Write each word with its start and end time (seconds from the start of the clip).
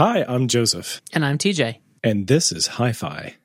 Hi, 0.00 0.24
I'm 0.26 0.48
Joseph, 0.48 1.02
And 1.12 1.26
I'm 1.26 1.36
TJ. 1.36 1.76
and 2.02 2.26
this 2.26 2.52
is 2.52 2.66
Hi 2.78 2.90
Fi. 2.90 3.36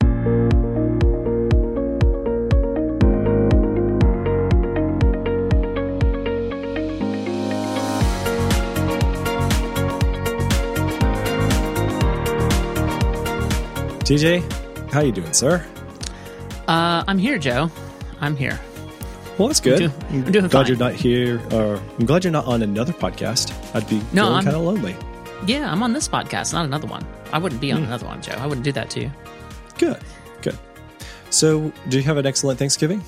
TJ, 14.06 14.42
how 14.92 15.02
you 15.02 15.12
doing, 15.12 15.34
sir? 15.34 15.66
Uh, 16.68 17.04
I'm 17.08 17.18
here, 17.18 17.38
Joe. 17.40 17.72
I'm 18.22 18.36
here. 18.36 18.60
Well, 19.38 19.48
that's 19.48 19.60
good. 19.60 19.80
do- 19.80 19.92
I'm 20.10 20.32
doing 20.32 20.48
glad 20.48 20.52
fine. 20.52 20.68
you're 20.68 20.78
not 20.78 20.94
here, 20.94 21.42
or 21.52 21.82
I'm 22.00 22.06
glad 22.06 22.24
you're 22.24 22.32
not 22.32 22.46
on 22.46 22.62
another 22.62 22.94
podcast. 22.94 23.52
I'd 23.76 23.88
be 23.90 23.98
No, 24.14 24.26
feeling 24.28 24.44
kind 24.44 24.56
of 24.56 24.62
lonely. 24.62 24.96
Yeah, 25.48 25.72
I'm 25.72 25.84
on 25.84 25.94
this 25.94 26.08
podcast, 26.08 26.54
not 26.54 26.66
another 26.66 26.88
one. 26.88 27.06
I 27.32 27.38
wouldn't 27.38 27.62
be 27.62 27.72
on 27.72 27.80
Hmm. 27.82 27.86
another 27.88 28.06
one, 28.08 28.22
Joe. 28.22 28.34
I 28.40 28.48
wouldn't 28.48 28.66
do 28.66 28.72
that 28.72 28.90
to 28.92 29.02
you. 29.02 29.12
Good, 29.78 30.00
good. 30.42 30.58
So, 31.30 31.72
do 31.90 31.98
you 31.98 32.04
have 32.04 32.18
an 32.18 32.26
excellent 32.26 32.58
Thanksgiving? 32.58 33.04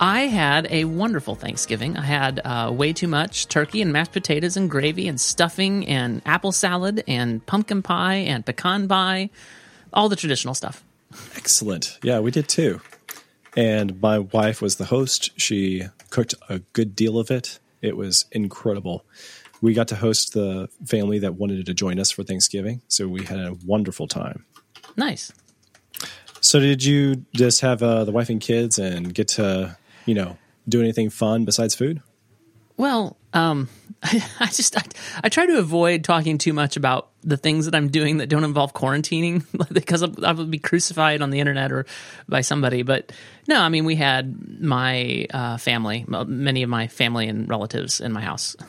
I 0.00 0.22
had 0.22 0.66
a 0.70 0.84
wonderful 0.84 1.34
Thanksgiving. 1.34 1.96
I 1.96 2.02
had 2.02 2.40
uh, 2.44 2.70
way 2.72 2.92
too 2.92 3.08
much 3.08 3.48
turkey 3.48 3.80
and 3.80 3.92
mashed 3.92 4.12
potatoes 4.12 4.56
and 4.56 4.70
gravy 4.70 5.08
and 5.08 5.20
stuffing 5.20 5.86
and 5.86 6.20
apple 6.26 6.52
salad 6.52 7.02
and 7.08 7.44
pumpkin 7.46 7.80
pie 7.82 8.16
and 8.16 8.44
pecan 8.44 8.86
pie, 8.88 9.30
all 9.92 10.08
the 10.08 10.16
traditional 10.16 10.54
stuff. 10.54 10.84
Excellent. 11.36 11.98
Yeah, 12.02 12.18
we 12.20 12.30
did 12.30 12.48
too. 12.48 12.80
And 13.56 14.00
my 14.02 14.18
wife 14.18 14.60
was 14.60 14.76
the 14.76 14.86
host. 14.86 15.30
She 15.40 15.84
cooked 16.10 16.34
a 16.48 16.58
good 16.72 16.94
deal 16.96 17.18
of 17.18 17.30
it. 17.30 17.60
It 17.80 17.96
was 17.96 18.26
incredible. 18.32 19.04
We 19.64 19.72
got 19.72 19.88
to 19.88 19.96
host 19.96 20.34
the 20.34 20.68
family 20.84 21.20
that 21.20 21.36
wanted 21.36 21.64
to 21.64 21.72
join 21.72 21.98
us 21.98 22.10
for 22.10 22.22
Thanksgiving. 22.22 22.82
So 22.88 23.08
we 23.08 23.24
had 23.24 23.38
a 23.38 23.56
wonderful 23.64 24.06
time. 24.06 24.44
Nice. 24.94 25.32
So, 26.42 26.60
did 26.60 26.84
you 26.84 27.24
just 27.34 27.62
have 27.62 27.82
uh, 27.82 28.04
the 28.04 28.12
wife 28.12 28.28
and 28.28 28.42
kids 28.42 28.78
and 28.78 29.14
get 29.14 29.28
to, 29.28 29.78
you 30.04 30.14
know, 30.14 30.36
do 30.68 30.82
anything 30.82 31.08
fun 31.08 31.46
besides 31.46 31.74
food? 31.74 32.02
Well, 32.76 33.16
um, 33.32 33.70
I, 34.02 34.50
just 34.52 34.76
I, 34.76 34.82
I 35.22 35.30
try 35.30 35.46
to 35.46 35.58
avoid 35.58 36.04
talking 36.04 36.36
too 36.36 36.52
much 36.52 36.76
about 36.76 37.08
the 37.22 37.38
things 37.38 37.64
that 37.64 37.74
I'm 37.74 37.88
doing 37.88 38.18
that 38.18 38.28
don't 38.28 38.44
involve 38.44 38.74
quarantining 38.74 39.46
because 39.72 40.02
I 40.02 40.32
would 40.32 40.50
be 40.50 40.58
crucified 40.58 41.22
on 41.22 41.30
the 41.30 41.40
internet 41.40 41.72
or 41.72 41.86
by 42.28 42.42
somebody. 42.42 42.82
But 42.82 43.12
no, 43.48 43.62
I 43.62 43.70
mean 43.70 43.86
we 43.86 43.96
had 43.96 44.60
my 44.60 45.26
uh, 45.32 45.56
family, 45.56 46.04
many 46.06 46.62
of 46.62 46.68
my 46.68 46.86
family 46.88 47.28
and 47.28 47.48
relatives 47.48 48.02
in 48.02 48.12
my 48.12 48.20
house. 48.20 48.56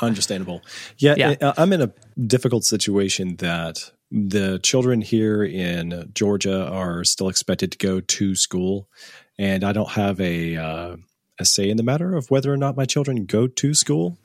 Understandable. 0.00 0.62
Yeah, 0.98 1.14
Yeah. 1.16 1.52
I'm 1.56 1.72
in 1.72 1.82
a 1.82 1.92
difficult 2.26 2.64
situation 2.64 3.36
that 3.36 3.92
the 4.10 4.58
children 4.62 5.00
here 5.00 5.42
in 5.42 6.10
Georgia 6.14 6.66
are 6.66 7.02
still 7.04 7.28
expected 7.28 7.72
to 7.72 7.78
go 7.78 8.00
to 8.00 8.34
school, 8.34 8.88
and 9.38 9.64
I 9.64 9.72
don't 9.72 9.90
have 9.90 10.20
a 10.20 10.56
uh, 10.56 10.96
a 11.38 11.44
say 11.44 11.70
in 11.70 11.76
the 11.76 11.82
matter 11.82 12.14
of 12.14 12.30
whether 12.30 12.52
or 12.52 12.56
not 12.58 12.76
my 12.76 12.84
children 12.84 13.24
go 13.24 13.46
to 13.46 13.74
school. 13.74 14.18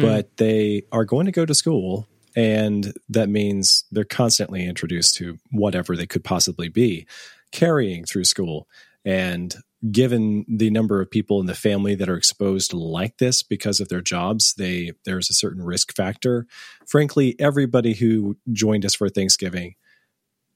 But 0.00 0.36
they 0.36 0.82
are 0.92 1.04
going 1.04 1.26
to 1.26 1.32
go 1.32 1.44
to 1.44 1.54
school, 1.54 2.08
and 2.36 2.92
that 3.08 3.28
means 3.28 3.84
they're 3.90 4.04
constantly 4.04 4.64
introduced 4.64 5.16
to 5.16 5.38
whatever 5.50 5.96
they 5.96 6.06
could 6.06 6.24
possibly 6.24 6.68
be 6.68 7.06
carrying 7.50 8.04
through 8.04 8.24
school. 8.24 8.68
And 9.04 9.54
given 9.90 10.44
the 10.48 10.70
number 10.70 11.00
of 11.00 11.10
people 11.10 11.40
in 11.40 11.46
the 11.46 11.54
family 11.54 11.94
that 11.94 12.08
are 12.08 12.16
exposed 12.16 12.72
like 12.72 13.18
this 13.18 13.42
because 13.42 13.80
of 13.80 13.88
their 13.88 14.00
jobs, 14.00 14.54
they 14.54 14.92
there's 15.04 15.30
a 15.30 15.34
certain 15.34 15.62
risk 15.62 15.94
factor. 15.94 16.46
Frankly, 16.86 17.36
everybody 17.38 17.94
who 17.94 18.36
joined 18.52 18.84
us 18.84 18.94
for 18.94 19.08
Thanksgiving 19.08 19.74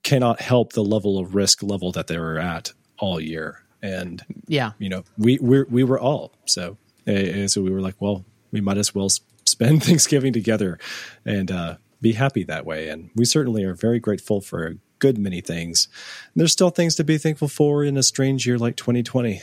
cannot 0.03 0.41
help 0.41 0.73
the 0.73 0.85
level 0.85 1.19
of 1.19 1.35
risk 1.35 1.63
level 1.63 1.93
that 1.93 2.07
they 2.07 2.19
were 2.19 2.39
at 2.39 2.73
all 2.99 3.21
year. 3.21 3.65
And 3.83 4.23
Yeah, 4.47 4.73
you 4.79 4.89
know, 4.89 5.05
we 5.17 5.39
we 5.41 5.63
we 5.65 5.85
were 5.85 6.01
all 6.01 6.33
so 6.47 6.77
uh, 7.07 7.49
so 7.49 7.63
we 7.63 7.71
were 7.71 7.81
like, 7.81 8.01
well, 8.01 8.25
we 8.51 8.61
might 8.61 8.79
as 8.79 8.95
well 8.95 9.09
spend 9.45 9.83
Thanksgiving 9.85 10.33
together 10.33 10.79
and 11.25 11.51
uh, 11.51 11.77
be 12.01 12.13
happy 12.13 12.45
that 12.45 12.67
way. 12.67 12.89
And 12.89 13.11
we 13.15 13.25
certainly 13.25 13.65
are 13.65 13.75
very 13.75 14.01
grateful 14.01 14.41
for 14.41 14.67
a 14.67 14.75
good 14.99 15.19
many 15.19 15.41
things. 15.41 15.89
There's 16.37 16.53
still 16.53 16.71
things 16.71 16.95
to 16.97 17.05
be 17.05 17.19
thankful 17.19 17.49
for 17.49 17.85
in 17.85 17.97
a 17.97 18.03
strange 18.03 18.47
year 18.47 18.59
like 18.59 18.77
2020. 18.77 19.41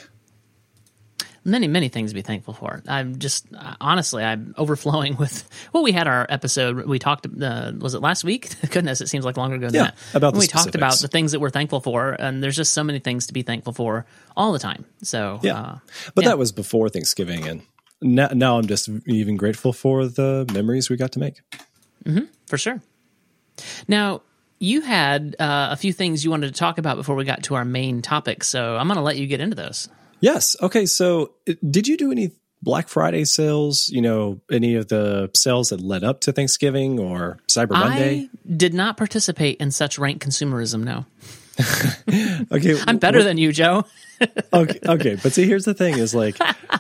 many 1.47 1.67
many 1.67 1.89
things 1.89 2.09
to 2.11 2.15
be 2.15 2.21
thankful 2.23 2.53
for. 2.55 2.81
I'm 2.87 3.19
just 3.19 3.45
honestly 3.79 4.23
I'm 4.23 4.55
overflowing 4.57 5.15
with. 5.19 5.47
Well, 5.73 5.83
we 5.83 5.91
had 5.91 6.07
our 6.07 6.25
episode. 6.29 6.85
We 6.87 6.97
talked. 6.99 7.27
Uh, 7.39 7.71
was 7.77 7.93
it 7.93 8.01
last 8.01 8.23
week? 8.23 8.49
Goodness, 8.71 9.01
it 9.01 9.07
seems 9.09 9.25
like 9.25 9.37
longer 9.37 9.55
ago 9.57 9.67
than 9.67 9.75
Yeah, 9.75 9.83
that. 9.91 10.15
about 10.15 10.33
the 10.33 10.39
we 10.39 10.47
talked 10.47 10.75
about 10.75 10.99
the 10.99 11.07
things 11.07 11.31
that 11.33 11.39
we're 11.39 11.51
thankful 11.51 11.81
for, 11.81 12.11
and 12.19 12.41
there's 12.43 12.55
just 12.55 12.73
so 12.73 12.83
many 12.83 12.99
things 12.99 13.27
to 13.27 13.33
be 13.33 13.43
thankful 13.43 13.73
for 13.73 14.05
all 14.35 14.51
the 14.53 14.59
time. 14.59 14.85
So 15.03 15.39
Yeah, 15.43 15.59
uh, 15.59 15.77
but 16.15 16.23
yeah. 16.23 16.31
that 16.31 16.37
was 16.37 16.51
before 16.51 16.89
Thanksgiving, 16.89 17.47
and 17.47 17.61
now, 18.01 18.29
now 18.33 18.57
I'm 18.57 18.67
just 18.67 18.89
even 19.05 19.37
grateful 19.37 19.71
for 19.71 20.07
the 20.07 20.49
memories 20.53 20.89
we 20.89 20.97
got 20.97 21.11
to 21.13 21.19
make. 21.19 21.41
for 22.47 22.57
sure. 22.57 22.81
Now, 23.87 24.21
you 24.59 24.81
had 24.81 25.35
uh, 25.39 25.69
a 25.71 25.75
few 25.75 25.93
things 25.93 26.23
you 26.23 26.31
wanted 26.31 26.47
to 26.47 26.59
talk 26.59 26.77
about 26.77 26.97
before 26.97 27.15
we 27.15 27.25
got 27.25 27.43
to 27.43 27.55
our 27.55 27.65
main 27.65 28.01
topic, 28.01 28.43
so 28.43 28.75
I'm 28.77 28.87
going 28.87 28.97
to 28.97 29.03
let 29.03 29.17
you 29.17 29.27
get 29.27 29.39
into 29.39 29.55
those. 29.55 29.89
Yes. 30.19 30.55
Okay. 30.61 30.85
So, 30.85 31.33
uh, 31.49 31.53
did 31.69 31.87
you 31.87 31.97
do 31.97 32.11
any 32.11 32.31
Black 32.61 32.87
Friday 32.87 33.25
sales? 33.25 33.89
You 33.89 34.01
know, 34.01 34.41
any 34.51 34.75
of 34.75 34.87
the 34.87 35.29
sales 35.35 35.69
that 35.69 35.81
led 35.81 36.03
up 36.03 36.21
to 36.21 36.31
Thanksgiving 36.31 36.99
or 36.99 37.39
Cyber 37.47 37.71
Monday? 37.71 38.29
I 38.33 38.49
did 38.55 38.73
not 38.73 38.97
participate 38.97 39.57
in 39.57 39.71
such 39.71 39.99
rank 39.99 40.23
consumerism. 40.23 40.83
No, 40.83 41.05
Okay, 42.51 42.79
I'm 42.87 42.97
better 42.97 43.23
than 43.23 43.37
you, 43.37 43.51
Joe. 43.51 43.85
okay, 44.53 44.79
okay. 44.85 45.17
But 45.21 45.33
see, 45.33 45.45
here's 45.45 45.65
the 45.65 45.73
thing: 45.73 45.97
is 45.97 46.13
like, 46.15 46.37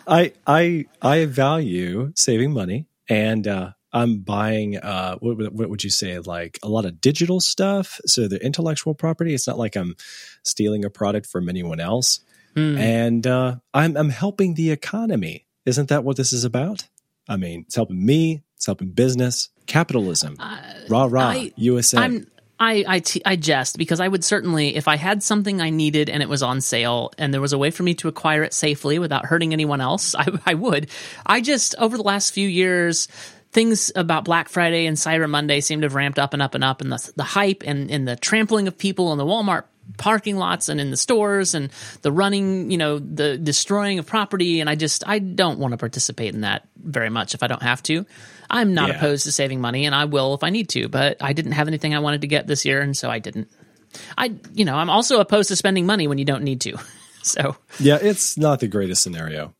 I 0.07 0.33
I 0.45 0.85
I 1.01 1.25
value 1.25 2.11
saving 2.15 2.51
money, 2.51 2.87
and 3.09 3.47
uh, 3.47 3.71
I'm 3.95 4.19
buying. 4.19 4.77
Uh, 4.77 5.15
what, 5.19 5.37
would- 5.37 5.57
what 5.57 5.69
would 5.69 5.83
you 5.83 5.89
say? 5.89 6.19
Like 6.19 6.59
a 6.61 6.67
lot 6.69 6.85
of 6.85 6.99
digital 7.01 7.39
stuff. 7.39 7.99
So 8.05 8.27
the 8.27 8.43
intellectual 8.45 8.93
property. 8.93 9.33
It's 9.33 9.47
not 9.47 9.57
like 9.57 9.75
I'm 9.75 9.95
stealing 10.43 10.85
a 10.85 10.89
product 10.89 11.25
from 11.27 11.49
anyone 11.49 11.79
else, 11.79 12.19
and 12.55 13.25
uh, 13.25 13.55
I'm 13.73 13.97
I'm 13.97 14.09
helping 14.09 14.53
the 14.55 14.71
economy. 14.71 15.45
Isn't 15.65 15.89
that 15.89 16.03
what 16.03 16.17
this 16.17 16.31
is 16.33 16.43
about? 16.43 16.87
I 17.27 17.37
mean, 17.37 17.63
it's 17.65 17.75
helping 17.75 18.05
me. 18.05 18.43
It's 18.57 18.65
helping 18.67 18.91
business, 18.91 19.49
capitalism. 19.65 20.37
rah 20.89 21.07
rah, 21.09 21.29
I- 21.29 21.51
USA. 21.55 21.97
I'm 21.97 22.27
I 22.57 22.85
I, 22.87 22.99
t- 22.99 23.21
I 23.25 23.35
jest 23.35 23.77
because 23.77 23.99
I 23.99 24.07
would 24.07 24.23
certainly 24.23 24.75
if 24.77 24.87
I 24.87 24.95
had 24.95 25.21
something 25.21 25.59
I 25.61 25.69
needed 25.71 26.09
and 26.09 26.23
it 26.23 26.29
was 26.29 26.41
on 26.41 26.61
sale 26.61 27.11
and 27.17 27.33
there 27.33 27.41
was 27.41 27.51
a 27.51 27.57
way 27.57 27.69
for 27.71 27.83
me 27.83 27.93
to 27.95 28.07
acquire 28.07 28.43
it 28.43 28.53
safely 28.53 28.97
without 28.99 29.25
hurting 29.25 29.51
anyone 29.51 29.81
else, 29.81 30.15
I, 30.23 30.27
I 30.45 30.53
would. 30.53 30.89
I 31.25 31.41
just 31.41 31.75
over 31.79 31.97
the 31.97 32.03
last 32.03 32.31
few 32.33 32.47
years. 32.47 33.07
Things 33.55 33.89
about 33.95 34.25
Black 34.25 34.49
Friday 34.49 34.85
and 34.85 34.97
Cyber 34.97 35.29
Monday 35.29 35.61
seem 35.61 35.79
to 35.79 35.85
have 35.85 35.95
ramped 35.95 36.19
up 36.19 36.33
and 36.33 36.41
up 36.41 36.55
and 36.55 36.63
up, 36.63 36.81
and 36.81 36.91
the, 36.91 37.11
the 37.15 37.23
hype 37.23 37.63
and, 37.65 37.89
and 37.89 38.05
the 38.05 38.17
trampling 38.17 38.67
of 38.67 38.77
people 38.77 39.13
in 39.13 39.17
the 39.17 39.23
Walmart 39.23 39.63
parking 39.97 40.35
lots 40.35 40.67
and 40.67 40.81
in 40.81 40.91
the 40.91 40.97
stores 40.97 41.55
and 41.55 41.69
the 42.01 42.11
running, 42.11 42.69
you 42.69 42.77
know, 42.77 42.99
the 42.99 43.37
destroying 43.37 43.97
of 43.97 44.05
property. 44.05 44.59
And 44.59 44.69
I 44.69 44.75
just, 44.75 45.07
I 45.07 45.19
don't 45.19 45.57
want 45.57 45.71
to 45.71 45.77
participate 45.77 46.33
in 46.33 46.41
that 46.41 46.67
very 46.75 47.09
much 47.09 47.33
if 47.33 47.43
I 47.43 47.47
don't 47.47 47.61
have 47.63 47.81
to. 47.83 48.05
I'm 48.49 48.73
not 48.73 48.89
Yeah. 48.89 48.97
opposed 48.97 49.23
to 49.23 49.31
saving 49.31 49.61
money 49.61 49.85
and 49.85 49.95
I 49.95 50.03
will 50.03 50.33
if 50.33 50.43
I 50.43 50.49
need 50.49 50.67
to, 50.69 50.89
but 50.89 51.17
I 51.21 51.31
didn't 51.31 51.53
have 51.53 51.69
anything 51.69 51.95
I 51.95 51.99
wanted 51.99 52.21
to 52.21 52.27
get 52.27 52.47
this 52.47 52.65
year. 52.65 52.81
And 52.81 52.97
so 52.97 53.09
I 53.09 53.19
didn't. 53.19 53.49
I, 54.17 54.33
you 54.53 54.65
know, 54.65 54.75
I'm 54.75 54.89
also 54.89 55.21
opposed 55.21 55.47
to 55.47 55.55
spending 55.55 55.85
money 55.85 56.07
when 56.09 56.17
you 56.17 56.25
don't 56.25 56.43
need 56.43 56.59
to. 56.61 56.77
So 57.21 57.55
Yeah, 57.79 57.97
it's 57.99 58.37
not 58.37 58.59
the 58.59 58.67
greatest 58.67 59.01
scenario. 59.01 59.55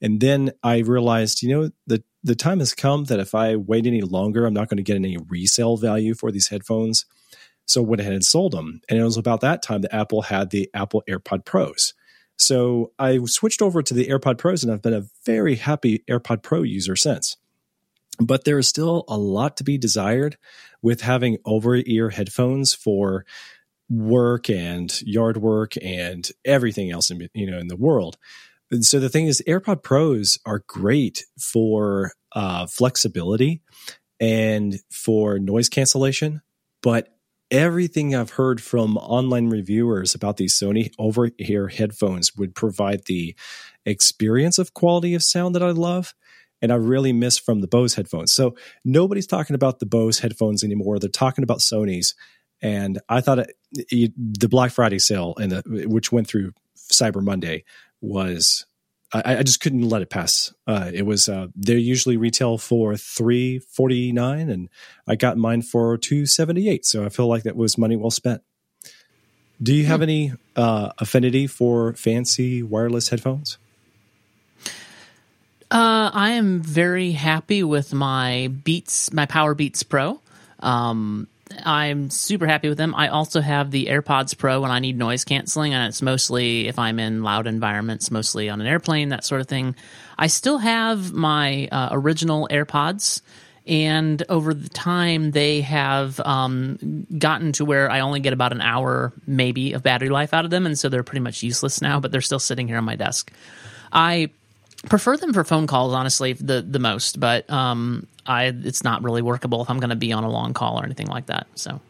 And 0.00 0.20
then 0.20 0.52
I 0.62 0.78
realized, 0.78 1.42
you 1.42 1.48
know, 1.48 1.70
the 1.86 2.02
the 2.22 2.34
time 2.34 2.58
has 2.58 2.74
come 2.74 3.04
that 3.04 3.20
if 3.20 3.34
I 3.34 3.56
wait 3.56 3.86
any 3.86 4.02
longer, 4.02 4.44
I'm 4.44 4.54
not 4.54 4.68
going 4.68 4.76
to 4.76 4.82
get 4.82 4.96
any 4.96 5.16
resale 5.16 5.76
value 5.76 6.14
for 6.14 6.30
these 6.30 6.48
headphones. 6.48 7.06
So 7.64 7.80
went 7.80 8.00
ahead 8.00 8.12
and 8.12 8.24
sold 8.24 8.52
them. 8.52 8.80
And 8.88 8.98
it 8.98 9.04
was 9.04 9.16
about 9.16 9.40
that 9.40 9.62
time 9.62 9.82
that 9.82 9.94
Apple 9.94 10.22
had 10.22 10.50
the 10.50 10.68
Apple 10.74 11.02
AirPod 11.08 11.44
Pros. 11.44 11.94
So 12.38 12.92
I 12.98 13.18
switched 13.24 13.60
over 13.60 13.82
to 13.82 13.94
the 13.94 14.06
AirPod 14.06 14.38
Pros 14.38 14.62
and 14.62 14.72
I've 14.72 14.82
been 14.82 14.94
a 14.94 15.06
very 15.24 15.56
happy 15.56 16.04
AirPod 16.08 16.42
Pro 16.42 16.62
user 16.62 16.96
since. 16.96 17.36
But 18.20 18.44
there 18.44 18.58
is 18.58 18.66
still 18.66 19.04
a 19.08 19.18
lot 19.18 19.56
to 19.58 19.64
be 19.64 19.78
desired 19.78 20.38
with 20.82 21.02
having 21.02 21.38
over 21.44 21.76
ear 21.76 22.10
headphones 22.10 22.74
for 22.74 23.24
work 23.90 24.50
and 24.50 25.00
yard 25.02 25.36
work 25.38 25.74
and 25.82 26.28
everything 26.44 26.90
else 26.90 27.10
in 27.10 27.28
you 27.34 27.50
know 27.50 27.58
in 27.58 27.68
the 27.68 27.76
world. 27.76 28.16
And 28.70 28.84
so 28.84 29.00
the 29.00 29.08
thing 29.08 29.26
is, 29.26 29.42
AirPod 29.46 29.82
Pros 29.82 30.38
are 30.44 30.62
great 30.66 31.24
for 31.40 32.12
uh, 32.32 32.66
flexibility 32.66 33.62
and 34.20 34.76
for 34.90 35.38
noise 35.38 35.68
cancellation, 35.68 36.42
but 36.82 37.17
everything 37.50 38.14
I've 38.14 38.30
heard 38.30 38.60
from 38.60 38.96
online 38.96 39.48
reviewers 39.48 40.14
about 40.14 40.36
these 40.36 40.58
Sony 40.58 40.92
over 40.98 41.30
ear 41.38 41.68
headphones 41.68 42.36
would 42.36 42.54
provide 42.54 43.04
the 43.06 43.34
experience 43.86 44.58
of 44.58 44.74
quality 44.74 45.14
of 45.14 45.22
sound 45.22 45.54
that 45.54 45.62
I 45.62 45.70
love. 45.70 46.14
And 46.60 46.72
I 46.72 46.74
really 46.74 47.12
miss 47.12 47.38
from 47.38 47.60
the 47.60 47.68
Bose 47.68 47.94
headphones. 47.94 48.32
So 48.32 48.56
nobody's 48.84 49.28
talking 49.28 49.54
about 49.54 49.78
the 49.78 49.86
Bose 49.86 50.18
headphones 50.18 50.64
anymore. 50.64 50.98
They're 50.98 51.08
talking 51.08 51.44
about 51.44 51.60
Sony's. 51.60 52.14
And 52.60 52.98
I 53.08 53.20
thought 53.20 53.38
it, 53.38 53.54
it, 53.72 54.12
the 54.16 54.48
Black 54.48 54.72
Friday 54.72 54.98
sale 54.98 55.34
and 55.40 55.52
the, 55.52 55.84
which 55.86 56.10
went 56.10 56.26
through 56.26 56.52
Cyber 56.76 57.22
Monday 57.22 57.64
was 58.00 58.66
I, 59.12 59.36
I 59.36 59.42
just 59.42 59.60
couldn't 59.60 59.88
let 59.88 60.02
it 60.02 60.10
pass. 60.10 60.52
Uh, 60.66 60.90
it 60.92 61.02
was 61.02 61.28
uh, 61.28 61.48
they 61.56 61.76
usually 61.76 62.16
retail 62.16 62.58
for 62.58 62.96
three 62.96 63.58
forty 63.58 64.12
nine, 64.12 64.50
and 64.50 64.68
I 65.06 65.16
got 65.16 65.38
mine 65.38 65.62
for 65.62 65.96
two 65.96 66.26
seventy 66.26 66.68
eight. 66.68 66.84
So 66.84 67.04
I 67.04 67.08
feel 67.08 67.26
like 67.26 67.44
that 67.44 67.56
was 67.56 67.78
money 67.78 67.96
well 67.96 68.10
spent. 68.10 68.42
Do 69.62 69.74
you 69.74 69.86
have 69.86 70.00
hmm. 70.00 70.04
any 70.04 70.32
uh, 70.56 70.92
affinity 70.98 71.46
for 71.46 71.94
fancy 71.94 72.62
wireless 72.62 73.08
headphones? 73.08 73.58
Uh, 75.70 76.10
I 76.14 76.30
am 76.30 76.60
very 76.60 77.12
happy 77.12 77.62
with 77.62 77.92
my 77.92 78.48
Beats, 78.64 79.12
my 79.12 79.26
Power 79.26 79.54
Beats 79.54 79.82
Pro. 79.82 80.20
Um, 80.60 81.28
I'm 81.64 82.10
super 82.10 82.46
happy 82.46 82.68
with 82.68 82.78
them. 82.78 82.94
I 82.94 83.08
also 83.08 83.40
have 83.40 83.70
the 83.70 83.86
AirPods 83.86 84.36
Pro 84.36 84.60
when 84.60 84.70
I 84.70 84.78
need 84.78 84.96
noise 84.96 85.24
canceling, 85.24 85.74
and 85.74 85.88
it's 85.88 86.02
mostly 86.02 86.68
if 86.68 86.78
I'm 86.78 86.98
in 86.98 87.22
loud 87.22 87.46
environments, 87.46 88.10
mostly 88.10 88.48
on 88.48 88.60
an 88.60 88.66
airplane, 88.66 89.10
that 89.10 89.24
sort 89.24 89.40
of 89.40 89.48
thing. 89.48 89.74
I 90.18 90.26
still 90.26 90.58
have 90.58 91.12
my 91.12 91.68
uh, 91.70 91.88
original 91.92 92.48
AirPods, 92.50 93.22
and 93.66 94.22
over 94.28 94.54
the 94.54 94.68
time, 94.68 95.30
they 95.30 95.60
have 95.60 96.18
um, 96.20 97.06
gotten 97.18 97.52
to 97.52 97.64
where 97.64 97.90
I 97.90 98.00
only 98.00 98.20
get 98.20 98.32
about 98.32 98.52
an 98.52 98.62
hour, 98.62 99.12
maybe, 99.26 99.74
of 99.74 99.82
battery 99.82 100.08
life 100.08 100.32
out 100.32 100.44
of 100.44 100.50
them, 100.50 100.64
and 100.64 100.78
so 100.78 100.88
they're 100.88 101.02
pretty 101.02 101.20
much 101.20 101.42
useless 101.42 101.82
now. 101.82 102.00
But 102.00 102.10
they're 102.10 102.20
still 102.20 102.38
sitting 102.38 102.66
here 102.66 102.78
on 102.78 102.84
my 102.84 102.96
desk. 102.96 103.30
I 103.92 104.30
prefer 104.86 105.16
them 105.16 105.32
for 105.32 105.44
phone 105.44 105.66
calls, 105.66 105.92
honestly, 105.94 106.32
the 106.34 106.62
the 106.62 106.78
most. 106.78 107.18
But 107.20 107.48
um, 107.50 108.06
I 108.26 108.44
it's 108.44 108.84
not 108.84 109.02
really 109.02 109.22
workable 109.22 109.62
if 109.62 109.70
I'm 109.70 109.80
going 109.80 109.90
to 109.90 109.96
be 109.96 110.12
on 110.12 110.24
a 110.24 110.30
long 110.30 110.54
call 110.54 110.80
or 110.80 110.84
anything 110.84 111.08
like 111.08 111.26
that. 111.26 111.46
So 111.54 111.80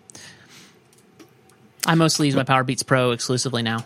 I 1.86 1.94
mostly 1.94 2.26
use 2.26 2.36
my 2.36 2.44
Powerbeats 2.44 2.86
Pro 2.86 3.12
exclusively 3.12 3.62
now. 3.62 3.84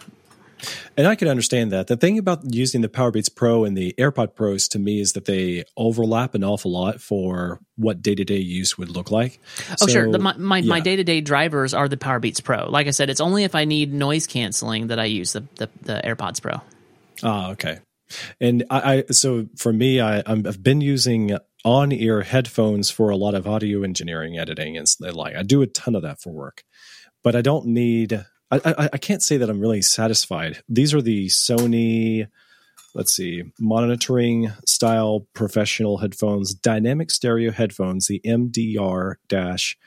And 0.96 1.06
I 1.06 1.16
can 1.16 1.26
understand 1.26 1.72
that. 1.72 1.88
The 1.88 1.96
thing 1.96 2.18
about 2.18 2.40
using 2.54 2.82
the 2.82 2.88
Powerbeats 2.88 3.34
Pro 3.34 3.64
and 3.64 3.76
the 3.76 3.94
AirPod 3.98 4.36
Pros 4.36 4.68
to 4.68 4.78
me 4.78 5.00
is 5.00 5.14
that 5.14 5.24
they 5.24 5.64
overlap 5.76 6.34
an 6.34 6.44
awful 6.44 6.70
lot 6.70 7.00
for 7.00 7.58
what 7.76 8.00
day 8.02 8.14
to 8.14 8.24
day 8.24 8.38
use 8.38 8.78
would 8.78 8.88
look 8.88 9.10
like. 9.10 9.40
Oh, 9.72 9.74
so, 9.78 9.86
sure. 9.88 10.12
The, 10.12 10.18
my 10.18 10.60
my 10.60 10.80
day 10.80 10.96
to 10.96 11.04
day 11.04 11.20
drivers 11.20 11.74
are 11.74 11.88
the 11.88 11.96
Powerbeats 11.96 12.42
Pro. 12.44 12.68
Like 12.70 12.86
I 12.86 12.90
said, 12.90 13.10
it's 13.10 13.20
only 13.20 13.44
if 13.44 13.54
I 13.54 13.64
need 13.64 13.92
noise 13.92 14.26
canceling 14.26 14.88
that 14.88 14.98
I 15.00 15.06
use 15.06 15.32
the, 15.32 15.44
the, 15.56 15.68
the 15.82 16.00
AirPods 16.04 16.40
Pro. 16.40 16.60
oh 17.22 17.50
okay. 17.52 17.78
And 18.40 18.64
I, 18.70 19.04
I 19.08 19.12
so 19.12 19.46
for 19.56 19.72
me, 19.72 20.00
I, 20.00 20.22
I've 20.26 20.62
been 20.62 20.80
using 20.80 21.36
on 21.64 21.92
ear 21.92 22.22
headphones 22.22 22.90
for 22.90 23.10
a 23.10 23.16
lot 23.16 23.34
of 23.34 23.46
audio 23.46 23.82
engineering 23.82 24.38
editing 24.38 24.76
and 24.76 24.88
stuff 24.88 25.14
like 25.14 25.36
I 25.36 25.42
do 25.42 25.62
a 25.62 25.66
ton 25.66 25.94
of 25.94 26.02
that 26.02 26.20
for 26.20 26.32
work, 26.32 26.64
but 27.22 27.36
I 27.36 27.42
don't 27.42 27.66
need. 27.66 28.24
I, 28.50 28.60
I, 28.64 28.90
I 28.92 28.98
can't 28.98 29.22
say 29.22 29.38
that 29.38 29.48
I'm 29.48 29.60
really 29.60 29.82
satisfied. 29.82 30.62
These 30.68 30.92
are 30.92 31.00
the 31.00 31.28
Sony, 31.28 32.26
let's 32.94 33.14
see, 33.14 33.44
monitoring 33.58 34.52
style 34.66 35.26
professional 35.32 35.98
headphones, 35.98 36.52
dynamic 36.52 37.10
stereo 37.10 37.50
headphones, 37.50 38.08
the 38.08 38.20
MDR 38.26 39.14
dash 39.28 39.78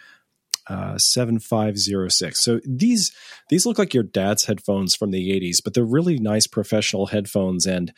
uh, 0.67 0.97
7506. 0.97 2.43
So 2.43 2.59
these 2.65 3.11
these 3.49 3.65
look 3.65 3.77
like 3.77 3.93
your 3.93 4.03
dad's 4.03 4.45
headphones 4.45 4.95
from 4.95 5.11
the 5.11 5.29
80s, 5.39 5.63
but 5.63 5.73
they're 5.73 5.83
really 5.83 6.17
nice 6.17 6.47
professional 6.47 7.07
headphones 7.07 7.65
and 7.65 7.93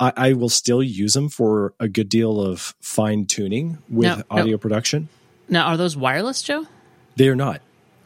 I, 0.00 0.12
I 0.16 0.32
will 0.32 0.48
still 0.48 0.82
use 0.82 1.14
them 1.14 1.28
for 1.28 1.74
a 1.80 1.88
good 1.88 2.08
deal 2.08 2.40
of 2.40 2.74
fine 2.80 3.26
tuning 3.26 3.78
with 3.88 4.18
now, 4.18 4.22
audio 4.30 4.52
now, 4.52 4.58
production. 4.58 5.08
Now, 5.48 5.66
are 5.66 5.76
those 5.76 5.96
wireless, 5.96 6.42
Joe? 6.42 6.66
They 7.16 7.28
are 7.28 7.36
not. 7.36 7.60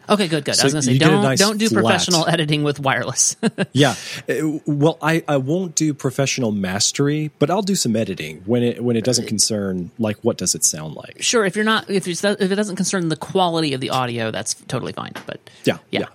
Okay, 0.09 0.29
good, 0.29 0.45
good. 0.45 0.55
So 0.57 0.63
I 0.63 0.67
was 0.67 0.73
going 0.75 0.83
to 0.83 0.91
say, 0.93 0.99
don't 0.99 1.23
nice 1.23 1.39
don't 1.39 1.59
do 1.59 1.69
flat. 1.69 1.83
professional 1.83 2.27
editing 2.29 2.63
with 2.63 2.81
wireless. 2.81 3.37
yeah, 3.73 3.95
uh, 4.29 4.59
well, 4.67 4.99
I, 5.01 5.23
I 5.29 5.37
won't 5.37 5.75
do 5.75 5.95
professional 5.95 6.53
mastery, 6.53 7.31
but 7.39 7.51
I'll 7.51 7.63
do 7.63 7.75
some 7.75 7.95
editing 7.97 8.43
when 8.45 8.63
it 8.63 8.83
when 8.83 8.97
it 8.97 9.05
doesn't 9.05 9.27
concern 9.27 9.91
like 9.99 10.17
what 10.23 10.39
does 10.39 10.55
it 10.55 10.65
sound 10.65 10.95
like. 10.95 11.23
Sure, 11.23 11.45
if 11.45 11.57
you're 11.57 11.65
not 11.65 11.89
if 11.89 12.07
if 12.09 12.25
it 12.25 12.55
doesn't 12.55 12.77
concern 12.77 13.09
the 13.09 13.17
quality 13.17 13.75
of 13.75 13.81
the 13.81 13.91
audio, 13.91 14.31
that's 14.31 14.55
totally 14.55 14.93
fine. 14.93 15.13
But 15.27 15.41
yeah, 15.65 15.79
yeah. 15.91 16.01
yeah. 16.01 16.07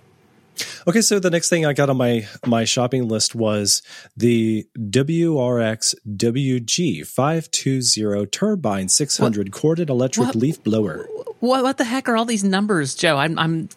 Okay, 0.86 1.00
so 1.00 1.18
the 1.18 1.30
next 1.30 1.48
thing 1.48 1.66
I 1.66 1.72
got 1.72 1.90
on 1.90 1.96
my 1.96 2.26
my 2.46 2.64
shopping 2.64 3.08
list 3.08 3.34
was 3.34 3.82
the 4.16 4.66
WRX 4.76 5.94
WG 6.06 7.06
520 7.06 8.26
turbine 8.26 8.88
600 8.88 9.48
what? 9.48 9.52
corded 9.52 9.90
electric 9.90 10.28
what? 10.28 10.34
leaf 10.34 10.62
blower. 10.62 11.08
What, 11.40 11.62
what 11.62 11.78
the 11.78 11.84
heck 11.84 12.08
are 12.08 12.16
all 12.16 12.24
these 12.24 12.44
numbers, 12.44 12.94
Joe? 12.94 13.16
I'm, 13.16 13.38
I'm 13.38 13.68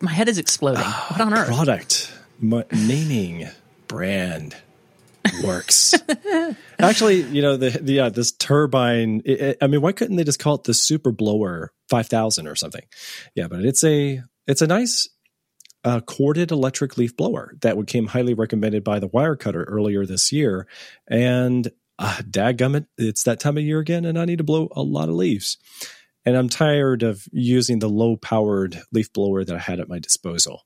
my 0.00 0.12
head 0.12 0.28
is 0.28 0.38
exploding. 0.38 0.84
What 0.84 1.20
on 1.20 1.32
earth? 1.32 1.48
Product, 1.48 2.12
M- 2.42 2.64
naming, 2.72 3.48
brand 3.88 4.56
works. 5.44 5.94
Actually, 6.78 7.22
you 7.22 7.40
know 7.42 7.56
the, 7.56 7.70
the 7.70 7.92
yeah 7.94 8.08
this 8.08 8.32
turbine. 8.32 9.22
It, 9.24 9.40
it, 9.40 9.58
I 9.60 9.66
mean, 9.68 9.80
why 9.80 9.92
couldn't 9.92 10.16
they 10.16 10.24
just 10.24 10.38
call 10.40 10.56
it 10.56 10.64
the 10.64 10.74
Super 10.74 11.12
Blower 11.12 11.72
5000 11.88 12.46
or 12.46 12.56
something? 12.56 12.84
Yeah, 13.34 13.48
but 13.48 13.64
it's 13.64 13.84
a 13.84 14.22
it's 14.46 14.62
a 14.62 14.66
nice 14.66 15.08
a 15.84 16.00
corded 16.00 16.50
electric 16.50 16.96
leaf 16.96 17.16
blower 17.16 17.54
that 17.60 17.78
became 17.78 18.06
highly 18.06 18.34
recommended 18.34 18.82
by 18.82 18.98
the 18.98 19.08
Wirecutter 19.08 19.64
earlier 19.66 20.06
this 20.06 20.32
year. 20.32 20.66
And 21.06 21.70
uh, 21.98 22.16
dadgummit, 22.22 22.86
it's 22.98 23.24
that 23.24 23.38
time 23.38 23.58
of 23.58 23.64
year 23.64 23.80
again, 23.80 24.04
and 24.04 24.18
I 24.18 24.24
need 24.24 24.38
to 24.38 24.44
blow 24.44 24.68
a 24.72 24.82
lot 24.82 25.08
of 25.08 25.14
leaves. 25.14 25.58
And 26.26 26.36
I'm 26.36 26.48
tired 26.48 27.02
of 27.02 27.26
using 27.32 27.80
the 27.80 27.88
low 27.88 28.16
powered 28.16 28.80
leaf 28.92 29.12
blower 29.12 29.44
that 29.44 29.54
I 29.54 29.58
had 29.58 29.80
at 29.80 29.88
my 29.88 29.98
disposal. 29.98 30.62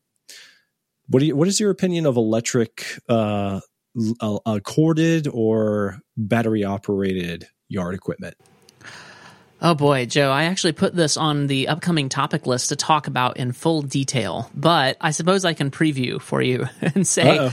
What 1.09 1.21
do 1.21 1.27
you, 1.27 1.37
what 1.37 1.49
is 1.49 1.59
your 1.59 1.71
opinion 1.71 2.07
of 2.07 2.17
electric, 2.17 2.85
uh, 3.09 3.61
uh, 4.21 4.61
corded 4.63 5.27
or 5.27 5.99
battery 6.17 6.65
operated 6.65 7.49
yard 7.69 7.95
equipment? 7.95 8.37
Oh 9.61 9.75
boy, 9.75 10.07
Joe, 10.07 10.31
I 10.31 10.45
actually 10.45 10.73
put 10.73 10.95
this 10.95 11.17
on 11.17 11.49
the 11.49 11.67
upcoming 11.67 12.09
topic 12.09 12.47
list 12.47 12.69
to 12.69 12.77
talk 12.77 13.09
about 13.09 13.39
in 13.39 13.51
full 13.51 13.83
detail, 13.83 14.49
but 14.55 14.97
I 15.01 15.11
suppose 15.11 15.45
I 15.45 15.53
can 15.53 15.73
preview 15.73 16.21
for 16.21 16.41
you 16.41 16.69
and 16.81 17.05
say, 17.05 17.51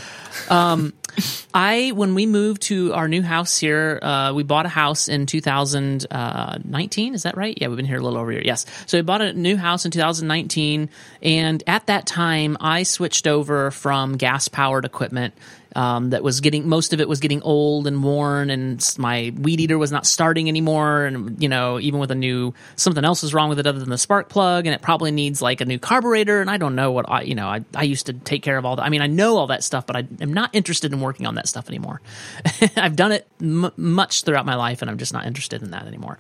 um, 0.50 0.94
I, 1.54 1.92
when 1.96 2.16
we 2.16 2.26
moved 2.26 2.64
to 2.64 2.94
our 2.94 3.08
new 3.08 3.22
house 3.22 3.58
here, 3.58 4.00
uh, 4.02 4.34
we 4.34 4.44
bought 4.44 4.66
a 4.66 4.70
house 4.70 5.08
in 5.08 5.26
2019. 5.26 7.16
Is 7.16 7.24
that 7.24 7.38
right? 7.38 7.58
Yeah, 7.60 7.68
we've 7.68 7.78
been 7.78 7.86
here 7.86 7.98
a 7.98 8.02
little 8.02 8.20
over 8.20 8.32
a 8.32 8.34
year. 8.34 8.44
Yes. 8.44 8.66
So 8.86 8.98
we 8.98 9.02
bought 9.02 9.22
a 9.22 9.34
new 9.34 9.58
house 9.58 9.86
in 9.86 9.92
2019. 9.92 10.90
And 11.22 11.64
at 11.68 11.88
that 11.88 12.06
time, 12.06 12.58
I 12.60 12.84
switched 12.84 13.28
over 13.28 13.72
from 13.72 14.18
gas 14.18 14.48
powered 14.48 14.86
equipment 14.86 15.34
um, 15.76 16.12
that 16.12 16.24
was 16.24 16.40
getting 16.40 16.68
most 16.68 16.94
of 16.94 17.02
it 17.02 17.10
was 17.10 17.20
getting 17.20 17.42
old 17.42 17.86
and 17.86 18.04
worn, 18.04 18.50
and 18.50 18.84
my 18.98 19.34
weed 19.38 19.60
eater 19.60 19.78
was 19.78 19.92
not 19.92 20.06
starting 20.06 20.48
anymore. 20.48 21.06
And 21.06 21.42
you 21.42 21.50
know, 21.50 21.80
even 21.80 22.00
with 22.00 22.12
a 22.12 22.16
new 22.16 22.54
something 22.76 23.04
else 23.04 23.24
is 23.24 23.34
wrong 23.34 23.50
with 23.50 23.60
it 23.60 23.68
other 23.68 23.80
than 23.80 23.90
the 23.90 23.98
spark 23.98 24.30
plug, 24.30 24.66
and 24.66 24.74
it 24.74 24.82
probably 24.82 25.12
needs 25.12 25.42
like 25.42 25.62
a 25.62 25.66
new 25.66 25.78
carburetor. 25.78 26.40
And 26.42 26.50
I 26.50 26.58
don't 26.58 26.76
know 26.76 26.92
what 26.92 27.10
I 27.10 27.22
you 27.22 27.36
know 27.36 27.48
I, 27.48 27.64
I 27.76 27.84
used 27.84 28.06
to 28.06 28.14
take 28.14 28.42
care 28.42 28.58
of 28.58 28.66
all 28.66 28.78
that. 28.78 28.84
I 28.84 28.90
mean, 28.90 29.02
I 29.02 29.08
know 29.08 29.38
all 29.38 29.48
that 29.48 29.64
stuff, 29.64 29.86
but 29.86 29.96
I 29.96 30.08
am 30.22 30.34
not 30.34 30.50
interested 30.54 30.94
in 30.94 31.02
working 31.02 31.28
on 31.28 31.36
that 31.36 31.48
stuff 31.48 31.68
anymore. 31.68 32.02
I've 32.78 32.96
done 32.96 33.12
it 33.12 33.28
m- 33.42 33.72
much 33.76 34.24
throughout 34.24 34.46
my 34.46 34.56
life, 34.56 34.82
and 34.82 34.90
I'm 34.90 34.98
just 34.98 35.14
not 35.14 35.26
interested 35.26 35.62
in 35.62 35.72
that 35.72 35.88
anymore. 35.88 36.18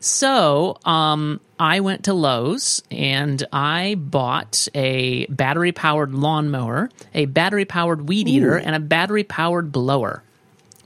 So 0.00 0.78
um, 0.84 1.40
I 1.58 1.80
went 1.80 2.04
to 2.04 2.14
Lowe's 2.14 2.82
and 2.90 3.42
I 3.52 3.96
bought 3.98 4.66
a 4.74 5.26
battery 5.26 5.72
powered 5.72 6.14
lawnmower, 6.14 6.88
a 7.14 7.26
battery 7.26 7.66
powered 7.66 8.08
weed 8.08 8.26
eater, 8.26 8.56
Ooh. 8.56 8.60
and 8.60 8.74
a 8.74 8.80
battery 8.80 9.24
powered 9.24 9.70
blower. 9.70 10.22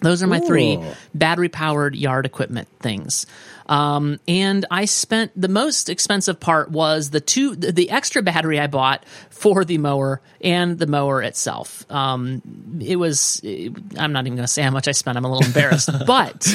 Those 0.05 0.23
are 0.23 0.27
my 0.27 0.41
three 0.41 0.79
battery 1.15 1.49
powered 1.49 1.97
yard 1.97 2.27
equipment 2.27 2.69
things. 2.81 3.27
Um, 3.67 4.21
and 4.29 4.67
I 4.71 4.85
spent 4.85 5.33
the 5.35 5.49
most 5.49 5.89
expensive 5.89 6.39
part 6.39 6.71
was 6.71 7.09
the 7.09 7.21
two, 7.23 7.57
the, 7.57 7.73
the 7.73 7.91
extra 7.91 8.21
battery 8.23 8.61
I 8.61 8.67
bought 8.67 9.07
for 9.31 9.65
the 9.65 9.79
mower 9.79 10.21
and 10.43 10.79
the 10.79 10.87
mower 10.87 11.23
itself. 11.23 11.91
Um, 11.91 12.43
it 12.85 12.97
was, 12.97 13.41
I'm 13.43 14.13
not 14.13 14.27
even 14.27 14.37
going 14.37 14.45
to 14.45 14.49
say 14.49 14.61
how 14.61 14.71
much 14.71 14.87
I 14.87 14.93
spent. 14.93 15.17
I'm 15.17 15.25
a 15.25 15.33
little 15.33 15.47
embarrassed, 15.47 15.89
but, 16.07 16.47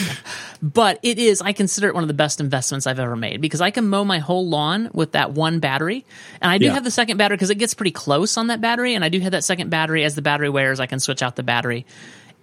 but 0.61 0.99
it 1.01 1.17
is, 1.17 1.41
I 1.41 1.51
consider 1.53 1.87
it 1.87 1.95
one 1.95 2.03
of 2.03 2.07
the 2.09 2.13
best 2.13 2.39
investments 2.39 2.85
I've 2.85 2.99
ever 2.99 3.15
made 3.15 3.41
because 3.41 3.59
I 3.61 3.71
can 3.71 3.87
mow 3.87 4.05
my 4.05 4.19
whole 4.19 4.47
lawn 4.47 4.91
with 4.93 5.13
that 5.13 5.31
one 5.31 5.59
battery. 5.59 6.05
And 6.41 6.51
I 6.51 6.59
do 6.59 6.65
Yeah. 6.65 6.73
have 6.75 6.83
the 6.83 6.91
second 6.91 7.17
battery 7.17 7.37
because 7.37 7.49
it 7.49 7.55
gets 7.55 7.73
pretty 7.73 7.91
close 7.91 8.37
on 8.37 8.47
that 8.47 8.61
battery. 8.61 8.93
And 8.93 9.03
I 9.03 9.09
do 9.09 9.19
have 9.21 9.31
that 9.31 9.43
second 9.43 9.71
battery 9.71 10.03
as 10.03 10.13
the 10.13 10.21
battery 10.21 10.49
wears, 10.49 10.79
I 10.79 10.85
can 10.85 10.99
switch 10.99 11.23
out 11.23 11.35
the 11.35 11.41
battery 11.43 11.87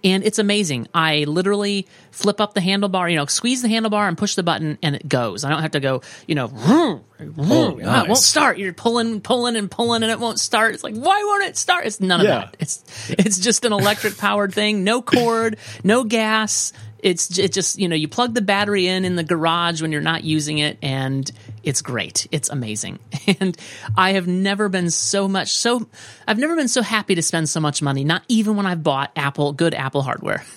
and 0.03 0.23
it's 0.23 0.39
amazing. 0.39 0.87
I 0.93 1.23
literally 1.25 1.87
flip 2.11 2.39
up 2.39 2.53
the 2.53 2.59
handlebar, 2.61 3.09
you 3.09 3.17
know, 3.17 3.25
squeeze 3.25 3.61
the 3.61 3.67
handlebar 3.67 4.07
and 4.07 4.17
push 4.17 4.35
the 4.35 4.43
button, 4.43 4.77
and 4.83 4.95
it 4.95 5.07
goes. 5.07 5.43
I 5.43 5.49
don't 5.49 5.61
have 5.61 5.71
to 5.71 5.79
go, 5.79 6.01
you 6.27 6.35
know, 6.35 6.47
vroom, 6.47 7.01
vroom. 7.19 7.81
Oh, 7.83 8.03
it 8.03 8.07
won't 8.07 8.17
start. 8.17 8.57
You're 8.57 8.73
pulling, 8.73 9.21
pulling, 9.21 9.55
and 9.55 9.69
pulling, 9.69 10.03
and 10.03 10.11
it 10.11 10.19
won't 10.19 10.39
start. 10.39 10.73
It's 10.75 10.83
like, 10.83 10.95
why 10.95 11.23
won't 11.23 11.45
it 11.45 11.57
start? 11.57 11.85
It's 11.85 11.99
none 11.99 12.21
of 12.21 12.25
Yeah. 12.27 12.39
that. 12.39 12.57
It's 12.59 12.83
it's 13.09 13.39
just 13.39 13.65
an 13.65 13.73
electric 13.73 14.17
powered 14.17 14.53
thing. 14.53 14.83
No 14.83 15.01
cord, 15.01 15.57
no 15.83 16.03
gas. 16.03 16.73
It's 16.99 17.37
it 17.37 17.53
just 17.53 17.79
you 17.79 17.87
know 17.87 17.95
you 17.95 18.07
plug 18.07 18.33
the 18.33 18.41
battery 18.41 18.87
in 18.87 19.05
in 19.05 19.15
the 19.15 19.23
garage 19.23 19.81
when 19.81 19.91
you're 19.91 20.01
not 20.01 20.23
using 20.23 20.57
it, 20.57 20.77
and 20.81 21.29
it's 21.63 21.81
great. 21.81 22.27
It's 22.31 22.49
amazing, 22.49 22.99
and 23.39 23.57
I 23.95 24.13
have 24.13 24.27
never 24.27 24.69
been 24.69 24.89
so 24.89 25.27
much 25.27 25.55
so. 25.55 25.87
I've 26.27 26.39
never 26.39 26.55
been 26.55 26.67
so 26.67 26.81
happy 26.81 27.15
to 27.15 27.21
spend 27.21 27.49
so 27.49 27.59
much 27.59 27.81
money. 27.81 28.03
Not 28.03 28.23
even 28.27 28.55
when 28.55 28.65
I've 28.65 28.83
bought 28.83 29.11
Apple 29.15 29.53
good 29.53 29.73
Apple 29.73 30.01
hardware. 30.01 30.43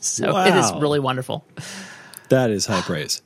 So 0.00 0.36
it 0.36 0.54
is 0.54 0.70
really 0.74 1.00
wonderful. 1.00 1.46
That 2.28 2.50
is 2.50 2.66
high 2.66 2.82
praise. 2.82 3.22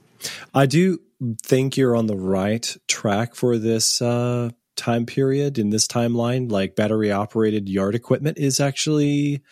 I 0.55 0.67
do 0.67 1.01
think 1.43 1.77
you're 1.77 1.97
on 1.97 2.07
the 2.07 2.17
right 2.17 2.77
track 2.87 3.35
for 3.35 3.59
this 3.59 4.01
uh, 4.01 4.51
time 4.77 5.07
period 5.07 5.59
in 5.59 5.71
this 5.71 5.87
timeline. 5.87 6.51
Like 6.51 6.77
battery 6.77 7.11
operated 7.11 7.69
yard 7.69 7.95
equipment 7.95 8.39
is 8.39 8.61
actually 8.61 9.43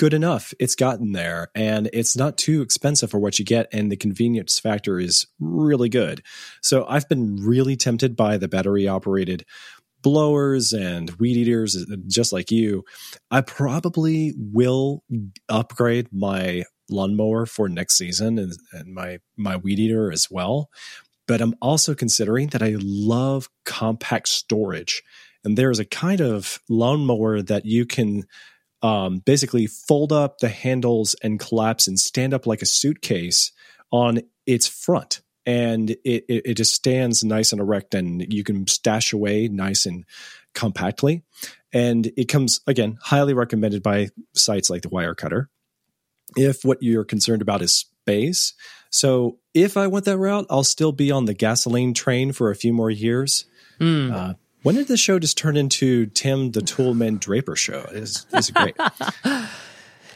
good 0.00 0.14
enough. 0.14 0.54
It's 0.58 0.74
gotten 0.74 1.12
there 1.12 1.48
and 1.54 1.90
it's 1.92 2.16
not 2.16 2.38
too 2.38 2.62
expensive 2.62 3.10
for 3.10 3.18
what 3.18 3.38
you 3.38 3.44
get. 3.44 3.68
And 3.70 3.92
the 3.92 3.98
convenience 3.98 4.58
factor 4.58 4.98
is 4.98 5.26
really 5.38 5.90
good. 5.90 6.22
So 6.62 6.86
I've 6.88 7.06
been 7.06 7.36
really 7.36 7.76
tempted 7.76 8.16
by 8.16 8.38
the 8.38 8.48
battery 8.48 8.88
operated 8.88 9.44
blowers 10.00 10.72
and 10.72 11.10
weed 11.20 11.36
eaters, 11.36 11.76
uh, 11.76 11.96
just 12.06 12.32
like 12.32 12.50
you. 12.50 12.82
I 13.30 13.42
probably 13.42 14.32
will 14.38 15.04
upgrade 15.50 16.08
my 16.14 16.64
lawnmower 16.88 17.44
for 17.44 17.68
next 17.68 17.98
season 17.98 18.38
and, 18.38 18.54
and 18.72 18.94
my 18.94 19.18
my 19.36 19.58
weed 19.58 19.78
eater 19.78 20.10
as 20.10 20.28
well. 20.30 20.70
But 21.28 21.42
I'm 21.42 21.54
also 21.60 21.94
considering 21.94 22.48
that 22.48 22.62
I 22.62 22.76
love 22.78 23.50
compact 23.66 24.28
storage, 24.28 25.02
and 25.44 25.58
there's 25.58 25.78
a 25.78 25.84
kind 25.84 26.22
of 26.22 26.58
lawnmower 26.70 27.42
that 27.42 27.66
you 27.66 27.84
can 27.84 28.24
um, 28.82 29.18
basically 29.18 29.66
fold 29.66 30.12
up 30.12 30.38
the 30.38 30.48
handles 30.48 31.14
and 31.22 31.38
collapse 31.38 31.86
and 31.86 31.98
stand 31.98 32.34
up 32.34 32.46
like 32.46 32.62
a 32.62 32.66
suitcase 32.66 33.52
on 33.90 34.20
its 34.46 34.66
front. 34.66 35.20
And 35.46 35.90
it, 35.90 36.24
it, 36.28 36.42
it 36.46 36.54
just 36.54 36.74
stands 36.74 37.24
nice 37.24 37.52
and 37.52 37.60
erect, 37.60 37.94
and 37.94 38.32
you 38.32 38.44
can 38.44 38.66
stash 38.66 39.12
away 39.12 39.48
nice 39.48 39.86
and 39.86 40.04
compactly. 40.54 41.22
And 41.72 42.12
it 42.16 42.26
comes, 42.26 42.60
again, 42.66 42.98
highly 43.00 43.32
recommended 43.32 43.82
by 43.82 44.08
sites 44.34 44.70
like 44.70 44.82
the 44.82 44.90
Wirecutter 44.90 45.46
if 46.36 46.64
what 46.64 46.82
you're 46.82 47.04
concerned 47.04 47.42
about 47.42 47.62
is 47.62 47.74
space. 47.74 48.54
So 48.90 49.38
if 49.54 49.76
I 49.76 49.86
went 49.86 50.04
that 50.04 50.18
route, 50.18 50.46
I'll 50.50 50.64
still 50.64 50.92
be 50.92 51.10
on 51.10 51.24
the 51.24 51.34
gasoline 51.34 51.94
train 51.94 52.32
for 52.32 52.50
a 52.50 52.56
few 52.56 52.72
more 52.72 52.90
years. 52.90 53.46
Hmm. 53.78 54.10
Uh, 54.12 54.34
when 54.62 54.74
did 54.74 54.88
the 54.88 54.96
show 54.96 55.18
just 55.18 55.38
turn 55.38 55.56
into 55.56 56.06
Tim 56.06 56.52
the 56.52 56.60
Toolman 56.60 57.20
Draper 57.20 57.56
show? 57.56 57.86
It's, 57.92 58.50
great. 58.50 58.76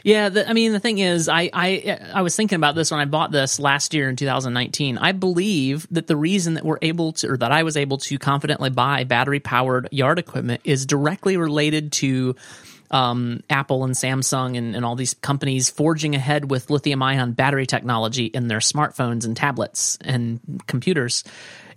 Yeah, 0.05 0.29
the, 0.29 0.47
I 0.47 0.53
mean 0.53 0.71
the 0.71 0.79
thing 0.79 0.99
is, 0.99 1.27
I, 1.27 1.49
I 1.51 1.99
I 2.13 2.21
was 2.21 2.35
thinking 2.35 2.57
about 2.57 2.75
this 2.75 2.91
when 2.91 2.99
I 2.99 3.05
bought 3.05 3.31
this 3.31 3.59
last 3.59 3.95
year 3.95 4.07
in 4.07 4.15
2019. 4.15 4.99
I 4.99 5.13
believe 5.13 5.87
that 5.89 6.05
the 6.05 6.15
reason 6.15 6.53
that 6.53 6.63
we're 6.63 6.77
able 6.83 7.13
to, 7.13 7.31
or 7.31 7.37
that 7.37 7.51
I 7.51 7.63
was 7.63 7.75
able 7.75 7.97
to 7.97 8.19
confidently 8.19 8.69
buy 8.69 9.03
battery 9.03 9.39
powered 9.39 9.89
yard 9.91 10.19
equipment, 10.19 10.61
is 10.63 10.85
directly 10.85 11.37
related 11.37 11.91
to 11.93 12.35
um, 12.91 13.41
Apple 13.49 13.83
and 13.83 13.95
Samsung 13.95 14.55
and, 14.55 14.75
and 14.75 14.85
all 14.85 14.95
these 14.95 15.15
companies 15.15 15.71
forging 15.71 16.13
ahead 16.13 16.51
with 16.51 16.69
lithium 16.69 17.01
ion 17.01 17.31
battery 17.31 17.65
technology 17.65 18.25
in 18.25 18.47
their 18.47 18.59
smartphones 18.59 19.25
and 19.25 19.35
tablets 19.35 19.97
and 20.01 20.39
computers. 20.67 21.23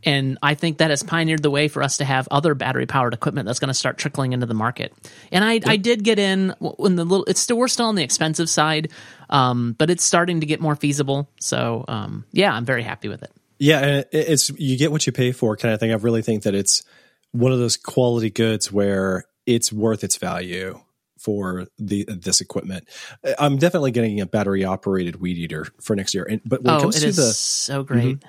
And 0.04 0.38
I 0.42 0.54
think 0.54 0.78
that 0.78 0.90
has 0.90 1.02
pioneered 1.02 1.42
the 1.42 1.50
way 1.50 1.68
for 1.68 1.82
us 1.82 1.96
to 1.96 2.04
have 2.04 2.28
other 2.30 2.54
battery 2.54 2.86
powered 2.86 3.14
equipment 3.14 3.46
that's 3.46 3.58
going 3.58 3.68
to 3.68 3.74
start 3.74 3.98
trickling 3.98 4.32
into 4.32 4.46
the 4.46 4.54
market. 4.54 4.92
And 5.32 5.44
I, 5.44 5.60
I 5.66 5.76
did 5.76 6.04
get 6.04 6.18
in 6.18 6.54
when 6.60 6.96
the 6.96 7.04
little, 7.04 7.24
it's 7.26 7.40
still, 7.40 7.58
we're 7.58 7.68
still 7.68 7.86
on 7.86 7.96
the 7.96 8.04
expensive 8.04 8.48
side, 8.48 8.90
um, 9.28 9.74
but 9.76 9.90
it's 9.90 10.04
starting 10.04 10.40
to 10.40 10.46
get 10.46 10.60
more 10.60 10.76
feasible. 10.76 11.28
So, 11.40 11.84
um, 11.88 12.24
yeah, 12.32 12.52
I'm 12.52 12.64
very 12.64 12.82
happy 12.82 13.08
with 13.08 13.22
it. 13.22 13.32
Yeah, 13.58 14.02
it's 14.12 14.50
you 14.50 14.78
get 14.78 14.92
what 14.92 15.04
you 15.04 15.12
pay 15.12 15.32
for 15.32 15.56
kind 15.56 15.74
of 15.74 15.80
thing. 15.80 15.90
I 15.90 15.96
really 15.96 16.22
think 16.22 16.44
that 16.44 16.54
it's 16.54 16.84
one 17.32 17.50
of 17.50 17.58
those 17.58 17.76
quality 17.76 18.30
goods 18.30 18.70
where 18.70 19.24
it's 19.46 19.72
worth 19.72 20.04
its 20.04 20.16
value 20.16 20.80
for 21.18 21.66
the 21.76 22.04
this 22.04 22.40
equipment. 22.40 22.88
I'm 23.36 23.56
definitely 23.56 23.90
getting 23.90 24.20
a 24.20 24.26
battery 24.26 24.64
operated 24.64 25.16
weed 25.16 25.38
eater 25.38 25.66
for 25.80 25.96
next 25.96 26.14
year. 26.14 26.24
And 26.24 26.40
but 26.44 26.62
when 26.62 26.74
it 26.74 26.78
oh, 26.78 26.80
comes 26.82 26.96
it 26.98 27.00
to 27.00 27.06
is 27.08 27.16
the 27.16 27.32
so 27.32 27.82
great. 27.82 28.22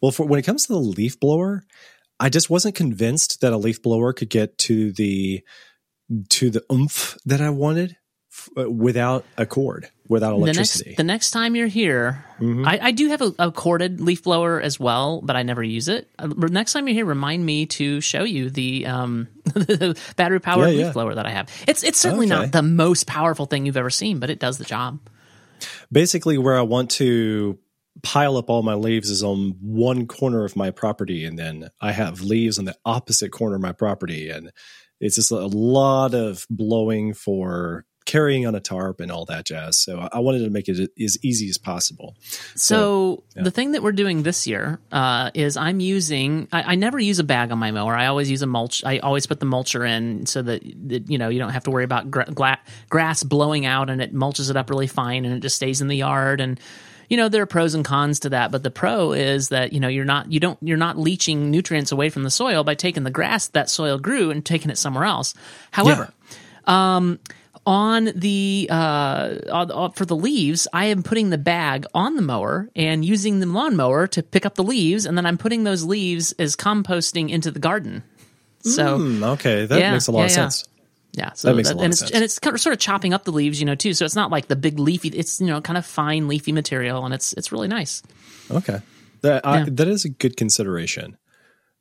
Well, 0.00 0.12
for 0.12 0.26
when 0.26 0.38
it 0.40 0.44
comes 0.44 0.66
to 0.66 0.72
the 0.72 0.78
leaf 0.78 1.18
blower, 1.20 1.64
I 2.18 2.28
just 2.28 2.50
wasn't 2.50 2.74
convinced 2.74 3.40
that 3.40 3.52
a 3.52 3.56
leaf 3.58 3.82
blower 3.82 4.12
could 4.12 4.30
get 4.30 4.56
to 4.58 4.92
the 4.92 5.42
to 6.30 6.50
the 6.50 6.62
oomph 6.72 7.16
that 7.24 7.40
I 7.40 7.50
wanted 7.50 7.96
f- 8.32 8.48
uh, 8.58 8.68
without 8.70 9.24
a 9.36 9.46
cord, 9.46 9.88
without 10.08 10.30
The 10.30 10.36
electricity. 10.42 10.90
next, 10.90 10.96
the 10.96 11.04
next 11.04 11.30
time 11.30 11.54
you're 11.54 11.66
here, 11.68 12.24
Mhm. 12.40 12.66
I, 12.66 12.78
I 12.88 12.90
do 12.90 13.08
have 13.10 13.22
a, 13.22 13.32
a 13.38 13.52
corded 13.52 14.00
leaf 14.00 14.24
blower 14.24 14.60
as 14.60 14.80
well, 14.80 15.20
but 15.22 15.36
I 15.36 15.44
never 15.44 15.62
use 15.62 15.86
it. 15.88 16.08
Uh, 16.18 16.26
next 16.48 16.72
time 16.72 16.88
you're 16.88 16.94
here, 16.94 17.04
remind 17.04 17.46
me 17.46 17.66
to 17.66 18.00
show 18.00 18.24
you 18.24 18.50
the 18.50 18.86
um, 18.86 19.28
battery 20.16 20.40
powered 20.40 20.70
Yeah, 20.70 20.76
leaf 20.76 20.86
yeah. 20.86 20.92
blower 20.92 21.14
that 21.14 21.26
I 21.26 21.30
have. 21.30 21.48
It's 21.68 21.84
it's 21.84 21.98
certainly 21.98 22.26
Okay. 22.26 22.34
not 22.42 22.52
the 22.52 22.62
most 22.62 23.06
powerful 23.06 23.46
thing 23.46 23.66
you've 23.66 23.76
ever 23.76 23.90
seen, 23.90 24.18
but 24.18 24.30
it 24.30 24.40
does 24.40 24.58
the 24.58 24.64
job. 24.64 24.98
Basically, 25.92 26.38
where 26.38 26.58
I 26.58 26.62
want 26.62 26.90
to 26.92 27.58
pile 28.02 28.36
up 28.36 28.50
all 28.50 28.62
my 28.62 28.74
leaves 28.74 29.10
is 29.10 29.22
on 29.22 29.56
one 29.60 30.06
corner 30.06 30.44
of 30.44 30.56
my 30.56 30.70
property, 30.70 31.24
and 31.24 31.38
then 31.38 31.70
I 31.80 31.92
have 31.92 32.20
leaves 32.20 32.58
on 32.58 32.64
the 32.64 32.76
opposite 32.84 33.30
corner 33.30 33.56
of 33.56 33.62
my 33.62 33.72
property, 33.72 34.30
and 34.30 34.50
it's 35.00 35.16
just 35.16 35.30
a 35.30 35.46
lot 35.46 36.14
of 36.14 36.46
blowing 36.50 37.14
for 37.14 37.84
carrying 38.06 38.44
on 38.44 38.56
a 38.56 38.60
tarp 38.60 38.98
and 38.98 39.12
all 39.12 39.24
that 39.26 39.44
jazz. 39.44 39.78
So 39.78 40.08
I- 40.12 40.18
wanted 40.18 40.40
to 40.40 40.50
make 40.50 40.68
it 40.68 40.90
as 41.00 41.18
easy 41.22 41.48
as 41.48 41.58
possible. 41.58 42.16
So, 42.56 43.22
yeah. 43.36 43.42
the 43.42 43.50
thing 43.50 43.72
that 43.72 43.82
we're 43.82 43.92
doing 43.92 44.22
this 44.22 44.46
year 44.46 44.80
uh, 44.90 45.30
is 45.32 45.56
I'm 45.56 45.80
using. 45.80 46.48
I, 46.52 46.62
I 46.62 46.74
never 46.74 46.98
use 46.98 47.20
a 47.20 47.24
bag 47.24 47.52
on 47.52 47.58
my 47.58 47.70
mower. 47.70 47.94
I 47.94 48.06
always 48.06 48.30
use 48.30 48.42
a 48.42 48.46
mulch. 48.46 48.82
I 48.84 48.98
always 48.98 49.26
put 49.26 49.38
the 49.38 49.46
mulcher 49.46 49.88
in 49.88 50.26
so 50.26 50.42
that, 50.42 50.62
that 50.88 51.08
you 51.08 51.18
know 51.18 51.28
you 51.28 51.38
don't 51.38 51.50
have 51.50 51.64
to 51.64 51.70
worry 51.70 51.84
about 51.84 52.10
gra- 52.10 52.58
grass 52.88 53.22
blowing 53.22 53.64
out 53.64 53.90
and 53.90 54.02
it 54.02 54.14
mulches 54.14 54.50
it 54.50 54.56
up 54.56 54.70
really 54.70 54.88
fine 54.88 55.24
and 55.24 55.34
it 55.34 55.40
just 55.40 55.56
stays 55.56 55.80
in 55.80 55.88
the 55.88 55.96
yard 55.96 56.40
and. 56.40 56.58
You 57.10 57.16
know 57.18 57.28
there 57.28 57.42
are 57.42 57.46
pros 57.46 57.74
and 57.74 57.84
cons 57.84 58.20
to 58.20 58.30
that, 58.30 58.50
but 58.52 58.62
the 58.62 58.70
pro 58.70 59.12
is 59.12 59.50
that 59.50 59.72
you 59.74 59.80
know 59.80 59.88
you're 59.88 60.04
not 60.06 60.32
you 60.32 60.40
don't 60.40 60.58
you're 60.62 60.78
not 60.78 60.96
leaching 60.96 61.50
nutrients 61.50 61.92
away 61.92 62.08
from 62.08 62.22
the 62.22 62.30
soil 62.30 62.64
by 62.64 62.74
taking 62.74 63.02
the 63.04 63.10
grass 63.10 63.48
that 63.48 63.68
soil 63.68 63.98
grew 63.98 64.30
and 64.30 64.46
taking 64.46 64.70
it 64.70 64.78
somewhere 64.78 65.04
else. 65.04 65.34
However, 65.72 66.12
um, 66.66 67.18
on 67.66 68.10
the 68.14 68.68
uh, 68.70 69.34
on- 69.52 69.92
for 69.92 70.04
the 70.06 70.16
leaves, 70.16 70.66
I 70.72 70.86
am 70.86 71.02
putting 71.02 71.30
the 71.30 71.36
bag 71.38 71.84
on 71.92 72.16
the 72.16 72.22
mower 72.22 72.70
and 72.74 73.04
using 73.04 73.40
the 73.40 73.46
lawnmower 73.46 74.06
to 74.06 74.22
pick 74.22 74.46
up 74.46 74.54
the 74.54 74.62
leaves, 74.64 75.04
and 75.04 75.18
then 75.18 75.26
I'm 75.26 75.36
putting 75.36 75.64
those 75.64 75.84
leaves 75.84 76.32
as 76.38 76.56
composting 76.56 77.28
into 77.28 77.50
the 77.50 77.60
garden. 77.60 78.02
So 78.62 78.98
Hmm, 78.98 79.24
okay, 79.24 79.66
that 79.66 79.78
Yeah, 79.78 79.92
makes 79.92 80.06
a 80.06 80.12
lot 80.12 80.20
yeah, 80.20 80.24
of 80.26 80.30
yeah. 80.30 80.34
sense. 80.36 80.64
Yeah, 81.12 81.32
so 81.32 81.48
That 81.48 81.56
makes 81.56 81.70
a 81.70 81.74
lot 81.74 81.84
and 81.84 81.92
it's 81.92 82.00
sense. 82.00 82.10
and 82.12 82.22
it's 82.24 82.38
kind 82.38 82.54
of, 82.54 82.60
sort 82.60 82.72
of 82.72 82.78
chopping 82.78 83.12
up 83.12 83.24
the 83.24 83.32
leaves, 83.32 83.58
you 83.60 83.66
know, 83.66 83.74
too. 83.74 83.94
So 83.94 84.04
it's 84.04 84.14
not 84.16 84.30
like 84.30 84.46
the 84.48 84.56
big 84.56 84.78
leafy. 84.78 85.08
It's 85.08 85.40
you 85.40 85.46
know 85.48 85.60
kind 85.60 85.76
of 85.76 85.84
fine 85.84 86.28
leafy 86.28 86.52
material, 86.52 87.04
and 87.04 87.12
it's 87.14 87.32
it's 87.34 87.50
really 87.52 87.68
nice. 87.68 88.02
Okay, 88.50 88.80
that 89.22 89.44
I, 89.46 89.58
Yeah. 89.60 89.66
that 89.70 89.88
is 89.88 90.04
a 90.04 90.08
good 90.08 90.36
consideration. 90.36 91.16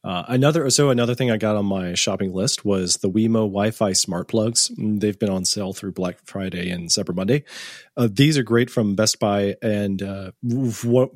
Uh, 0.01 0.23
another 0.29 0.69
so 0.69 0.89
another 0.91 1.13
thing 1.13 1.29
I 1.29 1.35
got 1.37 1.57
on 1.57 1.65
my 1.65 1.93
shopping 1.93 2.33
list 2.33 2.63
was 2.63 2.97
the 2.97 3.09
Wemo 3.09 3.41
Wi-Fi 3.51 3.91
smart 3.93 4.29
plugs. 4.29 4.71
Mm, 4.79 5.01
They've 5.01 5.19
been 5.19 5.29
on 5.29 5.43
sale 5.43 5.73
through 5.73 5.91
Black 5.91 6.19
Friday 6.23 6.69
and 6.69 6.87
Cyber 6.89 7.13
Monday. 7.13 7.43
Uh, 7.97 8.07
these 8.09 8.37
are 8.37 8.43
great 8.43 8.69
from 8.69 8.95
Best 8.95 9.19
Buy, 9.19 9.55
and 9.61 10.01
uh, 10.01 10.31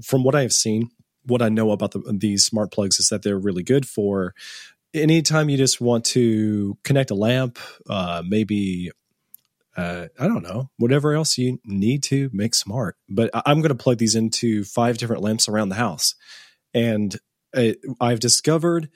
from 0.01 0.23
what 0.23 0.35
I 0.35 0.41
have 0.41 0.51
seen, 0.53 0.89
what 1.25 1.41
I 1.41 1.47
know 1.47 1.71
about 1.71 1.91
the, 1.91 2.01
these 2.19 2.43
smart 2.45 2.71
plugs 2.73 2.99
is 2.99 3.07
that 3.07 3.23
they're 3.23 3.39
really 3.39 3.63
good 3.63 3.87
for 3.87 4.33
anytime 4.93 5.49
you 5.49 5.57
just 5.57 5.81
want 5.81 6.05
to 6.05 6.77
connect 6.83 7.11
a 7.11 7.15
lamp, 7.15 7.59
uh, 7.89 8.23
maybe 8.25 8.91
uh, 9.75 10.07
I 10.19 10.27
don't 10.27 10.43
know, 10.43 10.69
whatever 10.77 11.13
else 11.13 11.37
you 11.37 11.59
need 11.65 12.03
to 12.03 12.29
make 12.31 12.53
smart. 12.55 12.95
But 13.09 13.31
I- 13.33 13.43
I'm 13.47 13.59
going 13.61 13.69
to 13.69 13.75
plug 13.75 13.97
these 13.97 14.15
into 14.15 14.63
five 14.63 14.97
different 14.97 15.23
lamps 15.23 15.47
around 15.49 15.69
the 15.69 15.75
house. 15.75 16.15
And 16.73 17.15
uh, 17.55 17.71
I've 17.99 18.19
discovered 18.19 18.89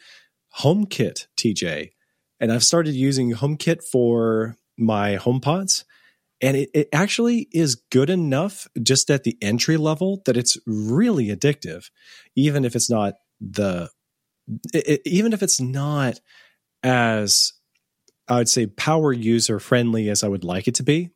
HomeKit, 0.59 1.27
TJ, 1.37 1.91
and 2.39 2.51
I've 2.51 2.63
started 2.63 2.93
using 2.93 3.33
HomeKit 3.33 3.83
for 3.83 4.55
my 4.77 5.17
HomePods. 5.17 5.83
And 6.39 6.55
it, 6.55 6.69
it 6.75 6.89
actually 6.93 7.47
is 7.51 7.81
good 7.91 8.11
enough 8.11 8.67
just 8.81 9.09
at 9.09 9.23
the 9.23 9.35
entry 9.41 9.77
level 9.77 10.21
that 10.25 10.37
it's 10.37 10.57
really 10.67 11.27
addictive, 11.29 11.89
even 12.35 12.63
if 12.63 12.75
it's 12.75 12.89
not 12.89 13.15
the, 13.41 13.89
it, 14.73 14.87
it- 14.87 15.01
even 15.05 15.33
if 15.33 15.41
it's 15.43 15.59
not 15.59 16.19
as 16.83 17.53
I 18.27 18.37
would 18.37 18.49
say 18.49 18.67
power 18.67 19.13
user 19.13 19.59
friendly 19.59 20.09
as 20.09 20.23
I 20.23 20.27
would 20.27 20.43
like 20.43 20.67
it 20.67 20.75
to 20.75 20.83
be. 20.83 21.11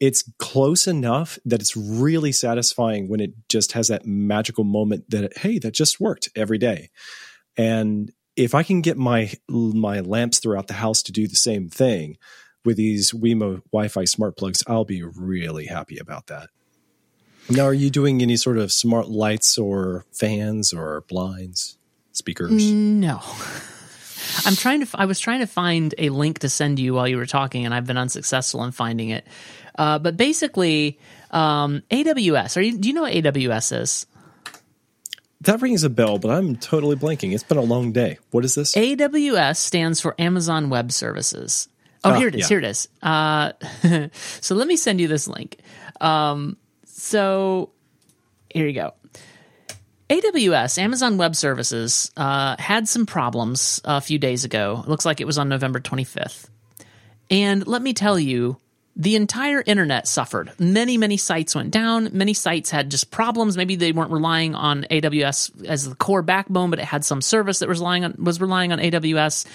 It's 0.00 0.28
close 0.38 0.86
enough 0.86 1.38
that 1.44 1.60
it's 1.60 1.76
really 1.76 2.32
satisfying 2.32 3.08
when 3.08 3.20
it 3.20 3.32
just 3.48 3.72
has 3.72 3.88
that 3.88 4.04
magical 4.06 4.64
moment 4.64 5.08
that 5.10 5.38
hey, 5.38 5.58
that 5.60 5.72
just 5.72 6.00
worked 6.00 6.30
every 6.34 6.58
day. 6.58 6.90
And 7.56 8.12
if 8.36 8.54
I 8.54 8.64
can 8.64 8.80
get 8.80 8.96
my 8.98 9.32
my 9.48 10.00
lamps 10.00 10.40
throughout 10.40 10.66
the 10.66 10.74
house 10.74 11.02
to 11.04 11.12
do 11.12 11.28
the 11.28 11.36
same 11.36 11.68
thing 11.68 12.16
with 12.64 12.76
these 12.76 13.12
Wemo 13.12 13.62
Wi-Fi 13.72 14.04
smart 14.04 14.36
plugs, 14.36 14.64
I'll 14.66 14.84
be 14.84 15.02
really 15.02 15.66
happy 15.66 15.98
about 15.98 16.26
that. 16.26 16.48
Now, 17.48 17.64
are 17.64 17.74
you 17.74 17.90
doing 17.90 18.20
any 18.22 18.36
sort 18.36 18.58
of 18.58 18.72
smart 18.72 19.08
lights 19.08 19.58
or 19.58 20.06
fans 20.12 20.72
or 20.72 21.04
blinds, 21.08 21.78
speakers? 22.14 22.50
No. 22.50 23.20
I'm 24.46 24.56
trying 24.56 24.84
to. 24.84 24.88
I 24.98 25.04
was 25.04 25.20
trying 25.20 25.40
to 25.40 25.46
find 25.46 25.94
a 25.98 26.08
link 26.08 26.40
to 26.40 26.48
send 26.48 26.78
you 26.80 26.94
while 26.94 27.06
you 27.06 27.18
were 27.18 27.26
talking, 27.26 27.64
and 27.66 27.74
I've 27.74 27.86
been 27.86 27.98
unsuccessful 27.98 28.64
in 28.64 28.72
finding 28.72 29.10
it. 29.10 29.26
Uh, 29.78 29.98
but 29.98 30.16
basically, 30.16 30.98
um, 31.30 31.82
AWS. 31.90 32.56
Are 32.56 32.60
you? 32.62 32.78
Do 32.78 32.88
you 32.88 32.94
know 32.94 33.02
what 33.02 33.12
AWS 33.12 33.80
is? 33.80 34.06
That 35.42 35.60
rings 35.60 35.84
a 35.84 35.90
bell, 35.90 36.18
but 36.18 36.30
I'm 36.30 36.56
totally 36.56 36.96
blanking. 36.96 37.34
It's 37.34 37.44
been 37.44 37.58
a 37.58 37.62
long 37.62 37.92
day. 37.92 38.18
What 38.30 38.44
is 38.46 38.54
this? 38.54 38.74
AWS 38.74 39.56
stands 39.58 40.00
for 40.00 40.14
Amazon 40.18 40.70
Web 40.70 40.90
Services. 40.90 41.68
Oh, 42.02 42.12
Ah, 42.12 42.14
here 42.18 42.28
it 42.28 42.34
is. 42.34 42.40
yeah. 42.40 42.48
Here 42.48 42.58
it 42.58 42.64
is. 42.64 42.88
Uh, 43.02 43.52
so 44.40 44.54
let 44.54 44.66
me 44.66 44.76
send 44.76 45.00
you 45.00 45.08
this 45.08 45.28
link. 45.28 45.58
Um, 46.00 46.56
so 46.86 47.70
here 48.48 48.66
you 48.66 48.72
go. 48.72 48.94
AWS, 50.10 50.78
Amazon 50.78 51.16
Web 51.16 51.34
Services, 51.34 52.10
uh, 52.16 52.56
had 52.58 52.88
some 52.88 53.06
problems 53.06 53.80
a 53.84 54.00
few 54.00 54.18
days 54.18 54.44
ago. 54.44 54.82
It 54.84 54.88
looks 54.88 55.06
like 55.06 55.20
it 55.20 55.26
was 55.26 55.38
on 55.38 55.48
November 55.48 55.80
25th. 55.80 56.48
And 57.30 57.66
let 57.66 57.80
me 57.80 57.94
tell 57.94 58.18
you, 58.18 58.58
the 58.96 59.16
entire 59.16 59.62
internet 59.66 60.06
suffered. 60.06 60.52
Many, 60.58 60.98
many 60.98 61.16
sites 61.16 61.54
went 61.54 61.70
down. 61.70 62.10
Many 62.12 62.34
sites 62.34 62.70
had 62.70 62.90
just 62.90 63.10
problems. 63.10 63.56
Maybe 63.56 63.76
they 63.76 63.92
weren't 63.92 64.12
relying 64.12 64.54
on 64.54 64.86
AWS 64.90 65.64
as 65.64 65.88
the 65.88 65.96
core 65.96 66.22
backbone, 66.22 66.70
but 66.70 66.78
it 66.78 66.84
had 66.84 67.04
some 67.04 67.20
service 67.20 67.58
that 67.58 67.68
was 67.68 67.80
relying 67.80 68.04
on 68.04 68.14
was 68.18 68.40
relying 68.40 68.72
on 68.72 68.78
AWS. 68.78 69.46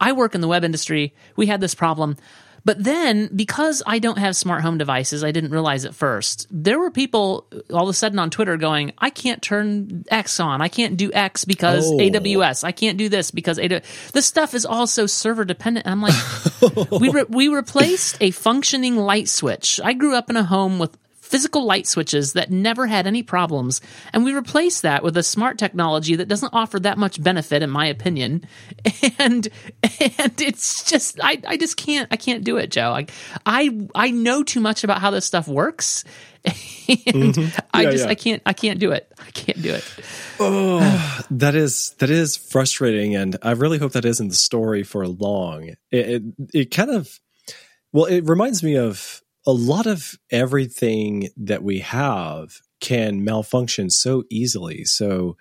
I 0.00 0.12
work 0.12 0.34
in 0.34 0.40
the 0.40 0.48
web 0.48 0.64
industry. 0.64 1.14
We 1.34 1.46
had 1.46 1.60
this 1.60 1.74
problem. 1.74 2.16
But 2.64 2.82
then, 2.82 3.28
because 3.34 3.82
I 3.86 3.98
don't 3.98 4.16
have 4.18 4.34
smart 4.36 4.62
home 4.62 4.78
devices, 4.78 5.22
I 5.22 5.32
didn't 5.32 5.50
realize 5.50 5.84
at 5.84 5.94
first. 5.94 6.46
There 6.50 6.78
were 6.78 6.90
people 6.90 7.46
all 7.70 7.82
of 7.84 7.88
a 7.90 7.92
sudden 7.92 8.18
on 8.18 8.30
Twitter 8.30 8.56
going, 8.56 8.92
I 8.98 9.10
can't 9.10 9.42
turn 9.42 10.04
X 10.10 10.40
on. 10.40 10.62
I 10.62 10.68
can't 10.68 10.96
do 10.96 11.12
X 11.12 11.44
because 11.44 11.86
Oh. 11.86 11.98
AWS. 11.98 12.64
I 12.64 12.72
can't 12.72 12.96
do 12.96 13.08
this 13.10 13.30
because 13.30 13.58
AWS. 13.58 14.12
This 14.12 14.24
stuff 14.26 14.54
is 14.54 14.64
also 14.64 15.04
server 15.06 15.44
dependent. 15.44 15.86
And 15.86 15.92
I'm 15.92 16.00
like, 16.00 16.90
we, 17.00 17.10
re- 17.10 17.26
we 17.28 17.48
replaced 17.48 18.16
a 18.20 18.30
functioning 18.30 18.96
light 18.96 19.28
switch. 19.28 19.78
I 19.84 19.92
grew 19.92 20.14
up 20.16 20.30
in 20.30 20.36
a 20.36 20.44
home 20.44 20.78
with 20.78 20.96
physical 21.34 21.64
light 21.64 21.84
switches 21.84 22.34
that 22.34 22.48
never 22.52 22.86
had 22.86 23.08
any 23.08 23.20
problems 23.20 23.80
and 24.12 24.24
we 24.24 24.32
replaced 24.32 24.82
that 24.82 25.02
with 25.02 25.16
a 25.16 25.22
smart 25.24 25.58
technology 25.58 26.14
that 26.14 26.28
doesn't 26.28 26.54
offer 26.54 26.78
that 26.78 26.96
much 26.96 27.20
benefit 27.20 27.60
in 27.60 27.68
my 27.68 27.86
opinion 27.86 28.46
and 29.18 29.48
and 29.82 30.40
it's 30.40 30.88
just 30.88 31.18
i, 31.24 31.36
I 31.44 31.56
just 31.56 31.76
can't 31.76 32.06
i 32.12 32.16
can't 32.16 32.44
do 32.44 32.56
it 32.56 32.70
joe 32.70 32.92
I, 32.92 33.06
I 33.44 33.76
i 33.96 34.12
know 34.12 34.44
too 34.44 34.60
much 34.60 34.84
about 34.84 35.00
how 35.00 35.10
this 35.10 35.26
stuff 35.26 35.48
works 35.48 36.04
and 36.44 36.54
i 36.54 36.94
Mm-hmm. 36.94 37.80
Yeah, 37.80 37.90
just 37.90 38.04
yeah. 38.04 38.10
i 38.10 38.14
can't 38.14 38.42
i 38.46 38.52
can't 38.52 38.78
do 38.78 38.92
it 38.92 39.10
i 39.18 39.30
can't 39.32 39.60
do 39.60 39.74
it 39.74 39.84
Oh, 40.38 41.20
That 41.30 41.54
is 41.56 41.94
that 41.98 42.10
is 42.10 42.36
frustrating, 42.36 43.16
and 43.16 43.36
I 43.42 43.52
really 43.52 43.78
hope 43.78 43.92
that 43.92 44.04
isn't 44.04 44.28
the 44.28 44.34
story 44.34 44.82
for 44.82 45.06
long. 45.06 45.68
It 45.68 45.78
it, 45.92 46.22
it 46.52 46.70
kind 46.70 46.90
of 46.90 47.18
well, 47.92 48.06
it 48.06 48.24
reminds 48.24 48.62
me 48.62 48.76
of 48.76 49.22
a 49.46 49.52
lot 49.52 49.86
of 49.86 50.18
everything 50.30 51.28
that 51.36 51.62
we 51.62 51.80
have 51.80 52.60
can 52.80 53.24
malfunction 53.24 53.90
so 53.90 54.24
easily. 54.30 54.84
So 54.84 55.36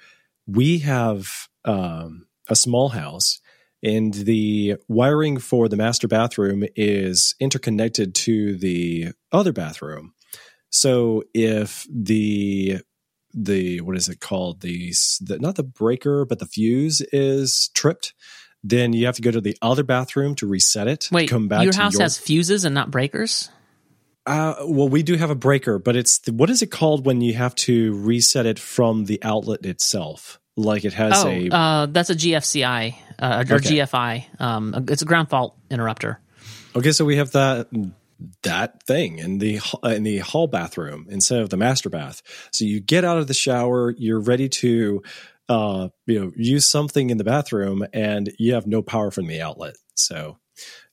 we 0.46 0.80
have 0.80 1.48
um, 1.66 2.28
a 2.50 2.56
small 2.56 2.90
house. 2.90 3.40
And 3.82 4.14
the 4.14 4.78
wiring 4.88 5.40
for 5.40 5.68
the 5.68 5.76
master 5.76 6.08
bathroom 6.08 6.64
is 6.76 7.36
interconnected 7.40 8.16
to 8.16 8.58
the 8.58 9.10
other 9.32 9.52
bathroom. 9.52 10.14
So 10.70 11.24
if 11.34 11.86
the 11.94 12.80
the 13.34 13.82
what 13.82 13.98
is 13.98 14.10
it 14.10 14.20
called 14.20 14.62
the, 14.62 14.94
the 15.22 15.40
not 15.40 15.56
the 15.56 15.64
breaker 15.64 16.26
but 16.26 16.40
the 16.40 16.46
fuse 16.46 17.02
is 17.12 17.72
tripped 17.74 18.14
then 18.64 18.94
you 18.94 19.06
have 19.06 19.16
to 19.16 19.22
go 19.22 19.32
to 19.32 19.42
the 19.42 19.58
other 19.62 19.84
bathroom 19.84 20.36
to 20.36 20.46
reset 20.46 20.88
it 20.88 21.10
wait 21.12 21.30
come 21.30 21.48
back 21.48 21.64
your 21.64 21.74
to 21.74 21.80
house 21.80 21.94
your, 21.94 22.04
has 22.04 22.18
fuses 22.18 22.64
and 22.64 22.76
not 22.76 22.92
breakers 22.92 23.50
uh, 24.26 24.56
well 24.62 24.90
we 24.90 25.04
do 25.04 25.16
have 25.16 25.30
a 25.30 25.36
breaker 25.36 25.80
but 25.80 25.96
it's 25.96 26.20
the, 26.20 26.34
what 26.34 26.50
is 26.50 26.62
it 26.62 26.68
called 26.68 27.06
when 27.06 27.22
you 27.22 27.34
have 27.34 27.54
to 27.56 27.94
reset 27.96 28.46
it 28.46 28.60
from 28.60 29.06
the 29.06 29.20
outlet 29.24 29.66
itself 29.66 30.40
like 30.56 30.86
it 30.86 30.94
has 30.94 31.24
oh 31.24 31.28
a 31.28 31.50
uh, 31.50 31.86
that's 31.88 32.10
a 32.10 32.16
gfci 32.16 32.96
uh, 33.20 33.44
or 33.50 33.56
Okay. 33.56 33.80
gfi 33.80 34.42
um, 34.42 34.86
it's 34.88 35.02
a 35.02 35.06
ground 35.06 35.30
fault 35.30 35.58
interrupter 35.70 36.20
Okay, 36.76 36.92
so 36.92 37.06
we 37.06 37.18
have 37.18 37.32
that 37.32 37.68
that 38.42 38.82
thing 38.84 39.20
in 39.20 39.38
the 39.38 39.60
in 39.84 40.04
the 40.04 40.20
hall 40.20 40.48
bathroom 40.48 41.06
instead 41.10 41.40
of 41.40 41.50
the 41.50 41.58
master 41.58 41.90
bath. 41.90 42.22
So 42.52 42.66
you 42.66 42.80
get 42.80 43.04
out 43.06 43.18
of 43.18 43.28
the 43.28 43.34
shower, 43.34 43.92
you're 43.98 44.20
ready 44.20 44.50
to 44.50 45.04
uh 45.50 45.90
you 46.08 46.20
know 46.20 46.32
use 46.36 46.68
something 46.68 47.10
in 47.10 47.18
the 47.18 47.24
bathroom 47.24 47.86
and 47.94 48.32
you 48.40 48.54
have 48.56 48.66
no 48.66 48.82
power 48.82 49.12
from 49.12 49.28
the 49.28 49.42
outlet. 49.42 49.76
So 49.96 50.40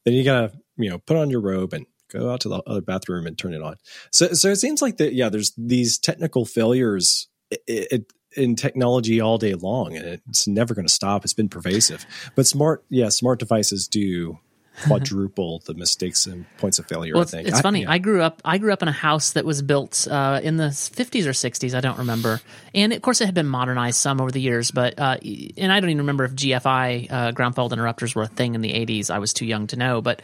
then 0.04 0.14
you 0.14 0.22
got 0.24 0.52
to 0.52 0.58
you 0.76 0.90
know 0.90 0.98
put 0.98 1.16
on 1.16 1.30
your 1.30 1.40
robe 1.40 1.72
and 1.72 1.86
go 2.11 2.31
out 2.31 2.40
to 2.40 2.49
the 2.49 2.62
other 2.66 2.81
bathroom 2.81 3.27
and 3.27 3.38
turn 3.38 3.55
it 3.55 3.62
on. 3.62 3.77
So 4.11 4.33
so 4.33 4.51
it 4.51 4.57
seems 4.57 4.83
like 4.83 4.99
that 4.99 5.14
yeah, 5.14 5.29
there's 5.29 5.53
these 5.57 5.99
technical 5.99 6.44
failures 6.44 7.29
it, 7.51 7.62
it, 7.66 8.12
in 8.37 8.55
technology 8.55 9.20
all 9.20 9.38
day 9.38 9.55
long 9.55 9.96
and 9.96 10.20
it's 10.29 10.46
never 10.46 10.75
going 10.75 10.87
to 10.87 10.92
stop. 10.92 11.25
It's 11.25 11.35
been 11.35 11.49
pervasive. 11.49 12.07
But 12.35 12.46
smart 12.46 12.85
yeah, 12.88 13.09
smart 13.09 13.38
devices 13.38 13.88
do 13.88 14.38
quadruple 14.87 15.61
the 15.66 15.75
mistakes 15.75 16.27
and 16.27 16.46
points 16.59 16.79
of 16.79 16.87
failure. 16.87 17.14
Well, 17.14 17.20
I 17.20 17.23
it's, 17.23 17.31
think 17.31 17.49
it's 17.49 17.61
funny. 17.61 17.83
yeah. 17.83 17.90
I 17.90 17.99
grew 17.99 18.23
up. 18.23 18.40
I 18.44 18.59
grew 18.59 18.73
up 18.73 18.83
in 18.83 18.88
a 18.88 18.92
house 18.92 19.33
that 19.33 19.44
was 19.44 19.62
built 19.62 20.07
uh, 20.11 20.40
in 20.42 20.57
the 20.57 20.68
50s 20.68 21.27
or 21.27 21.31
60s. 21.31 21.75
I 21.75 21.81
don't 21.81 21.99
remember, 21.99 22.40
and 22.75 22.92
of 22.92 23.03
course, 23.03 23.20
it 23.20 23.27
had 23.27 23.35
been 23.35 23.49
modernized 23.49 23.99
some 23.99 24.20
over 24.20 24.31
the 24.31 24.40
years. 24.40 24.70
But 24.70 24.99
uh, 24.99 25.18
and 25.57 25.73
I 25.73 25.81
don't 25.81 25.90
even 25.90 25.99
remember 25.99 26.25
if 26.25 26.33
GFI 26.33 27.11
uh, 27.11 27.33
ground 27.33 27.57
fault 27.57 27.73
interrupters 27.73 28.14
were 28.14 28.23
a 28.23 28.29
thing 28.29 28.55
in 28.55 28.61
the 28.61 28.73
80s. 28.73 29.11
I 29.11 29.18
was 29.18 29.33
too 29.33 29.46
young 29.46 29.66
to 29.68 29.77
know. 29.77 30.01
But 30.01 30.23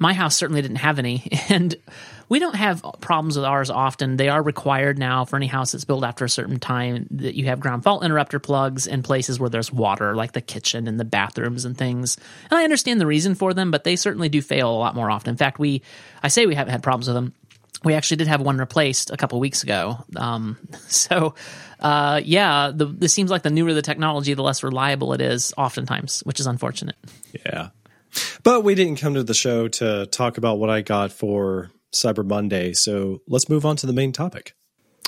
my 0.00 0.14
house 0.14 0.34
certainly 0.34 0.62
didn't 0.62 0.78
have 0.78 0.98
any, 0.98 1.28
and 1.48 1.76
we 2.28 2.38
don't 2.38 2.56
have 2.56 2.84
problems 3.00 3.36
with 3.36 3.44
ours 3.44 3.70
often. 3.70 4.16
They 4.16 4.28
are 4.28 4.42
required 4.42 4.98
now 4.98 5.24
for 5.24 5.36
any 5.36 5.46
house 5.46 5.72
that's 5.72 5.84
built 5.84 6.04
after 6.04 6.24
a 6.24 6.28
certain 6.28 6.58
time 6.58 7.06
that 7.10 7.36
you 7.36 7.44
have 7.46 7.60
ground 7.60 7.84
fault 7.84 8.02
interrupter 8.02 8.38
plugs 8.38 8.86
in 8.86 9.02
places 9.02 9.38
where 9.38 9.50
there's 9.50 9.72
water, 9.72 10.14
like 10.14 10.32
the 10.32 10.40
kitchen 10.40 10.88
and 10.88 10.98
the 10.98 11.04
bathrooms 11.04 11.64
and 11.64 11.76
things. 11.76 12.16
And 12.50 12.58
I 12.58 12.64
understand 12.64 13.00
the 13.00 13.06
reason 13.06 13.34
for 13.34 13.52
them, 13.52 13.70
but 13.70 13.84
they 13.84 13.96
certainly 13.96 14.28
do 14.28 14.40
fail 14.40 14.70
a 14.70 14.78
lot 14.78 14.94
more 14.94 15.10
often. 15.10 15.30
In 15.30 15.36
fact, 15.36 15.58
we 15.58 15.82
I 16.22 16.28
say 16.28 16.46
we 16.46 16.54
haven't 16.54 16.72
had 16.72 16.82
problems 16.82 17.06
with 17.06 17.14
them. 17.14 17.34
We 17.82 17.94
actually 17.94 18.18
did 18.18 18.28
have 18.28 18.40
one 18.40 18.58
replaced 18.58 19.10
a 19.10 19.16
couple 19.16 19.40
weeks 19.40 19.62
ago. 19.62 20.04
Um, 20.14 20.56
so, 20.86 21.34
uh, 21.80 22.20
yeah, 22.24 22.72
the, 22.74 22.86
this 22.86 23.12
seems 23.12 23.30
like 23.30 23.42
the 23.42 23.50
newer 23.50 23.74
the 23.74 23.82
technology, 23.82 24.34
the 24.34 24.42
less 24.42 24.62
reliable 24.62 25.12
it 25.14 25.20
is, 25.20 25.52
oftentimes, 25.56 26.20
which 26.20 26.40
is 26.40 26.46
unfortunate. 26.46 26.96
Yeah. 27.44 27.70
But 28.42 28.64
we 28.64 28.74
didn't 28.74 28.96
come 29.00 29.14
to 29.14 29.22
the 29.22 29.34
show 29.34 29.68
to 29.68 30.06
talk 30.06 30.38
about 30.38 30.58
what 30.58 30.70
I 30.70 30.80
got 30.82 31.12
for 31.12 31.70
Cyber 31.92 32.26
Monday. 32.26 32.72
So 32.72 33.20
let's 33.28 33.48
move 33.48 33.64
on 33.66 33.76
to 33.76 33.86
the 33.86 33.92
main 33.92 34.12
topic. 34.12 34.54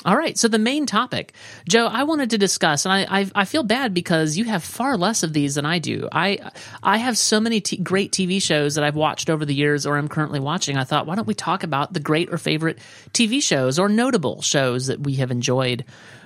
All 0.05 0.17
right. 0.17 0.37
So 0.37 0.49
the 0.49 0.59
main 0.59 0.85
topic, 0.85 1.31
Joe, 1.69 1.85
I 1.87 2.03
wanted 2.03 2.31
to 2.31 2.37
discuss, 2.37 2.85
and 2.85 2.91
I 2.93 3.21
I, 3.21 3.31
I 3.35 3.45
feel 3.45 3.63
bad 3.63 3.93
because 3.93 4.35
you 4.37 4.43
have 4.43 4.61
far 4.61 4.97
less 4.97 5.23
of 5.23 5.31
these 5.31 5.55
than 5.55 5.65
I 5.65 5.79
do. 5.79 6.09
I 6.11 6.39
I 6.83 6.97
have 6.97 7.17
so 7.17 7.39
many 7.39 7.61
t- 7.61 7.77
great 7.77 8.11
TV 8.11 8.41
shows 8.41 8.75
that 8.75 8.83
I've 8.83 8.97
watched 8.97 9.29
over 9.29 9.45
the 9.45 9.55
years, 9.55 9.85
or 9.85 9.97
I'm 9.97 10.09
currently 10.09 10.41
watching. 10.41 10.75
I 10.77 10.83
thought, 10.83 11.07
why 11.07 11.15
don't 11.15 11.27
we 11.27 11.33
talk 11.33 11.63
about 11.63 11.93
the 11.93 12.01
great 12.01 12.33
or 12.33 12.37
favorite 12.37 12.79
TV 13.13 13.41
shows 13.41 13.79
or 13.79 13.87
notable 13.87 14.41
shows 14.41 14.87
that 14.87 14.99
we 14.99 15.13
have 15.15 15.31
enjoyed 15.31 15.85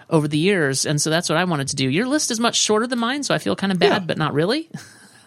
over 0.10 0.28
the 0.28 0.40
years? 0.40 0.88
And 0.88 1.00
so 1.00 1.12
that's 1.12 1.30
what 1.30 1.38
I 1.38 1.44
wanted 1.44 1.68
to 1.68 1.76
do. 1.76 1.88
Your 1.88 2.08
list 2.08 2.32
is 2.32 2.40
much 2.40 2.56
shorter 2.56 2.88
than 2.88 2.98
mine, 2.98 3.22
so 3.22 3.36
I 3.36 3.38
feel 3.38 3.56
kind 3.56 3.72
of 3.72 3.78
bad, 3.78 4.02
Yeah. 4.02 4.08
but 4.08 4.18
not 4.18 4.34
really. 4.34 4.72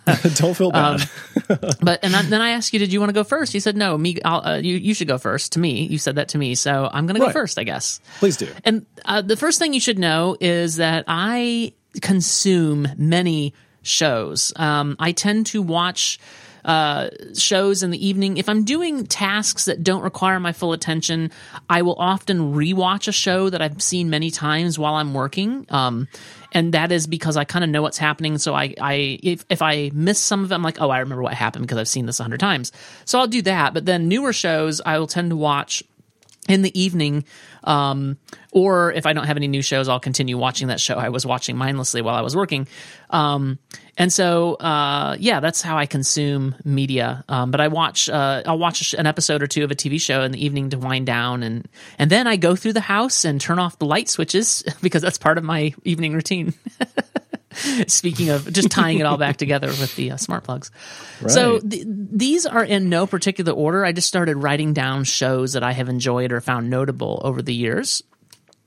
Don't 0.34 0.54
feel 0.54 0.70
bad. 0.70 1.08
but 1.80 2.00
and 2.02 2.14
then 2.14 2.40
I 2.40 2.50
asked 2.50 2.72
you, 2.72 2.78
did 2.78 2.92
you 2.92 3.00
want 3.00 3.10
to 3.10 3.14
go 3.14 3.24
first? 3.24 3.54
You 3.54 3.60
said 3.60 3.76
no. 3.76 3.96
Me, 3.96 4.18
I'll, 4.24 4.44
uh, 4.44 4.56
you 4.56 4.76
you 4.76 4.94
should 4.94 5.08
go 5.08 5.18
first. 5.18 5.52
To 5.52 5.58
me, 5.58 5.86
you 5.86 5.98
said 5.98 6.16
that 6.16 6.28
to 6.30 6.38
me, 6.38 6.54
so 6.54 6.88
I'm 6.92 7.06
going 7.06 7.20
to 7.20 7.26
go 7.26 7.32
first, 7.32 7.58
I 7.58 7.64
guess. 7.64 8.00
Please 8.18 8.36
do. 8.36 8.48
And 8.64 8.86
uh, 9.04 9.22
the 9.22 9.36
first 9.36 9.58
thing 9.58 9.72
you 9.72 9.80
should 9.80 9.98
know 9.98 10.36
is 10.40 10.76
that 10.76 11.04
I 11.06 11.74
consume 12.00 12.88
many 12.96 13.54
shows. 13.82 14.52
Um, 14.56 14.96
I 14.98 15.12
tend 15.12 15.46
to 15.46 15.62
watch 15.62 16.18
uh, 16.64 17.08
shows 17.34 17.82
in 17.82 17.90
the 17.90 18.06
evening. 18.06 18.36
If 18.36 18.48
I'm 18.48 18.64
doing 18.64 19.06
tasks 19.06 19.64
that 19.64 19.82
don't 19.82 20.02
require 20.02 20.38
my 20.40 20.52
full 20.52 20.72
attention, 20.72 21.30
I 21.68 21.82
will 21.82 21.96
often 21.96 22.54
rewatch 22.54 23.08
a 23.08 23.12
show 23.12 23.50
that 23.50 23.62
I've 23.62 23.82
seen 23.82 24.10
many 24.10 24.30
times 24.30 24.78
while 24.78 24.94
I'm 24.94 25.14
working. 25.14 25.66
Um, 25.70 26.08
and 26.52 26.74
that 26.74 26.92
is 26.92 27.06
because 27.06 27.36
I 27.36 27.44
kind 27.44 27.64
of 27.64 27.70
know 27.70 27.82
what's 27.82 27.98
happening. 27.98 28.38
So 28.38 28.54
I, 28.54 28.74
I 28.80 29.18
if, 29.22 29.44
if 29.48 29.62
I 29.62 29.90
miss 29.92 30.18
some 30.18 30.44
of 30.44 30.50
it, 30.50 30.54
I'm 30.54 30.62
like, 30.62 30.80
oh, 30.80 30.90
I 30.90 30.98
remember 30.98 31.22
what 31.22 31.34
happened 31.34 31.66
because 31.66 31.78
I've 31.78 31.88
seen 31.88 32.06
this 32.06 32.20
a 32.20 32.22
hundred 32.22 32.40
times. 32.40 32.72
So 33.04 33.18
I'll 33.18 33.26
do 33.26 33.42
that. 33.42 33.74
But 33.74 33.86
then 33.86 34.08
newer 34.08 34.32
shows, 34.32 34.80
I 34.84 34.98
will 34.98 35.06
tend 35.06 35.30
to 35.30 35.36
watch 35.36 35.82
in 36.50 36.62
the 36.62 36.80
evening 36.80 37.24
um, 37.62 38.18
or 38.52 38.92
if 38.92 39.06
i 39.06 39.12
don't 39.12 39.26
have 39.26 39.36
any 39.36 39.46
new 39.46 39.62
shows 39.62 39.88
i'll 39.88 40.00
continue 40.00 40.36
watching 40.36 40.68
that 40.68 40.80
show 40.80 40.94
i 40.94 41.08
was 41.08 41.24
watching 41.24 41.56
mindlessly 41.56 42.02
while 42.02 42.16
i 42.16 42.20
was 42.20 42.34
working. 42.34 42.66
Um, 43.10 43.58
and 43.96 44.12
so 44.12 44.54
uh, 44.54 45.16
yeah 45.18 45.40
that's 45.40 45.62
how 45.62 45.78
i 45.78 45.86
consume 45.86 46.56
media. 46.64 47.24
Um, 47.28 47.50
but 47.52 47.60
i 47.60 47.68
watch 47.68 48.08
uh, 48.08 48.42
i'll 48.46 48.58
watch 48.58 48.94
an 48.94 49.06
episode 49.06 49.42
or 49.42 49.46
two 49.46 49.62
of 49.62 49.70
a 49.70 49.76
tv 49.76 50.00
show 50.00 50.22
in 50.22 50.32
the 50.32 50.44
evening 50.44 50.70
to 50.70 50.78
wind 50.78 51.06
down 51.06 51.42
and 51.44 51.68
and 51.98 52.10
then 52.10 52.26
i 52.26 52.36
go 52.36 52.56
through 52.56 52.72
the 52.72 52.80
house 52.80 53.24
and 53.24 53.40
turn 53.40 53.60
off 53.60 53.78
the 53.78 53.86
light 53.86 54.08
switches 54.08 54.64
because 54.82 55.02
that's 55.02 55.18
part 55.18 55.38
of 55.38 55.44
my 55.44 55.72
evening 55.84 56.12
routine 56.12 56.52
Speaking 57.88 58.30
of 58.30 58.52
just 58.52 58.70
tying 58.70 58.98
it 58.98 59.06
all 59.06 59.16
back 59.16 59.36
together 59.36 59.68
with 59.68 59.96
the 59.96 60.12
uh, 60.12 60.16
smart 60.16 60.44
plugs. 60.44 60.70
So 61.26 61.58
th- 61.58 61.84
these 61.86 62.46
are 62.46 62.64
in 62.64 62.88
no 62.88 63.06
particular 63.06 63.52
order. 63.52 63.84
I 63.84 63.92
just 63.92 64.06
started 64.06 64.36
writing 64.36 64.72
down 64.72 65.04
shows 65.04 65.54
that 65.54 65.62
I 65.62 65.72
have 65.72 65.88
enjoyed 65.88 66.32
or 66.32 66.40
found 66.40 66.70
notable 66.70 67.20
over 67.24 67.42
the 67.42 67.54
years. 67.54 68.02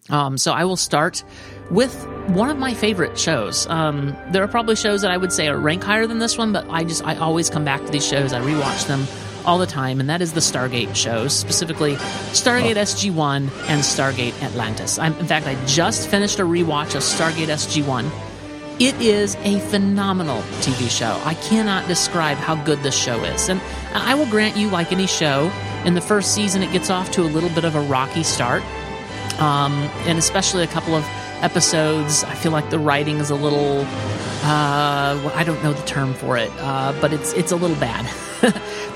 Um, 0.09 0.37
so 0.37 0.51
I 0.51 0.65
will 0.65 0.75
start 0.75 1.23
with 1.71 1.93
one 2.27 2.49
of 2.49 2.57
my 2.57 2.73
favorite 2.73 3.17
shows. 3.17 3.67
Um, 3.67 4.15
there 4.31 4.43
are 4.43 4.47
probably 4.47 4.75
shows 4.75 5.01
that 5.01 5.11
I 5.11 5.17
would 5.17 5.31
say 5.31 5.47
are 5.47 5.57
rank 5.57 5.83
higher 5.83 6.05
than 6.05 6.19
this 6.19 6.37
one, 6.37 6.51
but 6.51 6.69
I 6.69 6.83
just 6.83 7.03
I 7.05 7.15
always 7.15 7.49
come 7.49 7.63
back 7.63 7.85
to 7.85 7.91
these 7.91 8.05
shows. 8.05 8.33
I 8.33 8.41
rewatch 8.41 8.87
them 8.87 9.07
all 9.45 9.57
the 9.57 9.65
time, 9.65 9.99
and 9.99 10.09
that 10.09 10.21
is 10.21 10.33
the 10.33 10.39
Stargate 10.39 10.95
shows, 10.95 11.33
specifically 11.33 11.95
Stargate 12.31 12.75
SG 12.75 13.13
One 13.13 13.43
and 13.67 13.81
Stargate 13.81 14.41
Atlantis. 14.41 14.99
I'm, 14.99 15.13
in 15.17 15.25
fact, 15.25 15.47
I 15.47 15.55
just 15.65 16.09
finished 16.09 16.39
a 16.39 16.43
rewatch 16.43 16.95
of 16.95 17.01
Stargate 17.01 17.47
SG 17.47 17.85
One. 17.85 18.11
It 18.79 18.99
is 18.99 19.35
a 19.43 19.59
phenomenal 19.59 20.41
TV 20.61 20.89
show. 20.89 21.21
I 21.25 21.35
cannot 21.35 21.87
describe 21.87 22.37
how 22.37 22.55
good 22.63 22.79
this 22.81 22.97
show 22.97 23.23
is. 23.23 23.47
And 23.47 23.61
I 23.93 24.15
will 24.15 24.25
grant 24.25 24.57
you, 24.57 24.69
like 24.69 24.91
any 24.91 25.05
show, 25.05 25.51
in 25.85 25.93
the 25.93 26.01
first 26.01 26.33
season, 26.33 26.63
it 26.63 26.71
gets 26.71 26.89
off 26.89 27.11
to 27.11 27.21
a 27.21 27.29
little 27.29 27.49
bit 27.49 27.65
of 27.65 27.75
a 27.75 27.81
rocky 27.81 28.23
start. 28.23 28.63
Um, 29.39 29.73
and 30.07 30.17
especially 30.17 30.63
a 30.63 30.67
couple 30.67 30.95
of 30.95 31.05
episodes, 31.41 32.23
I 32.23 32.33
feel 32.33 32.51
like 32.51 32.69
the 32.71 32.79
writing 32.79 33.17
is 33.17 33.29
a 33.29 33.35
little. 33.35 33.85
Uh, 34.45 35.31
I 35.35 35.43
don't 35.45 35.61
know 35.63 35.73
the 35.73 35.85
term 35.85 36.13
for 36.13 36.37
it, 36.37 36.51
uh, 36.57 36.93
but 36.99 37.13
it's 37.13 37.31
it's 37.33 37.51
a 37.51 37.55
little 37.55 37.77
bad. 37.77 38.09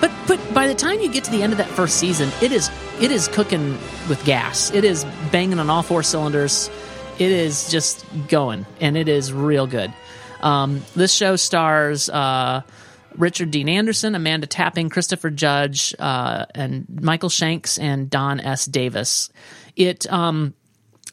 but 0.02 0.12
but 0.28 0.54
by 0.54 0.68
the 0.68 0.76
time 0.76 1.00
you 1.00 1.10
get 1.10 1.24
to 1.26 1.32
the 1.32 1.44
end 1.44 1.54
of 1.54 1.58
that 1.58 1.70
first 1.70 1.98
season, 1.98 2.30
it 2.42 2.52
is 2.52 2.70
it 3.00 3.12
is 3.12 3.28
cooking 3.28 3.78
with 4.10 4.22
gas. 4.26 4.72
It 4.72 4.84
is 4.84 5.06
banging 5.32 5.60
on 5.60 5.70
all 5.70 5.84
four 5.84 6.04
cylinders. 6.04 6.70
It 7.20 7.32
is 7.32 7.70
just 7.70 8.06
going, 8.28 8.66
and 8.80 8.96
it 8.96 9.08
is 9.08 9.34
real 9.34 9.68
good. 9.68 9.92
Um, 10.42 10.84
this 10.96 11.12
show 11.14 11.36
stars 11.36 12.10
uh, 12.10 12.62
Richard 13.16 13.52
Dean 13.52 13.68
Anderson, 13.68 14.14
Amanda 14.16 14.46
Tapping, 14.48 14.90
Christopher 14.90 15.32
Judge, 15.32 15.96
uh, 15.98 16.46
and 16.54 16.86
Michael 17.02 17.30
Shanks 17.30 17.80
and 17.80 18.10
Don 18.10 18.40
S. 18.40 18.66
Davis. 18.66 19.30
It 19.76 20.12
um, 20.12 20.54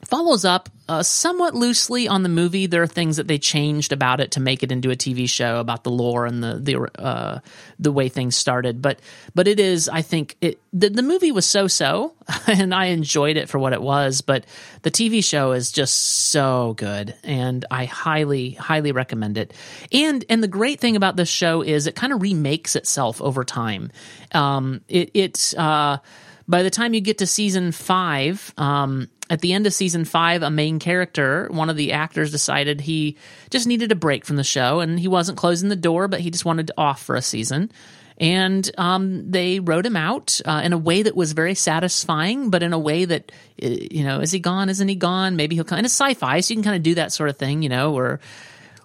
follows 0.05 0.45
up 0.45 0.69
uh, 0.87 1.03
somewhat 1.03 1.55
loosely 1.55 2.09
on 2.09 2.23
the 2.23 2.29
movie. 2.29 2.67
There 2.67 2.83
are 2.83 2.87
things 2.87 3.17
that 3.17 3.27
they 3.27 3.39
changed 3.39 3.93
about 3.93 4.21
it 4.21 4.33
to 4.33 4.41
make 4.41 4.63
it 4.63 4.71
into 4.71 4.91
a 4.91 4.97
TV 4.97 5.29
show 5.29 5.59
about 5.59 5.83
the 5.83 5.91
lore 5.91 6.27
and 6.27 6.43
the 6.43 6.59
the 6.61 7.01
uh, 7.01 7.39
the 7.79 7.93
way 7.93 8.09
things 8.09 8.37
started. 8.37 8.83
But 8.83 9.01
but 9.35 9.49
it 9.49 9.59
is, 9.59 9.89
I 9.89 10.03
think, 10.03 10.37
it 10.41 10.61
the, 10.73 10.91
the 10.91 11.03
movie 11.03 11.33
was 11.33 11.47
so 11.47 11.69
so, 11.69 12.13
and 12.47 12.75
I 12.75 12.87
enjoyed 12.87 13.37
it 13.37 13.49
for 13.49 13.59
what 13.59 13.73
it 13.73 13.81
was. 13.81 14.21
But 14.21 14.45
the 14.83 14.91
TV 14.91 15.25
show 15.25 15.53
is 15.53 15.73
just 15.73 15.95
so 16.31 16.75
good, 16.77 17.15
and 17.25 17.65
I 17.71 17.87
highly 17.87 18.51
highly 18.51 18.93
recommend 18.93 19.39
it. 19.39 19.55
And 19.91 20.23
and 20.29 20.43
the 20.43 20.49
great 20.49 20.81
thing 20.81 20.97
about 20.97 21.17
this 21.17 21.31
show 21.31 21.63
is 21.63 21.87
it 21.87 21.95
kind 21.95 22.13
of 22.13 22.21
remakes 22.21 22.77
itself 22.77 23.23
over 23.23 23.43
time. 23.43 23.91
Um, 24.33 24.83
it 24.89 25.11
it's 25.15 25.55
uh, 25.55 25.99
by 26.47 26.63
the 26.63 26.71
time 26.71 26.95
you 26.95 27.01
get 27.01 27.19
to 27.19 27.27
season 27.27 27.73
five, 27.73 28.53
um, 28.59 29.09
at 29.31 29.41
the 29.41 29.53
end 29.53 29.67
of 29.67 29.73
season 29.73 30.05
five, 30.05 30.43
a 30.43 30.51
main 30.51 30.79
character, 30.79 31.49
one 31.51 31.71
of 31.71 31.77
the 31.77 31.93
actors 31.93 32.31
decided 32.31 32.81
he 32.81 33.17
just 33.51 33.67
needed 33.67 33.91
a 33.91 33.97
break 33.97 34.25
from 34.25 34.37
the 34.37 34.45
show 34.45 34.81
and 34.81 35.01
he 35.01 35.09
wasn't 35.09 35.39
closing 35.39 35.69
the 35.69 35.77
door, 35.77 36.09
but 36.09 36.21
he 36.21 36.31
just 36.31 36.45
wanted 36.45 36.67
to 36.67 36.75
off 36.77 37.03
for 37.03 37.17
a 37.17 37.23
season. 37.23 37.71
And 38.19 38.71
um, 38.79 39.31
they 39.31 39.59
wrote 39.59 39.85
him 39.85 39.97
out 39.97 40.41
uh, 40.45 40.61
in 40.63 40.73
a 40.73 40.79
way 40.79 41.03
that 41.03 41.17
was 41.17 41.33
very 41.33 41.55
satisfying, 41.55 42.51
but 42.51 42.63
in 42.63 42.73
a 42.73 42.79
way 42.79 43.07
that, 43.07 43.33
uh, 43.63 43.67
you 43.67 44.05
know, 44.05 44.21
is 44.21 44.31
he 44.31 44.39
gone? 44.39 44.69
Isn't 44.69 44.87
he 44.87 44.95
gone? 44.95 45.37
Maybe 45.37 45.57
he'll 45.57 45.65
kind 45.65 45.85
of 45.85 45.91
sci 45.91 46.15
fi, 46.15 46.41
so 46.41 46.53
you 46.53 46.57
can 46.57 46.65
kind 46.65 46.77
of 46.77 46.83
do 46.83 46.95
that 46.95 47.13
sort 47.13 47.29
of 47.29 47.39
thing, 47.39 47.63
you 47.63 47.69
know, 47.69 47.91
where 47.91 48.21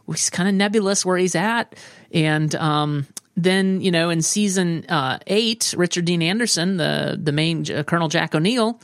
he's 0.08 0.32
kind 0.32 0.50
of 0.50 0.56
nebulous 0.56 1.06
where 1.06 1.17
he's 1.17 1.36
at. 1.36 1.76
And 2.12 2.56
um, 2.56 3.06
then, 3.43 3.82
you 3.82 3.91
know, 3.91 4.10
in 4.10 4.21
season 4.21 4.86
uh, 4.89 5.19
eight, 5.28 5.73
Richard 5.78 6.06
Dean 6.06 6.21
Anderson, 6.21 6.78
the 6.78 7.19
the 7.21 7.32
main 7.32 7.65
uh, 7.71 7.84
Colonel 7.84 8.08
Jack 8.08 8.36
O'Neill, 8.36 8.80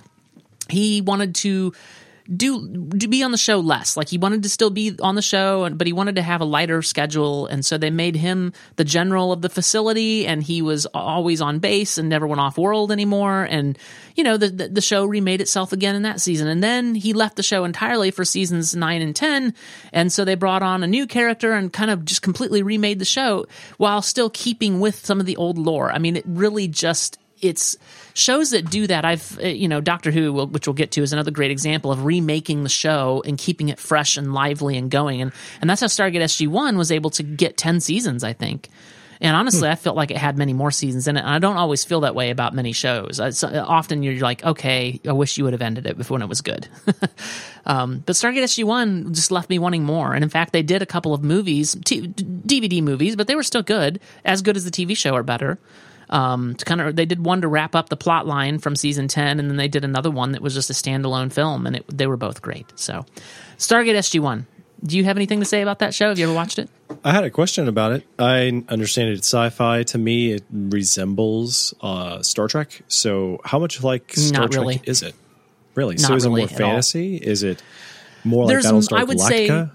he 0.70 1.02
wanted 1.02 1.36
to 1.36 1.74
do 2.34 2.90
to 3.00 3.08
be 3.08 3.22
on 3.24 3.32
the 3.32 3.38
show 3.38 3.60
less. 3.60 3.96
Like 3.96 4.10
he 4.10 4.18
wanted 4.18 4.44
to 4.44 4.50
still 4.50 4.70
be 4.70 4.96
on 5.00 5.16
the 5.16 5.22
show 5.22 5.70
but 5.70 5.86
he 5.86 5.94
wanted 5.94 6.16
to 6.16 6.22
have 6.22 6.42
a 6.42 6.46
lighter 6.46 6.82
schedule 6.82 7.48
and 7.48 7.64
so 7.66 7.78
they 7.78 7.90
made 7.90 8.16
him 8.16 8.54
the 8.78 8.84
general 8.84 9.32
of 9.32 9.42
the 9.42 9.50
facility 9.50 10.26
and 10.26 10.42
he 10.42 10.62
was 10.62 10.86
always 10.88 11.42
on 11.42 11.60
base 11.60 11.98
and 11.98 12.10
never 12.10 12.26
went 12.26 12.42
off 12.42 12.58
world 12.58 12.92
anymore. 12.92 13.44
And 13.44 13.78
you 14.16 14.24
know 14.24 14.38
the, 14.38 14.50
the 14.50 14.68
the 14.70 14.82
show 14.82 15.06
remade 15.06 15.42
itself 15.42 15.72
again 15.72 15.96
in 15.96 16.02
that 16.04 16.20
season. 16.20 16.48
And 16.48 16.64
then 16.64 16.96
he 16.96 17.14
left 17.14 17.36
the 17.36 17.44
show 17.44 17.64
entirely 17.64 18.12
for 18.12 18.26
seasons 18.26 18.76
9 18.76 19.02
and 19.02 19.16
10 19.16 19.54
and 19.94 20.12
so 20.12 20.26
they 20.26 20.36
brought 20.36 20.64
on 20.64 20.84
a 20.84 20.88
new 20.88 21.06
character 21.06 21.54
and 21.54 21.72
kind 21.72 21.92
of 21.92 22.06
just 22.06 22.22
completely 22.22 22.64
remade 22.64 23.00
the 23.00 23.06
show 23.06 23.46
while 23.78 24.02
still 24.02 24.30
keeping 24.30 24.80
with 24.80 25.06
some 25.06 25.20
of 25.20 25.26
the 25.26 25.38
old 25.38 25.58
lore. 25.58 25.92
I 25.92 26.00
mean 26.00 26.16
it 26.16 26.26
really 26.26 26.68
just 26.68 27.20
it's 27.42 27.78
shows 28.16 28.52
that 28.52 28.70
do 28.72 28.88
that 28.88 29.04
i've 29.06 29.38
uh, 29.44 29.48
you 29.48 29.68
know 29.68 29.82
doctor 29.82 30.10
who 30.10 30.32
will- 30.34 30.48
which 30.48 30.66
we'll 30.68 30.74
get 30.74 30.90
to 30.92 31.04
is 31.04 31.12
another 31.14 31.32
great 31.32 31.52
example 31.52 31.92
of 31.92 32.06
remaking 32.06 32.64
the 32.64 32.70
show 32.70 33.22
and 33.28 33.38
keeping 33.38 33.68
it 33.70 33.78
fresh 33.78 34.16
and 34.18 34.34
lively 34.34 34.78
and 34.78 34.90
going. 34.90 35.22
And 35.22 35.32
and 35.62 35.70
that's 35.70 35.82
how 35.82 35.88
stargate 35.88 36.24
sg1 36.24 36.78
was 36.78 36.92
able 36.92 37.10
to 37.12 37.24
get 37.24 37.58
10 37.58 37.80
seasons 37.82 38.24
i 38.24 38.34
think. 38.34 38.70
And 39.20 39.36
honestly 39.36 39.68
i 39.70 39.76
felt 39.76 39.98
like 39.98 40.12
it 40.12 40.18
had 40.18 40.38
many 40.38 40.54
more 40.54 40.72
seasons 40.72 41.08
in 41.10 41.18
it. 41.18 41.22
And 41.22 41.30
i 41.30 41.40
don't 41.40 41.58
always 41.58 41.84
feel 41.84 42.02
that 42.02 42.16
way 42.16 42.30
about 42.30 42.54
many 42.56 42.72
shows. 42.72 43.20
So, 43.38 43.66
often 43.68 44.02
you're 44.02 44.20
like 44.22 44.44
okay 44.46 45.00
i 45.06 45.12
wish 45.12 45.38
you 45.38 45.44
would 45.44 45.54
have 45.54 45.62
ended 45.62 45.86
it 45.86 45.98
before 45.98 46.16
when 46.16 46.22
it 46.22 46.30
was 46.30 46.42
good. 46.42 46.68
Um, 47.68 48.04
but 48.06 48.14
stargate 48.14 48.44
sg1 48.44 49.12
just 49.14 49.32
left 49.32 49.50
me 49.50 49.58
wanting 49.58 49.84
more. 49.84 50.14
And 50.14 50.24
in 50.24 50.30
fact 50.30 50.54
they 50.54 50.62
did 50.62 50.82
a 50.84 50.86
couple 50.86 51.16
of 51.16 51.24
movies 51.24 51.76
t- 51.84 52.08
dvd 52.08 52.82
movies 52.84 53.16
but 53.16 53.26
they 53.28 53.36
were 53.36 53.44
still 53.44 53.64
good 53.64 54.00
as 54.24 54.42
good 54.44 54.56
as 54.56 54.64
the 54.66 54.72
tv 54.72 54.96
show 54.96 55.14
or 55.16 55.24
better 55.24 55.58
um, 56.10 56.56
to 56.56 56.66
kind 56.66 56.82
of 56.82 56.96
they 56.96 57.06
did 57.06 57.24
one 57.26 57.42
to 57.42 57.48
wrap 57.48 57.76
up 57.76 57.90
the 57.90 57.98
plot 57.98 58.28
line 58.28 58.60
from 58.60 58.76
season 58.76 59.08
10 59.08 59.40
and 59.40 59.50
then 59.50 59.58
they 59.58 59.68
did 59.68 59.84
another 59.84 60.12
one 60.12 60.32
that 60.34 60.42
was 60.42 60.54
just 60.54 60.70
a 60.70 60.74
standalone 60.74 61.32
film 61.32 61.66
and 61.66 61.78
it, 61.78 61.86
they 61.88 62.08
were 62.08 62.18
both 62.18 62.42
great 62.42 62.66
so 62.76 63.06
stargate 63.58 63.96
sg1 63.98 64.46
do 64.84 64.98
you 64.98 65.04
have 65.04 65.18
anything 65.18 65.40
to 65.40 65.46
say 65.46 65.62
about 65.62 65.80
that 65.80 65.94
show 65.94 66.10
have 66.10 66.20
you 66.20 66.26
ever 66.26 66.34
watched 66.36 66.60
it 66.60 66.70
I 67.04 67.12
had 67.12 67.24
a 67.24 67.32
question 67.32 67.68
about 67.68 67.94
it. 67.94 68.06
I 68.20 68.64
understand 68.70 69.10
it's 69.10 69.28
sci-fi. 69.28 69.84
To 69.84 69.98
me, 69.98 70.34
it 70.34 70.44
resembles 70.52 71.74
uh, 71.82 72.22
Star 72.22 72.48
Trek. 72.48 72.82
So, 72.88 73.40
how 73.44 73.60
much 73.60 73.84
like 73.84 74.14
Star 74.14 74.42
Not 74.44 74.52
Trek 74.52 74.62
really. 74.62 74.82
is 74.84 75.02
it? 75.02 75.16
Really? 75.74 75.98
so, 75.98 76.10
Not 76.10 76.18
is 76.18 76.26
it 76.26 76.30
more 76.30 76.48
fantasy? 76.48 77.18
Is 77.18 77.44
it 77.44 77.62
more 78.24 78.46
like 78.46 78.50
There's- 78.54 78.66
Battlestar 78.66 79.00
I 79.00 79.04
would 79.04 79.20
say-? 79.20 79.68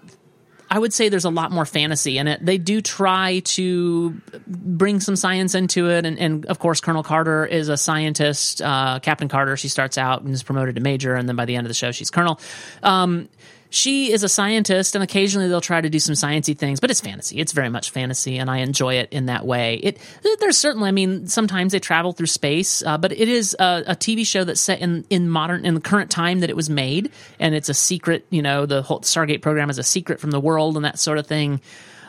I 0.71 0.79
would 0.79 0.93
say 0.93 1.09
there's 1.09 1.25
a 1.25 1.31
lot 1.31 1.51
more 1.51 1.67
fantasy 1.67 2.17
in 2.17 2.29
it. 2.29 2.45
They 2.45 2.57
do 2.57 2.81
try 2.81 3.41
to 3.41 4.11
bring 4.47 5.01
some 5.01 5.17
science 5.17 5.57
into 5.57 5.91
it, 5.91 6.07
and, 6.07 6.17
and 6.17 6.47
of 6.47 6.61
course, 6.61 6.81
Colonel 6.81 7.03
Carter 7.03 7.45
is 7.45 7.69
a 7.69 7.77
scientist. 7.77 8.63
Uh, 8.63 9.01
Captain 9.01 9.29
Carter, 9.29 9.57
she 9.57 9.67
starts 9.67 9.99
out 9.99 10.23
and 10.23 10.33
is 10.33 10.45
promoted 10.45 10.77
to 10.77 10.81
major, 10.81 11.17
and 11.17 11.29
then 11.29 11.35
by 11.35 11.45
the 11.45 11.57
end 11.57 11.67
of 11.67 11.69
the 11.69 11.75
show, 11.75 11.91
she's 11.91 12.11
colonel. 12.11 12.39
Um, 12.85 13.29
she 13.71 14.13
is 14.13 14.25
a 14.25 14.29
scientist, 14.29 14.97
and 14.97 15.05
occasionally 15.05 15.49
they'll 15.49 15.61
try 15.61 15.81
to 15.81 15.89
do 15.89 16.01
some 16.01 16.15
sciencey 16.15 16.59
things, 16.59 16.81
but 16.81 16.91
it's 16.91 17.01
fantasy. 17.01 17.39
It's 17.39 17.53
very 17.53 17.69
much 17.69 17.91
fantasy, 17.91 18.37
and 18.37 18.51
I 18.51 18.59
enjoy 18.59 18.95
it 18.95 19.09
in 19.13 19.27
that 19.27 19.47
way. 19.47 19.77
It 19.77 19.99
there's 20.41 20.59
certainly, 20.59 20.89
I 20.89 20.93
mean, 20.93 21.29
sometimes 21.29 21.73
they 21.73 21.79
travel 21.79 22.13
through 22.13 22.27
space, 22.27 22.83
uh, 22.83 22.99
but 22.99 23.13
it 23.13 23.29
is 23.29 23.57
a, 23.59 23.85
a 23.87 23.95
TV 23.95 24.27
show 24.27 24.43
that's 24.43 24.61
set 24.61 24.81
in 24.81 25.05
in 25.09 25.31
modern 25.31 25.65
in 25.65 25.75
the 25.75 25.81
current 25.81 26.11
time 26.11 26.41
that 26.41 26.51
it 26.51 26.57
was 26.57 26.69
made, 26.69 27.13
and 27.39 27.55
it's 27.55 27.69
a 27.69 27.75
secret. 27.75 28.27
You 28.31 28.43
know, 28.43 28.67
the 28.67 28.83
whole 28.83 29.01
Stargate 29.01 29.41
program 29.41 29.71
is 29.71 29.79
a 29.79 29.85
secret 29.85 30.19
from 30.19 30.33
the 30.33 30.41
world, 30.41 30.77
and 30.77 30.85
that 30.85 30.99
sort 30.99 31.19
of 31.19 31.27
thing. 31.27 31.61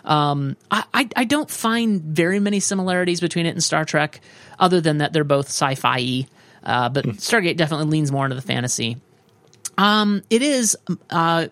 Um, 0.04 0.58
I, 0.72 0.84
I, 0.96 1.10
I 1.16 1.24
don't 1.26 1.50
find 1.50 2.02
very 2.02 2.40
many 2.40 2.60
similarities 2.60 3.22
between 3.22 3.46
it 3.46 3.52
and 3.52 3.64
Star 3.64 3.86
Trek, 3.86 4.20
other 4.58 4.82
than 4.82 4.98
that 4.98 5.14
they're 5.14 5.24
both 5.24 5.46
sci-fi. 5.46 6.26
Uh, 6.64 6.90
but 6.90 7.06
Stargate 7.06 7.58
definitely 7.58 7.86
leans 7.88 8.12
more 8.12 8.26
into 8.26 8.36
the 8.36 8.42
fantasy. 8.42 8.98
Um, 9.78 10.24
it 10.30 10.42
is. 10.42 10.78
Uh, 11.10 11.48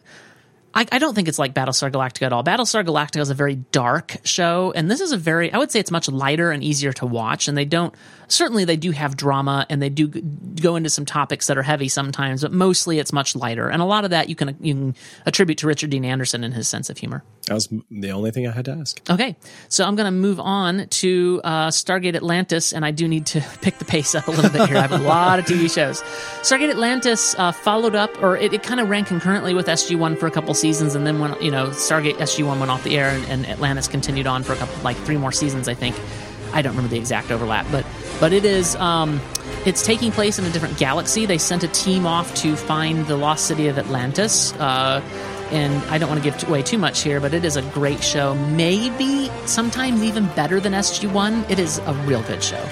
I, 0.73 0.85
I 0.91 0.99
don't 0.99 1.15
think 1.15 1.27
it's 1.27 1.39
like 1.39 1.53
Battlestar 1.53 1.91
Galactica 1.91 2.27
at 2.27 2.33
all. 2.33 2.43
Battlestar 2.43 2.85
Galactica 2.85 3.21
is 3.21 3.29
a 3.29 3.33
very 3.33 3.55
dark 3.55 4.17
show, 4.23 4.71
and 4.75 4.89
this 4.89 5.01
is 5.01 5.11
a 5.11 5.17
very, 5.17 5.51
I 5.51 5.57
would 5.57 5.71
say 5.71 5.79
it's 5.79 5.91
much 5.91 6.07
lighter 6.09 6.51
and 6.51 6.63
easier 6.63 6.93
to 6.93 7.05
watch. 7.05 7.47
And 7.47 7.57
they 7.57 7.65
don't, 7.65 7.93
certainly 8.29 8.65
they 8.65 8.77
do 8.77 8.91
have 8.91 9.17
drama 9.17 9.65
and 9.69 9.81
they 9.81 9.89
do 9.89 10.07
go 10.07 10.75
into 10.75 10.89
some 10.89 11.05
topics 11.05 11.47
that 11.47 11.57
are 11.57 11.63
heavy 11.63 11.89
sometimes, 11.89 12.41
but 12.41 12.51
mostly 12.51 12.99
it's 12.99 13.11
much 13.11 13.35
lighter. 13.35 13.69
And 13.69 13.81
a 13.81 13.85
lot 13.85 14.03
of 14.03 14.11
that 14.11 14.29
you 14.29 14.35
can, 14.35 14.55
you 14.61 14.73
can 14.73 14.95
attribute 15.25 15.57
to 15.59 15.67
Richard 15.67 15.89
Dean 15.89 16.05
Anderson 16.05 16.43
and 16.43 16.53
his 16.53 16.67
sense 16.67 16.89
of 16.89 16.97
humor. 16.97 17.23
That 17.47 17.55
was 17.55 17.67
the 17.89 18.11
only 18.11 18.31
thing 18.31 18.47
I 18.47 18.51
had 18.51 18.65
to 18.65 18.71
ask. 18.71 19.01
Okay, 19.09 19.35
so 19.69 19.85
I'm 19.85 19.95
going 19.95 20.05
to 20.05 20.11
move 20.11 20.39
on 20.39 20.87
to 20.87 21.41
uh, 21.43 21.67
Stargate 21.69 22.15
Atlantis, 22.15 22.73
and 22.73 22.85
I 22.85 22.91
do 22.91 23.07
need 23.07 23.25
to 23.27 23.41
pick 23.61 23.79
the 23.79 23.85
pace 23.85 24.13
up 24.13 24.27
a 24.27 24.31
little 24.31 24.51
bit 24.51 24.67
here. 24.67 24.77
I 24.77 24.81
have 24.81 24.91
a 24.91 24.97
lot 24.99 25.39
of 25.39 25.45
TV 25.45 25.73
shows. 25.73 26.01
Stargate 26.41 26.69
Atlantis 26.69 27.35
uh, 27.39 27.51
followed 27.51 27.95
up, 27.95 28.11
or 28.21 28.37
it, 28.37 28.53
it 28.53 28.63
kind 28.63 28.79
of 28.79 28.89
ran 28.89 29.05
concurrently 29.05 29.53
with 29.53 29.67
SG1 29.67 30.17
for 30.19 30.27
a 30.27 30.31
couple 30.31 30.53
seasons, 30.53 30.95
and 30.95 31.07
then 31.07 31.19
when 31.19 31.35
you 31.41 31.51
know 31.51 31.69
Stargate 31.69 32.15
SG1 32.17 32.59
went 32.59 32.69
off 32.69 32.83
the 32.83 32.97
air, 32.97 33.09
and, 33.09 33.25
and 33.25 33.45
Atlantis 33.47 33.87
continued 33.87 34.27
on 34.27 34.43
for 34.43 34.53
a 34.53 34.57
couple, 34.57 34.81
like 34.83 34.97
three 34.97 35.17
more 35.17 35.31
seasons, 35.31 35.67
I 35.67 35.73
think. 35.73 35.95
I 36.53 36.61
don't 36.61 36.73
remember 36.73 36.89
the 36.89 36.99
exact 36.99 37.31
overlap, 37.31 37.65
but 37.71 37.85
but 38.19 38.33
it 38.33 38.45
is 38.45 38.75
um, 38.77 39.19
it's 39.65 39.85
taking 39.85 40.11
place 40.11 40.39
in 40.39 40.45
a 40.45 40.49
different 40.49 40.77
galaxy. 40.77 41.25
They 41.25 41.37
sent 41.37 41.63
a 41.63 41.67
team 41.67 42.05
off 42.05 42.33
to 42.35 42.55
find 42.55 43.05
the 43.07 43.17
lost 43.17 43.45
city 43.45 43.67
of 43.67 43.77
Atlantis. 43.77 44.53
Uh, 44.53 45.01
and 45.51 45.83
I 45.85 45.97
don't 45.97 46.09
want 46.09 46.23
to 46.23 46.29
give 46.29 46.47
away 46.47 46.61
too 46.61 46.77
much 46.77 47.01
here, 47.01 47.19
but 47.19 47.33
it 47.33 47.43
is 47.43 47.55
a 47.55 47.61
great 47.61 48.03
show. 48.03 48.35
Maybe 48.35 49.29
sometimes 49.45 50.03
even 50.03 50.27
better 50.27 50.59
than 50.59 50.73
SG1. 50.73 51.49
It 51.49 51.59
is 51.59 51.79
a 51.79 51.93
real 52.05 52.21
good 52.23 52.43
show. 52.43 52.63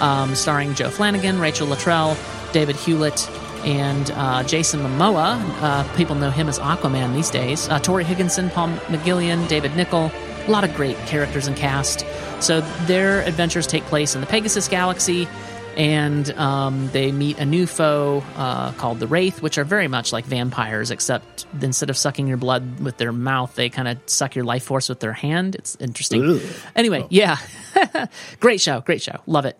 Um, 0.00 0.34
starring 0.34 0.74
Joe 0.74 0.88
Flanigan, 0.88 1.40
Rachel 1.40 1.66
Luttrell, 1.66 2.16
David 2.52 2.76
Hewlett, 2.76 3.28
and 3.64 4.10
uh, 4.12 4.42
Jason 4.44 4.80
Momoa. 4.80 5.38
Uh, 5.60 5.96
people 5.96 6.14
know 6.14 6.30
him 6.30 6.48
as 6.48 6.58
Aquaman 6.58 7.14
these 7.14 7.30
days. 7.30 7.68
Uh, 7.68 7.78
Torri 7.80 8.04
Higginson, 8.04 8.48
Paul 8.50 8.68
McGillion, 8.86 9.46
David 9.48 9.72
Nykl. 9.72 10.12
A 10.46 10.50
lot 10.50 10.64
of 10.64 10.74
great 10.74 10.96
characters 11.06 11.46
and 11.46 11.56
cast. 11.56 12.04
So 12.40 12.60
their 12.86 13.20
adventures 13.22 13.66
take 13.66 13.84
place 13.84 14.14
in 14.14 14.20
the 14.20 14.26
Pegasus 14.26 14.68
Galaxy 14.68 15.28
and 15.76 16.30
um, 16.32 16.88
they 16.88 17.12
meet 17.12 17.38
a 17.38 17.44
new 17.44 17.66
foe 17.66 18.24
uh, 18.36 18.72
called 18.72 18.98
the 18.98 19.06
Wraith, 19.06 19.40
which 19.40 19.56
are 19.58 19.64
very 19.64 19.88
much 19.88 20.12
like 20.12 20.24
vampires, 20.24 20.90
except 20.90 21.46
instead 21.60 21.90
of 21.90 21.96
sucking 21.96 22.26
your 22.26 22.36
blood 22.36 22.80
with 22.80 22.96
their 22.96 23.12
mouth, 23.12 23.54
they 23.54 23.68
kind 23.68 23.88
of 23.88 23.98
suck 24.06 24.34
your 24.34 24.44
life 24.44 24.64
force 24.64 24.88
with 24.88 25.00
their 25.00 25.12
hand. 25.12 25.54
It's 25.54 25.76
interesting. 25.76 26.22
Ugh. 26.28 26.40
Anyway, 26.74 27.06
yeah, 27.08 27.36
great 28.40 28.60
show, 28.60 28.80
great 28.80 29.02
show, 29.02 29.20
love 29.26 29.44
it. 29.44 29.58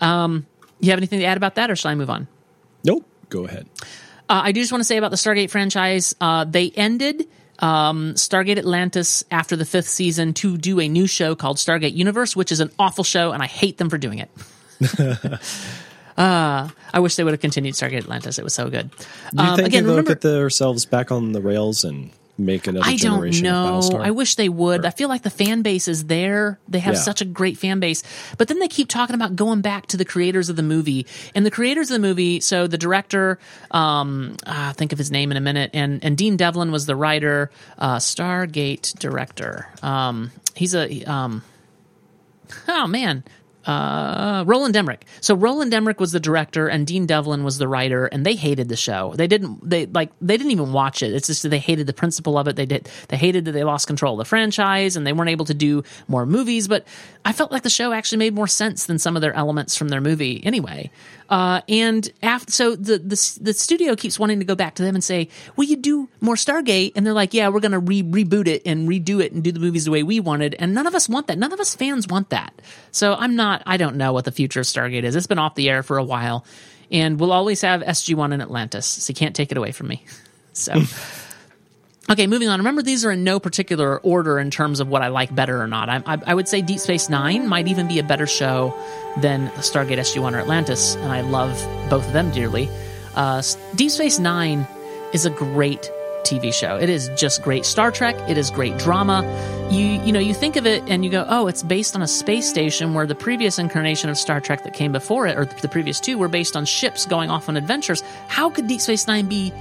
Um, 0.00 0.46
you 0.78 0.90
have 0.90 0.98
anything 0.98 1.20
to 1.20 1.24
add 1.24 1.36
about 1.36 1.54
that, 1.54 1.70
or 1.70 1.76
shall 1.76 1.90
I 1.90 1.94
move 1.94 2.10
on? 2.10 2.28
Nope. 2.84 3.08
Go 3.28 3.46
ahead. 3.46 3.66
Uh, 4.28 4.42
I 4.44 4.52
do 4.52 4.60
just 4.60 4.72
want 4.72 4.80
to 4.80 4.86
say 4.86 4.98
about 4.98 5.10
the 5.10 5.16
Stargate 5.16 5.50
franchise, 5.50 6.14
uh, 6.20 6.44
they 6.44 6.70
ended 6.70 7.28
um, 7.58 8.14
Stargate 8.14 8.58
Atlantis 8.58 9.24
after 9.30 9.56
the 9.56 9.64
fifth 9.64 9.88
season 9.88 10.34
to 10.34 10.56
do 10.56 10.80
a 10.80 10.88
new 10.88 11.06
show 11.06 11.34
called 11.34 11.56
Stargate 11.56 11.94
Universe, 11.94 12.34
which 12.36 12.52
is 12.52 12.60
an 12.60 12.70
awful 12.78 13.04
show, 13.04 13.32
and 13.32 13.42
I 13.42 13.46
hate 13.46 13.78
them 13.78 13.90
for 13.90 13.98
doing 13.98 14.18
it. 14.18 14.30
uh, 16.16 16.68
I 16.92 17.00
wish 17.00 17.16
they 17.16 17.24
would 17.24 17.32
have 17.32 17.40
continued 17.40 17.74
Stargate 17.74 17.98
Atlantis. 17.98 18.38
It 18.38 18.44
was 18.44 18.54
so 18.54 18.68
good. 18.70 18.90
Do 18.90 19.42
you 19.42 19.50
Um, 19.50 19.56
think 19.56 19.68
again, 19.68 19.84
they'll 19.84 19.92
remember, 19.92 20.12
get 20.14 20.20
themselves 20.22 20.86
back 20.86 21.10
on 21.10 21.32
the 21.32 21.40
rails 21.40 21.84
and 21.84 22.10
make 22.38 22.66
another 22.66 22.84
I 22.86 22.96
don't 22.96 22.98
generation 22.98 23.44
know. 23.44 23.80
I 23.98 24.10
wish 24.10 24.34
they 24.34 24.48
would. 24.48 24.84
I 24.84 24.90
feel 24.90 25.08
like 25.08 25.22
the 25.22 25.30
fan 25.30 25.62
base 25.62 25.88
is 25.88 26.04
there. 26.04 26.58
They 26.68 26.80
have 26.80 26.94
Yeah. 26.94 27.00
such 27.00 27.20
a 27.20 27.24
great 27.24 27.56
fan 27.56 27.80
base. 27.80 28.02
But 28.36 28.48
then 28.48 28.58
they 28.58 28.68
keep 28.68 28.88
talking 28.88 29.14
about 29.14 29.36
going 29.36 29.62
back 29.62 29.86
to 29.86 29.96
the 29.96 30.04
creators 30.04 30.48
of 30.50 30.56
the 30.56 30.62
movie. 30.62 31.06
And 31.34 31.46
the 31.46 31.50
creators 31.50 31.90
of 31.90 31.94
the 32.00 32.06
movie, 32.06 32.40
so 32.40 32.66
the 32.66 32.76
director, 32.78 33.38
um, 33.70 34.36
ah, 34.46 34.74
think 34.76 34.92
of 34.92 34.98
his 34.98 35.10
name 35.10 35.30
in 35.30 35.36
a 35.36 35.40
minute, 35.40 35.70
and, 35.72 36.04
and 36.04 36.16
Dean 36.16 36.36
Devlin 36.36 36.70
was 36.72 36.84
the 36.86 36.96
writer, 36.96 37.50
uh, 37.78 37.96
Stargate 37.96 38.98
director. 38.98 39.68
Um, 39.82 40.30
he's 40.54 40.74
a, 40.74 41.04
um, 41.04 41.42
oh 42.68 42.86
man, 42.86 43.24
uh, 43.66 44.44
Roland 44.46 44.76
Emmerich. 44.76 45.04
So 45.20 45.34
Roland 45.34 45.74
Emmerich 45.74 46.00
was 46.00 46.12
the 46.12 46.20
director, 46.20 46.68
and 46.68 46.86
Dean 46.86 47.06
Devlin 47.06 47.44
was 47.44 47.58
the 47.58 47.68
writer, 47.68 48.06
and 48.06 48.24
they 48.24 48.34
hated 48.34 48.68
the 48.68 48.76
show. 48.76 49.12
They 49.16 49.26
didn't. 49.26 49.68
They 49.68 49.86
like. 49.86 50.12
They 50.20 50.36
didn't 50.36 50.52
even 50.52 50.72
watch 50.72 51.02
it. 51.02 51.12
It's 51.12 51.26
just 51.26 51.42
that 51.42 51.48
they 51.48 51.58
hated 51.58 51.86
the 51.86 51.92
principle 51.92 52.38
of 52.38 52.48
it. 52.48 52.56
They 52.56 52.66
did. 52.66 52.88
They 53.08 53.16
hated 53.16 53.44
that 53.46 53.52
they 53.52 53.64
lost 53.64 53.86
control 53.86 54.14
of 54.14 54.18
the 54.18 54.24
franchise, 54.24 54.96
and 54.96 55.06
they 55.06 55.12
weren't 55.12 55.30
able 55.30 55.46
to 55.46 55.54
do 55.54 55.82
more 56.08 56.26
movies. 56.26 56.68
But 56.68 56.86
I 57.26 57.32
felt 57.32 57.50
like 57.50 57.64
the 57.64 57.70
show 57.70 57.92
actually 57.92 58.18
made 58.18 58.34
more 58.34 58.46
sense 58.46 58.86
than 58.86 59.00
some 59.00 59.16
of 59.16 59.20
their 59.20 59.34
elements 59.34 59.76
from 59.76 59.88
their 59.88 60.00
movie, 60.00 60.40
anyway. 60.44 60.92
Uh, 61.28 61.60
and 61.68 62.08
after, 62.22 62.52
so 62.52 62.76
the, 62.76 62.98
the 62.98 63.38
the 63.40 63.52
studio 63.52 63.96
keeps 63.96 64.16
wanting 64.16 64.38
to 64.38 64.44
go 64.44 64.54
back 64.54 64.76
to 64.76 64.84
them 64.84 64.94
and 64.94 65.02
say, 65.02 65.28
"Will 65.56 65.64
you 65.64 65.74
do 65.74 66.08
more 66.20 66.36
Stargate?" 66.36 66.92
And 66.94 67.04
they're 67.04 67.12
like, 67.12 67.34
"Yeah, 67.34 67.48
we're 67.48 67.58
going 67.58 67.72
to 67.72 67.80
re- 67.80 68.04
reboot 68.04 68.46
it 68.46 68.62
and 68.64 68.88
redo 68.88 69.20
it 69.20 69.32
and 69.32 69.42
do 69.42 69.50
the 69.50 69.58
movies 69.58 69.86
the 69.86 69.90
way 69.90 70.04
we 70.04 70.20
wanted." 70.20 70.54
And 70.56 70.72
none 70.72 70.86
of 70.86 70.94
us 70.94 71.08
want 71.08 71.26
that. 71.26 71.36
None 71.36 71.52
of 71.52 71.58
us 71.58 71.74
fans 71.74 72.06
want 72.06 72.30
that. 72.30 72.54
So 72.92 73.14
I'm 73.14 73.34
not. 73.34 73.60
I 73.66 73.76
don't 73.76 73.96
know 73.96 74.12
what 74.12 74.24
the 74.24 74.30
future 74.30 74.60
of 74.60 74.66
Stargate 74.66 75.02
is. 75.02 75.16
It's 75.16 75.26
been 75.26 75.40
off 75.40 75.56
the 75.56 75.68
air 75.68 75.82
for 75.82 75.98
a 75.98 76.04
while, 76.04 76.44
and 76.92 77.18
we'll 77.18 77.32
always 77.32 77.60
have 77.62 77.80
SG 77.80 78.14
One 78.14 78.32
and 78.32 78.40
Atlantis. 78.40 78.86
So 78.86 79.10
you 79.10 79.16
can't 79.16 79.34
take 79.34 79.50
it 79.50 79.58
away 79.58 79.72
from 79.72 79.88
me. 79.88 80.04
So. 80.58 80.72
Okay, 82.08 82.28
moving 82.28 82.48
on. 82.48 82.60
Remember, 82.60 82.82
these 82.82 83.04
are 83.04 83.10
in 83.10 83.24
no 83.24 83.40
particular 83.40 83.98
order 83.98 84.38
in 84.38 84.52
terms 84.52 84.78
of 84.78 84.88
what 84.88 85.02
I 85.02 85.08
like 85.08 85.34
better 85.34 85.60
or 85.60 85.66
not. 85.66 85.88
I, 85.88 86.02
I, 86.06 86.18
I 86.28 86.34
would 86.34 86.46
say 86.46 86.62
Deep 86.62 86.78
Space 86.78 87.08
Nine 87.08 87.48
might 87.48 87.66
even 87.66 87.88
be 87.88 87.98
a 87.98 88.04
better 88.04 88.28
show 88.28 88.72
than 89.18 89.48
Stargate 89.56 89.98
SG 89.98 90.22
One 90.22 90.34
or 90.34 90.38
Atlantis, 90.38 90.94
and 90.94 91.10
I 91.10 91.22
love 91.22 91.50
both 91.90 92.06
of 92.06 92.12
them 92.12 92.30
dearly. 92.30 92.68
Uh, 93.16 93.42
Deep 93.74 93.90
Space 93.90 94.20
Nine 94.20 94.68
is 95.12 95.26
a 95.26 95.30
great 95.30 95.90
TV 96.22 96.54
show. 96.54 96.76
It 96.76 96.88
is 96.88 97.10
just 97.16 97.42
great 97.42 97.64
Star 97.64 97.90
Trek. 97.90 98.16
It 98.28 98.38
is 98.38 98.50
great 98.52 98.78
drama. 98.78 99.22
You 99.70 100.00
you 100.02 100.12
know 100.12 100.20
you 100.20 100.34
think 100.34 100.54
of 100.54 100.64
it 100.64 100.84
and 100.86 101.04
you 101.04 101.10
go, 101.10 101.24
oh, 101.28 101.48
it's 101.48 101.64
based 101.64 101.96
on 101.96 102.02
a 102.02 102.08
space 102.08 102.48
station 102.48 102.94
where 102.94 103.06
the 103.06 103.14
previous 103.16 103.58
incarnation 103.58 104.10
of 104.10 104.16
Star 104.16 104.40
Trek 104.40 104.62
that 104.62 104.74
came 104.74 104.92
before 104.92 105.26
it, 105.26 105.36
or 105.36 105.46
the 105.46 105.68
previous 105.68 105.98
two, 105.98 106.18
were 106.18 106.28
based 106.28 106.56
on 106.56 106.66
ships 106.66 107.04
going 107.04 107.30
off 107.30 107.48
on 107.48 107.56
adventures. 107.56 108.02
How 108.28 108.48
could 108.48 108.68
Deep 108.68 108.80
Space 108.80 109.08
Nine 109.08 109.26
be 109.26 109.52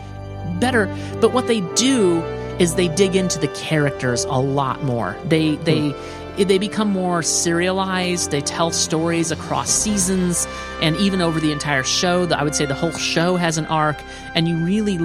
better? 0.59 0.87
But 1.21 1.33
what 1.33 1.47
they 1.47 1.61
do 1.75 2.21
is 2.59 2.75
they 2.75 2.87
dig 2.87 3.15
into 3.15 3.39
the 3.39 3.49
characters 3.49 4.23
a 4.25 4.39
lot 4.39 4.83
more. 4.83 5.17
They 5.25 5.55
hmm. 5.55 5.63
they 5.63 5.95
they 6.43 6.57
become 6.57 6.89
more 6.89 7.23
serialized. 7.23 8.31
They 8.31 8.41
tell 8.41 8.71
stories 8.71 9.31
across 9.31 9.69
seasons 9.69 10.47
and 10.81 10.95
even 10.97 11.21
over 11.21 11.39
the 11.39 11.51
entire 11.51 11.83
show. 11.83 12.27
I 12.29 12.43
would 12.43 12.55
say 12.55 12.65
the 12.65 12.73
whole 12.73 12.91
show 12.91 13.37
has 13.37 13.57
an 13.57 13.65
arc, 13.67 13.97
and 14.35 14.47
you 14.47 14.57
really 14.57 14.97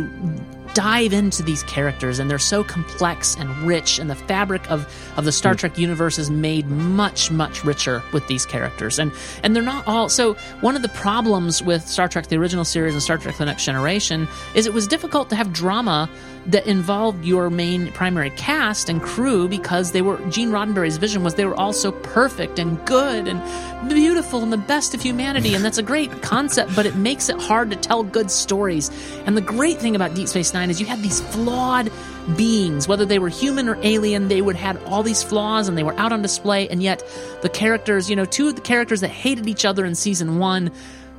dive 0.74 1.12
into 1.12 1.42
these 1.42 1.62
characters 1.64 2.18
and 2.18 2.30
they're 2.30 2.38
so 2.38 2.62
complex 2.62 3.36
and 3.36 3.50
rich 3.66 3.98
and 3.98 4.08
the 4.08 4.14
fabric 4.14 4.68
of, 4.70 4.86
of 5.16 5.24
the 5.24 5.32
Star 5.32 5.52
hmm. 5.52 5.58
Trek 5.58 5.78
universe 5.78 6.18
is 6.18 6.30
made 6.30 6.66
much 6.68 7.30
much 7.30 7.64
richer 7.64 8.02
with 8.12 8.26
these 8.28 8.46
characters. 8.46 8.98
And 8.98 9.12
and 9.42 9.54
they're 9.54 9.62
not 9.62 9.86
all 9.86 10.08
so 10.08 10.34
one 10.60 10.76
of 10.76 10.82
the 10.82 10.88
problems 10.90 11.62
with 11.62 11.86
Star 11.86 12.08
Trek 12.08 12.28
the 12.28 12.36
original 12.36 12.64
series 12.64 12.94
and 12.94 13.02
Star 13.02 13.18
Trek 13.18 13.36
the 13.36 13.44
next 13.44 13.64
generation 13.64 14.28
is 14.54 14.66
it 14.66 14.74
was 14.74 14.86
difficult 14.86 15.28
to 15.30 15.36
have 15.36 15.52
drama 15.52 16.08
that 16.46 16.66
involved 16.66 17.24
your 17.24 17.50
main 17.50 17.92
primary 17.92 18.30
cast 18.30 18.88
and 18.88 19.02
crew 19.02 19.46
because 19.48 19.92
they 19.92 20.02
were 20.02 20.18
Gene 20.30 20.50
Roddenberry's 20.50 20.96
vision 20.96 21.22
was 21.22 21.34
they 21.34 21.44
were 21.44 21.54
all 21.54 21.72
so 21.72 21.92
perfect 21.92 22.58
and 22.58 22.82
good 22.86 23.28
and 23.28 23.40
beautiful 23.88 24.42
and 24.42 24.52
the 24.52 24.56
best 24.56 24.94
of 24.94 25.02
humanity 25.02 25.54
and 25.54 25.64
that's 25.64 25.78
a 25.78 25.82
great 25.82 26.10
concept 26.22 26.74
but 26.74 26.86
it 26.86 26.96
makes 26.96 27.28
it 27.28 27.40
hard 27.40 27.70
to 27.70 27.76
tell 27.76 28.02
good 28.02 28.30
stories. 28.30 28.90
And 29.26 29.36
the 29.36 29.42
great 29.42 29.78
thing 29.78 29.94
about 29.96 30.14
Deep 30.14 30.28
Space 30.28 30.54
9 30.60 30.68
is 30.68 30.78
you 30.78 30.86
had 30.86 31.02
these 31.02 31.20
flawed 31.20 31.90
beings. 32.36 32.86
Whether 32.86 33.06
they 33.06 33.18
were 33.18 33.30
human 33.30 33.68
or 33.68 33.78
alien 33.82 34.28
they 34.28 34.42
would 34.42 34.56
had 34.56 34.76
all 34.84 35.02
these 35.02 35.22
flaws 35.22 35.68
and 35.68 35.78
they 35.78 35.82
were 35.82 35.98
out 35.98 36.12
on 36.12 36.20
display. 36.20 36.68
And 36.68 36.82
yet 36.82 37.02
the 37.40 37.48
characters 37.48 38.10
you 38.10 38.16
know 38.16 38.26
two 38.26 38.48
of 38.48 38.56
the 38.56 38.60
characters 38.60 39.00
that 39.00 39.08
hated 39.08 39.48
each 39.48 39.64
other 39.64 39.86
in 39.86 39.94
season 39.94 40.38
1 40.38 40.70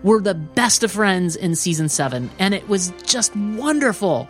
were 0.03 0.21
the 0.21 0.35
best 0.35 0.83
of 0.83 0.91
friends 0.91 1.35
in 1.35 1.55
season 1.55 1.89
7 1.89 2.29
and 2.37 2.53
it 2.53 2.69
was 2.69 2.93
just 3.03 3.35
wonderful. 3.35 4.29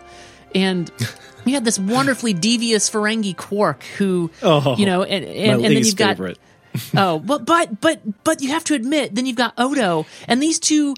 And 0.54 0.90
you 1.44 1.54
had 1.54 1.64
this 1.64 1.78
wonderfully 1.78 2.32
devious 2.32 2.88
Ferengi 2.88 3.36
Quark 3.36 3.82
who, 3.98 4.30
Oh, 4.42 4.76
you 4.76 4.86
know, 4.86 5.02
and, 5.02 5.24
and, 5.24 5.64
and 5.64 5.64
then 5.64 5.72
you've 5.72 5.96
got 5.96 6.16
favorite. 6.16 6.38
oh, 6.96 7.18
but 7.18 7.44
but 7.44 7.82
but 7.82 8.00
but 8.24 8.40
you 8.40 8.48
have 8.48 8.64
to 8.64 8.74
admit, 8.74 9.14
then 9.14 9.26
you've 9.26 9.36
got 9.36 9.52
Odo, 9.58 10.06
and 10.26 10.42
these 10.42 10.58
two 10.58 10.94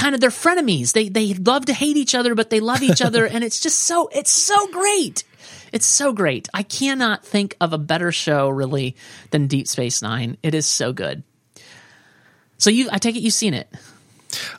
kind 0.00 0.14
of 0.14 0.20
they're 0.20 0.30
frenemies. 0.30 0.92
They 0.92 1.08
they 1.08 1.34
love 1.34 1.66
to 1.66 1.72
hate 1.74 1.96
each 1.96 2.14
other, 2.14 2.34
but 2.34 2.50
they 2.50 2.60
love 2.60 2.82
each 2.82 3.02
other, 3.02 3.26
and 3.32 3.44
it's 3.44 3.60
just 3.60 3.80
so 3.80 4.08
it's 4.12 4.30
so 4.30 4.66
great. 4.68 5.24
It's 5.72 5.86
so 5.86 6.12
great. 6.12 6.48
I 6.52 6.64
cannot 6.64 7.24
think 7.24 7.56
of 7.60 7.72
a 7.72 7.78
better 7.78 8.10
show 8.10 8.48
really 8.48 8.96
than 9.30 9.46
Deep 9.46 9.68
Space 9.68 10.02
Nine. 10.02 10.36
It 10.42 10.54
is 10.54 10.66
so 10.66 10.92
good. 10.92 11.22
So 12.58 12.70
you, 12.70 12.88
I 12.90 12.98
take 12.98 13.16
it 13.16 13.20
you've 13.20 13.32
seen 13.34 13.54
it. 13.54 13.68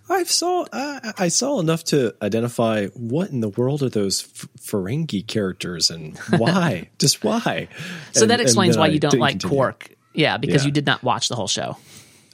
I've 0.09 0.29
saw 0.29 0.65
uh, 0.71 1.13
I 1.17 1.29
saw 1.29 1.59
enough 1.59 1.83
to 1.85 2.13
identify 2.21 2.87
what 2.87 3.29
in 3.29 3.39
the 3.41 3.49
world 3.49 3.83
are 3.83 3.89
those 3.89 4.23
F- 4.23 4.47
Ferengi 4.59 5.25
characters 5.25 5.89
and 5.89 6.17
why, 6.37 6.89
just 6.99 7.23
why. 7.23 7.67
So 8.11 8.21
And- 8.23 8.31
that 8.31 8.41
explains 8.41 8.77
why 8.77 8.87
you 8.87 8.99
don't 8.99 9.17
like 9.19 9.33
continue. 9.39 9.55
Quark. 9.55 9.89
Yeah, 10.13 10.35
because 10.37 10.63
Yeah. 10.63 10.67
you 10.67 10.71
did 10.73 10.85
not 10.85 11.03
watch 11.03 11.29
the 11.29 11.35
whole 11.35 11.47
show. 11.47 11.77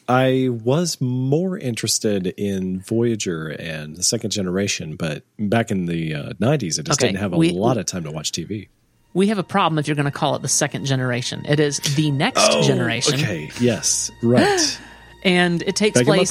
I 0.10 0.50
was 0.50 1.02
more 1.02 1.58
interested 1.58 2.28
in 2.38 2.80
Voyager 2.82 3.48
and 3.50 3.96
the 3.96 4.04
second 4.04 4.30
generation, 4.30 4.96
but 4.96 5.24
back 5.38 5.70
in 5.72 5.86
the 5.86 6.14
uh, 6.16 6.34
90s, 6.34 6.80
I 6.80 6.84
just 6.84 7.00
Okay, 7.02 7.08
didn't 7.08 7.20
have 7.20 7.34
a 7.34 7.38
we- 7.38 7.52
lot 7.52 7.78
of 7.78 7.86
time 7.86 8.04
to 8.04 8.12
watch 8.12 8.32
TV. 8.32 8.70
We 9.14 9.28
have 9.28 9.38
a 9.40 9.44
problem 9.44 9.80
if 9.80 9.88
you're 9.88 9.96
going 9.96 10.06
to 10.06 10.12
call 10.12 10.36
it 10.36 10.44
the 10.44 10.48
second 10.48 10.86
generation. 10.86 11.44
It 11.46 11.60
is 11.60 11.80
the 11.96 12.12
next 12.12 12.66
generation, 12.68 13.16
Oh, 13.18 13.24
Okay, 13.24 13.50
yes, 13.60 14.12
right. 14.22 14.80
and 15.24 15.62
it 15.64 15.76
takes 15.76 15.98
Beg 16.00 16.06
your 16.08 16.16
place. 16.18 16.30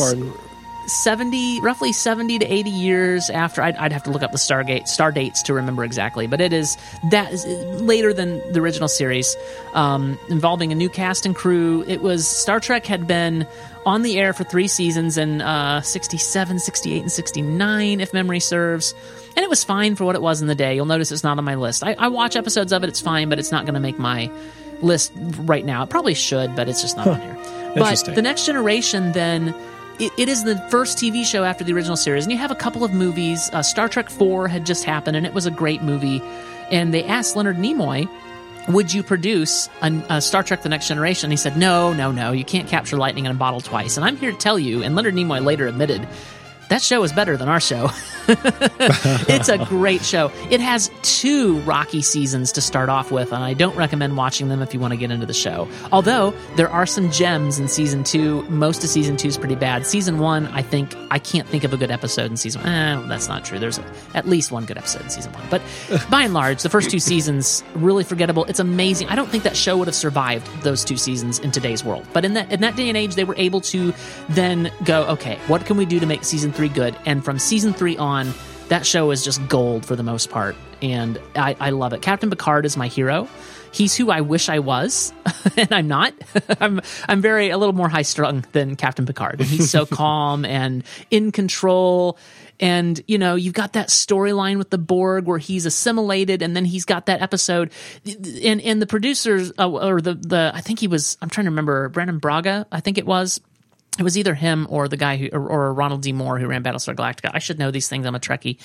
70 0.86 1.60
roughly 1.60 1.92
70 1.92 2.38
to 2.40 2.46
80 2.46 2.70
years 2.70 3.30
after 3.30 3.62
I'd, 3.62 3.76
I'd 3.76 3.92
have 3.92 4.02
to 4.04 4.10
look 4.10 4.22
up 4.22 4.32
the 4.32 4.38
stargate 4.38 4.88
star 4.88 5.12
dates 5.12 5.42
to 5.42 5.54
remember 5.54 5.84
exactly 5.84 6.26
but 6.26 6.40
it 6.40 6.52
is 6.52 6.76
that 7.10 7.32
is 7.32 7.44
later 7.80 8.12
than 8.12 8.40
the 8.52 8.60
original 8.60 8.88
series. 8.88 9.36
Um, 9.74 10.18
involving 10.28 10.72
a 10.72 10.74
new 10.74 10.88
cast 10.88 11.26
and 11.26 11.34
crew. 11.34 11.84
It 11.86 12.02
was 12.02 12.26
star 12.26 12.60
trek 12.60 12.86
had 12.86 13.06
been 13.06 13.46
on 13.84 14.02
the 14.02 14.18
air 14.18 14.32
for 14.32 14.44
three 14.44 14.68
seasons 14.68 15.16
in 15.16 15.40
uh, 15.40 15.80
67 15.82 16.58
68 16.58 17.02
and 17.02 17.12
69 17.12 18.00
if 18.00 18.12
memory 18.12 18.40
serves. 18.40 18.94
And 19.36 19.44
it 19.44 19.50
was 19.50 19.62
fine 19.64 19.96
for 19.96 20.04
what 20.04 20.16
it 20.16 20.22
was 20.22 20.40
in 20.40 20.48
the 20.48 20.54
day. 20.54 20.74
You'll 20.74 20.86
notice 20.86 21.12
it's 21.12 21.24
not 21.24 21.38
on 21.38 21.44
my 21.44 21.54
list. 21.54 21.84
I, 21.84 21.92
I 21.92 22.08
watch 22.08 22.36
episodes 22.36 22.72
of 22.72 22.82
it. 22.82 22.88
It's 22.88 23.00
fine 23.00 23.28
but 23.28 23.38
it's 23.38 23.52
not 23.52 23.64
going 23.64 23.74
to 23.74 23.80
make 23.80 23.98
my 23.98 24.30
list 24.80 25.12
right 25.16 25.64
now. 25.64 25.82
It 25.84 25.90
probably 25.90 26.14
should 26.14 26.56
but 26.56 26.68
it's 26.68 26.82
just 26.82 26.96
not 26.96 27.06
on 27.06 27.20
here. 27.20 27.36
But 27.76 28.14
the 28.14 28.22
next 28.22 28.46
generation 28.46 29.12
then 29.12 29.54
it, 29.98 30.12
it 30.18 30.28
is 30.28 30.44
the 30.44 30.56
first 30.70 30.98
TV 30.98 31.24
show 31.24 31.44
after 31.44 31.64
the 31.64 31.72
original 31.72 31.96
series, 31.96 32.24
and 32.24 32.32
you 32.32 32.38
have 32.38 32.50
a 32.50 32.56
couple 32.56 32.84
of 32.84 32.92
movies. 32.92 33.50
Uh, 33.52 33.62
Star 33.62 33.88
Trek 33.88 34.10
Four 34.10 34.48
had 34.48 34.66
just 34.66 34.84
happened, 34.84 35.16
and 35.16 35.26
it 35.26 35.34
was 35.34 35.46
a 35.46 35.50
great 35.50 35.82
movie. 35.82 36.22
And 36.70 36.92
they 36.92 37.04
asked 37.04 37.36
Leonard 37.36 37.56
Nimoy, 37.56 38.08
"Would 38.68 38.92
you 38.92 39.02
produce 39.02 39.68
a, 39.82 39.92
a 40.08 40.20
Star 40.20 40.42
Trek: 40.42 40.62
The 40.62 40.68
Next 40.68 40.88
Generation?" 40.88 41.30
he 41.30 41.36
said, 41.36 41.56
"No, 41.56 41.92
no, 41.92 42.10
no. 42.12 42.32
You 42.32 42.44
can't 42.44 42.68
capture 42.68 42.96
lightning 42.96 43.24
in 43.26 43.30
a 43.30 43.34
bottle 43.34 43.60
twice." 43.60 43.96
And 43.96 44.04
I'm 44.04 44.16
here 44.16 44.32
to 44.32 44.38
tell 44.38 44.58
you, 44.58 44.82
and 44.82 44.94
Leonard 44.94 45.14
Nimoy 45.14 45.44
later 45.44 45.66
admitted. 45.66 46.06
That 46.68 46.82
show 46.82 47.02
is 47.04 47.12
better 47.12 47.36
than 47.36 47.48
our 47.48 47.60
show. 47.60 47.90
it's 48.28 49.48
a 49.48 49.58
great 49.66 50.04
show. 50.04 50.32
It 50.50 50.58
has 50.60 50.90
two 51.02 51.58
rocky 51.60 52.02
seasons 52.02 52.50
to 52.52 52.60
start 52.60 52.88
off 52.88 53.12
with, 53.12 53.32
and 53.32 53.44
I 53.44 53.54
don't 53.54 53.76
recommend 53.76 54.16
watching 54.16 54.48
them 54.48 54.62
if 54.62 54.74
you 54.74 54.80
want 54.80 54.92
to 54.92 54.96
get 54.96 55.12
into 55.12 55.26
the 55.26 55.34
show. 55.34 55.68
Although 55.92 56.34
there 56.56 56.68
are 56.68 56.86
some 56.86 57.12
gems 57.12 57.60
in 57.60 57.68
season 57.68 58.02
two. 58.02 58.42
Most 58.44 58.82
of 58.82 58.90
season 58.90 59.16
two 59.16 59.28
is 59.28 59.38
pretty 59.38 59.54
bad. 59.54 59.86
Season 59.86 60.18
one, 60.18 60.48
I 60.48 60.62
think 60.62 60.96
I 61.12 61.20
can't 61.20 61.46
think 61.46 61.62
of 61.62 61.72
a 61.72 61.76
good 61.76 61.92
episode 61.92 62.30
in 62.30 62.36
season. 62.36 62.62
Eh, 62.62 63.00
that's 63.06 63.28
not 63.28 63.44
true. 63.44 63.60
There's 63.60 63.78
at 64.14 64.26
least 64.26 64.50
one 64.50 64.64
good 64.64 64.76
episode 64.76 65.02
in 65.02 65.10
season 65.10 65.32
one, 65.32 65.44
but 65.48 65.62
by 66.10 66.22
and 66.22 66.34
large, 66.34 66.62
the 66.62 66.68
first 66.68 66.90
two 66.90 66.98
seasons 66.98 67.62
really 67.76 68.02
forgettable. 68.02 68.44
It's 68.46 68.58
amazing. 68.58 69.08
I 69.08 69.14
don't 69.14 69.28
think 69.28 69.44
that 69.44 69.56
show 69.56 69.76
would 69.76 69.86
have 69.86 69.94
survived 69.94 70.48
those 70.62 70.84
two 70.84 70.96
seasons 70.96 71.38
in 71.38 71.52
today's 71.52 71.84
world. 71.84 72.04
But 72.12 72.24
in 72.24 72.34
that 72.34 72.50
in 72.50 72.60
that 72.62 72.74
day 72.74 72.88
and 72.88 72.96
age, 72.96 73.14
they 73.14 73.24
were 73.24 73.36
able 73.36 73.60
to 73.62 73.94
then 74.28 74.72
go, 74.84 75.04
okay, 75.04 75.38
what 75.46 75.64
can 75.64 75.76
we 75.76 75.86
do 75.86 76.00
to 76.00 76.06
make 76.06 76.24
season 76.24 76.52
three 76.56 76.68
good? 76.68 76.96
And 77.04 77.24
from 77.24 77.38
season 77.38 77.72
three 77.72 77.96
on, 77.96 78.32
that 78.68 78.84
show 78.84 79.10
is 79.10 79.24
just 79.24 79.46
gold 79.48 79.86
for 79.86 79.94
the 79.94 80.02
most 80.02 80.30
part, 80.30 80.56
and 80.82 81.20
I, 81.34 81.56
I 81.60 81.70
love 81.70 81.92
it. 81.92 82.02
Captain 82.02 82.30
Picard 82.30 82.66
is 82.66 82.76
my 82.76 82.88
hero. 82.88 83.28
He's 83.72 83.94
who 83.94 84.10
I 84.10 84.22
wish 84.22 84.48
I 84.48 84.58
was, 84.58 85.12
and 85.56 85.72
I'm 85.72 85.86
not. 85.86 86.14
I'm 86.60 86.80
I'm 87.08 87.20
very 87.20 87.50
a 87.50 87.58
little 87.58 87.74
more 87.74 87.88
high 87.88 88.02
strung 88.02 88.44
than 88.52 88.74
Captain 88.76 89.06
Picard. 89.06 89.40
And 89.40 89.48
he's 89.48 89.70
so 89.70 89.86
calm 89.90 90.44
and 90.44 90.82
in 91.10 91.30
control. 91.30 92.18
And 92.58 93.00
you 93.06 93.18
know, 93.18 93.34
you've 93.34 93.54
got 93.54 93.74
that 93.74 93.88
storyline 93.88 94.56
with 94.56 94.70
the 94.70 94.78
Borg 94.78 95.26
where 95.26 95.38
he's 95.38 95.66
assimilated, 95.66 96.40
and 96.42 96.56
then 96.56 96.64
he's 96.64 96.86
got 96.86 97.06
that 97.06 97.20
episode. 97.20 97.70
And 98.42 98.60
and 98.62 98.80
the 98.80 98.86
producers 98.86 99.52
uh, 99.58 99.70
or 99.70 100.00
the 100.00 100.14
the 100.14 100.52
I 100.54 100.60
think 100.62 100.80
he 100.80 100.88
was 100.88 101.18
I'm 101.20 101.28
trying 101.28 101.44
to 101.44 101.50
remember 101.50 101.88
Brannon 101.90 102.18
Braga. 102.18 102.66
I 102.72 102.80
think 102.80 102.98
it 102.98 103.06
was 103.06 103.40
it 103.98 104.02
was 104.02 104.18
either 104.18 104.34
him 104.34 104.66
or 104.70 104.88
the 104.88 104.96
guy 104.96 105.16
who 105.16 105.28
or, 105.32 105.48
or 105.48 105.74
Ronald 105.74 106.02
D. 106.02 106.12
Moore 106.12 106.38
who 106.38 106.46
ran 106.46 106.62
Battlestar 106.62 106.94
Galactica. 106.94 107.30
I 107.32 107.38
should 107.38 107.58
know 107.58 107.70
these 107.70 107.88
things. 107.88 108.06
I'm 108.06 108.14
a 108.14 108.20
Trekkie, 108.20 108.58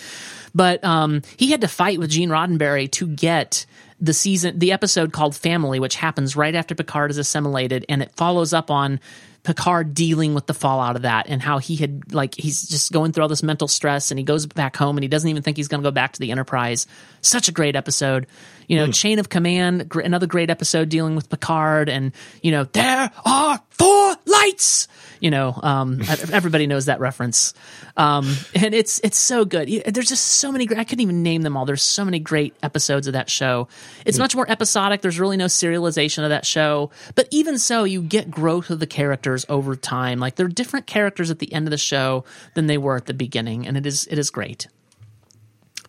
but 0.53 0.83
um, 0.83 1.21
he 1.37 1.51
had 1.51 1.61
to 1.61 1.67
fight 1.67 1.99
with 1.99 2.09
Gene 2.09 2.29
Roddenberry 2.29 2.91
to 2.91 3.07
get 3.07 3.65
the 3.99 4.13
season, 4.13 4.57
the 4.57 4.71
episode 4.71 5.13
called 5.13 5.35
Family, 5.35 5.79
which 5.79 5.95
happens 5.95 6.35
right 6.35 6.55
after 6.55 6.73
Picard 6.73 7.11
is 7.11 7.17
assimilated, 7.17 7.85
and 7.87 8.01
it 8.01 8.11
follows 8.15 8.51
up 8.51 8.71
on 8.71 8.99
Picard 9.43 9.95
dealing 9.95 10.35
with 10.35 10.45
the 10.45 10.53
fallout 10.53 10.95
of 10.95 11.01
that 11.01 11.27
and 11.27 11.41
how 11.41 11.57
he 11.57 11.75
had 11.75 12.13
like 12.13 12.35
he's 12.35 12.67
just 12.67 12.91
going 12.91 13.11
through 13.11 13.23
all 13.23 13.27
this 13.27 13.41
mental 13.41 13.67
stress 13.67 14.11
and 14.11 14.19
he 14.19 14.23
goes 14.23 14.45
back 14.45 14.75
home 14.75 14.97
and 14.97 15.03
he 15.03 15.07
doesn't 15.07 15.29
even 15.29 15.41
think 15.41 15.57
he's 15.57 15.67
going 15.67 15.81
to 15.81 15.87
go 15.87 15.91
back 15.91 16.13
to 16.13 16.19
the 16.19 16.29
Enterprise. 16.29 16.85
Such 17.21 17.47
a 17.47 17.51
great 17.51 17.75
episode, 17.75 18.27
you 18.71 18.77
know. 18.77 18.89
Chain 18.89 19.19
of 19.19 19.27
Command, 19.27 19.89
gr- 19.89 19.99
another 19.99 20.27
great 20.27 20.49
episode 20.49 20.87
dealing 20.87 21.13
with 21.13 21.29
Picard 21.29 21.89
and 21.89 22.13
you 22.41 22.51
know 22.51 22.63
there 22.63 23.11
are 23.25 23.59
four 23.69 24.15
lights. 24.25 24.87
You 25.19 25.29
know, 25.29 25.59
um, 25.61 26.01
everybody 26.31 26.67
knows 26.67 26.85
that 26.85 27.01
reference, 27.01 27.53
um, 27.97 28.33
and 28.55 28.73
it's 28.73 28.99
it's 29.03 29.19
so 29.19 29.43
good. 29.43 29.67
There's 29.85 30.07
just 30.07 30.25
so 30.25 30.53
many. 30.53 30.65
great 30.67 30.79
I 30.79 30.85
couldn't 30.85 31.01
even 31.01 31.21
name 31.21 31.41
them 31.41 31.57
all. 31.57 31.65
There's 31.65 31.81
so 31.83 32.05
many 32.05 32.19
great 32.19 32.55
episodes 32.63 33.07
of 33.07 33.13
that 33.13 33.29
show. 33.29 33.67
It's 34.05 34.17
much 34.17 34.35
more 34.35 34.49
episodic. 34.49 35.01
There's 35.01 35.19
really 35.19 35.37
no 35.37 35.47
serialization 35.47 36.23
of 36.23 36.29
that 36.29 36.45
show, 36.45 36.91
but 37.13 37.27
even 37.29 37.59
so, 37.59 37.83
you 37.83 38.01
get 38.01 38.31
growth 38.31 38.69
of 38.69 38.79
the 38.79 38.87
characters 38.87 39.45
over 39.49 39.75
time. 39.75 40.19
Like 40.19 40.35
they're 40.35 40.47
different 40.47 40.87
characters 40.87 41.29
at 41.29 41.39
the 41.39 41.51
end 41.51 41.67
of 41.67 41.71
the 41.71 41.77
show 41.77 42.23
than 42.53 42.67
they 42.67 42.77
were 42.77 42.95
at 42.95 43.05
the 43.05 43.13
beginning, 43.13 43.67
and 43.67 43.75
it 43.75 43.85
is 43.85 44.07
it 44.07 44.17
is 44.17 44.29
great. 44.29 44.69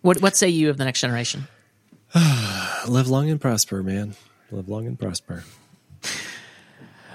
What 0.00 0.20
what 0.20 0.36
say 0.36 0.48
you 0.48 0.68
of 0.68 0.78
the 0.78 0.84
next 0.84 1.00
generation? 1.00 1.46
Live 2.88 3.09
long 3.09 3.31
and 3.31 3.40
prosper, 3.40 3.83
man. 3.83 4.14
Live 4.51 4.68
long 4.68 4.87
and 4.87 4.98
prosper. 4.98 5.44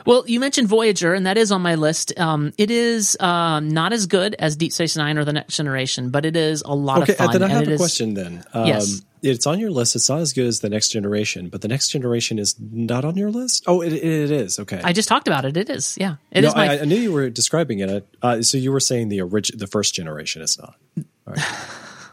Well, 0.06 0.24
you 0.26 0.40
mentioned 0.40 0.70
Voyager, 0.70 1.14
and 1.14 1.26
that 1.26 1.38
is 1.38 1.52
on 1.52 1.62
my 1.62 1.76
list. 1.76 2.18
Um, 2.18 2.54
it 2.58 2.72
is 2.72 3.18
um, 3.20 3.68
not 3.68 3.92
as 3.92 4.06
good 4.08 4.36
as 4.40 4.56
Deep 4.56 4.72
Space 4.72 4.96
Nine 4.96 5.18
or 5.18 5.26
the 5.26 5.34
Next 5.34 5.58
Generation, 5.58 6.12
but 6.12 6.26
it 6.26 6.38
is 6.38 6.62
a 6.66 6.74
lot 6.74 7.02
Okay, 7.04 7.12
of 7.12 7.18
fun. 7.18 7.32
then 7.34 7.44
I 7.44 7.50
have 7.50 7.68
a 7.68 7.72
is- 7.72 7.78
question 7.80 8.14
then. 8.14 8.44
Um, 8.54 8.68
Yes. 8.68 9.02
It's 9.24 9.48
on 9.48 9.60
your 9.60 9.72
list. 9.72 9.96
It's 9.96 10.08
not 10.10 10.20
as 10.20 10.32
good 10.32 10.46
as 10.46 10.60
the 10.60 10.70
next 10.70 10.90
generation, 10.90 11.50
but 11.50 11.62
the 11.62 11.68
next 11.68 11.88
generation 11.90 12.38
is 12.38 12.56
not 12.60 13.04
on 13.04 13.18
your 13.18 13.32
list. 13.32 13.64
Oh, 13.66 13.82
it, 13.82 13.92
it 13.92 14.30
is. 14.32 14.60
Okay. 14.60 14.80
I 14.84 14.94
just 14.94 15.10
talked 15.10 15.28
about 15.28 15.44
it. 15.44 15.58
It 15.58 15.72
is, 15.72 15.98
yeah, 16.00 16.18
it 16.32 16.44
is 16.46 16.54
no, 16.54 16.62
my 16.62 16.74
I, 16.78 16.82
I 16.82 16.86
knew 16.86 16.96
you 16.98 17.12
were 17.12 17.28
describing 17.32 17.80
it. 17.80 18.08
Uh, 18.22 18.44
so 18.44 18.60
you 18.60 18.72
were 18.72 18.80
saying 18.80 19.10
the 19.10 19.22
orig- 19.22 19.58
the 19.58 19.66
first 19.66 19.96
generation 19.96 20.44
is 20.44 20.60
not 20.60 20.76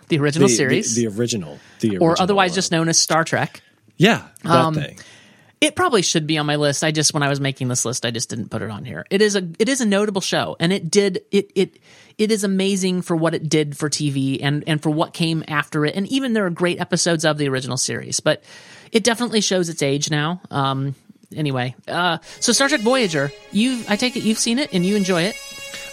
the 0.08 0.18
original 0.18 0.48
the, 0.48 0.54
series, 0.54 0.94
the, 0.94 1.06
the 1.06 1.16
original, 1.16 1.58
the 1.80 1.98
or 1.98 2.20
otherwise 2.20 2.54
just 2.54 2.70
known 2.72 2.88
as 2.88 2.98
Star 2.98 3.24
Trek. 3.24 3.62
yeah, 3.96 4.26
that 4.42 4.50
Um, 4.50 4.74
thing. 4.74 4.98
It 5.60 5.76
probably 5.76 6.02
should 6.02 6.26
be 6.26 6.36
on 6.36 6.44
my 6.44 6.56
list. 6.56 6.84
I 6.84 6.90
just 6.90 7.14
when 7.14 7.22
I 7.22 7.28
was 7.30 7.40
making 7.40 7.68
this 7.68 7.86
list, 7.86 8.04
I 8.04 8.10
just 8.10 8.28
didn't 8.28 8.50
put 8.50 8.60
it 8.60 8.70
on 8.70 8.84
here. 8.84 9.06
It 9.10 9.22
is 9.22 9.34
a 9.34 9.48
it 9.58 9.68
is 9.68 9.80
a 9.80 9.86
notable 9.86 10.20
show, 10.20 10.56
and 10.60 10.74
it 10.74 10.90
did 10.90 11.22
it 11.30 11.50
it 11.54 11.78
it 12.18 12.30
is 12.30 12.44
amazing 12.44 13.00
for 13.00 13.16
what 13.16 13.32
it 13.32 13.48
did 13.48 13.74
for 13.74 13.88
TV 13.88 14.40
and 14.42 14.62
and 14.66 14.82
for 14.82 14.90
what 14.90 15.14
came 15.14 15.42
after 15.48 15.86
it. 15.86 15.94
And 15.96 16.06
even 16.08 16.34
there 16.34 16.44
are 16.44 16.50
great 16.50 16.80
episodes 16.80 17.24
of 17.24 17.38
the 17.38 17.48
original 17.48 17.78
series, 17.78 18.20
but 18.20 18.44
it 18.92 19.04
definitely 19.04 19.40
shows 19.40 19.70
its 19.70 19.82
age 19.82 20.10
now. 20.10 20.42
Um, 20.50 20.96
anyway, 21.34 21.74
uh, 21.88 22.18
so 22.40 22.52
Star 22.52 22.68
Trek 22.68 22.82
Voyager, 22.82 23.32
you 23.50 23.84
I 23.88 23.96
take 23.96 24.16
it 24.16 24.22
you've 24.24 24.38
seen 24.38 24.58
it 24.58 24.74
and 24.74 24.84
you 24.84 24.96
enjoy 24.96 25.22
it. 25.22 25.36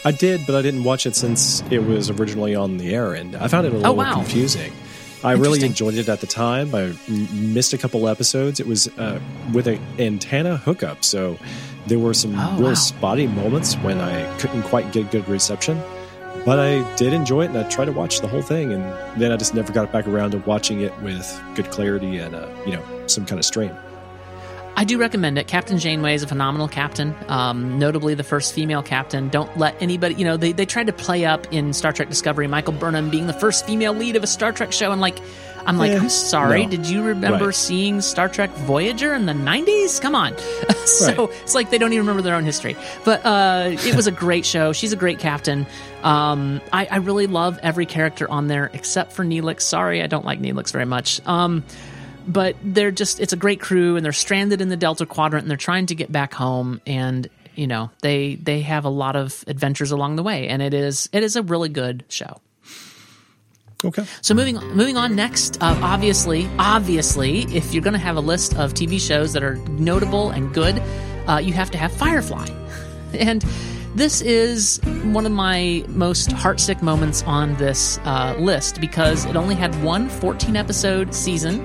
I 0.04 0.12
did, 0.12 0.46
but 0.48 0.56
I 0.56 0.62
didn't 0.62 0.84
watch 0.84 1.06
it 1.06 1.16
since 1.16 1.62
it 1.70 1.80
was 1.84 2.10
originally 2.10 2.56
on 2.56 2.78
the 2.78 2.94
air, 2.96 3.14
and 3.14 3.36
I 3.36 3.48
found 3.48 3.68
it 3.68 3.74
a 3.74 3.78
little 3.78 3.92
Oh, 3.92 3.96
wow. 3.96 4.14
confusing. 4.14 4.74
I 5.24 5.34
really 5.34 5.64
enjoyed 5.64 5.94
it 5.94 6.10
at 6.10 6.20
the 6.22 6.26
time. 6.28 6.74
I 6.74 6.94
missed 7.08 7.74
a 7.74 7.78
couple 7.78 8.08
episodes. 8.08 8.60
It 8.60 8.66
was 8.66 8.88
uh, 8.98 9.20
with 9.54 9.68
an 9.68 9.80
antenna 10.00 10.58
hookup, 10.58 11.04
so 11.06 11.38
there 11.86 12.00
were 12.00 12.16
some 12.16 12.34
Oh, 12.40 12.56
real 12.58 12.70
wow. 12.70 12.74
spotty 12.74 13.28
moments 13.28 13.76
when 13.76 14.02
I 14.02 14.38
couldn't 14.40 14.64
quite 14.64 14.92
get 14.92 15.12
good 15.12 15.28
reception. 15.30 15.80
But 16.44 16.58
I 16.58 16.96
did 16.96 17.14
enjoy 17.14 17.44
it, 17.44 17.50
and 17.52 17.58
I 17.60 17.70
tried 17.70 17.86
to 17.86 17.92
watch 17.92 18.22
the 18.22 18.28
whole 18.28 18.42
thing, 18.42 18.74
and 18.74 18.82
then 19.22 19.32
I 19.32 19.38
just 19.38 19.54
never 19.54 19.72
got 19.72 19.92
back 19.92 20.08
around 20.08 20.32
to 20.32 20.40
watching 20.40 20.82
it 20.82 21.00
with 21.04 21.40
good 21.54 21.70
clarity 21.70 22.18
and 22.18 22.34
uh, 22.34 22.50
you 22.66 22.72
know 22.74 22.84
some 23.06 23.28
kind 23.28 23.38
of 23.38 23.46
stream. 23.46 23.72
I 24.82 24.84
do 24.84 24.98
recommend 24.98 25.38
it. 25.38 25.46
Captain 25.46 25.78
Janeway 25.78 26.16
is 26.16 26.24
a 26.24 26.28
phenomenal 26.28 26.68
captain, 26.68 27.14
um, 27.28 27.78
notably 27.78 28.16
the 28.16 28.24
first 28.24 28.52
female 28.52 28.82
captain. 28.82 29.30
Don't 29.30 29.56
let 29.56 29.80
anybody, 29.80 30.16
you 30.16 30.26
know, 30.26 30.38
they, 30.38 30.54
they 30.54 30.66
tried 30.66 30.88
to 30.88 30.92
play 30.94 31.24
up 31.24 31.46
in 31.54 31.72
Star 31.72 31.94
Trek 31.94 32.10
Discovery 32.10 32.48
Michael 32.48 32.74
Burnham 32.74 33.12
being 33.12 33.28
the 33.28 33.34
first 33.34 33.68
female 33.68 33.94
lead 33.94 34.16
of 34.16 34.24
a 34.24 34.28
Star 34.28 34.52
Trek 34.52 34.72
show. 34.72 34.92
And 34.92 35.00
like, 35.00 35.20
I'm 35.68 35.78
like, 35.78 35.92
Eh, 35.92 35.98
I'm 36.00 36.10
sorry. 36.10 36.64
no. 36.64 36.72
Did 36.72 36.88
you 36.90 37.04
remember 37.04 37.46
Right. 37.46 37.54
seeing 37.56 38.02
Star 38.02 38.28
Trek 38.28 38.50
Voyager 38.66 39.14
in 39.14 39.28
the 39.28 39.34
90s? 39.34 40.02
Come 40.02 40.16
on. 40.16 40.36
so 40.86 41.28
Right. 41.28 41.36
it's 41.44 41.54
like 41.54 41.70
they 41.70 41.78
don't 41.78 41.94
even 41.94 42.04
remember 42.08 42.24
their 42.24 42.34
own 42.34 42.44
history. 42.44 42.76
But 43.06 43.24
uh, 43.24 43.68
it 43.86 43.96
was 43.96 44.08
a 44.08 44.12
great 44.12 44.48
show. 44.48 44.74
She's 44.74 44.94
a 44.94 44.98
great 44.98 45.20
captain. 45.20 45.68
Um, 46.02 46.60
I, 46.74 46.88
I 46.90 46.96
really 46.98 47.28
love 47.28 47.60
every 47.62 47.86
character 47.86 48.28
on 48.32 48.48
there 48.48 48.72
except 48.74 49.14
for 49.14 49.24
Neelix. 49.24 49.62
Sorry, 49.62 50.02
I 50.02 50.08
don't 50.08 50.26
like 50.26 50.40
Neelix 50.42 50.72
very 50.72 50.86
much. 50.86 51.22
Um, 51.28 51.64
but 52.28 52.56
they're 52.64 52.92
just 52.92 53.20
it's 53.20 53.34
a 53.34 53.38
great 53.38 53.60
crew 53.60 53.96
and 53.96 54.06
they're 54.06 54.12
stranded 54.12 54.62
in 54.62 54.70
the 54.70 54.78
delta 54.78 55.06
quadrant 55.06 55.44
and 55.44 55.50
they're 55.50 55.58
trying 55.58 55.86
to 55.88 55.96
get 55.96 56.12
back 56.12 56.34
home 56.34 56.82
and 56.86 57.30
you 57.56 57.68
know 57.68 57.90
they 58.02 58.36
they 58.36 58.62
have 58.62 58.86
a 58.86 58.90
lot 58.90 59.16
of 59.16 59.44
adventures 59.48 59.92
along 59.92 60.16
the 60.16 60.24
way, 60.24 60.48
and 60.48 60.62
it 60.62 60.74
is 60.74 61.10
it 61.12 61.24
is 61.24 61.36
a 61.36 61.44
really 61.44 61.70
good 61.70 62.04
show. 62.10 62.40
Okay. 63.84 64.06
So 64.22 64.34
moving 64.34 64.58
moving 64.76 64.98
on 64.98 65.16
next, 65.16 65.62
uh, 65.62 65.78
obviously, 65.82 66.50
obviously, 66.60 67.42
if 67.56 67.74
you're 67.74 67.84
going 67.84 67.94
to 67.94 68.00
have 68.00 68.16
a 68.16 68.22
list 68.22 68.56
of 68.56 68.74
TV 68.74 69.00
shows 69.00 69.34
that 69.34 69.44
are 69.44 69.56
notable 69.56 70.30
and 70.30 70.54
good, 70.54 70.82
uh, 71.28 71.38
you 71.38 71.54
have 71.54 71.72
to 71.72 71.78
have 71.78 71.92
Firefly, 71.92 72.48
and 73.14 73.44
this 73.96 74.22
is 74.22 74.80
one 75.04 75.26
of 75.26 75.32
my 75.32 75.84
most 75.90 76.30
heartsick 76.30 76.82
moments 76.82 77.24
on 77.24 77.56
this 77.56 77.98
uh, 78.06 78.36
list 78.40 78.80
because 78.80 79.26
it 79.26 79.36
only 79.36 79.56
had 79.56 79.76
one 79.84 80.08
14 80.08 80.56
episode 80.56 81.14
season, 81.14 81.62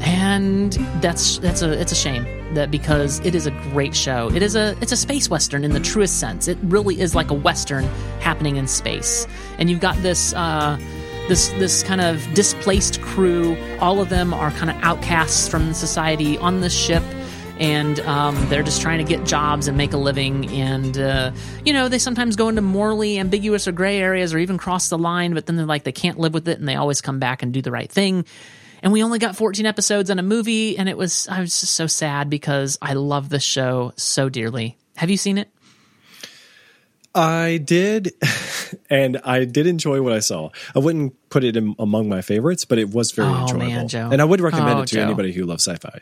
and 0.00 0.72
that's 1.00 1.38
that's 1.38 1.62
a 1.62 1.72
it's 1.72 1.92
a 1.92 1.96
shame 1.96 2.26
that 2.54 2.70
because 2.70 3.20
it 3.20 3.34
is 3.34 3.46
a 3.46 3.50
great 3.72 3.94
show. 3.94 4.30
It 4.30 4.42
is 4.42 4.56
a 4.56 4.76
it's 4.80 4.92
a 4.92 4.96
space 4.96 5.28
western 5.28 5.64
in 5.64 5.72
the 5.72 5.80
truest 5.80 6.20
sense. 6.20 6.48
It 6.48 6.58
really 6.62 7.00
is 7.00 7.14
like 7.14 7.30
a 7.30 7.34
western 7.34 7.84
happening 8.20 8.56
in 8.56 8.66
space, 8.66 9.26
and 9.58 9.70
you've 9.70 9.80
got 9.80 9.96
this. 10.02 10.32
Uh, 10.34 10.78
this 11.28 11.48
this 11.58 11.82
kind 11.82 12.02
of 12.02 12.22
displaced 12.34 13.00
crew. 13.00 13.56
All 13.80 14.00
of 14.00 14.10
them 14.10 14.34
are 14.34 14.50
kind 14.50 14.68
of 14.68 14.76
outcasts 14.82 15.48
from 15.48 15.72
society 15.72 16.36
on 16.36 16.60
this 16.60 16.74
ship, 16.74 17.02
and 17.58 17.98
um, 18.00 18.36
they're 18.50 18.62
just 18.62 18.82
trying 18.82 18.98
to 18.98 19.04
get 19.04 19.24
jobs 19.24 19.66
and 19.66 19.76
make 19.76 19.94
a 19.94 19.96
living. 19.96 20.50
And 20.50 20.98
uh, 20.98 21.30
you 21.64 21.72
know, 21.72 21.88
they 21.88 21.98
sometimes 21.98 22.36
go 22.36 22.50
into 22.50 22.60
morally 22.60 23.18
ambiguous 23.18 23.66
or 23.66 23.72
gray 23.72 23.98
areas, 23.98 24.34
or 24.34 24.38
even 24.38 24.58
cross 24.58 24.90
the 24.90 24.98
line. 24.98 25.32
But 25.32 25.46
then 25.46 25.56
they're 25.56 25.64
like 25.64 25.84
they 25.84 25.92
can't 25.92 26.18
live 26.18 26.34
with 26.34 26.46
it, 26.46 26.58
and 26.58 26.68
they 26.68 26.76
always 26.76 27.00
come 27.00 27.18
back 27.18 27.42
and 27.42 27.54
do 27.54 27.62
the 27.62 27.72
right 27.72 27.90
thing. 27.90 28.26
And 28.84 28.92
we 28.92 29.02
only 29.02 29.18
got 29.18 29.34
14 29.34 29.64
episodes 29.66 30.10
and 30.10 30.20
a 30.20 30.22
movie, 30.22 30.76
and 30.78 30.88
it 30.88 30.96
was 30.96 31.26
I 31.26 31.40
was 31.40 31.58
just 31.58 31.72
so 31.74 31.86
sad 31.88 32.28
because 32.30 32.78
I 32.82 32.92
love 32.92 33.30
the 33.30 33.40
show 33.40 33.92
so 33.96 34.28
dearly. 34.28 34.76
Have 34.96 35.10
you 35.10 35.16
seen 35.16 35.38
it? 35.38 35.48
I 37.14 37.60
did, 37.64 38.12
and 38.90 39.18
I 39.24 39.44
did 39.46 39.66
enjoy 39.66 40.02
what 40.02 40.12
I 40.12 40.18
saw. 40.18 40.50
I 40.74 40.80
wouldn't 40.80 41.14
put 41.30 41.44
it 41.44 41.56
in, 41.56 41.74
among 41.78 42.08
my 42.08 42.22
favorites, 42.22 42.64
but 42.64 42.78
it 42.78 42.90
was 42.90 43.12
very 43.12 43.28
Oh, 43.28 43.42
enjoyable. 43.42 43.66
man, 43.66 43.88
Joe. 43.88 44.10
And 44.12 44.20
I 44.20 44.24
would 44.24 44.40
recommend 44.40 44.78
Oh, 44.80 44.82
it 44.82 44.88
to 44.88 44.96
Joe. 44.96 45.02
anybody 45.02 45.32
who 45.32 45.44
loves 45.46 45.64
sci-fi. 45.66 46.00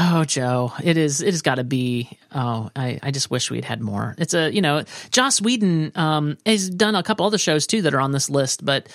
Oh, 0.00 0.24
Joe, 0.24 0.72
it 0.82 0.96
is. 0.96 1.20
It 1.20 1.32
has 1.32 1.42
got 1.42 1.56
to 1.56 1.64
be. 1.64 2.08
Oh, 2.32 2.70
I, 2.76 3.00
I 3.02 3.10
just 3.10 3.32
wish 3.32 3.50
we'd 3.50 3.64
had 3.64 3.80
more. 3.80 4.14
It's 4.16 4.32
a 4.32 4.48
you 4.50 4.60
know, 4.62 4.84
Joss 5.10 5.40
Whedon 5.40 5.90
um, 5.96 6.38
has 6.46 6.70
done 6.70 6.94
a 6.94 7.02
couple 7.02 7.26
other 7.26 7.38
shows 7.38 7.66
too 7.66 7.82
that 7.82 7.94
are 7.94 8.00
on 8.00 8.12
this 8.12 8.30
list, 8.30 8.64
but 8.64 8.88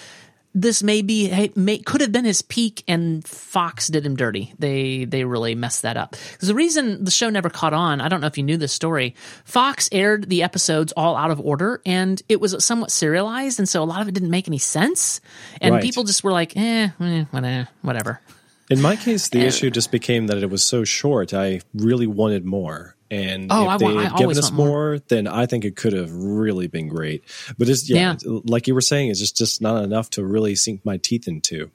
this 0.53 0.83
may 0.83 1.01
be 1.01 1.51
may, 1.55 1.79
could 1.79 2.01
have 2.01 2.11
been 2.11 2.25
his 2.25 2.41
peak, 2.41 2.83
and 2.87 3.27
Fox 3.27 3.87
did 3.87 4.05
him 4.05 4.15
dirty. 4.15 4.53
They 4.59 5.05
they 5.05 5.23
really 5.23 5.55
messed 5.55 5.81
that 5.81 5.97
up. 5.97 6.15
Because 6.31 6.47
the 6.47 6.55
reason 6.55 7.03
the 7.03 7.11
show 7.11 7.29
never 7.29 7.49
caught 7.49 7.73
on, 7.73 8.01
I 8.01 8.07
don't 8.07 8.21
know 8.21 8.27
if 8.27 8.37
you 8.37 8.43
knew 8.43 8.57
this 8.57 8.73
story. 8.73 9.15
Fox 9.45 9.89
aired 9.91 10.29
the 10.29 10.43
episodes 10.43 10.93
all 10.95 11.15
out 11.15 11.31
of 11.31 11.39
order, 11.39 11.81
and 11.85 12.21
it 12.29 12.39
was 12.39 12.63
somewhat 12.63 12.91
serialized, 12.91 13.59
and 13.59 13.67
so 13.67 13.81
a 13.81 13.85
lot 13.85 14.01
of 14.01 14.07
it 14.07 14.13
didn't 14.13 14.29
make 14.29 14.47
any 14.47 14.59
sense, 14.59 15.21
and 15.59 15.73
Right. 15.75 15.83
people 15.83 16.03
just 16.03 16.23
were 16.23 16.31
like, 16.31 16.55
eh, 16.55 16.89
eh 16.99 17.25
whatever, 17.31 17.67
whatever. 17.81 18.21
In 18.69 18.81
my 18.81 18.95
case, 18.95 19.29
the 19.29 19.41
issue 19.45 19.69
just 19.69 19.91
became 19.91 20.27
that 20.27 20.37
it 20.37 20.49
was 20.49 20.63
so 20.63 20.83
short. 20.83 21.33
I 21.33 21.61
really 21.73 22.07
wanted 22.07 22.45
more. 22.45 22.95
And 23.13 23.47
Oh, 23.51 23.63
if 23.65 23.69
I 23.69 23.77
they 23.77 23.85
want- 23.85 23.97
I 23.97 24.03
had 24.05 24.15
given 24.17 24.37
us 24.37 24.51
more. 24.51 24.67
more, 24.67 24.99
then 25.07 25.27
I 25.27 25.45
think 25.45 25.65
it 25.65 25.75
could 25.75 25.93
have 25.93 26.11
really 26.11 26.67
been 26.67 26.87
great. 26.87 27.23
But 27.57 27.69
it's 27.69 27.89
yeah, 27.89 28.15
like 28.25 28.67
you 28.67 28.73
were 28.73 28.81
saying, 28.81 29.09
it's 29.09 29.19
just 29.19 29.37
just 29.37 29.61
not 29.61 29.83
enough 29.83 30.09
to 30.11 30.23
really 30.25 30.55
sink 30.55 30.81
my 30.85 30.97
teeth 30.97 31.27
into. 31.27 31.69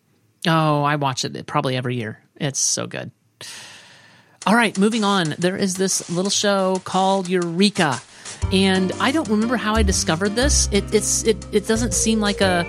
Oh, 0.46 0.82
I 0.82 0.96
watch 0.96 1.24
it 1.24 1.46
probably 1.46 1.76
every 1.76 1.96
year. 1.96 2.20
It's 2.40 2.58
so 2.60 2.86
good. 2.86 3.10
All 4.46 4.54
right, 4.54 4.76
moving 4.78 5.04
on. 5.04 5.34
There 5.38 5.56
is 5.56 5.74
this 5.74 6.08
little 6.10 6.30
show 6.30 6.80
called 6.84 7.28
Eureka, 7.28 8.00
and 8.52 8.92
I 9.00 9.10
don't 9.12 9.28
remember 9.28 9.56
how 9.56 9.74
I 9.74 9.82
discovered 9.82 10.34
this. 10.36 10.68
It 10.72 10.92
it's 10.94 11.24
it 11.24 11.44
it 11.52 11.66
doesn't 11.66 11.92
seem 11.94 12.20
like 12.20 12.40
a. 12.40 12.64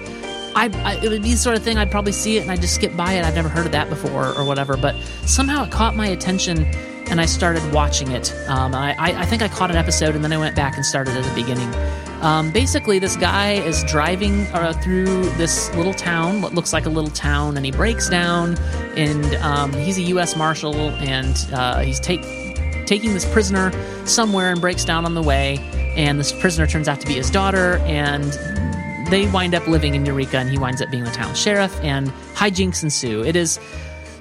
I, 0.56 0.66
I 0.84 0.96
it 1.06 1.10
would 1.10 1.22
be 1.22 1.32
the 1.32 1.38
sort 1.38 1.56
of 1.56 1.64
thing 1.64 1.78
I'd 1.78 1.92
probably 1.92 2.12
see 2.12 2.38
it 2.38 2.42
and 2.42 2.52
I'd 2.52 2.60
just 2.60 2.74
skip 2.76 2.98
by 2.98 3.14
it. 3.14 3.24
I've 3.24 3.36
never 3.36 3.50
heard 3.50 3.68
of 3.68 3.72
that 3.74 3.88
before 3.88 4.34
or 4.36 4.44
whatever, 4.46 4.76
but 4.78 4.96
somehow 5.26 5.64
it 5.64 5.72
caught 5.72 5.96
my 5.96 6.08
attention 6.08 6.66
and 7.10 7.20
I 7.20 7.26
started 7.26 7.74
watching 7.74 8.12
it. 8.12 8.34
Um, 8.48 8.76
I, 8.76 8.96
I 9.00 9.26
think 9.26 9.42
I 9.42 9.48
caught 9.48 9.72
an 9.72 9.78
episode 9.78 10.16
and 10.16 10.24
then 10.24 10.32
I 10.32 10.38
went 10.38 10.56
back 10.56 10.76
and 10.76 10.86
started 10.86 11.18
at 11.18 11.24
the 11.24 11.34
beginning. 11.34 11.74
Um, 12.22 12.52
basically, 12.52 13.00
this 13.00 13.16
guy 13.16 13.54
is 13.54 13.84
driving 13.86 14.42
uh, 14.48 14.74
through 14.74 15.24
this 15.32 15.74
little 15.76 15.94
town, 15.94 16.42
what 16.42 16.54
looks 16.54 16.74
like 16.74 16.86
a 16.86 16.90
little 16.90 17.10
town, 17.10 17.56
and 17.56 17.66
he 17.66 17.72
breaks 17.72 18.10
down. 18.10 18.58
And 18.98 19.36
um, 19.36 19.72
he's 19.72 19.98
a 19.98 20.02
U.S. 20.02 20.36
Marshal, 20.36 20.76
and 20.76 21.48
uh, 21.54 21.80
he's 21.80 22.00
take, 22.00 22.22
taking 22.86 23.14
this 23.14 23.26
prisoner 23.32 23.72
somewhere 24.06 24.52
and 24.52 24.60
breaks 24.60 24.84
down 24.84 25.06
on 25.06 25.14
the 25.14 25.24
way. 25.24 25.58
And 25.96 26.20
this 26.20 26.34
prisoner 26.34 26.68
turns 26.68 26.88
out 26.90 27.00
to 27.02 27.08
be 27.08 27.14
his 27.14 27.30
daughter, 27.32 27.78
and 27.86 28.34
they 29.10 29.30
wind 29.32 29.56
up 29.56 29.66
living 29.68 29.96
in 29.96 30.06
Eureka, 30.06 30.38
and 30.38 30.50
he 30.50 30.58
winds 30.58 30.82
up 30.82 30.92
being 30.92 31.06
the 31.06 31.12
town 31.12 31.34
sheriff, 31.36 31.74
and 31.82 32.10
hijinks 32.36 32.84
ensue. 32.84 33.24
It 33.24 33.38
is 33.38 33.60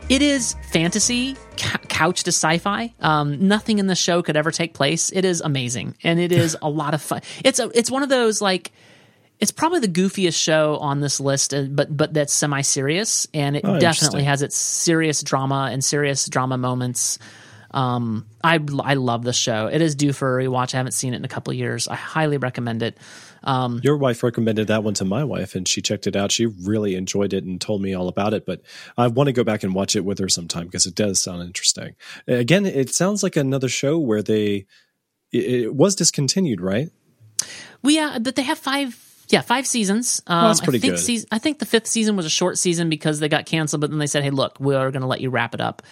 it 0.08 0.22
is 0.22 0.54
fantasy 0.70 1.36
cou- 1.58 1.78
couched 1.88 2.24
to 2.24 2.32
sci-fi. 2.32 2.94
Um, 3.00 3.48
nothing 3.48 3.78
in 3.78 3.86
the 3.86 3.96
show 3.96 4.22
could 4.22 4.36
ever 4.36 4.50
take 4.50 4.72
place. 4.74 5.10
It 5.10 5.24
is 5.24 5.40
amazing, 5.40 5.96
and 6.02 6.18
it 6.18 6.32
is 6.32 6.56
a 6.62 6.70
lot 6.70 6.94
of 6.94 7.02
fun. 7.02 7.20
It's 7.44 7.58
a, 7.58 7.70
it's 7.74 7.90
one 7.90 8.02
of 8.02 8.08
those 8.08 8.40
like 8.40 8.72
it's 9.40 9.52
probably 9.52 9.80
the 9.80 9.88
goofiest 9.88 10.34
show 10.42 10.78
on 10.78 11.00
this 11.00 11.20
list, 11.20 11.54
uh, 11.54 11.62
but 11.62 11.94
but 11.96 12.14
that's 12.14 12.32
semi-serious, 12.32 13.26
and 13.34 13.56
it 13.56 13.64
Oh, 13.64 13.78
definitely 13.78 14.24
has 14.24 14.42
its 14.42 14.56
serious 14.56 15.22
drama 15.22 15.68
and 15.70 15.84
serious 15.84 16.26
drama 16.28 16.56
moments. 16.58 17.18
Um, 17.70 18.26
I 18.42 18.58
I 18.82 18.94
love 18.94 19.24
the 19.24 19.32
show. 19.32 19.66
It 19.66 19.82
is 19.82 19.94
due 19.94 20.12
for 20.12 20.40
a 20.40 20.44
rewatch. 20.44 20.74
I 20.74 20.78
haven't 20.78 20.92
seen 20.92 21.12
it 21.12 21.18
in 21.18 21.24
a 21.24 21.28
couple 21.28 21.50
of 21.52 21.58
years. 21.58 21.86
I 21.86 21.96
highly 21.96 22.38
recommend 22.38 22.82
it. 22.82 22.96
Um, 23.44 23.80
Your 23.82 23.96
wife 23.96 24.22
recommended 24.22 24.66
that 24.68 24.82
one 24.82 24.94
to 24.94 25.04
my 25.04 25.24
wife, 25.24 25.54
and 25.54 25.66
she 25.66 25.80
checked 25.80 26.06
it 26.06 26.16
out. 26.16 26.32
She 26.32 26.46
really 26.46 26.94
enjoyed 26.94 27.32
it 27.32 27.44
and 27.44 27.60
told 27.60 27.82
me 27.82 27.94
all 27.94 28.08
about 28.08 28.34
it. 28.34 28.44
But 28.46 28.62
I 28.96 29.06
want 29.06 29.28
to 29.28 29.32
go 29.32 29.44
back 29.44 29.62
and 29.62 29.74
watch 29.74 29.96
it 29.96 30.04
with 30.04 30.18
her 30.18 30.28
sometime 30.28 30.66
because 30.66 30.86
it 30.86 30.94
does 30.94 31.20
sound 31.20 31.42
interesting. 31.42 31.94
Again, 32.26 32.66
it 32.66 32.90
sounds 32.90 33.22
like 33.22 33.36
another 33.36 33.68
show 33.68 33.98
where 33.98 34.22
they 34.22 34.66
it, 35.32 35.44
it 35.44 35.74
was 35.74 35.94
discontinued, 35.94 36.60
right? 36.60 36.90
Well, 37.82 37.94
yeah, 37.94 38.18
but 38.18 38.36
they 38.36 38.42
have 38.42 38.58
five. 38.58 39.04
Yeah, 39.30 39.42
five 39.42 39.66
seasons. 39.66 40.22
Um, 40.26 40.44
that's 40.44 40.62
pretty 40.62 40.78
I 40.78 40.80
think 40.80 40.94
good. 40.94 41.00
seas- 41.00 41.26
I 41.30 41.38
think 41.38 41.58
the 41.58 41.66
fifth 41.66 41.86
season 41.86 42.16
was 42.16 42.24
a 42.24 42.30
short 42.30 42.56
season 42.56 42.88
because 42.88 43.20
they 43.20 43.28
got 43.28 43.44
canceled, 43.44 43.82
but 43.82 43.90
then 43.90 43.98
they 43.98 44.06
said, 44.06 44.24
"Hey, 44.24 44.30
look, 44.30 44.58
we 44.58 44.74
are 44.74 44.90
going 44.90 45.02
to 45.02 45.06
let 45.06 45.20
you 45.20 45.28
wrap 45.28 45.54
it 45.54 45.60
up." 45.60 45.82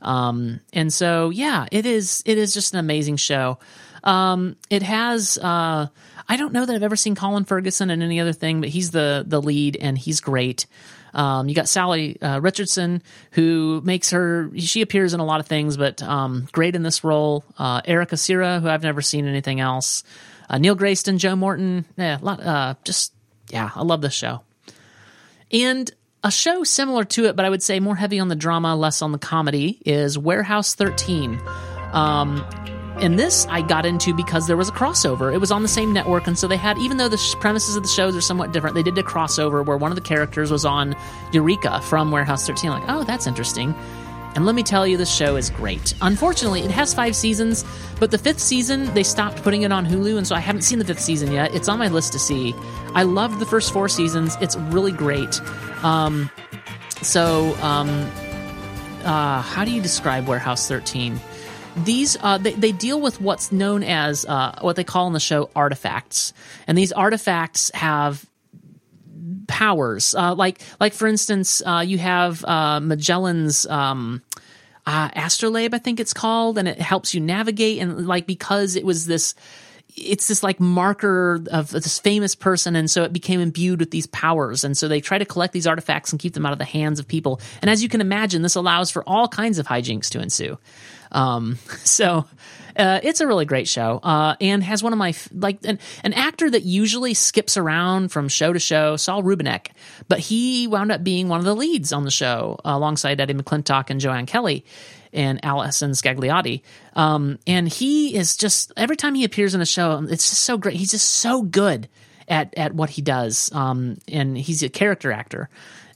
Um, 0.00 0.60
and 0.72 0.92
so, 0.92 1.30
yeah, 1.30 1.66
it 1.72 1.86
is. 1.86 2.22
It 2.24 2.38
is 2.38 2.54
just 2.54 2.72
an 2.72 2.78
amazing 2.78 3.16
show. 3.16 3.58
Um, 4.04 4.56
it 4.70 4.82
has. 4.82 5.36
Uh, 5.38 5.88
I 6.28 6.36
don't 6.36 6.52
know 6.52 6.64
that 6.64 6.74
I've 6.74 6.82
ever 6.82 6.96
seen 6.96 7.14
Colin 7.14 7.44
Ferguson 7.44 7.90
in 7.90 8.02
any 8.02 8.20
other 8.20 8.32
thing, 8.32 8.60
but 8.60 8.68
he's 8.68 8.90
the 8.92 9.24
the 9.26 9.42
lead, 9.42 9.76
and 9.76 9.98
he's 9.98 10.20
great. 10.20 10.66
Um, 11.14 11.48
you 11.48 11.54
got 11.54 11.66
Salli 11.66 12.22
uh, 12.22 12.40
Richardson, 12.40 13.02
who 13.32 13.80
makes 13.84 14.10
her. 14.10 14.50
She 14.56 14.82
appears 14.82 15.14
in 15.14 15.20
a 15.20 15.24
lot 15.24 15.40
of 15.40 15.46
things, 15.46 15.76
but 15.76 16.02
um, 16.02 16.46
great 16.52 16.76
in 16.76 16.82
this 16.82 17.02
role. 17.02 17.44
Uh, 17.58 17.80
Erica 17.84 18.16
Cerra, 18.16 18.60
who 18.60 18.68
I've 18.68 18.82
never 18.82 19.00
seen 19.00 19.26
anything 19.26 19.60
else. 19.60 20.04
Uh, 20.48 20.58
Neil 20.58 20.76
Grayston, 20.76 21.18
Joe 21.18 21.36
Morton. 21.36 21.84
Yeah, 21.96 22.18
a 22.20 22.24
lot. 22.24 22.40
Uh, 22.40 22.74
just 22.84 23.12
yeah, 23.50 23.70
I 23.74 23.82
love 23.82 24.00
this 24.00 24.14
show. 24.14 24.42
And 25.50 25.90
a 26.24 26.30
show 26.30 26.64
similar 26.64 27.04
to 27.04 27.26
it, 27.26 27.36
but 27.36 27.44
I 27.44 27.50
would 27.50 27.62
say 27.62 27.80
more 27.80 27.96
heavy 27.96 28.18
on 28.18 28.28
the 28.28 28.36
drama, 28.36 28.74
less 28.74 29.02
on 29.02 29.12
the 29.12 29.18
comedy, 29.18 29.80
is 29.84 30.18
Warehouse 30.18 30.74
13. 30.74 31.40
Um, 31.92 32.44
and 32.96 33.18
this 33.18 33.46
I 33.50 33.62
got 33.62 33.84
into 33.84 34.14
because 34.14 34.46
there 34.46 34.56
was 34.56 34.68
a 34.68 34.72
crossover. 34.72 35.32
It 35.32 35.38
was 35.38 35.50
on 35.50 35.62
the 35.62 35.68
same 35.68 35.92
network, 35.92 36.26
and 36.26 36.38
so 36.38 36.46
they 36.46 36.56
had, 36.56 36.78
even 36.78 36.96
though 36.96 37.08
the 37.08 37.36
premises 37.40 37.76
of 37.76 37.82
the 37.82 37.88
shows 37.88 38.16
are 38.16 38.20
somewhat 38.20 38.52
different, 38.52 38.74
they 38.74 38.82
did 38.82 38.96
a 38.98 39.02
crossover 39.02 39.64
where 39.64 39.76
one 39.76 39.90
of 39.90 39.96
the 39.96 40.02
characters 40.02 40.50
was 40.50 40.64
on 40.64 40.96
Eureka 41.32 41.80
from 41.82 42.10
Warehouse 42.10 42.46
13. 42.46 42.70
I'm 42.70 42.80
like, 42.80 42.88
oh, 42.90 43.04
that's 43.04 43.26
interesting. 43.26 43.74
And 44.34 44.46
let 44.46 44.56
me 44.56 44.64
tell 44.64 44.84
you, 44.86 44.96
this 44.96 45.14
show 45.14 45.36
is 45.36 45.48
great. 45.48 45.94
Unfortunately, 46.02 46.60
it 46.62 46.70
has 46.70 46.92
five 46.92 47.14
seasons, 47.14 47.64
but 48.00 48.10
the 48.10 48.18
fifth 48.18 48.40
season, 48.40 48.92
they 48.92 49.04
stopped 49.04 49.42
putting 49.42 49.62
it 49.62 49.70
on 49.70 49.86
Hulu, 49.86 50.16
and 50.18 50.26
so 50.26 50.34
I 50.34 50.40
haven't 50.40 50.62
seen 50.62 50.80
the 50.80 50.84
fifth 50.84 51.00
season 51.00 51.30
yet. 51.30 51.54
It's 51.54 51.68
on 51.68 51.78
my 51.78 51.88
list 51.88 52.12
to 52.14 52.18
see. 52.18 52.52
I 52.94 53.04
loved 53.04 53.38
the 53.38 53.46
first 53.46 53.72
four 53.72 53.88
seasons, 53.88 54.36
it's 54.40 54.56
really 54.56 54.90
great. 54.90 55.40
Um, 55.84 56.30
so, 57.02 57.54
um, 57.62 57.88
uh, 59.04 59.40
how 59.42 59.64
do 59.64 59.70
you 59.70 59.80
describe 59.80 60.26
Warehouse 60.26 60.66
13? 60.66 61.20
These 61.76 62.16
uh, 62.20 62.38
they, 62.38 62.52
they 62.52 62.72
deal 62.72 63.00
with 63.00 63.20
what's 63.20 63.50
known 63.50 63.82
as 63.82 64.24
uh, 64.24 64.58
what 64.60 64.76
they 64.76 64.84
call 64.84 65.06
in 65.06 65.12
the 65.12 65.20
show 65.20 65.50
artifacts, 65.56 66.32
and 66.66 66.78
these 66.78 66.92
artifacts 66.92 67.70
have 67.74 68.24
powers. 69.46 70.14
Uh, 70.14 70.34
like 70.34 70.60
like 70.80 70.92
for 70.92 71.06
instance, 71.08 71.62
uh, 71.66 71.82
you 71.86 71.98
have 71.98 72.44
uh, 72.44 72.80
Magellan's 72.80 73.66
um, 73.66 74.22
uh, 74.86 75.08
astrolabe, 75.14 75.74
I 75.74 75.78
think 75.78 76.00
it's 76.00 76.12
called, 76.12 76.58
and 76.58 76.68
it 76.68 76.80
helps 76.80 77.14
you 77.14 77.20
navigate. 77.20 77.80
And 77.80 78.06
like 78.06 78.26
because 78.26 78.76
it 78.76 78.84
was 78.84 79.06
this, 79.06 79.34
it's 79.96 80.28
this 80.28 80.42
like 80.42 80.60
marker 80.60 81.42
of 81.50 81.70
this 81.70 81.98
famous 81.98 82.34
person, 82.34 82.76
and 82.76 82.90
so 82.90 83.02
it 83.02 83.12
became 83.12 83.40
imbued 83.40 83.80
with 83.80 83.90
these 83.90 84.06
powers. 84.08 84.64
And 84.64 84.76
so 84.76 84.88
they 84.88 85.00
try 85.00 85.18
to 85.18 85.24
collect 85.24 85.52
these 85.52 85.66
artifacts 85.66 86.12
and 86.12 86.20
keep 86.20 86.34
them 86.34 86.44
out 86.44 86.52
of 86.52 86.58
the 86.58 86.64
hands 86.64 86.98
of 86.98 87.08
people. 87.08 87.40
And 87.62 87.70
as 87.70 87.82
you 87.82 87.88
can 87.88 88.00
imagine, 88.00 88.42
this 88.42 88.56
allows 88.56 88.90
for 88.90 89.02
all 89.08 89.28
kinds 89.28 89.58
of 89.58 89.66
hijinks 89.66 90.10
to 90.10 90.20
ensue. 90.20 90.58
Um, 91.14 91.58
so 91.84 92.26
uh, 92.76 93.00
it's 93.02 93.20
a 93.20 93.26
really 93.26 93.44
great 93.44 93.68
show, 93.68 94.00
uh, 94.02 94.34
and 94.40 94.62
has 94.62 94.82
one 94.82 94.92
of 94.92 94.98
my 94.98 95.14
like 95.32 95.58
an, 95.64 95.78
an 96.02 96.12
actor 96.12 96.50
that 96.50 96.64
usually 96.64 97.14
skips 97.14 97.56
around 97.56 98.10
from 98.10 98.28
show 98.28 98.52
to 98.52 98.58
show, 98.58 98.96
Saul 98.96 99.22
Rubinek, 99.22 99.68
but 100.08 100.18
he 100.18 100.66
wound 100.66 100.90
up 100.90 101.04
being 101.04 101.28
one 101.28 101.38
of 101.38 101.44
the 101.44 101.54
leads 101.54 101.92
on 101.92 102.04
the 102.04 102.10
show 102.10 102.58
uh, 102.64 102.70
alongside 102.74 103.20
Eddie 103.20 103.34
McClintock 103.34 103.90
and 103.90 104.00
Joanne 104.00 104.26
Kelly 104.26 104.64
and 105.12 105.44
Allison 105.44 105.92
Scagliotti. 105.92 106.62
Um, 106.94 107.38
and 107.46 107.68
he 107.68 108.16
is 108.16 108.36
just 108.36 108.72
every 108.76 108.96
time 108.96 109.14
he 109.14 109.24
appears 109.24 109.54
in 109.54 109.60
a 109.60 109.66
show, 109.66 110.04
it's 110.10 110.28
just 110.28 110.42
so 110.42 110.58
great. 110.58 110.74
He's 110.76 110.90
just 110.90 111.08
so 111.08 111.42
good 111.42 111.88
at 112.26 112.52
at 112.56 112.74
what 112.74 112.90
he 112.90 113.02
does, 113.02 113.50
um, 113.52 113.98
and 114.08 114.36
he's 114.36 114.62
a 114.64 114.68
character 114.68 115.12
actor 115.12 115.48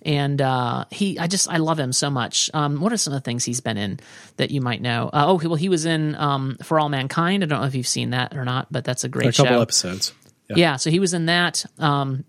and 0.08 0.40
uh, 0.40 0.86
he 0.90 1.18
I 1.18 1.26
just 1.26 1.50
I 1.50 1.58
love 1.58 1.78
him 1.78 1.92
so 1.92 2.08
much. 2.08 2.50
Um, 2.54 2.80
what 2.80 2.94
are 2.94 2.96
some 2.96 3.12
of 3.12 3.20
the 3.20 3.24
things 3.24 3.44
he's 3.44 3.60
been 3.60 3.76
in 3.76 4.00
that 4.38 4.50
you 4.50 4.62
might 4.62 4.80
know? 4.80 5.10
Uh, 5.12 5.26
oh, 5.26 5.34
well, 5.46 5.54
he 5.54 5.68
was 5.68 5.84
in 5.84 6.14
um, 6.14 6.56
For 6.62 6.80
All 6.80 6.88
Mankind. 6.88 7.44
I 7.44 7.46
don't 7.46 7.60
know 7.60 7.66
if 7.66 7.74
you've 7.74 7.86
seen 7.86 8.10
that 8.10 8.34
or 8.34 8.46
not, 8.46 8.72
but 8.72 8.84
that's 8.84 9.04
a 9.04 9.08
great 9.10 9.28
a 9.28 9.32
couple 9.32 9.56
show. 9.56 9.60
episodes. 9.60 10.14
Yeah. 10.48 10.56
yeah. 10.56 10.76
so 10.76 10.88
he 10.88 10.98
was 10.98 11.12
in 11.12 11.26
that. 11.26 11.66
Um, 11.78 12.24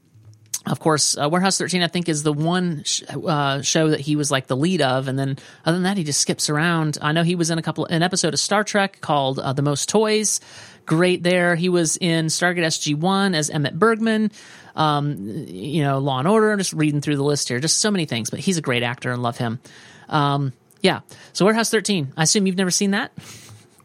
of 0.65 0.82
course, 0.82 1.17
uh, 1.17 1.30
Warehouse 1.30 1.57
13, 1.57 1.82
I 1.82 1.88
think, 1.88 2.09
is 2.09 2.21
the 2.21 2.34
one 2.34 2.84
sh- 2.84 3.03
uh, 3.09 3.61
show 3.61 3.91
that 3.91 4.01
he 4.01 4.17
was 4.17 4.30
like 4.30 4.47
the 4.47 4.57
lead 4.57 4.82
of. 4.82 5.07
And 5.07 5.17
then 5.17 5.38
other 5.65 5.77
than 5.77 5.84
that, 5.84 5.95
he 5.95 6.03
just 6.03 6.19
skips 6.19 6.49
around. 6.49 6.97
I 7.01 7.13
know 7.13 7.23
he 7.23 7.36
was 7.36 7.49
in 7.49 7.57
a 7.57 7.61
couple, 7.61 7.86
an 7.86 8.03
episode 8.03 8.34
of 8.34 8.41
Star 8.41 8.65
Trek 8.65 8.99
called 8.99 9.39
uh, 9.39 9.53
The 9.53 9.61
Most 9.61 9.88
Toys. 9.88 10.41
Great 10.86 11.23
there. 11.23 11.55
He 11.55 11.69
was 11.69 11.95
in 11.97 12.25
Stargate 12.25 12.65
SG 12.65 12.95
1 12.95 13.36
as 13.36 13.49
Emmett 13.49 13.80
Bregman 13.80 14.34
um, 14.80 15.45
you 15.47 15.84
know, 15.84 15.99
Law 15.99 16.19
and 16.19 16.27
Order. 16.27 16.51
I'm 16.51 16.57
just 16.57 16.73
reading 16.73 17.01
through 17.01 17.17
the 17.17 17.23
list 17.23 17.49
here, 17.49 17.59
just 17.59 17.80
so 17.80 17.91
many 17.91 18.05
things. 18.05 18.30
But 18.30 18.39
he's 18.39 18.57
a 18.57 18.61
great 18.61 18.82
actor 18.82 19.11
and 19.11 19.21
love 19.21 19.38
him. 19.38 19.59
Um, 20.07 20.53
yeah. 20.82 21.01
So 21.34 21.45
Warehouse 21.45 21.69
13. 21.69 22.13
I 22.15 22.23
assume 22.23 22.47
you've 22.47 22.57
never 22.57 22.71
seen 22.71 22.91
that. 22.91 23.11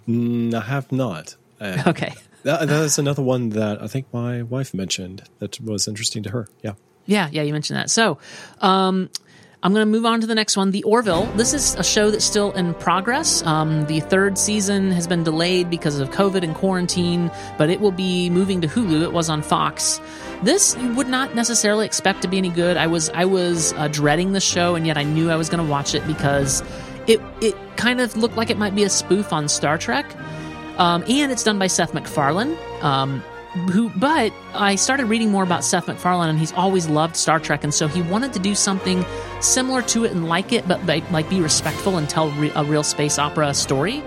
Mm, 0.09 0.55
I 0.55 0.61
have 0.61 0.93
not. 0.93 1.37
Uh, 1.61 1.83
okay. 1.89 2.15
That, 2.45 2.69
that's 2.69 2.99
another 2.99 3.23
one 3.23 3.49
that 3.51 3.83
I 3.83 3.87
think 3.87 4.05
my 4.13 4.43
wife 4.43 4.75
mentioned 4.75 5.23
that 5.39 5.59
was 5.63 5.89
interesting 5.89 6.25
to 6.25 6.31
her. 6.31 6.47
Yeah. 6.61 6.75
Yeah, 7.07 7.31
yeah, 7.33 7.41
you 7.41 7.55
mentioned 7.55 7.79
that. 7.79 7.89
So, 7.89 8.19
um, 8.61 9.09
I'm 9.65 9.73
going 9.73 9.81
to 9.87 9.91
move 9.91 10.05
on 10.05 10.21
to 10.21 10.27
the 10.27 10.35
next 10.35 10.59
one, 10.59 10.73
The 10.73 10.83
Orville. 10.83 11.25
This 11.37 11.55
is 11.55 11.75
a 11.77 11.83
show 11.83 12.11
that's 12.11 12.25
still 12.25 12.53
in 12.53 12.75
progress. 12.75 13.43
Um, 13.47 13.87
the 13.87 14.01
third 14.01 14.37
season 14.37 14.91
has 14.91 15.07
been 15.07 15.25
delayed 15.25 15.71
because 15.71 15.99
of 16.01 16.11
COVID 16.11 16.43
and 16.43 16.55
quarantine, 16.55 17.31
but 17.57 17.71
it 17.71 17.81
will 17.81 17.91
be 17.91 18.29
moving 18.29 18.61
to 18.61 18.69
Hulu. 18.69 19.03
It 19.03 19.15
was 19.15 19.31
on 19.31 19.41
Fox. 19.41 20.03
This 20.43 20.77
you 20.77 20.93
would 20.93 21.09
not 21.09 21.35
necessarily 21.35 21.87
expect 21.87 22.21
to 22.23 22.29
be 22.29 22.37
any 22.37 22.51
good. 22.51 22.77
I 22.77 22.87
was 22.87 23.09
I 23.15 23.25
was 23.25 23.73
uh, 23.73 23.89
dreading 23.89 24.33
the 24.33 24.41
show, 24.41 24.75
and 24.75 24.87
yet 24.87 24.99
I 24.99 25.03
knew 25.03 25.31
I 25.31 25.37
was 25.37 25.49
going 25.49 25.65
to 25.65 25.71
watch 25.71 25.95
it 25.95 26.07
because 26.07 26.63
it 27.07 27.23
it 27.41 27.57
kind 27.79 28.03
of 28.03 28.19
looked 28.19 28.37
like 28.37 28.51
it 28.51 28.59
might 28.59 28.75
be 28.75 28.85
a 28.85 28.91
spoof 28.91 29.33
on 29.33 29.49
Star 29.49 29.79
Trek. 29.79 30.05
Um, 30.77 31.05
and 31.09 31.33
it's 31.33 31.43
done 31.43 31.59
by 31.59 31.69
Seth 31.69 31.95
MacFarlane. 31.95 32.59
Um, 32.83 33.23
who 33.55 33.89
but 33.91 34.33
I 34.53 34.75
started 34.75 35.07
reading 35.07 35.31
more 35.31 35.45
about 35.45 35.65
Seth 35.65 35.87
MacFarlane 35.87 36.29
and 36.29 36.39
he's 36.39 36.53
always 36.53 36.89
loved 36.89 37.17
Star 37.17 37.39
Trek 37.39 37.63
and 37.63 37.73
so 37.73 37.87
he 37.87 38.03
wanted 38.03 38.33
to 38.33 38.41
do 38.41 38.55
something 38.55 39.05
similar 39.41 39.81
to 39.83 40.05
it 40.05 40.13
and 40.13 40.29
like 40.29 40.53
it 40.53 40.67
but 40.67 40.85
like 40.87 41.31
be 41.31 41.41
respectful 41.41 41.97
and 41.97 42.09
tell 42.09 42.29
a 42.55 42.65
real 42.65 42.83
space 42.83 43.19
opera 43.19 43.55
story. 43.55 44.03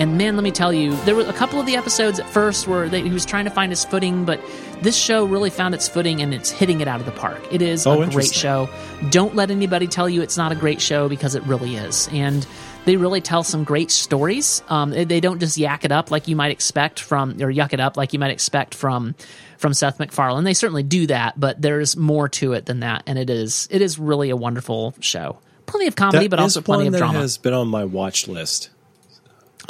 And 0.00 0.16
man, 0.16 0.34
let 0.34 0.42
me 0.42 0.50
tell 0.50 0.72
you, 0.72 0.96
there 1.04 1.14
were 1.14 1.24
a 1.24 1.32
couple 1.34 1.60
of 1.60 1.66
the 1.66 1.76
episodes 1.76 2.18
at 2.18 2.26
first 2.26 2.66
where 2.66 2.88
they, 2.88 3.02
he 3.02 3.10
was 3.10 3.26
trying 3.26 3.44
to 3.44 3.50
find 3.50 3.70
his 3.70 3.84
footing, 3.84 4.24
but 4.24 4.40
this 4.80 4.96
show 4.96 5.26
really 5.26 5.50
found 5.50 5.74
its 5.74 5.88
footing 5.88 6.22
and 6.22 6.32
it's 6.32 6.50
hitting 6.50 6.80
it 6.80 6.88
out 6.88 7.00
of 7.00 7.06
the 7.06 7.12
park. 7.12 7.38
It 7.52 7.60
is 7.60 7.86
oh, 7.86 8.00
a 8.00 8.08
great 8.08 8.32
show. 8.32 8.70
Don't 9.10 9.36
let 9.36 9.50
anybody 9.50 9.86
tell 9.86 10.08
you 10.08 10.22
it's 10.22 10.38
not 10.38 10.52
a 10.52 10.54
great 10.54 10.80
show 10.80 11.10
because 11.10 11.34
it 11.34 11.42
really 11.42 11.76
is. 11.76 12.08
And 12.12 12.46
they 12.86 12.96
really 12.96 13.20
tell 13.20 13.44
some 13.44 13.62
great 13.62 13.90
stories. 13.90 14.62
Um, 14.70 14.88
they 14.90 15.20
don't 15.20 15.38
just 15.38 15.58
yak 15.58 15.84
it 15.84 15.92
up 15.92 16.10
like 16.10 16.28
you 16.28 16.34
might 16.34 16.50
expect 16.50 16.98
from, 17.00 17.32
or 17.32 17.52
yuck 17.52 17.74
it 17.74 17.80
up 17.80 17.98
like 17.98 18.14
you 18.14 18.18
might 18.18 18.30
expect 18.30 18.74
from 18.74 19.14
from 19.58 19.74
Seth 19.74 19.98
MacFarlane. 19.98 20.44
They 20.44 20.54
certainly 20.54 20.82
do 20.82 21.08
that, 21.08 21.38
but 21.38 21.60
there's 21.60 21.94
more 21.94 22.30
to 22.30 22.54
it 22.54 22.64
than 22.64 22.80
that, 22.80 23.02
and 23.06 23.18
it 23.18 23.28
is 23.28 23.68
it 23.70 23.82
is 23.82 23.98
really 23.98 24.30
a 24.30 24.36
wonderful 24.36 24.94
show. 25.00 25.38
Plenty 25.66 25.88
of 25.88 25.94
comedy, 25.94 26.24
that 26.24 26.30
but 26.30 26.40
also 26.40 26.62
plenty 26.62 26.86
of 26.86 26.96
drama. 26.96 27.18
Has 27.18 27.36
been 27.36 27.52
on 27.52 27.68
my 27.68 27.84
watch 27.84 28.26
list. 28.26 28.70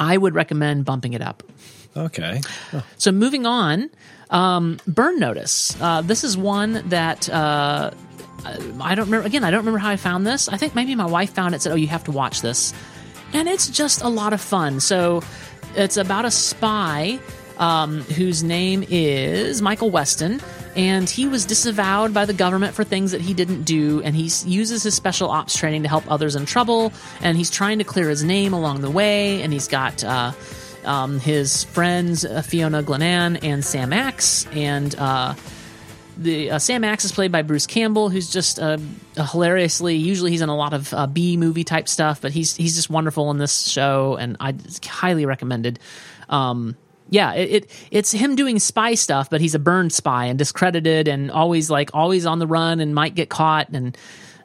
I 0.01 0.17
would 0.17 0.35
recommend 0.35 0.83
bumping 0.83 1.13
it 1.13 1.21
up. 1.21 1.43
Okay. 1.95 2.41
Oh. 2.73 2.83
So 2.97 3.11
moving 3.11 3.45
on, 3.45 3.89
um, 4.29 4.79
Burn 4.87 5.19
Notice. 5.19 5.79
Uh, 5.79 6.01
this 6.01 6.23
is 6.23 6.37
one 6.37 6.89
that. 6.89 7.29
Uh, 7.29 7.91
I 8.81 8.95
don't 8.95 9.05
remember. 9.05 9.27
Again, 9.27 9.43
I 9.43 9.51
don't 9.51 9.59
remember 9.59 9.77
how 9.77 9.89
I 9.89 9.97
found 9.97 10.25
this. 10.25 10.49
I 10.49 10.57
think 10.57 10.73
maybe 10.73 10.95
my 10.95 11.05
wife 11.05 11.31
found 11.33 11.53
it. 11.53 11.61
Said, 11.61 11.73
"Oh, 11.73 11.75
you 11.75 11.87
have 11.87 12.03
to 12.05 12.11
watch 12.11 12.41
this." 12.41 12.73
and 13.33 13.47
it's 13.47 13.69
just 13.69 14.01
a 14.01 14.09
lot 14.09 14.33
of 14.33 14.41
fun. 14.41 14.79
So 14.79 15.23
it's 15.75 15.97
about 15.97 16.25
a 16.25 16.31
spy 16.31 17.19
um, 17.57 18.01
whose 18.01 18.43
name 18.43 18.83
is 18.89 19.61
Michael 19.61 19.89
Weston, 19.89 20.41
and 20.75 21.09
he 21.09 21.27
was 21.27 21.45
disavowed 21.45 22.13
by 22.13 22.25
the 22.25 22.33
government 22.33 22.73
for 22.73 22.83
things 22.83 23.11
that 23.11 23.21
he 23.21 23.33
didn't 23.33 23.63
do, 23.63 24.01
and 24.03 24.15
he 24.15 24.29
uses 24.49 24.83
his 24.83 24.95
special 24.95 25.29
ops 25.29 25.57
training 25.57 25.83
to 25.83 25.89
help 25.89 26.09
others 26.09 26.35
in 26.35 26.45
trouble, 26.45 26.93
and 27.21 27.37
he's 27.37 27.49
trying 27.49 27.79
to 27.79 27.83
clear 27.83 28.09
his 28.09 28.23
name 28.23 28.53
along 28.53 28.81
the 28.81 28.91
way, 28.91 29.41
and 29.41 29.53
he's 29.53 29.67
got. 29.67 30.03
Uh, 30.03 30.31
um, 30.83 31.19
his 31.19 31.63
friends 31.63 32.25
uh, 32.25 32.41
Fiona 32.41 32.81
Glenanne 32.81 33.43
and 33.43 33.63
Sam 33.63 33.93
Axe, 33.93 34.47
and 34.47 34.95
uh, 34.95 35.35
the 36.17 36.51
uh, 36.51 36.59
Sam 36.59 36.83
Axe 36.83 37.05
is 37.05 37.11
played 37.11 37.31
by 37.31 37.41
Bruce 37.41 37.67
Campbell, 37.67 38.09
who's 38.09 38.29
just 38.29 38.59
uh, 38.59 38.77
hilariously. 39.15 39.95
Usually, 39.95 40.31
he's 40.31 40.41
in 40.41 40.49
a 40.49 40.55
lot 40.55 40.73
of 40.73 40.93
uh, 40.93 41.07
B 41.07 41.37
movie 41.37 41.63
type 41.63 41.87
stuff, 41.87 42.21
but 42.21 42.31
he's 42.31 42.55
he's 42.55 42.75
just 42.75 42.89
wonderful 42.89 43.31
in 43.31 43.37
this 43.37 43.67
show, 43.67 44.15
and 44.15 44.37
I 44.39 44.55
highly 44.85 45.25
recommended. 45.25 45.79
Um, 46.29 46.75
yeah, 47.11 47.33
it, 47.33 47.51
it, 47.51 47.71
it's 47.91 48.11
him 48.13 48.35
doing 48.35 48.57
spy 48.57 48.95
stuff, 48.95 49.29
but 49.29 49.41
he's 49.41 49.53
a 49.53 49.59
burned 49.59 49.91
spy 49.91 50.25
and 50.25 50.39
discredited, 50.39 51.09
and 51.09 51.29
always 51.29 51.69
like 51.69 51.91
always 51.93 52.25
on 52.25 52.39
the 52.39 52.47
run, 52.47 52.79
and 52.79 52.95
might 52.95 53.13
get 53.15 53.29
caught 53.29 53.67
and 53.69 53.97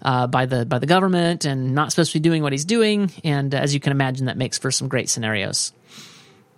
uh, 0.03 0.27
by 0.27 0.47
the 0.47 0.67
by 0.67 0.81
the 0.81 0.87
government, 0.87 1.45
and 1.45 1.77
not 1.77 1.93
supposed 1.93 2.11
to 2.12 2.19
be 2.19 2.23
doing 2.23 2.43
what 2.43 2.51
he's 2.51 2.64
doing. 2.64 3.12
And 3.23 3.55
as 3.55 3.73
you 3.73 3.79
can 3.79 3.93
imagine, 3.93 4.27
that 4.27 4.37
makes 4.37 4.59
for 4.59 4.73
some 4.73 4.89
great 4.89 5.09
scenarios. 5.09 5.73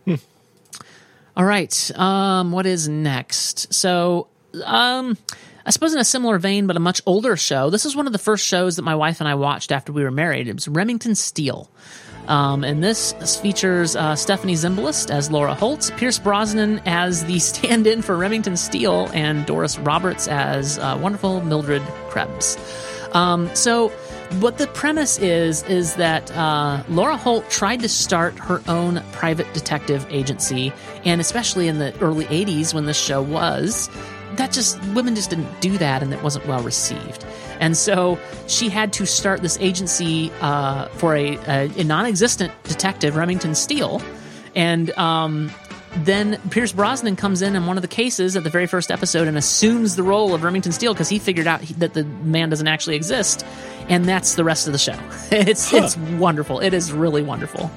Hmm. 0.06 0.14
All 1.36 1.44
right, 1.44 1.90
um, 1.94 2.52
what 2.52 2.64
is 2.64 2.88
next? 2.88 3.72
So 3.74 4.28
um, 4.64 5.18
I 5.66 5.70
suppose 5.70 5.92
in 5.92 6.00
a 6.00 6.04
similar 6.04 6.38
vein, 6.38 6.66
but 6.66 6.76
a 6.76 6.80
much 6.80 7.02
older 7.04 7.36
show. 7.36 7.68
This 7.68 7.84
is 7.84 7.94
one 7.94 8.06
of 8.06 8.14
the 8.14 8.18
first 8.18 8.46
shows 8.46 8.76
that 8.76 8.82
my 8.82 8.94
wife 8.94 9.20
and 9.20 9.28
I 9.28 9.34
watched 9.34 9.72
after 9.72 9.92
we 9.92 10.02
were 10.02 10.10
married. 10.10 10.48
It 10.48 10.54
was 10.54 10.66
Remington 10.66 11.14
Steele. 11.14 11.70
Um, 12.28 12.62
and 12.62 12.84
this 12.84 13.14
features 13.40 13.96
uh, 13.96 14.14
Stephanie 14.14 14.54
Zimbalist 14.54 15.10
as 15.10 15.30
Laura 15.30 15.54
Holt, 15.54 15.90
Pierce 15.96 16.18
Brosnan 16.18 16.80
as 16.86 17.24
the 17.24 17.38
stand 17.38 17.86
in 17.86 18.02
for 18.02 18.16
Remington 18.16 18.56
Steele, 18.56 19.10
and 19.12 19.44
Doris 19.46 19.78
Roberts 19.78 20.28
as 20.28 20.78
uh, 20.78 20.98
wonderful 21.00 21.40
Mildred 21.40 21.82
Krebs. 22.10 22.56
Um, 23.12 23.54
so, 23.54 23.88
what 24.40 24.58
the 24.58 24.66
premise 24.66 25.18
is, 25.18 25.62
is 25.64 25.94
that 25.94 26.30
uh, 26.32 26.82
Laura 26.90 27.16
Holt 27.16 27.48
tried 27.48 27.80
to 27.80 27.88
start 27.88 28.38
her 28.38 28.60
own 28.68 29.02
private 29.12 29.50
detective 29.54 30.06
agency, 30.10 30.70
and 31.06 31.18
especially 31.18 31.66
in 31.66 31.78
the 31.78 31.98
early 32.00 32.26
80s 32.26 32.74
when 32.74 32.84
this 32.84 32.98
show 32.98 33.22
was, 33.22 33.88
that 34.38 34.52
just 34.52 34.82
women 34.94 35.14
just 35.14 35.30
didn't 35.30 35.60
do 35.60 35.78
that 35.78 36.02
and 36.02 36.12
it 36.12 36.22
wasn't 36.22 36.46
well 36.46 36.62
received. 36.62 37.24
And 37.60 37.76
so 37.76 38.18
she 38.46 38.68
had 38.68 38.92
to 38.94 39.06
start 39.06 39.42
this 39.42 39.58
agency 39.60 40.32
uh, 40.40 40.88
for 40.88 41.14
a, 41.14 41.36
a, 41.46 41.80
a, 41.80 41.84
non-existent 41.84 42.52
detective 42.64 43.16
remington 43.16 43.54
steele. 43.54 44.00
And 44.54 44.90
um, 44.92 45.50
then 45.96 46.40
pierce 46.50 46.72
brosnan 46.72 47.16
comes 47.16 47.42
in 47.42 47.56
in 47.56 47.66
one 47.66 47.76
of 47.76 47.82
the 47.82 47.88
cases 47.88 48.36
at 48.36 48.44
the 48.44 48.50
very 48.50 48.66
first 48.66 48.90
episode 48.90 49.26
and 49.26 49.36
assumes 49.36 49.96
the 49.96 50.02
role 50.02 50.34
of 50.34 50.42
remington 50.44 50.72
steele 50.72 50.92
because 50.94 51.08
he 51.08 51.18
figured 51.18 51.46
out 51.46 51.60
that 51.78 51.94
the 51.94 52.04
man 52.04 52.50
doesn't 52.50 52.68
actually 52.68 52.96
exist. 52.96 53.44
And 53.88 54.04
that's 54.04 54.34
the 54.34 54.44
rest 54.44 54.66
of 54.66 54.72
the 54.72 54.78
show. 54.78 54.98
It's 55.30 55.70
huh. 55.70 55.78
it's 55.78 55.96
wonderful. 55.96 56.60
It 56.60 56.74
is 56.74 56.92
really 56.92 57.22
wonderful. 57.22 57.70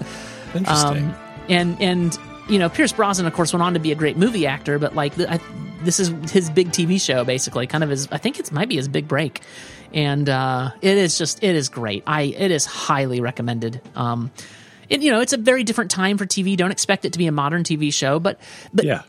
Interesting. 0.53 1.05
Um, 1.05 1.15
and 1.49 1.81
and 1.81 2.17
you 2.49 2.59
know 2.59 2.69
pierce 2.69 2.91
brosnan 2.91 3.27
of 3.27 3.33
course 3.33 3.53
went 3.53 3.63
on 3.63 3.73
to 3.73 3.79
be 3.79 3.91
a 3.91 3.95
great 3.95 4.17
movie 4.17 4.47
actor 4.47 4.79
but 4.79 4.95
like 4.95 5.15
the, 5.15 5.31
I, 5.31 5.39
this 5.83 5.99
is 5.99 6.09
his 6.31 6.49
big 6.49 6.69
TV 6.69 7.01
show, 7.01 7.23
basically, 7.23 7.67
kind 7.67 7.83
of 7.83 7.89
his. 7.89 8.07
I 8.11 8.17
think 8.17 8.39
it 8.39 8.51
might 8.51 8.69
be 8.69 8.75
his 8.75 8.87
big 8.87 9.07
break, 9.07 9.41
and 9.93 10.27
uh, 10.29 10.71
it 10.81 10.97
is 10.97 11.17
just 11.17 11.43
it 11.43 11.55
is 11.55 11.69
great. 11.69 12.03
I 12.07 12.23
it 12.23 12.51
is 12.51 12.65
highly 12.65 13.21
recommended. 13.21 13.81
Um, 13.95 14.31
it, 14.89 15.01
you 15.01 15.11
know, 15.11 15.21
it's 15.21 15.33
a 15.33 15.37
very 15.37 15.63
different 15.63 15.91
time 15.91 16.17
for 16.17 16.25
TV. 16.25 16.55
Don't 16.55 16.71
expect 16.71 17.05
it 17.05 17.13
to 17.13 17.19
be 17.19 17.27
a 17.27 17.31
modern 17.31 17.63
TV 17.63 17.93
show, 17.93 18.19
but 18.19 18.39
but 18.73 18.85
yeah. 18.85 19.03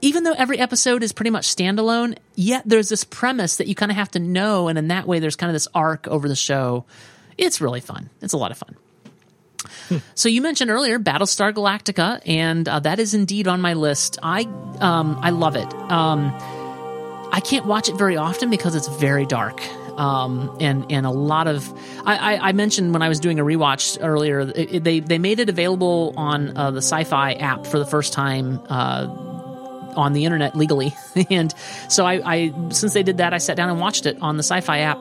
Even 0.00 0.22
though 0.22 0.32
every 0.32 0.60
episode 0.60 1.02
is 1.02 1.12
pretty 1.12 1.30
much 1.30 1.52
standalone, 1.52 2.16
yet 2.36 2.62
there's 2.64 2.88
this 2.88 3.02
premise 3.02 3.56
that 3.56 3.66
you 3.66 3.74
kind 3.74 3.90
of 3.90 3.96
have 3.96 4.08
to 4.12 4.20
know, 4.20 4.68
and 4.68 4.78
in 4.78 4.88
that 4.88 5.08
way, 5.08 5.18
there's 5.18 5.34
kind 5.34 5.50
of 5.50 5.54
this 5.54 5.66
arc 5.74 6.06
over 6.06 6.28
the 6.28 6.36
show. 6.36 6.84
It's 7.36 7.60
really 7.60 7.80
fun. 7.80 8.08
It's 8.20 8.32
a 8.32 8.36
lot 8.36 8.52
of 8.52 8.58
fun. 8.58 8.76
So 10.14 10.28
you 10.28 10.42
mentioned 10.42 10.70
earlier 10.70 10.98
Battlestar 10.98 11.52
Galactica, 11.52 12.20
and 12.26 12.68
uh, 12.68 12.80
that 12.80 12.98
is 12.98 13.14
indeed 13.14 13.48
on 13.48 13.60
my 13.60 13.74
list. 13.74 14.18
I 14.22 14.42
um, 14.80 15.18
I 15.20 15.30
love 15.30 15.56
it. 15.56 15.72
Um, 15.90 16.32
I 17.32 17.40
can't 17.40 17.66
watch 17.66 17.88
it 17.88 17.96
very 17.96 18.16
often 18.16 18.50
because 18.50 18.74
it's 18.74 18.88
very 18.88 19.26
dark. 19.26 19.60
um, 19.98 20.56
and 20.60 20.86
and 20.90 21.04
a 21.04 21.10
lot 21.10 21.48
of 21.48 21.70
I, 22.06 22.36
I, 22.36 22.48
I, 22.48 22.52
mentioned 22.52 22.92
when 22.92 23.02
I 23.02 23.08
was 23.08 23.18
doing 23.18 23.40
a 23.40 23.44
rewatch 23.44 23.98
earlier, 24.00 24.40
it, 24.40 24.74
it, 24.74 24.84
they 24.84 25.00
they 25.00 25.18
made 25.18 25.40
it 25.40 25.48
available 25.48 26.14
on 26.16 26.56
uh, 26.56 26.70
the 26.70 26.78
Sci-Fi 26.78 27.32
app 27.34 27.66
for 27.66 27.78
the 27.78 27.86
first 27.86 28.12
time. 28.12 28.60
Uh, 28.68 29.24
on 29.96 30.12
the 30.12 30.26
internet 30.26 30.54
legally, 30.54 30.94
and 31.30 31.52
so 31.88 32.06
I, 32.06 32.20
I, 32.24 32.70
since 32.70 32.92
they 32.92 33.02
did 33.02 33.16
that, 33.16 33.34
I 33.34 33.38
sat 33.38 33.56
down 33.56 33.68
and 33.68 33.80
watched 33.80 34.06
it 34.06 34.16
on 34.20 34.36
the 34.36 34.44
Sci-Fi 34.44 34.78
app 34.80 34.98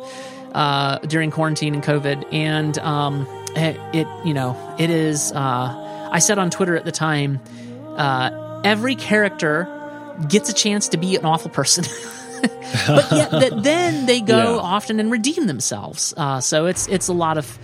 uh, 0.56 0.98
during 1.00 1.30
quarantine 1.30 1.76
and 1.76 1.84
COVID, 1.84 2.34
and 2.34 2.80
um, 2.80 3.28
it, 3.56 3.80
it, 3.94 4.08
you 4.26 4.34
know 4.34 4.76
it 4.78 4.90
is. 4.90 5.32
Uh, 5.32 6.10
I 6.12 6.20
said 6.20 6.40
on 6.40 6.50
Twitter 6.50 6.76
at 6.76 6.86
the 6.86 6.92
time, 6.92 7.40
uh, 7.98 8.62
every 8.64 8.96
character 8.96 9.68
gets 10.28 10.50
a 10.50 10.54
chance 10.54 10.90
to 10.90 10.98
be 10.98 11.16
an 11.16 11.26
awful 11.26 11.52
person. 11.52 11.84
but 12.88 13.12
yet 13.12 13.32
that 13.32 13.60
then 13.64 14.06
they 14.06 14.22
go 14.22 14.56
yeah. 14.56 14.62
often 14.62 15.00
and 15.00 15.12
redeem 15.12 15.48
themselves. 15.48 16.14
Uh, 16.16 16.40
so 16.40 16.66
it's 16.66 16.88
it's 16.88 17.08
a 17.08 17.14
lot 17.14 17.38
of 17.38 17.58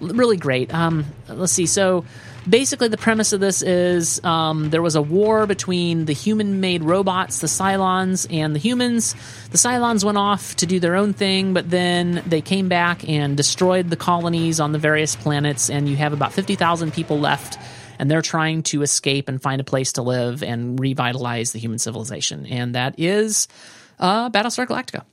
really 0.00 0.36
great. 0.36 0.72
Um, 0.72 1.04
let's 1.28 1.52
see. 1.52 1.66
So 1.66 2.04
basically, 2.48 2.88
the 2.88 2.96
premise 2.96 3.32
of 3.32 3.40
this 3.40 3.62
is 3.62 4.22
um, 4.24 4.70
there 4.70 4.82
was 4.82 4.96
a 4.96 5.02
war 5.02 5.46
between 5.46 6.04
the 6.04 6.12
human-made 6.12 6.82
robots, 6.82 7.40
the 7.40 7.46
Cylons, 7.46 8.26
and 8.30 8.54
the 8.54 8.58
humans. 8.58 9.14
The 9.50 9.58
Cylons 9.58 10.04
went 10.04 10.18
off 10.18 10.56
to 10.56 10.66
do 10.66 10.80
their 10.80 10.96
own 10.96 11.12
thing, 11.12 11.54
but 11.54 11.70
then 11.70 12.22
they 12.26 12.40
came 12.40 12.68
back 12.68 13.08
and 13.08 13.36
destroyed 13.36 13.90
the 13.90 13.96
colonies 13.96 14.60
on 14.60 14.72
the 14.72 14.78
various 14.78 15.16
planets, 15.16 15.70
and 15.70 15.88
you 15.88 15.96
have 15.96 16.12
about 16.12 16.32
fifty 16.32 16.54
thousand 16.54 16.92
people 16.92 17.18
left 17.18 17.58
and 18.00 18.10
they're 18.10 18.22
trying 18.22 18.62
to 18.62 18.80
escape 18.80 19.28
and 19.28 19.42
find 19.42 19.60
a 19.60 19.64
place 19.64 19.92
to 19.92 20.02
live 20.02 20.42
and 20.42 20.80
revitalize 20.80 21.52
the 21.52 21.58
human 21.58 21.78
civilization. 21.78 22.46
And 22.46 22.74
that 22.74 22.94
is 22.98 23.46
uh, 23.98 24.30
Battlestar 24.30 24.66
Galactica. 24.66 25.04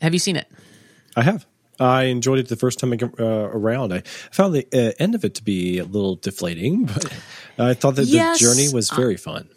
have 0.00 0.12
you 0.12 0.20
seen 0.20 0.36
it? 0.36 0.46
I 1.16 1.22
have. 1.22 1.44
I 1.80 2.04
enjoyed 2.04 2.38
it 2.38 2.48
the 2.48 2.56
first 2.56 2.78
time 2.78 2.92
I, 2.92 2.98
uh, 3.18 3.24
around. 3.24 3.92
I 3.92 4.00
found 4.30 4.54
the 4.54 4.66
uh, 4.72 4.92
end 4.98 5.14
of 5.14 5.24
it 5.24 5.34
to 5.36 5.44
be 5.44 5.78
a 5.78 5.84
little 5.84 6.16
deflating, 6.16 6.84
but 6.86 7.12
I 7.58 7.74
thought 7.74 7.96
that 7.96 8.04
yes, 8.04 8.38
the 8.38 8.46
journey 8.46 8.72
was 8.72 8.90
very 8.90 9.16
fun. 9.16 9.48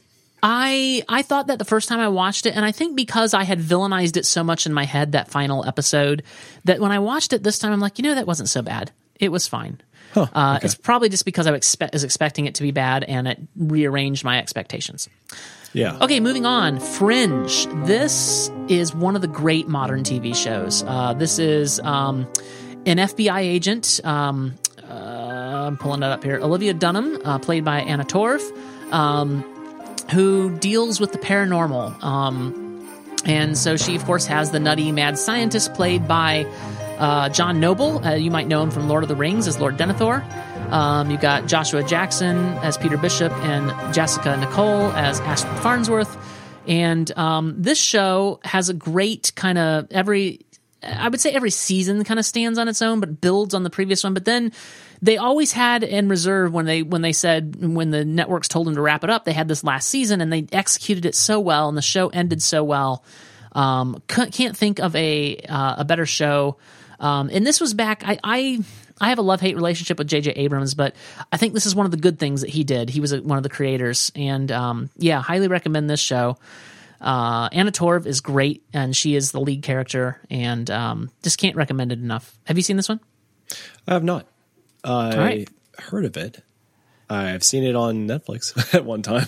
I 0.44 1.04
I 1.08 1.22
thought 1.22 1.48
that 1.48 1.60
the 1.60 1.66
first 1.66 1.88
time 1.88 2.00
I 2.00 2.08
watched 2.08 2.46
it, 2.46 2.56
and 2.56 2.66
I 2.66 2.72
think 2.72 2.96
because 2.96 3.34
I 3.34 3.44
had 3.44 3.60
villainized 3.60 4.18
it 4.18 4.26
so 4.26 4.44
much 4.44 4.66
in 4.66 4.74
my 4.74 4.86
head 4.86 5.12
that 5.12 5.30
final 5.30 5.66
episode, 5.66 6.24
that 6.66 6.80
when 6.80 6.92
I 6.92 7.00
watched 7.00 7.34
it 7.34 7.44
this 7.44 7.60
time, 7.60 7.72
I'm 7.72 7.80
like, 7.80 8.00
you 8.00 8.04
know, 8.04 8.16
that 8.16 8.28
wasn't 8.28 8.50
so 8.50 8.62
bad. 8.62 8.92
It 9.20 9.30
was 9.30 9.48
fine. 9.48 9.82
Huh, 10.14 10.28
uh. 10.34 10.60
It's 10.64 10.76
probably 10.76 11.10
just 11.10 11.26
because 11.26 11.48
I 11.48 11.52
expe- 11.52 11.94
was 11.94 12.04
expecting 12.04 12.46
it 12.46 12.56
to 12.56 12.64
be 12.64 12.72
bad, 12.72 13.04
and 13.04 13.28
it 13.28 13.40
rearranged 13.56 14.24
my 14.24 14.40
expectations. 14.40 15.08
Yeah. 15.74 15.98
Okay, 16.02 16.20
moving 16.20 16.46
on. 16.46 16.80
Fringe. 16.80 17.68
This 17.86 18.52
is 18.68 18.94
one 18.94 19.16
of 19.16 19.22
the 19.22 19.28
great 19.28 19.68
modern 19.68 20.04
TV 20.04 20.36
shows. 20.36 20.84
Uh, 20.84 21.14
this 21.14 21.40
is 21.40 21.80
um, 21.82 22.28
an 22.86 22.98
FBI 22.98 23.40
agent. 23.40 24.00
Um, 24.04 24.56
uh, 24.84 24.94
I'm 24.94 25.78
pulling 25.78 26.04
it 26.04 26.08
up 26.08 26.24
here. 26.24 26.40
Olivia 26.42 26.74
Dunham, 26.74 27.20
uh, 27.24 27.40
played 27.40 27.64
by 27.64 27.82
Anna 27.82 28.04
Torv, 28.04 28.42
um, 28.92 29.44
who 30.12 30.58
deals 30.58 31.00
with 31.00 31.14
the 31.14 31.20
paranormal. 31.20 32.04
Um, 32.04 32.58
and 33.26 33.58
so 33.58 33.78
she, 33.78 33.96
of 33.96 34.04
course, 34.06 34.26
has 34.26 34.52
the 34.52 34.60
nutty 34.60 34.92
mad 34.92 35.18
scientist 35.18 35.74
played 35.74 36.08
by 36.08 36.46
uh, 37.02 37.30
John 37.30 37.60
Noble, 37.60 38.06
uh, 38.06 38.14
you 38.14 38.30
might 38.30 38.48
know 38.48 38.62
him 38.62 38.70
from 38.70 38.88
Lord 38.88 39.02
of 39.02 39.10
the 39.10 39.16
Rings 39.16 39.48
as 39.48 39.60
Lord 39.60 39.76
Denethor. 39.76 40.24
Um, 40.72 41.12
you 41.12 41.18
got 41.18 41.48
Joshua 41.48 41.84
Jackson 41.84 42.38
as 42.60 42.78
Peter 42.78 42.98
Bishop 42.98 43.34
and 43.44 43.70
Jasika 43.94 44.40
Nicole 44.40 44.92
as 44.94 45.20
Astrid 45.22 45.60
Farnsworth. 45.60 46.18
And 46.68 47.12
um, 47.18 47.56
this 47.58 47.78
show 47.78 48.40
has 48.44 48.70
a 48.70 48.74
great 48.74 49.34
kind 49.36 49.58
of 49.58 49.88
every, 49.92 50.46
I 50.82 51.10
would 51.10 51.20
say 51.20 51.32
every 51.32 51.50
season 51.50 52.04
kind 52.06 52.20
of 52.20 52.26
stands 52.26 52.58
on 52.58 52.70
its 52.70 52.82
own, 52.82 53.02
but 53.02 53.20
builds 53.20 53.54
on 53.54 53.64
the 53.64 53.70
previous 53.70 54.04
one. 54.04 54.14
But 54.14 54.24
then 54.24 54.54
they 55.02 55.18
always 55.18 55.52
had 55.52 55.84
in 55.84 56.08
reserve 56.08 56.54
when 56.54 56.66
they 56.66 56.84
when 56.84 57.02
they 57.02 57.14
said 57.14 57.58
when 57.60 57.90
the 57.92 58.06
networks 58.06 58.48
told 58.48 58.68
them 58.68 58.76
to 58.76 58.82
wrap 58.82 59.04
it 59.04 59.10
up, 59.10 59.26
they 59.26 59.34
had 59.34 59.48
this 59.48 59.64
last 59.64 59.90
season 59.90 60.22
and 60.22 60.32
they 60.32 60.48
executed 60.54 61.06
it 61.06 61.16
so 61.16 61.40
well, 61.40 61.68
and 61.68 61.78
the 61.78 61.82
show 61.82 62.08
ended 62.10 62.42
so 62.42 62.64
well. 62.64 63.04
Um, 63.52 64.02
can't 64.08 64.56
think 64.56 64.80
of 64.80 64.96
a 64.96 65.38
uh, 65.50 65.76
a 65.80 65.86
better 65.86 66.06
show 66.06 66.58
um, 67.02 67.32
and 67.34 67.46
this 67.46 67.60
was 67.60 67.74
back. 67.74 68.04
I, 68.06 68.20
I 68.24 68.60
I 69.02 69.10
have 69.10 69.18
a 69.18 69.24
love 69.24 69.42
hate 69.42 69.56
relationship 69.56 69.98
with 69.98 70.08
J.J. 70.08 70.32
Abrams, 70.32 70.76
but 70.76 70.96
I 71.32 71.38
think 71.38 71.54
this 71.54 71.66
is 71.66 71.76
one 71.76 71.86
of 71.86 71.92
the 71.92 71.98
good 71.98 72.20
things 72.20 72.42
that 72.42 72.52
he 72.52 72.64
did. 72.64 72.90
He 72.90 73.02
was 73.02 73.12
a, 73.12 73.22
one 73.22 73.38
of 73.38 73.44
the 73.44 73.50
creators, 73.50 74.12
and 74.16 74.52
um, 74.52 74.90
yeah, 74.96 75.22
highly 75.22 75.48
recommend 75.48 75.90
this 75.90 76.00
show. 76.00 76.38
Uh, 77.02 77.50
Anna 77.52 77.72
Torv 77.72 78.06
is 78.06 78.22
great, 78.22 78.64
and 78.74 78.96
she 78.96 79.16
is 79.16 79.32
the 79.32 79.42
lead 79.42 79.64
character, 79.64 80.22
and 80.30 80.70
um, 80.70 81.10
just 81.24 81.40
can't 81.40 81.56
recommend 81.56 81.92
it 81.92 82.00
enough. 82.00 82.38
Have 82.44 82.58
you 82.58 82.64
seen 82.64 82.78
this 82.78 82.88
one? 82.88 83.00
I 83.88 83.94
have 83.94 84.04
not. 84.04 84.28
I 84.84 85.18
right. 85.18 85.50
heard 85.80 86.06
of 86.06 86.16
it. 86.16 86.44
I've 87.10 87.44
seen 87.44 87.64
it 87.64 87.76
on 87.76 88.08
Netflix 88.08 88.74
at 88.76 88.86
one 88.86 89.02
time. 89.02 89.28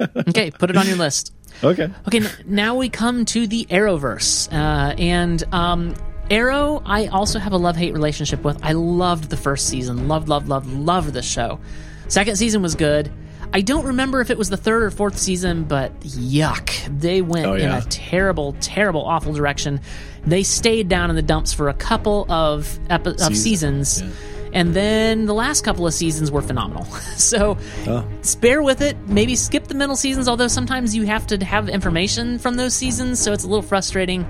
okay, 0.28 0.50
put 0.50 0.68
it 0.68 0.76
on 0.76 0.86
your 0.86 0.96
list. 0.96 1.32
Okay. 1.62 1.88
Okay. 2.06 2.20
Now 2.44 2.74
we 2.74 2.88
come 2.88 3.24
to 3.26 3.46
the 3.46 3.66
Arrowverse, 3.70 4.52
uh, 4.52 4.94
and 4.96 5.42
um, 5.52 5.94
Arrow, 6.30 6.82
I 6.84 7.06
also 7.06 7.38
have 7.38 7.52
a 7.52 7.56
love 7.56 7.76
hate 7.76 7.92
relationship 7.92 8.42
with. 8.42 8.58
I 8.64 8.72
loved 8.72 9.30
the 9.30 9.36
first 9.36 9.68
season. 9.68 10.08
Loved, 10.08 10.28
loved, 10.28 10.48
loved, 10.48 10.72
loved 10.72 11.12
the 11.12 11.22
show. 11.22 11.60
Second 12.08 12.36
season 12.36 12.62
was 12.62 12.74
good. 12.74 13.12
I 13.52 13.60
don't 13.60 13.86
remember 13.86 14.20
if 14.20 14.30
it 14.30 14.38
was 14.38 14.50
the 14.50 14.56
third 14.56 14.82
or 14.82 14.90
fourth 14.90 15.18
season, 15.18 15.64
but 15.64 15.98
yuck. 16.00 16.70
They 17.00 17.22
went 17.22 17.46
oh, 17.46 17.54
yeah. 17.54 17.78
in 17.78 17.82
a 17.82 17.86
terrible, 17.86 18.56
terrible, 18.60 19.02
awful 19.02 19.32
direction. 19.32 19.80
They 20.26 20.42
stayed 20.42 20.88
down 20.88 21.10
in 21.10 21.16
the 21.16 21.22
dumps 21.22 21.52
for 21.52 21.68
a 21.68 21.74
couple 21.74 22.30
of, 22.30 22.78
epi- 22.90 23.10
of 23.20 23.36
seasons. 23.36 24.02
Yeah. 24.02 24.10
And 24.52 24.74
then 24.74 25.26
the 25.26 25.34
last 25.34 25.64
couple 25.64 25.86
of 25.86 25.92
seasons 25.94 26.30
were 26.30 26.42
phenomenal. 26.42 26.84
so 27.16 27.56
oh. 27.86 28.08
bear 28.40 28.62
with 28.62 28.80
it. 28.80 28.96
Maybe 29.06 29.36
skip 29.36 29.68
the 29.68 29.74
middle 29.74 29.96
seasons, 29.96 30.28
although 30.28 30.48
sometimes 30.48 30.94
you 30.96 31.04
have 31.04 31.26
to 31.28 31.44
have 31.44 31.68
information 31.68 32.38
from 32.38 32.56
those 32.56 32.74
seasons, 32.74 33.20
so 33.20 33.32
it's 33.32 33.44
a 33.44 33.48
little 33.48 33.62
frustrating. 33.62 34.26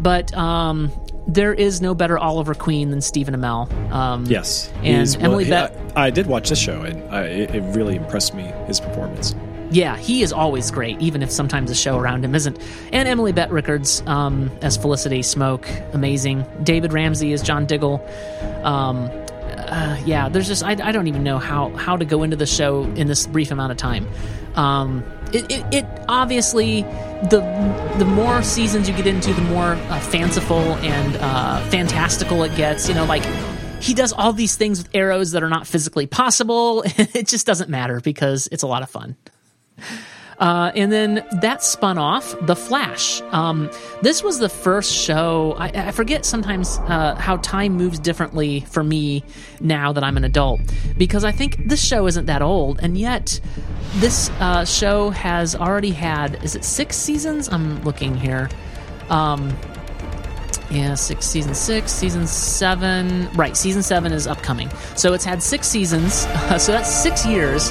But 0.00 0.34
um, 0.36 0.90
there 1.26 1.54
is 1.54 1.80
no 1.80 1.94
better 1.94 2.18
Oliver 2.18 2.54
Queen 2.54 2.90
than 2.90 3.00
Stephen 3.00 3.34
Amell. 3.34 3.70
Um, 3.92 4.26
yes, 4.26 4.72
and 4.82 5.08
Emily 5.20 5.48
well, 5.48 5.68
Bett. 5.68 5.96
I, 5.96 6.06
I, 6.06 6.10
did 6.10 6.26
watch 6.26 6.48
this 6.48 6.58
show, 6.58 6.82
and 6.82 7.02
I, 7.14 7.24
it, 7.24 7.54
it 7.54 7.60
really 7.74 7.96
impressed 7.96 8.34
me 8.34 8.44
his 8.66 8.80
performance. 8.80 9.34
Yeah, 9.70 9.96
he 9.96 10.22
is 10.22 10.34
always 10.34 10.70
great, 10.70 11.00
even 11.00 11.22
if 11.22 11.30
sometimes 11.30 11.70
the 11.70 11.74
show 11.74 11.98
around 11.98 12.24
him 12.24 12.34
isn't. 12.34 12.58
And 12.92 13.08
Emily 13.08 13.32
Bett 13.32 13.50
Rickards 13.50 14.02
um, 14.06 14.50
as 14.60 14.76
Felicity 14.76 15.20
Smoak, 15.20 15.94
amazing. 15.94 16.44
David 16.62 16.92
Ramsey 16.92 17.32
as 17.32 17.42
John 17.42 17.64
Diggle. 17.64 18.06
Um, 18.64 19.10
uh, 19.72 19.98
yeah, 20.04 20.28
there's 20.28 20.46
just 20.46 20.62
I, 20.62 20.72
I, 20.72 20.92
don't 20.92 21.08
even 21.08 21.24
know 21.24 21.38
how 21.38 21.70
how 21.70 21.96
to 21.96 22.04
go 22.04 22.22
into 22.22 22.36
the 22.36 22.46
show 22.46 22.82
in 22.82 23.06
this 23.06 23.26
brief 23.26 23.50
amount 23.50 23.72
of 23.72 23.78
time. 23.78 24.06
Um, 24.54 25.02
it, 25.32 25.50
it, 25.50 25.74
it, 25.74 25.86
obviously 26.08 26.82
the 27.30 27.40
the 27.98 28.04
more 28.04 28.42
seasons 28.42 28.88
you 28.88 28.96
get 28.96 29.06
into, 29.06 29.32
the 29.32 29.42
more 29.42 29.72
uh, 29.74 30.00
fanciful 30.00 30.74
and 30.76 31.16
uh, 31.16 31.60
fantastical 31.70 32.42
it 32.42 32.54
gets. 32.56 32.88
You 32.88 32.94
know, 32.94 33.04
like 33.04 33.24
he 33.80 33.94
does 33.94 34.12
all 34.12 34.32
these 34.32 34.56
things 34.56 34.82
with 34.82 34.94
arrows 34.94 35.32
that 35.32 35.42
are 35.42 35.48
not 35.48 35.66
physically 35.66 36.06
possible. 36.06 36.82
it 36.86 37.26
just 37.26 37.46
doesn't 37.46 37.70
matter 37.70 38.00
because 38.00 38.48
it's 38.52 38.62
a 38.62 38.66
lot 38.66 38.82
of 38.82 38.90
fun. 38.90 39.16
Uh, 40.42 40.72
and 40.74 40.90
then 40.90 41.24
that 41.40 41.62
spun 41.62 41.98
off 41.98 42.34
The 42.42 42.56
Flash. 42.56 43.22
Um, 43.30 43.70
this 44.02 44.24
was 44.24 44.40
the 44.40 44.48
first 44.48 44.92
show. 44.92 45.54
I, 45.56 45.68
I 45.68 45.90
forget 45.92 46.24
sometimes 46.24 46.80
uh, 46.88 47.14
how 47.14 47.36
time 47.36 47.74
moves 47.74 48.00
differently 48.00 48.58
for 48.60 48.82
me 48.82 49.22
now 49.60 49.92
that 49.92 50.02
I'm 50.02 50.16
an 50.16 50.24
adult 50.24 50.60
because 50.98 51.22
I 51.22 51.30
think 51.30 51.68
this 51.68 51.80
show 51.80 52.08
isn't 52.08 52.26
that 52.26 52.42
old, 52.42 52.80
and 52.82 52.98
yet 52.98 53.40
this 53.98 54.30
uh, 54.40 54.64
show 54.64 55.10
has 55.10 55.54
already 55.54 55.92
had 55.92 56.42
is 56.42 56.56
it 56.56 56.64
six 56.64 56.96
seasons? 56.96 57.48
I'm 57.48 57.80
looking 57.84 58.16
here. 58.16 58.50
Um, 59.10 59.56
yeah, 60.72 60.94
six 60.94 61.26
season 61.26 61.54
six, 61.54 61.92
season 61.92 62.26
seven. 62.26 63.30
Right, 63.34 63.56
season 63.56 63.82
seven 63.82 64.12
is 64.12 64.26
upcoming. 64.26 64.70
So 64.96 65.12
it's 65.12 65.24
had 65.24 65.42
six 65.42 65.68
seasons. 65.68 66.24
Uh, 66.24 66.58
so 66.58 66.72
that's 66.72 66.90
six 66.90 67.26
years, 67.26 67.70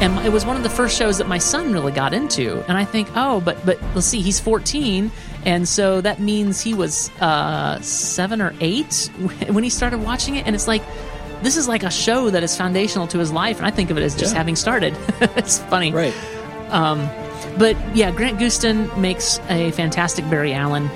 and 0.00 0.18
it 0.26 0.32
was 0.32 0.46
one 0.46 0.56
of 0.56 0.62
the 0.62 0.70
first 0.70 0.96
shows 0.96 1.18
that 1.18 1.28
my 1.28 1.38
son 1.38 1.72
really 1.72 1.92
got 1.92 2.14
into. 2.14 2.64
And 2.66 2.78
I 2.78 2.84
think, 2.84 3.08
oh, 3.14 3.40
but 3.40 3.64
but 3.66 3.78
let's 3.94 4.06
see, 4.06 4.22
he's 4.22 4.40
14, 4.40 5.10
and 5.44 5.68
so 5.68 6.00
that 6.00 6.20
means 6.20 6.60
he 6.60 6.72
was 6.72 7.10
uh, 7.20 7.80
seven 7.80 8.40
or 8.40 8.54
eight 8.60 9.10
when 9.50 9.62
he 9.62 9.70
started 9.70 9.98
watching 9.98 10.36
it. 10.36 10.46
And 10.46 10.54
it's 10.54 10.66
like, 10.66 10.82
this 11.42 11.58
is 11.58 11.68
like 11.68 11.82
a 11.82 11.90
show 11.90 12.30
that 12.30 12.42
is 12.42 12.56
foundational 12.56 13.06
to 13.08 13.18
his 13.18 13.30
life, 13.30 13.58
and 13.58 13.66
I 13.66 13.70
think 13.70 13.90
of 13.90 13.98
it 13.98 14.02
as 14.02 14.16
just 14.16 14.32
yeah. 14.32 14.38
having 14.38 14.56
started. 14.56 14.96
it's 15.20 15.58
funny, 15.58 15.92
right? 15.92 16.14
Um, 16.70 17.08
but 17.58 17.76
yeah, 17.94 18.10
Grant 18.10 18.38
Gustin 18.38 18.96
makes 18.98 19.38
a 19.50 19.70
fantastic 19.72 20.28
Barry 20.30 20.54
Allen. 20.54 20.88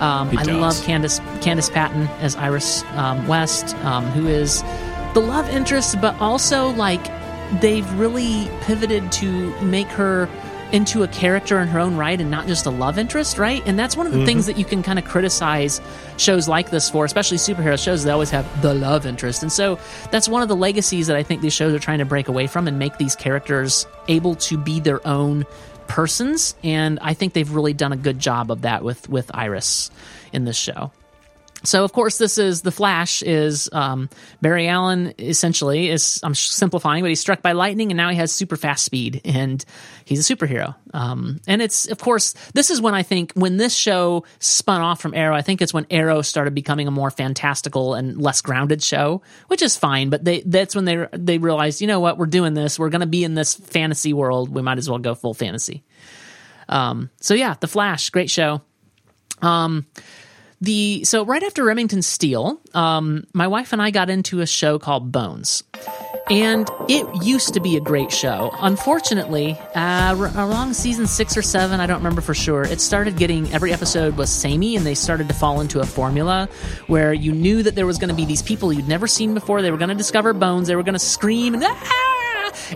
Um, 0.00 0.30
I 0.36 0.42
love 0.44 0.74
Candice 0.76 1.20
Candice 1.40 1.70
Patton 1.70 2.08
as 2.20 2.34
Iris 2.36 2.82
um, 2.94 3.26
West, 3.26 3.76
um, 3.84 4.04
who 4.06 4.26
is 4.26 4.62
the 5.14 5.20
love 5.20 5.48
interest, 5.50 6.00
but 6.00 6.18
also 6.20 6.70
like 6.70 7.04
they've 7.60 7.90
really 7.98 8.48
pivoted 8.62 9.12
to 9.12 9.54
make 9.62 9.88
her 9.88 10.28
into 10.72 11.02
a 11.02 11.08
character 11.08 11.58
in 11.58 11.68
her 11.68 11.80
own 11.80 11.96
right 11.96 12.20
and 12.20 12.30
not 12.30 12.46
just 12.46 12.66
a 12.66 12.70
love 12.70 12.98
interest, 12.98 13.38
right? 13.38 13.62
And 13.66 13.78
that's 13.78 13.96
one 13.96 14.06
of 14.06 14.12
the 14.12 14.24
things 14.24 14.46
that 14.46 14.56
you 14.56 14.64
can 14.64 14.82
kind 14.82 14.98
of 14.98 15.04
criticize 15.04 15.80
shows 16.16 16.48
like 16.48 16.70
this 16.70 16.88
for, 16.88 17.04
especially 17.04 17.38
superhero 17.38 17.82
shows. 17.82 18.04
They 18.04 18.10
always 18.10 18.30
have 18.30 18.62
the 18.62 18.74
love 18.74 19.06
interest. 19.06 19.42
And 19.42 19.50
so 19.50 19.78
that's 20.10 20.28
one 20.28 20.42
of 20.42 20.48
the 20.48 20.56
legacies 20.56 21.08
that 21.08 21.16
I 21.16 21.22
think 21.22 21.42
these 21.42 21.52
shows 21.52 21.74
are 21.74 21.78
trying 21.78 21.98
to 21.98 22.04
break 22.04 22.28
away 22.28 22.46
from 22.46 22.68
and 22.68 22.78
make 22.78 22.98
these 22.98 23.16
characters 23.16 23.86
able 24.08 24.36
to 24.36 24.56
be 24.56 24.80
their 24.80 25.04
own 25.06 25.44
persons. 25.90 26.54
And 26.62 27.00
I 27.00 27.14
think 27.14 27.32
they've 27.32 27.50
really 27.50 27.72
done 27.72 27.92
a 27.92 27.96
good 27.96 28.20
job 28.20 28.50
of 28.50 28.62
that 28.62 28.84
with, 28.84 29.08
with 29.08 29.30
Iris 29.34 29.90
in 30.32 30.44
this 30.44 30.56
show. 30.56 30.92
So 31.62 31.84
of 31.84 31.92
course 31.92 32.18
this 32.18 32.38
is 32.38 32.62
the 32.62 32.70
Flash 32.70 33.22
is 33.22 33.68
um, 33.72 34.08
Barry 34.40 34.68
Allen 34.68 35.14
essentially 35.18 35.90
is 35.90 36.20
I'm 36.22 36.34
simplifying, 36.34 37.02
but 37.02 37.08
he's 37.08 37.20
struck 37.20 37.42
by 37.42 37.52
lightning 37.52 37.90
and 37.90 37.96
now 37.96 38.10
he 38.10 38.16
has 38.16 38.32
super 38.32 38.56
fast 38.56 38.84
speed 38.84 39.20
and 39.24 39.64
he's 40.04 40.28
a 40.28 40.36
superhero. 40.36 40.74
Um, 40.94 41.40
and 41.46 41.60
it's 41.60 41.88
of 41.88 41.98
course 41.98 42.34
this 42.54 42.70
is 42.70 42.80
when 42.80 42.94
I 42.94 43.02
think 43.02 43.32
when 43.34 43.56
this 43.56 43.74
show 43.74 44.24
spun 44.38 44.80
off 44.80 45.00
from 45.00 45.14
Arrow, 45.14 45.34
I 45.34 45.42
think 45.42 45.60
it's 45.62 45.74
when 45.74 45.86
Arrow 45.90 46.22
started 46.22 46.54
becoming 46.54 46.88
a 46.88 46.90
more 46.90 47.10
fantastical 47.10 47.94
and 47.94 48.20
less 48.20 48.40
grounded 48.40 48.82
show, 48.82 49.22
which 49.48 49.62
is 49.62 49.76
fine. 49.76 50.10
But 50.10 50.24
they 50.24 50.40
that's 50.40 50.74
when 50.74 50.84
they 50.84 51.06
they 51.12 51.38
realized 51.38 51.80
you 51.80 51.86
know 51.86 52.00
what 52.00 52.18
we're 52.18 52.26
doing 52.26 52.54
this 52.54 52.78
we're 52.78 52.90
going 52.90 53.00
to 53.00 53.06
be 53.06 53.24
in 53.24 53.34
this 53.34 53.54
fantasy 53.54 54.12
world 54.12 54.48
we 54.48 54.62
might 54.62 54.78
as 54.78 54.88
well 54.88 54.98
go 54.98 55.14
full 55.14 55.34
fantasy. 55.34 55.84
Um, 56.68 57.10
so 57.20 57.34
yeah, 57.34 57.54
the 57.58 57.68
Flash, 57.68 58.10
great 58.10 58.30
show. 58.30 58.62
Um, 59.42 59.86
the 60.60 61.04
so 61.04 61.24
right 61.24 61.42
after 61.42 61.64
Remington 61.64 62.02
Steele, 62.02 62.60
um, 62.74 63.26
my 63.32 63.46
wife 63.46 63.72
and 63.72 63.80
I 63.80 63.90
got 63.90 64.10
into 64.10 64.40
a 64.40 64.46
show 64.46 64.78
called 64.78 65.10
Bones, 65.10 65.62
and 66.28 66.68
it 66.88 67.06
used 67.24 67.54
to 67.54 67.60
be 67.60 67.76
a 67.76 67.80
great 67.80 68.12
show. 68.12 68.50
Unfortunately, 68.60 69.58
uh, 69.74 70.14
along 70.36 70.74
season 70.74 71.06
six 71.06 71.36
or 71.36 71.42
seven, 71.42 71.80
I 71.80 71.86
don't 71.86 71.98
remember 71.98 72.20
for 72.20 72.34
sure. 72.34 72.62
It 72.62 72.80
started 72.80 73.16
getting 73.16 73.50
every 73.52 73.72
episode 73.72 74.16
was 74.16 74.30
samey, 74.30 74.76
and 74.76 74.84
they 74.84 74.94
started 74.94 75.28
to 75.28 75.34
fall 75.34 75.60
into 75.60 75.80
a 75.80 75.86
formula 75.86 76.48
where 76.86 77.12
you 77.12 77.32
knew 77.32 77.62
that 77.62 77.74
there 77.74 77.86
was 77.86 77.98
going 77.98 78.10
to 78.10 78.14
be 78.14 78.24
these 78.24 78.42
people 78.42 78.72
you'd 78.72 78.88
never 78.88 79.06
seen 79.06 79.34
before. 79.34 79.62
They 79.62 79.70
were 79.70 79.78
going 79.78 79.88
to 79.88 79.94
discover 79.94 80.32
bones. 80.32 80.68
They 80.68 80.76
were 80.76 80.82
going 80.82 80.94
to 80.94 80.98
scream 80.98 81.54
and. 81.54 81.64
Ah! 81.66 82.09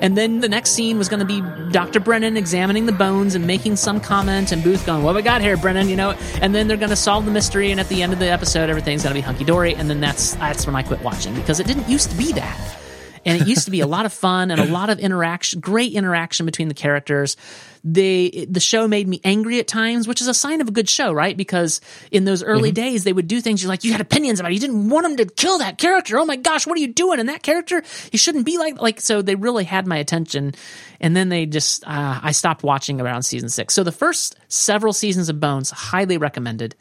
And 0.00 0.16
then 0.16 0.40
the 0.40 0.48
next 0.48 0.70
scene 0.70 0.98
was 0.98 1.08
going 1.08 1.20
to 1.20 1.26
be 1.26 1.42
Dr. 1.72 2.00
Brennan 2.00 2.36
examining 2.36 2.86
the 2.86 2.92
bones 2.92 3.34
and 3.34 3.46
making 3.46 3.76
some 3.76 4.00
comment, 4.00 4.52
and 4.52 4.62
Booth 4.62 4.86
going, 4.86 5.02
What 5.02 5.14
we 5.14 5.22
got 5.22 5.40
here, 5.40 5.56
Brennan? 5.56 5.88
You 5.88 5.96
know, 5.96 6.10
and 6.40 6.54
then 6.54 6.68
they're 6.68 6.76
going 6.76 6.90
to 6.90 6.96
solve 6.96 7.24
the 7.24 7.30
mystery, 7.30 7.70
and 7.70 7.80
at 7.80 7.88
the 7.88 8.02
end 8.02 8.12
of 8.12 8.18
the 8.18 8.30
episode, 8.30 8.70
everything's 8.70 9.02
going 9.02 9.14
to 9.14 9.18
be 9.18 9.24
hunky 9.24 9.44
dory. 9.44 9.74
And 9.74 9.88
then 9.88 10.00
that's 10.00 10.34
that's 10.36 10.66
when 10.66 10.76
I 10.76 10.82
quit 10.82 11.00
watching 11.02 11.34
because 11.34 11.60
it 11.60 11.66
didn't 11.66 11.88
used 11.88 12.10
to 12.10 12.16
be 12.16 12.32
that. 12.32 12.83
And 13.24 13.40
it 13.40 13.48
used 13.48 13.64
to 13.64 13.70
be 13.70 13.80
a 13.80 13.86
lot 13.86 14.06
of 14.06 14.12
fun 14.12 14.50
and 14.50 14.60
a 14.60 14.66
lot 14.66 14.90
of 14.90 14.98
interaction, 14.98 15.60
great 15.60 15.92
interaction 15.92 16.46
between 16.46 16.68
the 16.68 16.74
characters 16.74 17.36
they 17.84 18.46
the 18.48 18.60
show 18.60 18.88
made 18.88 19.06
me 19.06 19.20
angry 19.22 19.60
at 19.60 19.68
times, 19.68 20.08
which 20.08 20.22
is 20.22 20.26
a 20.26 20.32
sign 20.32 20.62
of 20.62 20.68
a 20.68 20.72
good 20.72 20.88
show, 20.88 21.12
right? 21.12 21.36
Because 21.36 21.82
in 22.10 22.24
those 22.24 22.42
early 22.42 22.70
mm-hmm. 22.70 22.82
days, 22.82 23.04
they 23.04 23.12
would 23.12 23.28
do 23.28 23.42
things 23.42 23.62
you're 23.62 23.68
like, 23.68 23.84
you 23.84 23.92
had 23.92 24.00
opinions 24.00 24.40
about. 24.40 24.50
It. 24.50 24.54
You 24.54 24.60
didn't 24.60 24.88
want 24.88 25.04
them 25.04 25.16
to 25.18 25.26
kill 25.26 25.58
that 25.58 25.76
character. 25.76 26.18
Oh 26.18 26.24
my 26.24 26.36
gosh, 26.36 26.66
what 26.66 26.78
are 26.78 26.80
you 26.80 26.92
doing? 26.92 27.20
And 27.20 27.28
that 27.28 27.42
character, 27.42 27.82
he 28.10 28.16
shouldn't 28.16 28.46
be 28.46 28.56
like 28.56 28.80
like. 28.80 29.00
So 29.02 29.20
they 29.20 29.34
really 29.34 29.64
had 29.64 29.86
my 29.86 29.98
attention, 29.98 30.54
and 30.98 31.14
then 31.14 31.28
they 31.28 31.44
just 31.44 31.86
uh, 31.86 32.20
I 32.22 32.32
stopped 32.32 32.62
watching 32.62 33.02
around 33.02 33.24
season 33.24 33.50
six. 33.50 33.74
So 33.74 33.84
the 33.84 33.92
first 33.92 34.36
several 34.48 34.94
seasons 34.94 35.28
of 35.28 35.38
Bones, 35.38 35.70
highly 35.70 36.16
recommended. 36.16 36.74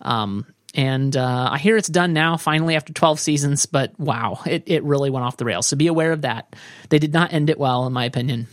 Um, 0.00 0.46
and 0.74 1.16
uh, 1.16 1.48
I 1.52 1.58
hear 1.58 1.76
it's 1.76 1.88
done 1.88 2.12
now, 2.12 2.36
finally 2.36 2.76
after 2.76 2.92
12 2.92 3.20
seasons. 3.20 3.66
But 3.66 3.98
wow, 3.98 4.40
it, 4.46 4.64
it 4.66 4.84
really 4.84 5.10
went 5.10 5.24
off 5.24 5.36
the 5.36 5.44
rails. 5.44 5.66
So 5.66 5.76
be 5.76 5.86
aware 5.86 6.12
of 6.12 6.22
that. 6.22 6.54
They 6.88 6.98
did 6.98 7.12
not 7.12 7.32
end 7.32 7.50
it 7.50 7.58
well, 7.58 7.86
in 7.86 7.92
my 7.92 8.04
opinion. 8.04 8.46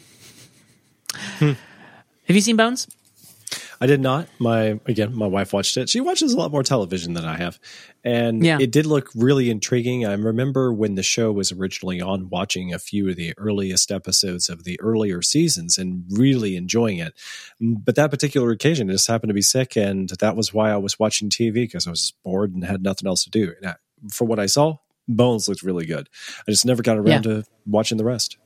Hmm. 1.39 1.53
Have 2.27 2.35
you 2.35 2.41
seen 2.41 2.55
Bones? 2.55 2.87
I 3.85 3.87
did 3.87 4.01
not. 4.01 4.27
My 4.39 4.79
again, 4.87 5.13
my 5.15 5.27
wife 5.27 5.53
watched 5.53 5.77
it. 5.77 5.89
She 5.89 6.01
watches 6.01 6.33
a 6.33 6.37
lot 6.37 6.49
more 6.49 6.63
television 6.63 7.13
than 7.13 7.23
I 7.23 7.37
have, 7.37 7.59
and 8.03 8.43
yeah. 8.43 8.57
it 8.59 8.71
did 8.71 8.87
look 8.87 9.11
really 9.13 9.51
intriguing. 9.51 10.07
I 10.07 10.13
remember 10.13 10.73
when 10.73 10.95
the 10.95 11.03
show 11.03 11.31
was 11.31 11.51
originally 11.51 12.01
on, 12.01 12.29
watching 12.29 12.73
a 12.73 12.79
few 12.79 13.07
of 13.07 13.15
the 13.15 13.35
earliest 13.37 13.91
episodes 13.91 14.49
of 14.49 14.63
the 14.63 14.81
earlier 14.81 15.21
seasons 15.21 15.77
and 15.77 16.03
really 16.09 16.55
enjoying 16.55 16.97
it. 16.97 17.13
Mm, 17.61 17.85
but 17.85 17.93
that 17.93 18.09
particular 18.09 18.49
occasion, 18.49 18.89
I 18.89 18.93
just 18.93 19.07
happened 19.07 19.29
to 19.29 19.35
be 19.35 19.43
sick, 19.43 19.77
and 19.77 20.09
that 20.09 20.35
was 20.35 20.51
why 20.51 20.71
I 20.71 20.77
was 20.77 20.97
watching 20.97 21.29
TV 21.29 21.53
because 21.53 21.85
I 21.85 21.91
was 21.91 22.11
bored 22.23 22.55
and 22.55 22.65
had 22.65 22.81
nothing 22.81 23.07
else 23.07 23.23
to 23.25 23.29
do. 23.29 23.53
And 23.61 23.69
I, 23.69 23.75
for 24.11 24.25
what 24.25 24.39
I 24.39 24.47
saw, 24.47 24.77
Bones 25.07 25.47
looked 25.47 25.61
really 25.61 25.85
good. 25.85 26.09
I 26.47 26.51
just 26.51 26.65
never 26.65 26.81
got 26.81 26.97
around 26.97 27.25
yeah. 27.25 27.41
to 27.41 27.43
watching 27.67 27.99
the 27.99 28.03
rest. 28.03 28.39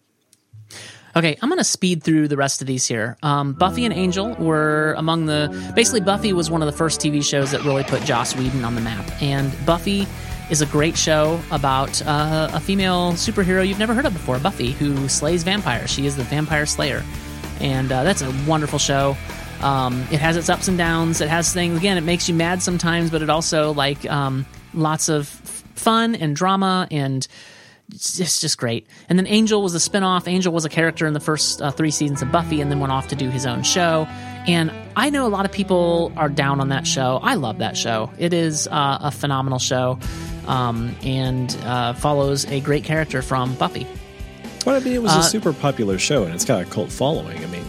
Okay, 1.16 1.38
I'm 1.42 1.50
to 1.60 1.64
speed 1.64 2.04
through 2.04 2.28
the 2.28 2.38
rest 2.38 2.62
of 2.62 2.68
these 2.68 2.88
here. 2.88 3.18
Um, 3.22 3.54
Buffy 3.54 3.86
and 3.86 3.94
Angel 3.94 4.34
were 4.36 4.94
among 4.98 5.26
the. 5.26 5.72
Basically, 5.76 6.02
Buffy 6.02 6.34
was 6.34 6.50
one 6.50 6.62
of 6.62 6.66
the 6.68 6.78
first 6.78 7.00
TV 7.02 7.24
shows 7.24 7.52
that 7.52 7.64
really 7.64 7.84
put 7.84 8.04
Joss 8.04 8.36
Whedon 8.36 8.64
on 8.64 8.76
the 8.76 8.82
map. 8.82 9.10
And 9.22 9.54
Buffy 9.66 10.08
is 10.50 10.62
a 10.62 10.66
great 10.68 10.98
show 10.98 11.40
about 11.52 12.02
uh, 12.04 12.50
a 12.54 12.60
female 12.60 13.14
superhero 13.14 13.68
you've 13.68 13.80
never 13.80 13.94
heard 13.94 14.06
of 14.06 14.14
before, 14.14 14.40
Buffy, 14.40 14.72
who 14.72 15.08
slays 15.10 15.44
vampires. 15.44 15.90
She 15.90 16.06
is 16.06 16.16
the 16.16 16.24
vampire 16.24 16.66
slayer. 16.66 17.04
And 17.60 17.92
uh, 17.92 18.04
that's 18.04 18.22
a 18.22 18.34
wonderful 18.48 18.80
show. 18.80 19.18
Um, 19.62 20.02
it 20.12 20.20
has 20.20 20.38
its 20.38 20.50
ups 20.50 20.68
and 20.68 20.78
downs. 20.78 21.22
It 21.22 21.28
has 21.28 21.54
things, 21.54 21.78
again, 21.78 21.98
it 21.98 22.02
makes 22.02 22.30
you 22.30 22.36
mad 22.36 22.62
sometimes, 22.62 23.12
but 23.12 23.22
it 23.22 23.30
also, 23.30 23.74
like, 23.74 24.10
um, 24.10 24.46
lots 24.74 25.10
of 25.10 25.28
fun 25.28 26.16
and 26.16 26.36
drama 26.36 26.88
and 26.90 27.28
it's 27.92 28.18
just, 28.18 28.42
just 28.42 28.58
great. 28.58 28.88
And 29.08 29.18
then 29.18 29.28
Angel 29.28 29.62
was 29.62 29.76
a 29.76 29.78
spinoff. 29.78 30.28
Angel 30.28 30.54
was 30.54 30.66
a 30.66 30.70
character 30.70 31.08
in 31.08 31.14
the 31.14 31.20
first 31.20 31.62
uh, 31.62 31.72
three 31.72 31.92
seasons 31.92 32.22
of 32.22 32.32
Buffy 32.32 32.62
and 32.62 32.72
then 32.72 32.80
went 32.80 32.92
off 32.92 33.08
to 33.10 33.16
do 33.16 33.30
his 33.30 33.46
own 33.46 33.64
show. 33.64 34.06
And 34.48 34.72
I 34.96 35.10
know 35.10 35.26
a 35.26 35.30
lot 35.30 35.46
of 35.46 35.52
people 35.52 36.12
are 36.16 36.30
down 36.30 36.62
on 36.62 36.70
that 36.70 36.86
show. 36.88 37.20
I 37.22 37.36
love 37.36 37.60
that 37.60 37.78
show. 37.78 38.12
It 38.18 38.34
is 38.34 38.68
uh, 38.68 39.00
a 39.02 39.12
phenomenal 39.12 39.60
show 39.60 40.00
um, 40.48 40.96
and 41.04 41.56
uh, 41.64 41.94
follows 41.94 42.46
a 42.46 42.60
great 42.60 42.84
character 42.84 43.22
from 43.22 43.56
Buffy. 43.56 43.88
Well, 44.66 44.76
I 44.76 44.80
mean, 44.80 44.94
it 44.94 45.02
was 45.02 45.14
a 45.14 45.20
uh, 45.20 45.22
super 45.22 45.54
popular 45.54 45.98
show 45.98 46.24
and 46.24 46.34
it's 46.34 46.46
got 46.46 46.62
a 46.62 46.66
cult 46.66 46.92
following. 46.92 47.44
I 47.44 47.48
mean, 47.48 47.64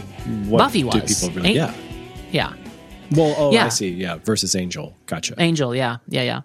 what 0.48 0.58
Buffy 0.58 0.84
was. 0.84 0.94
do 0.94 1.28
people 1.28 1.42
really? 1.42 1.54
yeah. 1.54 1.74
Yeah. 2.30 2.54
Well, 3.12 3.34
oh, 3.36 3.52
yeah. 3.52 3.66
I 3.66 3.68
see. 3.70 3.90
Yeah, 3.90 4.16
versus 4.16 4.54
Angel. 4.54 4.94
Gotcha. 5.06 5.34
Angel, 5.38 5.74
yeah, 5.74 5.96
yeah, 6.08 6.22
yeah. 6.22 6.40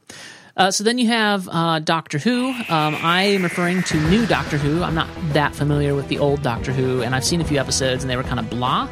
Uh, 0.57 0.71
so 0.71 0.83
then 0.83 0.97
you 0.97 1.07
have 1.07 1.49
uh, 1.51 1.79
Doctor 1.79 2.17
Who. 2.17 2.47
Um, 2.47 2.95
I 2.95 3.23
am 3.23 3.43
referring 3.43 3.83
to 3.83 4.09
new 4.09 4.25
Doctor 4.25 4.57
Who. 4.57 4.83
I'm 4.83 4.95
not 4.95 5.09
that 5.33 5.53
familiar 5.53 5.95
with 5.95 6.07
the 6.07 6.19
old 6.19 6.41
Doctor 6.41 6.71
Who, 6.71 7.01
and 7.01 7.13
I've 7.13 7.25
seen 7.25 7.41
a 7.41 7.45
few 7.45 7.59
episodes 7.59 8.03
and 8.03 8.09
they 8.09 8.15
were 8.15 8.23
kind 8.23 8.39
of 8.39 8.49
blah. 8.49 8.87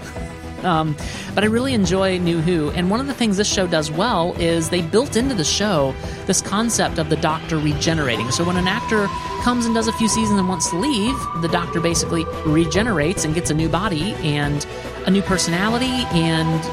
Um, 0.63 0.95
but 1.35 1.43
I 1.43 1.47
really 1.47 1.73
enjoy 1.73 2.17
New 2.17 2.41
Who. 2.41 2.71
And 2.71 2.89
one 2.89 2.99
of 2.99 3.07
the 3.07 3.13
things 3.13 3.37
this 3.37 3.51
show 3.51 3.67
does 3.67 3.91
well 3.91 4.33
is 4.39 4.69
they 4.69 4.81
built 4.81 5.15
into 5.15 5.35
the 5.35 5.43
show 5.43 5.93
this 6.25 6.41
concept 6.41 6.97
of 6.99 7.09
the 7.09 7.17
Doctor 7.17 7.57
regenerating. 7.57 8.31
So 8.31 8.43
when 8.43 8.57
an 8.57 8.67
actor 8.67 9.07
comes 9.43 9.65
and 9.65 9.75
does 9.75 9.87
a 9.87 9.93
few 9.93 10.07
seasons 10.07 10.39
and 10.39 10.47
wants 10.47 10.69
to 10.69 10.77
leave, 10.77 11.15
the 11.41 11.49
Doctor 11.49 11.79
basically 11.79 12.25
regenerates 12.45 13.25
and 13.25 13.33
gets 13.33 13.49
a 13.49 13.53
new 13.53 13.69
body 13.69 14.13
and 14.15 14.65
a 15.05 15.11
new 15.11 15.21
personality 15.21 16.05
and 16.11 16.63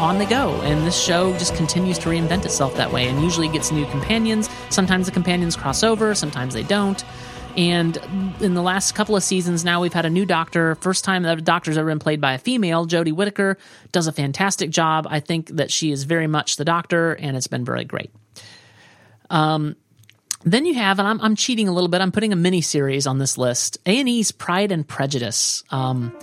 on 0.00 0.18
the 0.18 0.26
go. 0.26 0.52
And 0.62 0.86
this 0.86 0.98
show 0.98 1.32
just 1.34 1.54
continues 1.54 1.98
to 1.98 2.08
reinvent 2.08 2.44
itself 2.44 2.76
that 2.76 2.92
way 2.92 3.08
and 3.08 3.20
usually 3.22 3.48
gets 3.48 3.70
new 3.70 3.86
companions. 3.86 4.48
Sometimes 4.70 5.06
the 5.06 5.12
companions 5.12 5.56
cross 5.56 5.82
over, 5.82 6.14
sometimes 6.14 6.54
they 6.54 6.62
don't. 6.62 7.04
And 7.56 7.96
in 8.40 8.54
the 8.54 8.62
last 8.62 8.94
couple 8.94 9.16
of 9.16 9.22
seasons 9.22 9.64
now, 9.64 9.80
we've 9.80 9.92
had 9.92 10.06
a 10.06 10.10
new 10.10 10.24
doctor. 10.24 10.76
First 10.76 11.04
time 11.04 11.24
that 11.24 11.38
a 11.38 11.40
doctor's 11.40 11.76
ever 11.76 11.88
been 11.88 11.98
played 11.98 12.20
by 12.20 12.34
a 12.34 12.38
female. 12.38 12.86
Jodie 12.86 13.12
Whittaker 13.12 13.58
does 13.92 14.06
a 14.06 14.12
fantastic 14.12 14.70
job. 14.70 15.06
I 15.10 15.20
think 15.20 15.48
that 15.56 15.70
she 15.70 15.90
is 15.90 16.04
very 16.04 16.26
much 16.26 16.56
the 16.56 16.64
doctor, 16.64 17.12
and 17.12 17.36
it's 17.36 17.48
been 17.48 17.64
very 17.64 17.84
great. 17.84 18.10
Um, 19.30 19.76
then 20.44 20.64
you 20.64 20.74
have, 20.74 20.98
and 20.98 21.06
I'm, 21.06 21.20
I'm 21.20 21.36
cheating 21.36 21.68
a 21.68 21.72
little 21.72 21.88
bit. 21.88 22.00
I'm 22.00 22.12
putting 22.12 22.32
a 22.32 22.36
mini 22.36 22.60
series 22.60 23.06
on 23.06 23.18
this 23.18 23.36
list. 23.36 23.78
A 23.86 23.98
and 24.00 24.08
E's 24.08 24.32
Pride 24.32 24.72
and 24.72 24.86
Prejudice. 24.86 25.62
Um, 25.70 26.16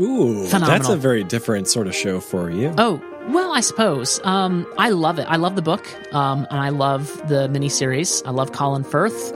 Ooh, 0.00 0.46
phenomenal. 0.46 0.68
that's 0.68 0.88
a 0.88 0.96
very 0.96 1.24
different 1.24 1.68
sort 1.68 1.86
of 1.86 1.94
show 1.94 2.20
for 2.20 2.50
you. 2.50 2.74
Oh, 2.76 3.02
well, 3.28 3.52
I 3.52 3.60
suppose. 3.60 4.20
Um, 4.24 4.66
I 4.78 4.90
love 4.90 5.18
it. 5.18 5.26
I 5.28 5.36
love 5.36 5.56
the 5.56 5.62
book, 5.62 5.86
um, 6.14 6.46
and 6.50 6.58
I 6.58 6.70
love 6.70 7.06
the 7.28 7.48
miniseries. 7.48 8.22
I 8.26 8.30
love 8.30 8.52
Colin 8.52 8.84
Firth 8.84 9.32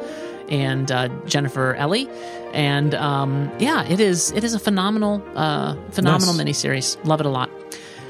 and 0.48 0.90
uh, 0.90 1.08
Jennifer 1.26 1.74
Ehle. 1.78 2.08
and 2.52 2.94
um, 2.94 3.50
yeah, 3.58 3.84
it 3.84 4.00
is. 4.00 4.30
It 4.32 4.44
is 4.44 4.54
a 4.54 4.58
phenomenal, 4.58 5.22
uh, 5.34 5.76
phenomenal 5.90 6.34
nice. 6.34 6.62
miniseries. 6.62 7.04
Love 7.04 7.20
it 7.20 7.26
a 7.26 7.30
lot. 7.30 7.50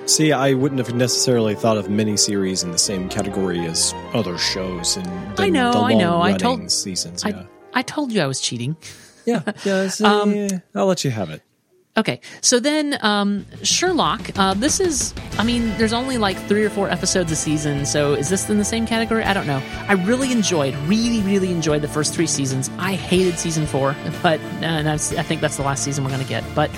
See, 0.07 0.33
I 0.33 0.55
wouldn't 0.55 0.79
have 0.79 0.95
necessarily 0.95 1.57
thought 1.57 1.77
of 1.77 1.87
miniseries 1.87 2.63
in 2.63 2.71
the 2.71 2.79
same 2.79 3.09
category 3.09 3.67
as 3.67 3.93
other 4.15 4.39
shows 4.39 4.97
and 4.97 5.09
I 5.41 5.49
know, 5.49 5.73
I 5.73 5.95
know. 5.95 6.23
I 6.23 6.37
told 6.37 6.71
seasons. 6.71 7.25
Yeah. 7.27 7.47
I, 7.75 7.81
I 7.81 7.83
told 7.83 8.13
you 8.13 8.23
I 8.23 8.27
was 8.27 8.41
cheating. 8.41 8.77
Yeah, 9.25 9.43
yeah. 9.65 9.91
um, 10.05 10.49
I'll 10.77 10.87
let 10.87 11.05
you 11.05 11.11
have 11.11 11.31
it. 11.31 11.43
Okay, 11.97 12.21
so 12.43 12.61
then 12.61 12.99
um, 13.01 13.47
Sherlock. 13.63 14.31
Uh, 14.37 14.53
this 14.53 14.81
is, 14.81 15.15
I 15.39 15.45
mean, 15.45 15.71
there's 15.79 15.95
only 15.95 16.19
like 16.19 16.37
three 16.47 16.63
or 16.63 16.69
four 16.69 16.91
episodes 16.91 17.33
a 17.33 17.37
season, 17.37 17.87
so 17.87 18.13
is 18.13 18.29
this 18.29 18.51
in 18.51 18.59
the 18.59 18.65
same 18.65 18.87
category? 18.87 19.25
I 19.25 19.33
don't 19.33 19.47
know. 19.47 19.63
I 19.89 19.95
really 19.95 20.31
enjoyed, 20.31 20.75
really, 20.87 21.23
really 21.23 21.51
enjoyed 21.51 21.81
the 21.81 21.89
first 21.89 22.13
three 22.15 22.27
seasons. 22.27 22.71
I 22.79 22.95
hated 22.95 23.39
season 23.39 23.67
four, 23.67 23.97
but 24.23 24.41
and 24.61 24.89
I 24.89 24.99
think 24.99 25.41
that's 25.41 25.57
the 25.57 25.63
last 25.63 25.85
season 25.85 26.05
we're 26.05 26.11
going 26.11 26.23
to 26.23 26.29
get. 26.29 26.45
But 26.55 26.71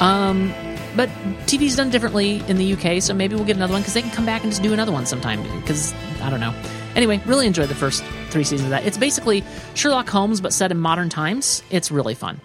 um, 0.00 0.52
but 0.94 1.08
TV's 1.46 1.76
done 1.76 1.88
differently 1.88 2.42
in 2.46 2.58
the 2.58 2.74
UK, 2.74 3.00
so 3.00 3.14
maybe 3.14 3.36
we'll 3.36 3.46
get 3.46 3.56
another 3.56 3.72
one 3.72 3.80
because 3.80 3.94
they 3.94 4.02
can 4.02 4.10
come 4.10 4.26
back 4.26 4.42
and 4.42 4.52
just 4.52 4.62
do 4.62 4.74
another 4.74 4.92
one 4.92 5.06
sometime. 5.06 5.42
Because 5.60 5.94
I 6.20 6.28
don't 6.28 6.40
know. 6.40 6.54
Anyway, 6.94 7.22
really 7.24 7.46
enjoyed 7.46 7.70
the 7.70 7.74
first 7.74 8.04
three 8.28 8.44
seasons 8.44 8.64
of 8.66 8.70
that. 8.70 8.84
It's 8.84 8.98
basically 8.98 9.44
Sherlock 9.74 10.10
Holmes 10.10 10.42
but 10.42 10.52
set 10.52 10.70
in 10.70 10.78
modern 10.78 11.08
times. 11.08 11.62
It's 11.70 11.90
really 11.90 12.14
fun. 12.14 12.40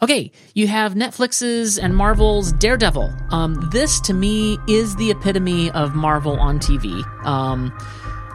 Okay, 0.00 0.30
you 0.54 0.68
have 0.68 0.94
Netflix's 0.94 1.76
and 1.76 1.96
Marvel's 1.96 2.52
Daredevil. 2.52 3.12
Um, 3.30 3.54
this 3.72 4.00
to 4.02 4.14
me 4.14 4.56
is 4.68 4.94
the 4.94 5.10
epitome 5.10 5.72
of 5.72 5.96
Marvel 5.96 6.38
on 6.38 6.60
TV. 6.60 7.04
Um, 7.26 7.76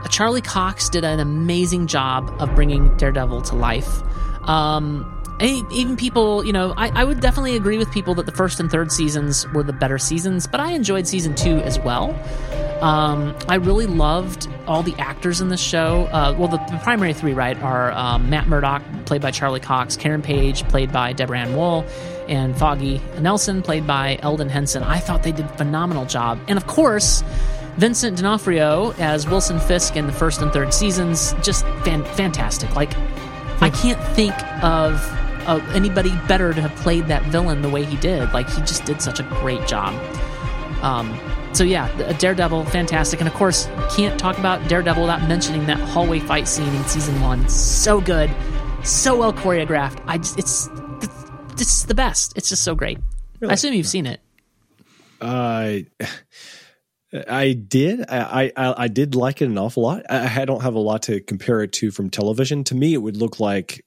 Charlie 0.10 0.42
Cox 0.42 0.90
did 0.90 1.06
an 1.06 1.22
amazing 1.22 1.88
job 1.88 2.36
of 2.40 2.54
bringing 2.54 2.96
Daredevil 2.98 3.44
to 3.44 3.56
life. 3.56 4.02
Um, 4.48 5.23
and 5.40 5.72
even 5.72 5.98
people, 5.98 6.44
you 6.46 6.54
know, 6.54 6.74
I, 6.78 6.90
I 6.90 7.04
would 7.04 7.20
definitely 7.20 7.56
agree 7.56 7.78
with 7.78 7.92
people 7.92 8.14
that 8.16 8.26
the 8.26 8.32
first 8.32 8.60
and 8.60 8.70
third 8.70 8.92
seasons 8.92 9.48
were 9.50 9.64
the 9.64 9.74
better 9.74 9.98
seasons, 9.98 10.48
but 10.48 10.60
I 10.60 10.72
enjoyed 10.72 11.08
season 11.08 11.36
two 11.36 11.58
as 11.58 11.80
well. 11.80 12.12
Um, 12.82 13.36
I 13.48 13.56
really 13.56 13.86
loved 13.86 14.50
all 14.68 14.84
the 14.84 14.96
actors 14.98 15.40
in 15.40 15.50
this 15.50 15.62
show. 15.62 16.06
Uh, 16.12 16.36
well, 16.38 16.50
the, 16.50 16.58
the 16.58 16.80
primary 16.84 17.14
three, 17.14 17.34
right, 17.34 17.58
are 17.64 17.92
um, 17.94 18.30
Matt 18.30 18.48
Murdock, 18.48 18.84
played 19.06 19.22
by 19.22 19.32
Charlie 19.32 19.60
Cox, 19.60 19.96
Karen 19.96 20.22
Page, 20.22 20.68
played 20.68 20.92
by 20.92 21.14
Deborah 21.14 21.40
Ann 21.40 21.56
Woll, 21.56 21.86
and 22.28 22.58
Foggy 22.58 23.02
Nelson, 23.20 23.62
played 23.62 23.88
by 23.88 24.20
Elden 24.22 24.50
Henson. 24.50 24.84
I 24.84 25.00
thought 25.00 25.24
they 25.24 25.32
did 25.32 25.46
a 25.46 25.58
phenomenal 25.58 26.06
job. 26.06 26.40
And 26.48 26.58
of 26.58 26.68
course, 26.68 27.24
Vincent 27.78 28.18
D'Onofrio 28.18 28.92
as 29.00 29.28
Wilson 29.28 29.60
Fisk 29.60 29.96
in 29.96 30.06
the 30.06 30.14
first 30.14 30.42
and 30.42 30.52
third 30.52 30.74
seasons, 30.74 31.34
just 31.42 31.66
fan- 31.84 32.06
fantastic. 32.06 32.76
Like, 32.76 32.92
I 33.62 33.70
can't 33.70 34.02
think 34.16 34.34
of 34.64 35.02
uh, 35.48 35.60
anybody 35.74 36.12
better 36.28 36.54
to 36.54 36.62
have 36.62 36.76
played 36.78 37.08
that 37.08 37.24
villain 37.24 37.62
the 37.62 37.70
way 37.70 37.84
he 37.86 37.98
did. 37.98 38.34
Like, 38.34 38.50
he 38.50 38.62
just 38.62 38.86
did 38.86 39.02
such 39.02 39.20
a 39.20 39.24
great 39.24 39.68
job. 39.68 39.94
Um, 40.84 41.18
so 41.54 41.64
yeah, 41.64 41.88
Daredevil, 42.14 42.66
fantastic, 42.66 43.20
and 43.20 43.30
of 43.30 43.36
course, 43.36 43.68
can't 43.96 44.20
talk 44.20 44.38
about 44.40 44.68
Daredevil 44.68 45.04
without 45.04 45.28
mentioning 45.28 45.66
that 45.68 45.80
hallway 45.80 46.20
fight 46.20 46.48
scene 46.48 46.74
in 46.74 46.84
season 46.86 47.22
one. 47.22 47.48
So 47.48 48.02
good, 48.02 48.32
so 48.84 49.16
well 49.16 49.32
choreographed. 49.32 50.04
I 50.08 50.18
just, 50.18 50.40
it's 50.40 50.70
it's 51.60 51.84
the 51.84 51.94
best. 51.94 52.36
It's 52.36 52.50
just 52.50 52.64
so 52.64 52.76
great. 52.76 52.98
Really? 53.40 53.52
I 53.52 53.54
assume 53.54 53.74
you've 53.74 53.88
seen 53.88 54.08
it. 54.08 54.20
Uh, 55.22 55.80
I 57.30 57.54
did. 57.54 58.10
I, 58.10 58.52
I, 58.58 58.84
I 58.84 58.88
did 58.88 59.14
like 59.14 59.42
it 59.42 59.46
an 59.46 59.58
awful 59.58 59.84
lot. 59.84 60.04
I, 60.10 60.42
I 60.42 60.46
don't 60.46 60.64
have 60.64 60.74
a 60.74 60.80
lot 60.80 61.04
to 61.04 61.22
compare 61.22 61.62
it 61.62 61.72
to 61.74 61.92
from 61.92 62.10
television. 62.10 62.64
To 62.66 62.76
me, 62.76 62.94
it 62.94 62.98
would 62.98 63.18
look 63.18 63.40
like 63.40 63.86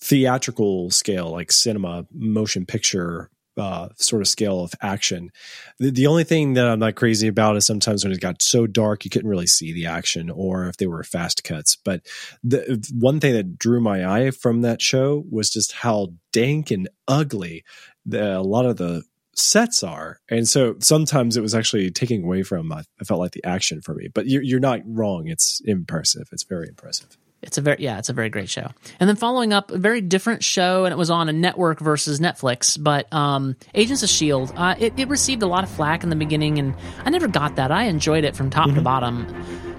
theatrical 0.00 0.90
scale, 0.90 1.30
like 1.30 1.52
cinema, 1.52 2.06
motion 2.12 2.66
picture 2.66 3.30
uh, 3.58 3.88
sort 3.96 4.22
of 4.22 4.28
scale 4.28 4.60
of 4.60 4.72
action. 4.80 5.30
The, 5.78 5.90
the, 5.90 6.06
only 6.06 6.24
thing 6.24 6.54
that 6.54 6.68
I'm 6.68 6.78
not 6.78 6.94
crazy 6.94 7.26
about 7.26 7.56
is 7.56 7.66
sometimes 7.66 8.04
when 8.04 8.12
it 8.12 8.20
got 8.20 8.40
so 8.40 8.66
dark, 8.66 9.04
you 9.04 9.10
couldn't 9.10 9.28
really 9.28 9.48
see 9.48 9.72
the 9.72 9.86
action 9.86 10.30
or 10.30 10.68
if 10.68 10.76
they 10.76 10.86
were 10.86 11.02
fast 11.02 11.42
cuts. 11.44 11.74
But 11.76 12.06
the 12.44 12.80
one 12.96 13.18
thing 13.20 13.32
that 13.34 13.58
drew 13.58 13.80
my 13.80 14.06
eye 14.06 14.30
from 14.30 14.62
that 14.62 14.80
show 14.80 15.24
was 15.30 15.50
just 15.50 15.72
how 15.72 16.12
dank 16.32 16.70
and 16.70 16.88
ugly 17.08 17.64
the, 18.06 18.38
a 18.38 18.42
lot 18.42 18.64
of 18.64 18.76
the 18.76 19.02
sets 19.34 19.82
are. 19.82 20.20
And 20.28 20.48
so 20.48 20.76
sometimes 20.80 21.36
it 21.36 21.42
was 21.42 21.54
actually 21.54 21.90
taking 21.90 22.24
away 22.24 22.42
from, 22.42 22.72
I 22.72 22.84
felt 23.04 23.20
like 23.20 23.32
the 23.32 23.44
action 23.44 23.80
for 23.80 23.94
me, 23.94 24.08
but 24.12 24.26
you're, 24.26 24.42
you're 24.42 24.60
not 24.60 24.80
wrong. 24.84 25.28
It's 25.28 25.60
impressive. 25.64 26.28
It's 26.32 26.44
very 26.44 26.68
impressive. 26.68 27.16
It's 27.40 27.56
a 27.56 27.60
very 27.60 27.76
yeah, 27.78 27.98
it's 27.98 28.08
a 28.08 28.12
very 28.12 28.30
great 28.30 28.48
show. 28.48 28.68
And 28.98 29.08
then 29.08 29.14
following 29.14 29.52
up, 29.52 29.70
a 29.70 29.78
very 29.78 30.00
different 30.00 30.42
show, 30.42 30.84
and 30.84 30.92
it 30.92 30.96
was 30.96 31.08
on 31.08 31.28
a 31.28 31.32
network 31.32 31.78
versus 31.78 32.18
Netflix. 32.18 32.82
But 32.82 33.12
um, 33.12 33.54
Agents 33.74 34.02
of 34.02 34.08
Shield, 34.08 34.52
uh, 34.56 34.74
it, 34.78 34.98
it, 34.98 35.08
received 35.08 35.42
a 35.42 35.46
lot 35.46 35.62
of 35.62 35.70
flack 35.70 36.02
in 36.02 36.10
the 36.10 36.16
beginning, 36.16 36.58
and 36.58 36.74
I 37.04 37.10
never 37.10 37.28
got 37.28 37.54
that. 37.54 37.70
I 37.70 37.84
enjoyed 37.84 38.24
it 38.24 38.34
from 38.34 38.50
top 38.50 38.66
mm-hmm. 38.66 38.76
to 38.78 38.82
bottom, 38.82 39.26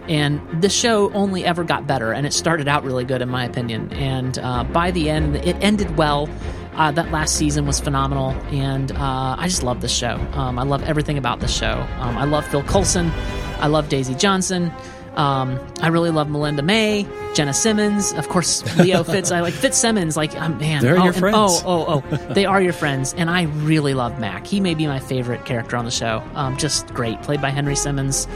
and 0.07 0.61
the 0.61 0.69
show 0.69 1.11
only 1.11 1.43
ever 1.43 1.65
got 1.65 1.85
better. 1.85 2.13
And 2.13 2.25
it 2.25 2.31
started 2.31 2.69
out 2.69 2.85
really 2.85 3.03
good, 3.03 3.21
in 3.21 3.27
my 3.27 3.43
opinion. 3.43 3.91
And 3.91 4.39
uh, 4.39 4.63
by 4.63 4.91
the 4.91 5.09
end, 5.09 5.35
it 5.35 5.57
ended 5.61 5.97
well. 5.97 6.29
Uh, 6.75 6.91
that 6.91 7.11
last 7.11 7.35
season 7.35 7.65
was 7.65 7.81
phenomenal, 7.81 8.29
and 8.53 8.93
uh, 8.93 9.35
I 9.37 9.49
just 9.49 9.63
love 9.63 9.81
this 9.81 9.93
show. 9.93 10.15
Um, 10.31 10.57
I 10.57 10.63
love 10.63 10.81
everything 10.83 11.17
about 11.17 11.41
this 11.41 11.53
show. 11.53 11.85
Um, 11.97 12.17
I 12.17 12.23
love 12.23 12.47
Phil 12.47 12.63
Coulson. 12.63 13.11
I 13.59 13.67
love 13.67 13.89
Daisy 13.89 14.15
Johnson. 14.15 14.71
Um, 15.15 15.59
I 15.81 15.87
really 15.87 16.11
love 16.11 16.29
Melinda 16.29 16.61
May, 16.61 17.05
Jemma 17.33 17.53
Simmons, 17.53 18.13
of 18.13 18.29
course, 18.29 18.63
Leo 18.77 19.03
Fitz. 19.05 19.31
I 19.31 19.41
like 19.41 19.53
Fitzsimmons. 19.53 20.15
Like, 20.15 20.39
um, 20.39 20.57
man, 20.57 20.81
they're 20.81 20.99
oh, 20.99 21.03
your 21.03 21.13
friends. 21.13 21.35
oh, 21.37 21.61
oh, 21.65 22.03
oh, 22.11 22.33
they 22.33 22.45
are 22.45 22.61
your 22.61 22.73
friends, 22.73 23.13
and 23.13 23.29
I 23.29 23.43
really 23.43 23.93
love 23.93 24.19
Mack. 24.19 24.47
He 24.47 24.59
may 24.59 24.75
be 24.75 24.87
my 24.87 24.99
favorite 24.99 25.45
character 25.45 25.77
on 25.77 25.85
the 25.85 25.91
show. 25.91 26.23
Um, 26.35 26.57
just 26.57 26.87
great, 26.93 27.21
played 27.21 27.41
by 27.41 27.49
Henry 27.49 27.75
Simmons. 27.75 28.27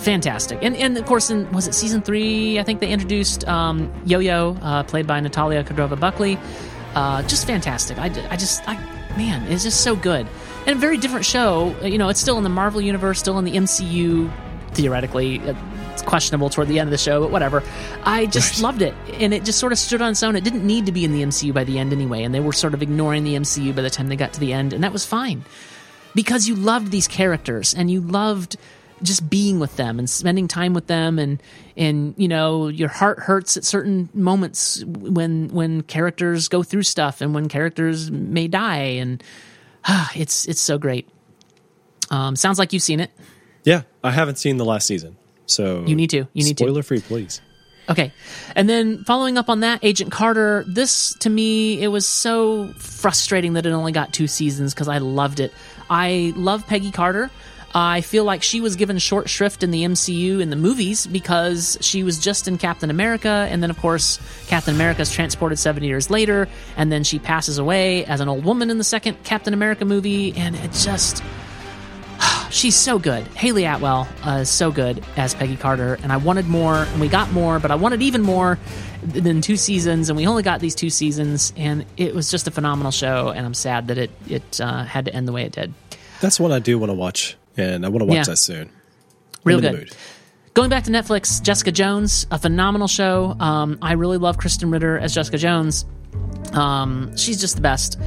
Fantastic, 0.00 0.58
and 0.62 0.76
and 0.76 0.96
of 0.96 1.06
course, 1.06 1.30
in 1.30 1.50
was 1.52 1.66
it 1.66 1.74
season 1.74 2.02
three? 2.02 2.58
I 2.58 2.62
think 2.62 2.80
they 2.80 2.90
introduced 2.90 3.46
um, 3.48 3.92
Yo 4.04 4.18
Yo, 4.18 4.56
uh, 4.62 4.82
played 4.82 5.06
by 5.06 5.20
Natalia 5.20 5.64
Cordova 5.64 5.96
Buckley. 5.96 6.38
Uh, 6.94 7.22
just 7.22 7.46
fantastic. 7.46 7.98
I, 7.98 8.06
I 8.30 8.36
just, 8.36 8.68
I, 8.68 8.74
man, 9.16 9.50
it's 9.50 9.62
just 9.62 9.82
so 9.82 9.94
good. 9.94 10.26
And 10.66 10.76
a 10.76 10.80
very 10.80 10.98
different 10.98 11.24
show. 11.24 11.74
You 11.82 11.98
know, 11.98 12.08
it's 12.08 12.20
still 12.20 12.36
in 12.36 12.44
the 12.44 12.50
Marvel 12.50 12.80
universe, 12.80 13.18
still 13.18 13.38
in 13.38 13.44
the 13.44 13.52
MCU, 13.52 14.30
theoretically. 14.72 15.40
It's 16.00 16.08
questionable 16.08 16.48
toward 16.48 16.68
the 16.68 16.78
end 16.78 16.88
of 16.88 16.92
the 16.92 16.98
show, 16.98 17.20
but 17.20 17.30
whatever. 17.30 17.62
I 18.04 18.26
just 18.26 18.54
right. 18.54 18.62
loved 18.62 18.82
it, 18.82 18.94
and 19.14 19.34
it 19.34 19.44
just 19.44 19.58
sort 19.58 19.72
of 19.72 19.78
stood 19.78 20.00
on 20.00 20.12
its 20.12 20.22
own. 20.22 20.34
It 20.34 20.44
didn't 20.44 20.66
need 20.66 20.86
to 20.86 20.92
be 20.92 21.04
in 21.04 21.12
the 21.12 21.22
MCU 21.22 21.52
by 21.52 21.64
the 21.64 21.78
end 21.78 21.92
anyway, 21.92 22.22
and 22.22 22.34
they 22.34 22.40
were 22.40 22.52
sort 22.52 22.74
of 22.74 22.82
ignoring 22.82 23.24
the 23.24 23.34
MCU 23.34 23.74
by 23.74 23.82
the 23.82 23.90
time 23.90 24.08
they 24.08 24.16
got 24.16 24.32
to 24.32 24.40
the 24.40 24.52
end, 24.52 24.72
and 24.72 24.82
that 24.82 24.92
was 24.92 25.04
fine 25.04 25.44
because 26.14 26.48
you 26.48 26.54
loved 26.54 26.90
these 26.90 27.08
characters 27.08 27.74
and 27.74 27.90
you 27.90 28.00
loved 28.00 28.56
just 29.02 29.30
being 29.30 29.60
with 29.60 29.76
them 29.76 29.98
and 29.98 30.10
spending 30.10 30.46
time 30.46 30.74
with 30.74 30.86
them 30.86 31.18
and 31.18 31.42
and 31.76 32.14
you 32.18 32.28
know 32.28 32.68
your 32.68 32.88
heart 32.88 33.18
hurts 33.18 33.56
at 33.56 33.64
certain 33.64 34.08
moments 34.12 34.84
when 34.84 35.48
when 35.48 35.82
characters 35.82 36.48
go 36.48 36.62
through 36.62 36.82
stuff 36.82 37.20
and 37.20 37.34
when 37.34 37.48
characters 37.48 38.10
may 38.10 38.46
die 38.46 38.98
and 38.98 39.22
ah, 39.86 40.10
it's 40.14 40.46
it's 40.46 40.60
so 40.60 40.78
great 40.78 41.08
um, 42.10 42.36
sounds 42.36 42.58
like 42.58 42.72
you've 42.72 42.82
seen 42.82 43.00
it 43.00 43.10
yeah 43.64 43.82
i 44.04 44.10
haven't 44.10 44.36
seen 44.36 44.56
the 44.58 44.64
last 44.64 44.86
season 44.86 45.16
so 45.50 45.84
you 45.86 45.96
need 45.96 46.10
to. 46.10 46.26
You 46.32 46.44
need 46.44 46.58
spoiler 46.58 46.82
to. 46.82 46.86
free, 46.86 47.00
please. 47.00 47.40
Okay. 47.88 48.12
And 48.54 48.68
then 48.68 49.02
following 49.04 49.36
up 49.36 49.48
on 49.48 49.60
that, 49.60 49.80
Agent 49.82 50.12
Carter, 50.12 50.64
this 50.68 51.12
to 51.20 51.30
me, 51.30 51.82
it 51.82 51.88
was 51.88 52.06
so 52.06 52.68
frustrating 52.74 53.54
that 53.54 53.66
it 53.66 53.70
only 53.70 53.92
got 53.92 54.12
two 54.12 54.28
seasons 54.28 54.72
because 54.72 54.86
I 54.88 54.98
loved 54.98 55.40
it. 55.40 55.52
I 55.88 56.32
love 56.36 56.66
Peggy 56.66 56.92
Carter. 56.92 57.30
I 57.74 58.00
feel 58.00 58.24
like 58.24 58.42
she 58.42 58.60
was 58.60 58.74
given 58.74 58.98
short 58.98 59.28
shrift 59.28 59.62
in 59.62 59.70
the 59.70 59.84
MCU 59.84 60.40
in 60.40 60.50
the 60.50 60.56
movies 60.56 61.06
because 61.06 61.78
she 61.80 62.02
was 62.02 62.18
just 62.18 62.48
in 62.48 62.58
Captain 62.58 62.90
America, 62.90 63.46
and 63.48 63.62
then, 63.62 63.70
of 63.70 63.78
course, 63.78 64.18
Captain 64.48 64.74
America 64.74 65.02
is 65.02 65.12
transported 65.12 65.56
seven 65.56 65.84
years 65.84 66.10
later, 66.10 66.48
and 66.76 66.90
then 66.90 67.04
she 67.04 67.20
passes 67.20 67.58
away 67.58 68.04
as 68.06 68.20
an 68.20 68.28
old 68.28 68.44
woman 68.44 68.70
in 68.70 68.78
the 68.78 68.84
second 68.84 69.22
Captain 69.22 69.54
America 69.54 69.84
movie, 69.84 70.32
and 70.36 70.56
it 70.56 70.72
just 70.72 71.22
she's 72.50 72.76
so 72.76 72.98
good. 72.98 73.26
Hayley 73.28 73.64
Atwell 73.64 74.08
uh, 74.26 74.38
is 74.42 74.50
so 74.50 74.70
good 74.70 75.04
as 75.16 75.34
Peggy 75.34 75.56
Carter, 75.56 75.98
and 76.02 76.12
I 76.12 76.16
wanted 76.18 76.46
more, 76.46 76.76
and 76.76 77.00
we 77.00 77.08
got 77.08 77.32
more, 77.32 77.58
but 77.58 77.70
I 77.70 77.76
wanted 77.76 78.02
even 78.02 78.22
more 78.22 78.58
than 79.02 79.40
two 79.40 79.56
seasons, 79.56 80.10
and 80.10 80.16
we 80.16 80.26
only 80.26 80.42
got 80.42 80.60
these 80.60 80.74
two 80.74 80.90
seasons, 80.90 81.52
and 81.56 81.86
it 81.96 82.14
was 82.14 82.30
just 82.30 82.46
a 82.46 82.50
phenomenal 82.50 82.92
show, 82.92 83.28
and 83.28 83.46
I'm 83.46 83.54
sad 83.54 83.88
that 83.88 83.98
it 83.98 84.10
it 84.28 84.60
uh, 84.60 84.84
had 84.84 85.06
to 85.06 85.14
end 85.14 85.26
the 85.26 85.32
way 85.32 85.44
it 85.44 85.52
did. 85.52 85.72
That's 86.20 86.38
what 86.38 86.52
I 86.52 86.58
do 86.58 86.78
want 86.78 86.90
to 86.90 86.94
watch, 86.94 87.36
and 87.56 87.86
I 87.86 87.88
want 87.88 88.00
to 88.00 88.06
watch 88.06 88.16
yeah. 88.16 88.24
that 88.24 88.36
soon. 88.36 88.70
Real 89.44 89.60
good. 89.60 89.90
Going 90.52 90.68
back 90.68 90.84
to 90.84 90.90
Netflix, 90.90 91.40
Jessica 91.40 91.72
Jones, 91.72 92.26
a 92.30 92.38
phenomenal 92.38 92.88
show. 92.88 93.36
Um, 93.38 93.78
I 93.80 93.92
really 93.92 94.18
love 94.18 94.36
Krysten 94.36 94.70
Ritter 94.72 94.98
as 94.98 95.14
Jessica 95.14 95.38
Jones. 95.38 95.86
Um, 96.52 97.16
she's 97.16 97.40
just 97.40 97.54
the 97.54 97.62
best. 97.62 97.98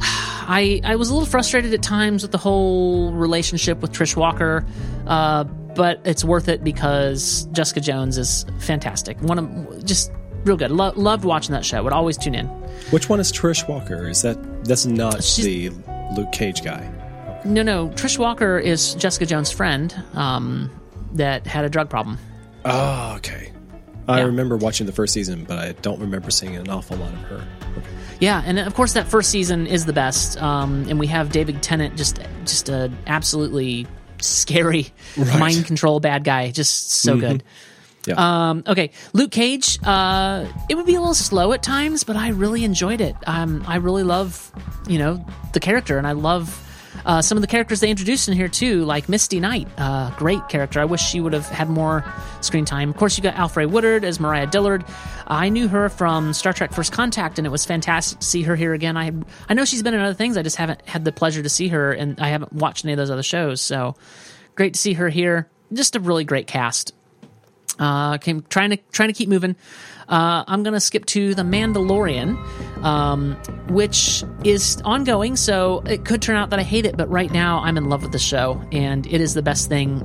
I 0.46 0.80
I 0.84 0.96
was 0.96 1.10
a 1.10 1.14
little 1.14 1.28
frustrated 1.28 1.74
at 1.74 1.82
times 1.82 2.22
with 2.22 2.32
the 2.32 2.38
whole 2.38 3.12
relationship 3.12 3.80
with 3.80 3.92
Trish 3.92 4.16
Walker, 4.16 4.64
uh, 5.06 5.44
but 5.44 6.00
it's 6.04 6.24
worth 6.24 6.48
it 6.48 6.62
because 6.62 7.48
Jessica 7.52 7.80
Jones 7.80 8.16
is 8.16 8.46
fantastic. 8.60 9.20
One 9.20 9.38
of 9.38 9.84
just 9.84 10.12
real 10.44 10.56
good. 10.56 10.70
Lo- 10.70 10.92
loved 10.96 11.24
watching 11.24 11.52
that 11.52 11.64
show. 11.64 11.82
Would 11.82 11.92
always 11.92 12.16
tune 12.16 12.34
in. 12.34 12.46
Which 12.90 13.08
one 13.08 13.20
is 13.20 13.32
Trish 13.32 13.68
Walker? 13.68 14.08
Is 14.08 14.22
that 14.22 14.64
that's 14.64 14.86
not 14.86 15.22
She's, 15.22 15.44
the 15.44 15.70
Luke 16.16 16.32
Cage 16.32 16.62
guy? 16.64 16.92
No, 17.44 17.62
no. 17.62 17.88
Trish 17.90 18.18
Walker 18.18 18.58
is 18.58 18.94
Jessica 18.94 19.26
Jones' 19.26 19.50
friend 19.50 19.94
um, 20.14 20.70
that 21.12 21.46
had 21.46 21.64
a 21.64 21.68
drug 21.68 21.90
problem. 21.90 22.18
Oh, 22.64 23.14
okay. 23.16 23.52
I 24.08 24.18
yeah. 24.18 24.24
remember 24.24 24.56
watching 24.56 24.86
the 24.86 24.92
first 24.92 25.12
season, 25.12 25.44
but 25.44 25.58
I 25.58 25.72
don't 25.72 26.00
remember 26.00 26.30
seeing 26.30 26.56
an 26.56 26.68
awful 26.68 26.96
lot 26.96 27.12
of 27.12 27.20
her. 27.22 27.44
Okay. 27.76 27.95
Yeah, 28.18 28.42
and 28.44 28.58
of 28.58 28.74
course 28.74 28.94
that 28.94 29.08
first 29.08 29.30
season 29.30 29.66
is 29.66 29.86
the 29.86 29.92
best. 29.92 30.40
Um, 30.40 30.86
and 30.88 30.98
we 30.98 31.06
have 31.08 31.32
David 31.32 31.62
Tennant, 31.62 31.96
just 31.96 32.20
just 32.44 32.68
a 32.68 32.90
absolutely 33.06 33.86
scary 34.20 34.88
right. 35.16 35.38
mind 35.38 35.66
control 35.66 36.00
bad 36.00 36.24
guy, 36.24 36.50
just 36.50 36.90
so 36.90 37.12
mm-hmm. 37.12 37.20
good. 37.20 37.44
Yeah. 38.06 38.50
Um, 38.50 38.62
okay, 38.66 38.92
Luke 39.12 39.32
Cage. 39.32 39.78
Uh, 39.84 40.46
it 40.68 40.76
would 40.76 40.86
be 40.86 40.94
a 40.94 41.00
little 41.00 41.14
slow 41.14 41.52
at 41.52 41.62
times, 41.62 42.04
but 42.04 42.16
I 42.16 42.28
really 42.28 42.64
enjoyed 42.64 43.00
it. 43.00 43.16
Um, 43.26 43.64
I 43.66 43.76
really 43.76 44.04
love, 44.04 44.52
you 44.88 44.98
know, 44.98 45.24
the 45.52 45.60
character, 45.60 45.98
and 45.98 46.06
I 46.06 46.12
love 46.12 46.62
uh, 47.06 47.22
some 47.22 47.38
of 47.38 47.42
the 47.42 47.46
characters 47.46 47.78
they 47.78 47.88
introduced 47.88 48.28
in 48.28 48.34
here 48.34 48.48
too, 48.48 48.84
like 48.84 49.08
Misty 49.08 49.38
Knight. 49.38 49.68
Uh, 49.78 50.10
great 50.16 50.46
character. 50.48 50.80
I 50.80 50.84
wish 50.84 51.00
she 51.00 51.20
would 51.20 51.32
have 51.32 51.48
had 51.48 51.70
more 51.70 52.04
screen 52.40 52.64
time. 52.64 52.90
Of 52.90 52.96
course, 52.96 53.16
you 53.16 53.22
got 53.22 53.36
Alfre 53.36 53.70
Woodard 53.70 54.04
as 54.04 54.18
Mariah 54.18 54.48
Dillard. 54.48 54.84
I 55.28 55.48
knew 55.48 55.68
her 55.68 55.88
from 55.88 56.32
Star 56.32 56.52
Trek: 56.52 56.72
First 56.72 56.92
Contact, 56.92 57.38
and 57.38 57.46
it 57.46 57.50
was 57.50 57.64
fantastic 57.64 58.18
to 58.18 58.26
see 58.26 58.42
her 58.42 58.56
here 58.56 58.74
again. 58.74 58.96
I 58.96 59.12
I 59.48 59.54
know 59.54 59.64
she's 59.64 59.84
been 59.84 59.94
in 59.94 60.00
other 60.00 60.14
things. 60.14 60.36
I 60.36 60.42
just 60.42 60.56
haven't 60.56 60.82
had 60.82 61.04
the 61.04 61.12
pleasure 61.12 61.42
to 61.42 61.48
see 61.48 61.68
her, 61.68 61.92
and 61.92 62.18
I 62.20 62.28
haven't 62.28 62.52
watched 62.52 62.84
any 62.84 62.92
of 62.92 62.96
those 62.96 63.10
other 63.10 63.22
shows. 63.22 63.60
So 63.60 63.94
great 64.56 64.74
to 64.74 64.80
see 64.80 64.94
her 64.94 65.08
here. 65.08 65.48
Just 65.72 65.94
a 65.94 66.00
really 66.00 66.24
great 66.24 66.48
cast. 66.48 66.92
Uh, 67.78 68.18
came 68.18 68.42
trying 68.48 68.70
to 68.70 68.78
trying 68.90 69.10
to 69.10 69.12
keep 69.12 69.28
moving. 69.28 69.54
Uh, 70.08 70.44
I'm 70.46 70.62
gonna 70.62 70.80
skip 70.80 71.04
to 71.06 71.34
the 71.34 71.42
Mandalorian, 71.42 72.36
um, 72.84 73.34
which 73.68 74.24
is 74.44 74.80
ongoing. 74.84 75.36
So 75.36 75.82
it 75.86 76.04
could 76.04 76.22
turn 76.22 76.36
out 76.36 76.50
that 76.50 76.58
I 76.58 76.62
hate 76.62 76.86
it, 76.86 76.96
but 76.96 77.10
right 77.10 77.30
now 77.30 77.60
I'm 77.60 77.76
in 77.76 77.88
love 77.88 78.02
with 78.02 78.12
the 78.12 78.18
show, 78.18 78.62
and 78.70 79.06
it 79.06 79.20
is 79.20 79.34
the 79.34 79.42
best 79.42 79.68
thing 79.68 80.02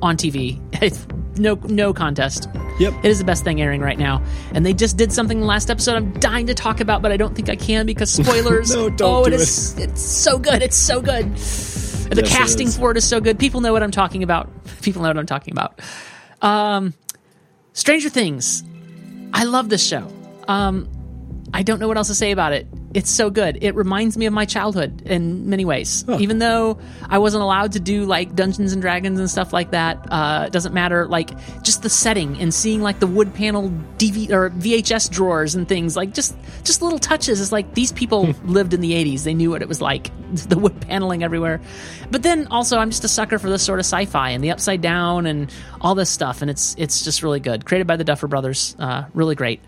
on 0.00 0.16
TV. 0.16 0.60
No 1.38 1.54
no 1.64 1.94
contest. 1.94 2.46
Yep. 2.78 2.92
It 3.04 3.06
is 3.06 3.18
the 3.18 3.24
best 3.24 3.42
thing 3.42 3.62
airing 3.62 3.80
right 3.80 3.98
now, 3.98 4.22
and 4.52 4.66
they 4.66 4.74
just 4.74 4.98
did 4.98 5.12
something 5.14 5.38
in 5.38 5.40
the 5.40 5.46
last 5.46 5.70
episode. 5.70 5.96
I'm 5.96 6.12
dying 6.20 6.46
to 6.48 6.54
talk 6.54 6.80
about, 6.80 7.00
but 7.00 7.10
I 7.10 7.16
don't 7.16 7.34
think 7.34 7.48
I 7.48 7.56
can 7.56 7.86
because 7.86 8.10
spoilers. 8.22 8.74
No, 8.76 8.90
don't 8.90 9.14
oh, 9.14 9.24
do 9.24 9.32
it 9.32 9.40
is. 9.40 9.78
It's 9.78 10.02
so 10.02 10.38
good. 10.38 10.60
It's 10.62 10.76
so 10.76 11.00
good. 11.00 11.34
The 11.34 12.16
Yes, 12.16 12.18
it 12.18 12.26
casting 12.26 12.68
is. 12.68 12.76
for 12.76 12.90
it 12.90 12.98
is 12.98 13.08
so 13.08 13.18
good. 13.18 13.38
People 13.38 13.62
know 13.62 13.72
what 13.72 13.82
I'm 13.82 13.90
talking 13.90 14.22
about. 14.22 14.50
People 14.82 15.00
know 15.00 15.08
what 15.08 15.16
I'm 15.16 15.24
talking 15.24 15.52
about. 15.52 15.80
Um, 16.42 16.92
Stranger 17.72 18.10
Things. 18.10 18.62
I 19.32 19.44
love 19.44 19.68
this 19.68 19.86
show. 19.86 20.06
Um, 20.48 20.88
I 21.54 21.62
don't 21.62 21.78
know 21.78 21.88
what 21.88 21.96
else 21.96 22.08
to 22.08 22.14
say 22.14 22.30
about 22.30 22.52
it. 22.52 22.66
It's 22.94 23.10
so 23.10 23.30
good. 23.30 23.58
It 23.62 23.74
reminds 23.74 24.16
me 24.16 24.26
of 24.26 24.32
my 24.32 24.44
childhood 24.44 25.02
in 25.02 25.48
many 25.48 25.64
ways. 25.64 26.04
Even 26.20 26.38
though 26.38 26.78
I 27.08 27.18
wasn't 27.18 27.42
allowed 27.42 27.72
to 27.72 27.80
do 27.80 28.04
like 28.04 28.34
Dungeons 28.34 28.72
and 28.72 28.82
Dragons 28.82 29.18
and 29.18 29.30
stuff 29.30 29.52
like 29.52 29.70
that, 29.70 30.06
uh, 30.10 30.44
it 30.46 30.52
doesn't 30.52 30.74
matter. 30.74 31.06
Like 31.06 31.30
just 31.62 31.82
the 31.82 31.88
setting 31.88 32.38
and 32.40 32.52
seeing 32.52 32.82
like 32.82 33.00
the 33.00 33.06
wood 33.06 33.34
panel 33.34 33.70
DV 33.98 34.30
or 34.30 34.50
VHS 34.50 35.10
drawers 35.10 35.54
and 35.54 35.68
things 35.68 35.96
like 35.96 36.14
just 36.14 36.36
just 36.64 36.82
little 36.82 36.98
touches. 36.98 37.40
It's 37.40 37.52
like 37.52 37.74
these 37.74 37.92
people 37.92 38.34
lived 38.44 38.74
in 38.74 38.80
the 38.80 38.92
'80s. 38.92 39.24
They 39.24 39.34
knew 39.34 39.50
what 39.50 39.62
it 39.62 39.68
was 39.68 39.80
like. 39.80 40.10
The 40.32 40.58
wood 40.58 40.80
paneling 40.80 41.22
everywhere. 41.22 41.60
But 42.10 42.22
then 42.22 42.46
also, 42.46 42.78
I'm 42.78 42.90
just 42.90 43.04
a 43.04 43.08
sucker 43.08 43.38
for 43.38 43.50
this 43.50 43.62
sort 43.62 43.78
of 43.78 43.84
sci-fi 43.84 44.30
and 44.30 44.42
the 44.42 44.50
upside 44.50 44.80
down 44.80 45.26
and 45.26 45.52
all 45.80 45.94
this 45.94 46.08
stuff. 46.08 46.40
And 46.40 46.50
it's 46.50 46.74
it's 46.78 47.04
just 47.04 47.22
really 47.22 47.38
good. 47.38 47.66
Created 47.66 47.86
by 47.86 47.96
the 47.96 48.04
Duffer 48.04 48.28
Brothers. 48.28 48.74
Uh, 48.78 49.04
really 49.12 49.34
great. 49.34 49.60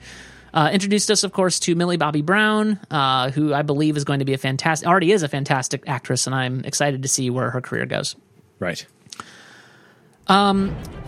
Uh, 0.54 0.70
introduced 0.72 1.10
us, 1.10 1.24
of 1.24 1.32
course, 1.32 1.58
to 1.58 1.74
Millie 1.74 1.96
Bobby 1.96 2.22
Brown, 2.22 2.78
uh, 2.88 3.30
who 3.32 3.52
I 3.52 3.62
believe 3.62 3.96
is 3.96 4.04
going 4.04 4.20
to 4.20 4.24
be 4.24 4.34
a 4.34 4.38
fantastic, 4.38 4.86
already 4.86 5.10
is 5.10 5.24
a 5.24 5.28
fantastic 5.28 5.82
actress, 5.88 6.28
and 6.28 6.34
I'm 6.34 6.64
excited 6.64 7.02
to 7.02 7.08
see 7.08 7.28
where 7.28 7.50
her 7.50 7.60
career 7.60 7.86
goes. 7.86 8.14
Right. 8.60 8.86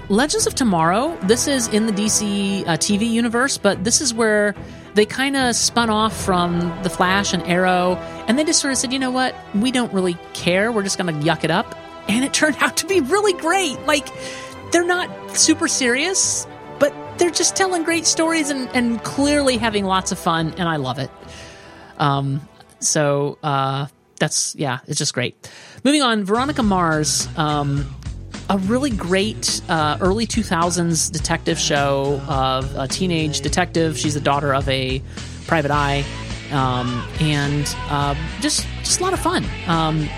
Legends 0.09 0.47
of 0.47 0.55
Tomorrow, 0.57 1.17
this 1.23 1.47
is 1.47 1.69
in 1.69 1.87
the 1.87 1.93
DC 1.93 2.67
uh, 2.67 2.77
TV 2.77 3.09
universe, 3.09 3.57
but 3.57 3.85
this 3.85 4.01
is 4.01 4.13
where 4.13 4.55
they 4.95 5.07
kind 5.07 5.37
of 5.37 5.55
spun 5.55 5.91
off 5.91 6.17
from 6.17 6.61
The 6.83 6.91
Flash 6.91 7.33
and 7.33 7.43
Arrow, 7.45 7.95
and 8.27 8.37
they 8.37 8.45
just 8.45 8.61
sort 8.61 8.73
of 8.73 8.79
said, 8.79 8.93
you 8.93 8.99
know 8.99 9.13
what, 9.13 9.35
we 9.55 9.71
don't 9.71 9.93
really 9.93 10.17
care, 10.33 10.73
we're 10.73 10.83
just 10.83 10.99
going 10.99 11.15
to 11.15 11.27
yuck 11.27 11.45
it 11.45 11.51
up. 11.53 11.77
And 12.09 12.25
it 12.25 12.33
turned 12.35 12.57
out 12.61 12.79
to 12.79 12.87
be 12.87 13.01
really 13.01 13.33
great. 13.33 13.79
Like, 13.87 14.09
they're 14.73 14.85
not 14.85 15.37
super 15.37 15.69
serious, 15.69 16.47
they're 17.19 17.31
just 17.31 17.57
telling 17.57 17.83
great 17.85 18.07
stories 18.07 18.51
and, 18.51 18.69
and 18.75 19.03
clearly 19.03 19.57
having 19.57 19.85
lots 19.85 20.13
of 20.13 20.19
fun, 20.19 20.55
and 20.59 20.69
I 20.69 20.77
love 20.77 20.99
it. 20.99 21.11
Um, 21.99 22.47
so 22.81 23.39
uh, 23.43 23.87
that's 24.19 24.55
yeah, 24.57 24.81
it's 24.87 24.99
just 24.99 25.15
great. 25.15 25.51
Moving 25.85 26.03
on, 26.03 26.25
Veronica 26.25 26.63
Mars, 26.63 27.29
um, 27.37 27.87
a 28.49 28.59
really 28.59 28.91
great 28.91 29.61
uh, 29.69 29.99
early 30.01 30.27
two 30.27 30.43
thousands 30.43 31.11
detective 31.11 31.59
show 31.59 32.21
of 32.29 32.75
a 32.77 32.89
teenage 32.89 33.41
detective. 33.41 33.99
She's 33.99 34.15
the 34.15 34.21
daughter 34.21 34.55
of 34.55 34.69
a 34.69 35.03
private 35.47 35.71
eye, 35.71 36.05
um, 36.53 37.07
and 37.21 37.75
uh, 37.89 38.15
just 38.41 38.67
just 38.81 39.01
a 39.01 39.03
lot 39.03 39.13
of 39.13 39.21
fun. 39.21 39.45
Um, 39.67 40.09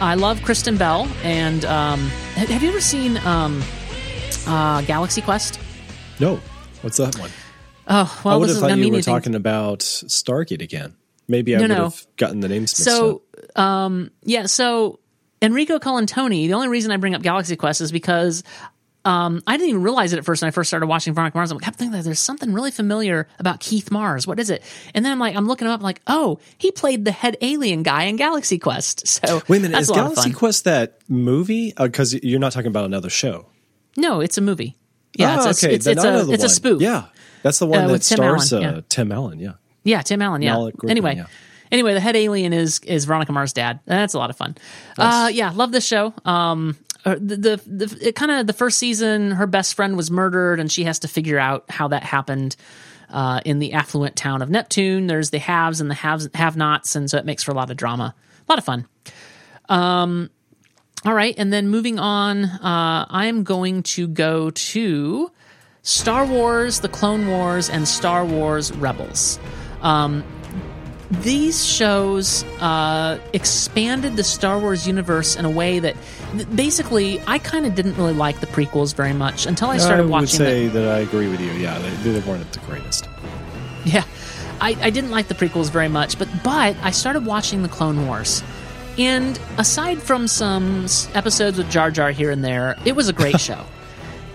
I 0.00 0.14
love 0.14 0.42
Kristen 0.42 0.76
Bell, 0.76 1.08
and 1.22 1.64
um, 1.64 2.00
have 2.36 2.62
you 2.62 2.68
ever 2.68 2.80
seen 2.80 3.16
um, 3.18 3.62
uh, 4.46 4.82
Galaxy 4.82 5.20
Quest? 5.20 5.58
No. 6.20 6.40
What's 6.82 6.96
that 6.98 7.16
one? 7.18 7.30
Oh 7.88 8.20
I 8.24 8.36
would 8.36 8.48
have 8.48 8.58
thought 8.58 8.70
you 8.70 8.76
were 8.76 8.94
anything- 8.96 9.02
talking 9.02 9.34
about 9.34 9.80
Stargate 9.80 10.62
again. 10.62 10.94
Maybe 11.26 11.54
I 11.54 11.58
No, 11.58 11.62
would 11.64 11.68
no. 11.76 11.84
have 11.84 12.06
gotten 12.16 12.40
the 12.40 12.48
names 12.48 12.72
mixed 12.78 12.84
So, 12.84 13.22
up. 13.56 13.58
um, 13.62 14.10
yeah, 14.22 14.46
so 14.46 14.98
Enrico 15.42 15.78
Colantoni, 15.78 16.46
the 16.48 16.54
only 16.54 16.68
reason 16.68 16.90
I 16.90 16.96
bring 16.96 17.14
up 17.14 17.22
Galaxy 17.22 17.54
Quest 17.56 17.80
is 17.82 17.92
because 17.92 18.42
um, 19.04 19.42
I 19.46 19.56
didn't 19.56 19.70
even 19.70 19.82
realize 19.82 20.12
it 20.12 20.18
at 20.18 20.24
first 20.24 20.42
when 20.42 20.48
I 20.48 20.50
first 20.50 20.68
started 20.68 20.86
watching 20.86 21.14
Veronica 21.14 21.36
Mars. 21.36 21.50
I'm 21.50 21.58
like, 21.58 21.68
I 21.68 21.70
think 21.70 21.92
that 21.92 22.04
there's 22.04 22.18
something 22.18 22.52
really 22.52 22.70
familiar 22.70 23.28
about 23.38 23.60
Keith 23.60 23.90
Mars. 23.90 24.26
What 24.26 24.38
is 24.40 24.50
it? 24.50 24.62
And 24.94 25.04
then 25.04 25.12
I'm 25.12 25.18
like, 25.18 25.36
I'm 25.36 25.46
looking 25.46 25.66
him 25.66 25.72
up, 25.72 25.82
like, 25.82 26.00
oh, 26.06 26.40
he 26.58 26.70
played 26.72 27.04
the 27.04 27.12
head 27.12 27.36
alien 27.40 27.82
guy 27.82 28.04
in 28.04 28.16
Galaxy 28.16 28.58
Quest. 28.58 29.06
So 29.26 29.42
Wait 29.48 29.58
a 29.58 29.60
minute. 29.62 29.78
is 29.80 29.90
a 29.90 29.94
Galaxy. 29.94 30.32
Quest 30.32 30.64
that 30.64 30.98
movie? 31.08 31.72
Because 31.78 32.14
you're 32.14 32.40
not 32.40 32.52
talking 32.52 32.68
about 32.68 32.84
another 32.86 33.10
show. 33.10 33.46
No, 33.96 34.20
it's 34.20 34.38
a 34.38 34.40
movie. 34.40 34.76
Yeah, 35.18 35.36
oh, 35.40 35.50
it's 35.50 35.62
a, 35.62 35.66
okay. 35.66 35.74
it's, 35.74 35.86
it's 35.86 36.04
a 36.04 36.30
it's 36.30 36.44
a 36.44 36.48
spoof. 36.48 36.80
Yeah. 36.80 37.06
That's 37.42 37.58
the 37.58 37.66
one 37.66 37.84
Uh, 37.84 37.88
that 37.88 38.02
Tim 38.02 38.16
stars 38.16 38.52
Allen, 38.52 38.64
uh, 38.64 38.74
yeah. 38.76 38.80
Tim 38.88 39.12
Allen. 39.12 39.38
Yeah. 39.38 39.52
Yeah, 39.84 40.02
Tim 40.02 40.22
Allen. 40.22 40.42
Yeah. 40.42 40.70
Griffin, 40.76 40.90
anyway, 40.90 41.16
yeah. 41.16 41.26
anyway, 41.70 41.94
the 41.94 42.00
head 42.00 42.16
alien 42.16 42.52
is 42.52 42.80
is 42.80 43.04
Veronica 43.04 43.32
Mars' 43.32 43.52
dad. 43.52 43.80
That's 43.84 44.14
a 44.14 44.18
lot 44.18 44.30
of 44.30 44.36
fun. 44.36 44.56
Uh, 44.96 45.30
yeah, 45.32 45.50
love 45.54 45.72
this 45.72 45.86
show. 45.86 46.14
Um, 46.24 46.76
uh, 47.04 47.14
the 47.14 47.60
the, 47.66 47.86
the 47.86 48.12
kind 48.12 48.32
of 48.32 48.46
the 48.46 48.52
first 48.52 48.78
season, 48.78 49.32
her 49.32 49.46
best 49.46 49.74
friend 49.74 49.96
was 49.96 50.10
murdered, 50.10 50.60
and 50.60 50.70
she 50.70 50.84
has 50.84 50.98
to 51.00 51.08
figure 51.08 51.38
out 51.38 51.64
how 51.68 51.88
that 51.88 52.02
happened. 52.02 52.56
Uh, 53.10 53.40
in 53.46 53.58
the 53.58 53.72
affluent 53.72 54.16
town 54.16 54.42
of 54.42 54.50
Neptune, 54.50 55.06
there's 55.06 55.30
the 55.30 55.38
haves 55.38 55.80
and 55.80 55.90
the 55.90 55.94
haves 55.94 56.28
have-nots, 56.34 56.94
and 56.94 57.08
so 57.10 57.16
it 57.16 57.24
makes 57.24 57.42
for 57.42 57.52
a 57.52 57.54
lot 57.54 57.70
of 57.70 57.76
drama, 57.78 58.14
a 58.46 58.52
lot 58.52 58.58
of 58.58 58.66
fun. 58.66 58.86
Um, 59.70 60.28
all 61.04 61.14
right, 61.14 61.34
and 61.38 61.52
then 61.52 61.68
moving 61.68 61.98
on, 61.98 62.44
uh, 62.44 63.06
I'm 63.08 63.44
going 63.44 63.82
to 63.84 64.08
go 64.08 64.50
to 64.50 65.30
Star 65.82 66.26
Wars: 66.26 66.80
The 66.80 66.88
Clone 66.88 67.28
Wars 67.28 67.70
and 67.70 67.86
Star 67.86 68.24
Wars 68.24 68.72
Rebels. 68.72 69.38
Um, 69.82 70.24
these 71.10 71.64
shows 71.64 72.44
uh, 72.60 73.18
expanded 73.32 74.16
the 74.16 74.24
Star 74.24 74.58
Wars 74.58 74.86
universe 74.86 75.36
in 75.36 75.44
a 75.46 75.50
way 75.50 75.78
that 75.78 75.96
th- 76.32 76.54
basically 76.54 77.20
I 77.26 77.38
kind 77.38 77.64
of 77.64 77.74
didn't 77.74 77.96
really 77.96 78.12
like 78.12 78.40
the 78.40 78.46
prequels 78.46 78.94
very 78.94 79.14
much 79.14 79.46
until 79.46 79.70
I 79.70 79.78
started 79.78 80.00
I 80.00 80.02
would 80.02 80.10
watching 80.10 80.28
say 80.28 80.68
that 80.68 80.86
I 80.86 80.98
agree 80.98 81.28
with 81.28 81.40
you. 81.40 81.52
Yeah, 81.52 81.78
they, 81.78 82.10
they 82.10 82.28
weren't 82.28 82.52
the 82.52 82.58
greatest. 82.60 83.08
Yeah, 83.84 84.04
I, 84.60 84.76
I 84.82 84.90
didn't 84.90 85.10
like 85.10 85.28
the 85.28 85.34
prequels 85.34 85.70
very 85.70 85.88
much, 85.88 86.18
but 86.18 86.28
but 86.44 86.76
I 86.82 86.90
started 86.90 87.24
watching 87.24 87.62
the 87.62 87.68
Clone 87.68 88.06
Wars, 88.06 88.42
and 88.98 89.38
aside 89.58 90.02
from 90.02 90.26
some 90.28 90.86
episodes 91.14 91.58
with 91.58 91.70
Jar 91.70 91.90
Jar 91.90 92.10
here 92.10 92.30
and 92.30 92.44
there, 92.44 92.76
it 92.84 92.96
was 92.96 93.08
a 93.08 93.12
great 93.12 93.40
show. 93.40 93.64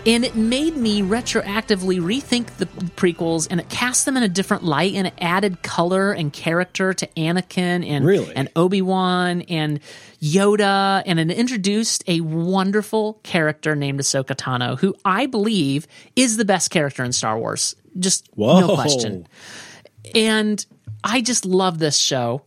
And 0.05 0.25
it 0.25 0.35
made 0.35 0.75
me 0.75 1.01
retroactively 1.01 2.01
rethink 2.01 2.47
the 2.57 2.65
prequels, 2.65 3.47
and 3.49 3.61
it 3.61 3.69
cast 3.69 4.03
them 4.05 4.17
in 4.17 4.23
a 4.23 4.27
different 4.27 4.63
light, 4.63 4.95
and 4.95 5.07
it 5.07 5.13
added 5.17 5.63
color 5.63 6.11
and 6.11 6.33
character 6.33 6.93
to 6.93 7.07
Anakin 7.15 7.87
and 7.87 8.05
Really? 8.05 8.35
and 8.35 8.49
Obi 8.57 8.81
Wan 8.81 9.43
and 9.43 9.79
Yoda, 10.21 11.03
and 11.05 11.21
it 11.21 11.31
introduced 11.31 12.03
a 12.07 12.19
wonderful 12.19 13.21
character 13.23 13.77
named 13.77 14.01
Ahsoka 14.01 14.35
Tano, 14.35 14.77
who 14.77 14.93
I 15.05 15.25
believe 15.25 15.87
is 16.17 16.35
the 16.35 16.43
best 16.43 16.69
character 16.69 17.01
in 17.05 17.13
Star 17.13 17.37
Wars. 17.39 17.73
Just 17.97 18.27
Whoa. 18.35 18.59
no 18.59 18.75
question 18.75 19.25
and 20.15 20.65
I 21.03 21.21
just 21.21 21.45
love 21.45 21.79
this 21.79 21.97
show. 21.97 22.43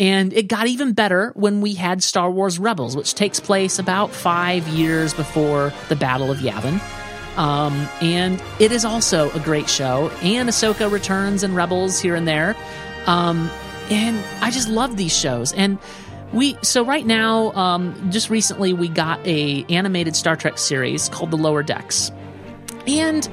And 0.00 0.32
it 0.32 0.48
got 0.48 0.66
even 0.66 0.94
better 0.94 1.30
when 1.36 1.60
we 1.60 1.74
had 1.74 2.02
Star 2.02 2.30
Wars 2.30 2.58
Rebels, 2.58 2.96
which 2.96 3.14
takes 3.14 3.38
place 3.38 3.78
about 3.78 4.10
five 4.10 4.66
years 4.66 5.14
before 5.14 5.72
the 5.90 5.94
Battle 5.96 6.30
of 6.30 6.38
Yavin. 6.38 6.80
Um, 7.36 7.74
and 8.00 8.42
it 8.58 8.72
is 8.72 8.84
also 8.84 9.30
a 9.32 9.40
great 9.40 9.68
show. 9.68 10.10
And 10.22 10.48
Ahsoka 10.48 10.90
returns 10.90 11.44
in 11.44 11.54
Rebels 11.54 12.00
here 12.00 12.14
and 12.14 12.26
there. 12.26 12.56
Um, 13.06 13.50
and 13.90 14.18
I 14.40 14.50
just 14.50 14.68
love 14.68 14.96
these 14.96 15.16
shows. 15.16 15.52
And 15.52 15.78
we 16.32 16.56
so 16.62 16.84
right 16.84 17.04
now, 17.04 17.52
um, 17.52 18.10
just 18.10 18.30
recently, 18.30 18.72
we 18.72 18.88
got 18.88 19.24
a 19.26 19.64
animated 19.68 20.16
Star 20.16 20.36
Trek 20.36 20.58
series 20.58 21.08
called 21.08 21.30
The 21.30 21.36
Lower 21.36 21.62
Decks, 21.62 22.12
and 22.86 23.28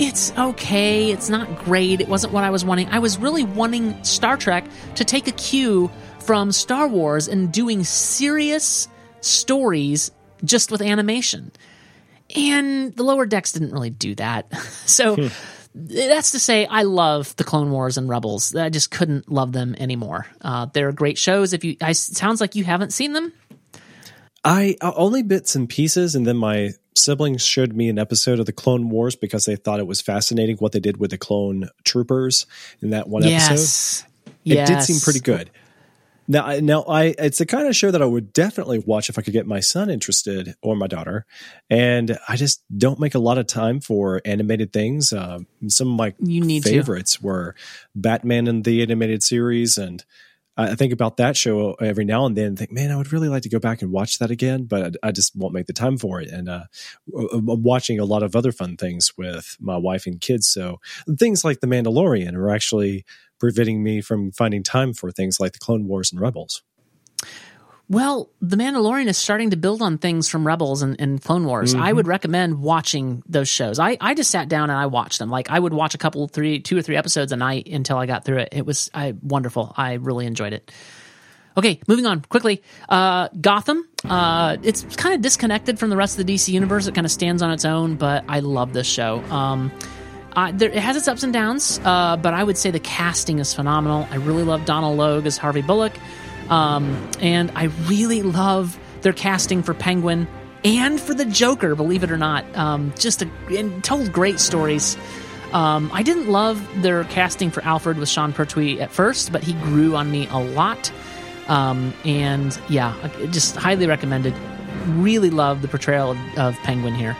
it's 0.00 0.32
okay. 0.38 1.10
It's 1.10 1.28
not 1.28 1.64
great. 1.64 2.00
It 2.00 2.08
wasn't 2.08 2.32
what 2.32 2.44
I 2.44 2.50
was 2.50 2.64
wanting. 2.64 2.88
I 2.88 2.98
was 2.98 3.18
really 3.18 3.44
wanting 3.44 4.02
Star 4.04 4.36
Trek 4.36 4.64
to 4.96 5.04
take 5.04 5.26
a 5.28 5.32
cue 5.32 5.90
from 6.20 6.52
Star 6.52 6.86
Wars 6.88 7.26
and 7.28 7.52
doing 7.52 7.84
serious 7.84 8.88
stories 9.20 10.10
just 10.44 10.70
with 10.70 10.80
animation. 10.82 11.50
and 12.36 12.94
the 12.94 13.02
lower 13.02 13.24
decks 13.24 13.52
didn't 13.52 13.72
really 13.72 13.90
do 13.90 14.14
that. 14.16 14.46
So 14.86 15.16
Hmm. 15.16 15.28
that's 15.74 16.30
to 16.32 16.38
say, 16.38 16.66
I 16.66 16.82
love 16.82 17.34
the 17.36 17.44
Clone 17.44 17.70
Wars 17.70 17.96
and 17.98 18.08
Rebels. 18.08 18.54
I 18.54 18.68
just 18.68 18.90
couldn't 18.90 19.30
love 19.30 19.52
them 19.52 19.74
anymore. 19.78 20.26
Uh, 20.40 20.66
they're 20.72 20.92
great 20.92 21.16
shows. 21.18 21.52
If 21.52 21.62
you, 21.64 21.76
I, 21.80 21.92
sounds 21.92 22.40
like 22.40 22.54
you 22.54 22.64
haven't 22.64 22.92
seen 22.92 23.12
them. 23.14 23.32
I 24.44 24.76
uh, 24.80 24.92
only 24.96 25.22
bits 25.22 25.54
and 25.56 25.68
pieces, 25.68 26.14
and 26.14 26.26
then 26.26 26.36
my 26.36 26.70
siblings 26.98 27.44
showed 27.44 27.72
me 27.74 27.88
an 27.88 27.98
episode 27.98 28.38
of 28.40 28.46
the 28.46 28.52
Clone 28.52 28.90
Wars 28.90 29.16
because 29.16 29.44
they 29.44 29.56
thought 29.56 29.80
it 29.80 29.86
was 29.86 30.00
fascinating 30.00 30.56
what 30.58 30.72
they 30.72 30.80
did 30.80 30.98
with 30.98 31.10
the 31.10 31.18
clone 31.18 31.68
troopers 31.84 32.46
in 32.82 32.90
that 32.90 33.08
one 33.08 33.22
episode. 33.24 33.52
Yes, 33.52 34.04
It 34.44 34.66
did 34.66 34.82
seem 34.82 35.00
pretty 35.00 35.20
good. 35.20 35.50
Now, 36.30 36.44
I- 36.44 36.60
now 36.60 36.82
I 36.82 37.14
it's 37.18 37.38
the 37.38 37.46
kind 37.46 37.66
of 37.68 37.74
show 37.74 37.90
that 37.90 38.02
I 38.02 38.04
would 38.04 38.34
definitely 38.34 38.78
watch 38.80 39.08
if 39.08 39.18
I 39.18 39.22
could 39.22 39.32
get 39.32 39.46
my 39.46 39.60
son 39.60 39.88
interested 39.88 40.56
or 40.60 40.76
my 40.76 40.86
daughter, 40.86 41.24
and 41.70 42.18
I 42.28 42.36
just 42.36 42.62
don't 42.76 43.00
make 43.00 43.14
a 43.14 43.18
lot 43.18 43.38
of 43.38 43.46
time 43.46 43.80
for 43.80 44.20
animated 44.26 44.70
things. 44.70 45.10
Um, 45.14 45.46
some 45.68 45.88
of 45.92 45.96
my 45.96 46.14
You 46.20 46.42
need 46.44 46.64
to. 46.64 46.70
favorites 46.70 47.22
were 47.22 47.54
Batman 47.94 48.46
in 48.46 48.60
the 48.62 48.82
animated 48.82 49.22
series, 49.22 49.78
and 49.78 50.04
I 50.58 50.74
think 50.74 50.92
about 50.92 51.18
that 51.18 51.36
show 51.36 51.74
every 51.74 52.04
now 52.04 52.26
and 52.26 52.36
then. 52.36 52.46
And 52.46 52.58
think, 52.58 52.72
man, 52.72 52.90
I 52.90 52.96
would 52.96 53.12
really 53.12 53.28
like 53.28 53.44
to 53.44 53.48
go 53.48 53.60
back 53.60 53.80
and 53.80 53.92
watch 53.92 54.18
that 54.18 54.32
again, 54.32 54.64
but 54.64 54.96
I 55.04 55.08
I 55.08 55.12
just 55.12 55.36
won't 55.36 55.54
make 55.54 55.66
the 55.66 55.72
time 55.72 55.96
for 55.96 56.20
it. 56.20 56.28
And 56.28 56.48
uh, 56.48 56.64
I'm 57.32 57.62
watching 57.62 58.00
a 58.00 58.04
lot 58.04 58.24
of 58.24 58.34
other 58.34 58.50
fun 58.50 58.76
things 58.76 59.16
with 59.16 59.56
my 59.60 59.76
wife 59.76 60.06
and 60.06 60.20
kids. 60.20 60.48
So 60.48 60.80
things 61.18 61.44
like 61.44 61.60
The 61.60 61.68
Mandalorian 61.68 62.34
are 62.34 62.50
actually 62.50 63.04
preventing 63.38 63.84
me 63.84 64.00
from 64.00 64.32
finding 64.32 64.64
time 64.64 64.92
for 64.92 65.12
things 65.12 65.38
like 65.38 65.52
the 65.52 65.60
Clone 65.60 65.86
Wars 65.86 66.12
and 66.12 66.20
Rebels. 66.20 66.62
Well, 67.90 68.28
The 68.42 68.56
Mandalorian 68.56 69.06
is 69.06 69.16
starting 69.16 69.50
to 69.50 69.56
build 69.56 69.80
on 69.80 69.96
things 69.96 70.28
from 70.28 70.46
Rebels 70.46 70.82
and, 70.82 71.00
and 71.00 71.22
Clone 71.22 71.46
Wars. 71.46 71.74
I 71.74 71.90
would 71.90 72.06
recommend 72.06 72.60
watching 72.60 73.22
those 73.26 73.48
shows. 73.48 73.78
I, 73.78 73.96
I 73.98 74.12
just 74.12 74.30
sat 74.30 74.48
down 74.48 74.68
and 74.68 74.78
I 74.78 74.86
watched 74.86 75.18
them. 75.18 75.30
Like 75.30 75.50
I 75.50 75.58
would 75.58 75.72
watch 75.72 75.94
a 75.94 75.98
couple, 75.98 76.28
three, 76.28 76.60
two 76.60 76.76
or 76.76 76.82
three 76.82 76.96
episodes 76.96 77.32
a 77.32 77.36
night 77.36 77.66
until 77.66 77.96
I 77.96 78.04
got 78.04 78.26
through 78.26 78.38
it. 78.38 78.50
It 78.52 78.66
was 78.66 78.90
I, 78.92 79.14
wonderful. 79.22 79.72
I 79.74 79.94
really 79.94 80.26
enjoyed 80.26 80.52
it. 80.52 80.70
Okay, 81.56 81.80
moving 81.88 82.04
on 82.04 82.20
quickly. 82.20 82.62
Uh, 82.88 83.28
Gotham. 83.40 83.88
Uh, 84.04 84.58
it's 84.62 84.84
kind 84.96 85.14
of 85.14 85.22
disconnected 85.22 85.78
from 85.78 85.90
the 85.90 85.96
rest 85.96 86.18
of 86.18 86.26
the 86.26 86.34
DC 86.34 86.52
universe. 86.52 86.86
It 86.86 86.94
kind 86.94 87.04
of 87.04 87.10
stands 87.10 87.42
on 87.42 87.50
its 87.50 87.64
own, 87.64 87.96
but 87.96 88.24
I 88.28 88.40
love 88.40 88.74
this 88.74 88.86
show. 88.86 89.20
Um, 89.24 89.72
uh, 90.36 90.52
there, 90.54 90.68
it 90.68 90.78
has 90.78 90.94
its 90.94 91.08
ups 91.08 91.24
and 91.24 91.32
downs, 91.32 91.80
uh, 91.84 92.16
but 92.16 92.32
I 92.32 92.44
would 92.44 92.56
say 92.56 92.70
the 92.70 92.78
casting 92.78 93.40
is 93.40 93.52
phenomenal. 93.54 94.06
I 94.10 94.16
really 94.16 94.44
love 94.44 94.66
Donal 94.66 94.94
Logue 94.94 95.26
as 95.26 95.36
Harvey 95.36 95.62
Bullock, 95.62 95.94
um, 96.50 97.10
and 97.20 97.50
I 97.54 97.64
really 97.86 98.22
love 98.22 98.78
their 99.02 99.12
casting 99.12 99.62
for 99.62 99.74
Penguin 99.74 100.26
and 100.64 101.00
for 101.00 101.14
the 101.14 101.24
Joker. 101.24 101.74
Believe 101.74 102.02
it 102.02 102.10
or 102.10 102.16
not, 102.16 102.44
um, 102.56 102.92
just 102.98 103.22
a, 103.22 103.30
and 103.50 103.82
told 103.84 104.12
great 104.12 104.40
stories. 104.40 104.96
Um, 105.52 105.90
I 105.94 106.02
didn't 106.02 106.28
love 106.28 106.62
their 106.82 107.04
casting 107.04 107.50
for 107.50 107.62
Alfred 107.64 107.96
with 107.96 108.08
Sean 108.08 108.32
Pertwee 108.32 108.80
at 108.80 108.90
first, 108.90 109.32
but 109.32 109.42
he 109.42 109.54
grew 109.54 109.96
on 109.96 110.10
me 110.10 110.26
a 110.28 110.38
lot. 110.38 110.92
Um, 111.46 111.94
and 112.04 112.58
yeah, 112.68 113.08
just 113.30 113.56
highly 113.56 113.86
recommended. 113.86 114.34
Really 114.88 115.30
love 115.30 115.62
the 115.62 115.68
portrayal 115.68 116.10
of, 116.10 116.18
of 116.38 116.56
Penguin 116.58 116.94
here. 116.94 117.16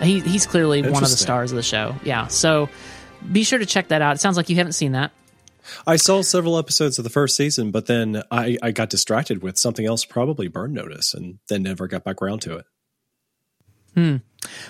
He, 0.00 0.20
he's 0.20 0.46
clearly 0.46 0.82
one 0.82 1.02
of 1.02 1.10
the 1.10 1.16
stars 1.16 1.50
of 1.50 1.56
the 1.56 1.62
show. 1.62 1.96
Yeah, 2.04 2.28
so 2.28 2.68
be 3.30 3.42
sure 3.42 3.58
to 3.58 3.66
check 3.66 3.88
that 3.88 4.02
out. 4.02 4.16
It 4.16 4.20
sounds 4.20 4.36
like 4.36 4.48
you 4.48 4.56
haven't 4.56 4.72
seen 4.72 4.92
that. 4.92 5.12
I 5.86 5.96
saw 5.96 6.22
several 6.22 6.58
episodes 6.58 6.98
of 6.98 7.04
the 7.04 7.10
first 7.10 7.36
season, 7.36 7.70
but 7.70 7.86
then 7.86 8.22
I, 8.30 8.58
I 8.62 8.70
got 8.72 8.90
distracted 8.90 9.42
with 9.42 9.58
something 9.58 9.86
else, 9.86 10.04
probably 10.04 10.48
Burn 10.48 10.72
Notice, 10.72 11.14
and 11.14 11.38
then 11.48 11.62
never 11.62 11.86
got 11.86 12.04
back 12.04 12.22
around 12.22 12.40
to 12.42 12.56
it. 12.56 12.66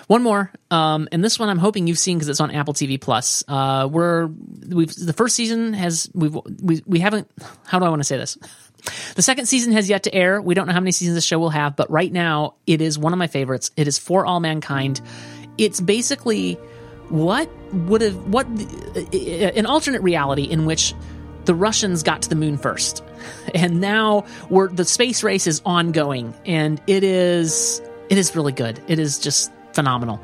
One 0.07 0.21
more, 0.21 0.51
um, 0.69 1.07
and 1.11 1.23
this 1.23 1.39
one 1.39 1.49
I'm 1.49 1.57
hoping 1.57 1.87
you've 1.87 1.97
seen 1.97 2.17
because 2.17 2.27
it's 2.29 2.41
on 2.41 2.51
Apple 2.51 2.73
TV 2.73 2.99
Plus. 2.99 3.43
Uh, 3.47 3.87
we're 3.89 4.27
we've 4.27 4.93
the 4.93 5.13
first 5.13 5.35
season 5.35 5.73
has 5.73 6.09
we've 6.13 6.37
we 6.61 6.83
we 6.85 6.99
haven't. 6.99 7.31
How 7.65 7.79
do 7.79 7.85
I 7.85 7.89
want 7.89 8.01
to 8.01 8.03
say 8.03 8.17
this? 8.17 8.37
The 9.15 9.21
second 9.21 9.45
season 9.45 9.71
has 9.71 9.89
yet 9.89 10.03
to 10.03 10.13
air. 10.13 10.41
We 10.41 10.55
don't 10.55 10.67
know 10.67 10.73
how 10.73 10.81
many 10.81 10.91
seasons 10.91 11.15
the 11.15 11.21
show 11.21 11.39
will 11.39 11.49
have, 11.49 11.77
but 11.77 11.89
right 11.89 12.11
now 12.11 12.55
it 12.67 12.81
is 12.81 12.99
one 12.99 13.13
of 13.13 13.19
my 13.19 13.27
favorites. 13.27 13.71
It 13.77 13.87
is 13.87 13.97
For 13.97 14.25
All 14.25 14.41
Mankind. 14.41 14.99
It's 15.57 15.79
basically 15.79 16.59
what 17.09 17.49
would 17.73 18.01
have 18.01 18.15
what 18.27 18.45
uh, 18.47 18.99
an 19.11 19.65
alternate 19.65 20.01
reality 20.01 20.43
in 20.43 20.65
which 20.65 20.93
the 21.45 21.55
Russians 21.55 22.03
got 22.03 22.21
to 22.23 22.29
the 22.29 22.35
moon 22.35 22.57
first, 22.57 23.03
and 23.55 23.81
now 23.81 24.25
we're 24.49 24.69
the 24.69 24.85
space 24.85 25.23
race 25.23 25.47
is 25.47 25.61
ongoing, 25.65 26.33
and 26.45 26.81
it 26.87 27.03
is 27.03 27.81
it 28.09 28.17
is 28.17 28.35
really 28.35 28.53
good. 28.53 28.81
It 28.87 28.99
is 28.99 29.19
just 29.19 29.51
phenomenal. 29.73 30.21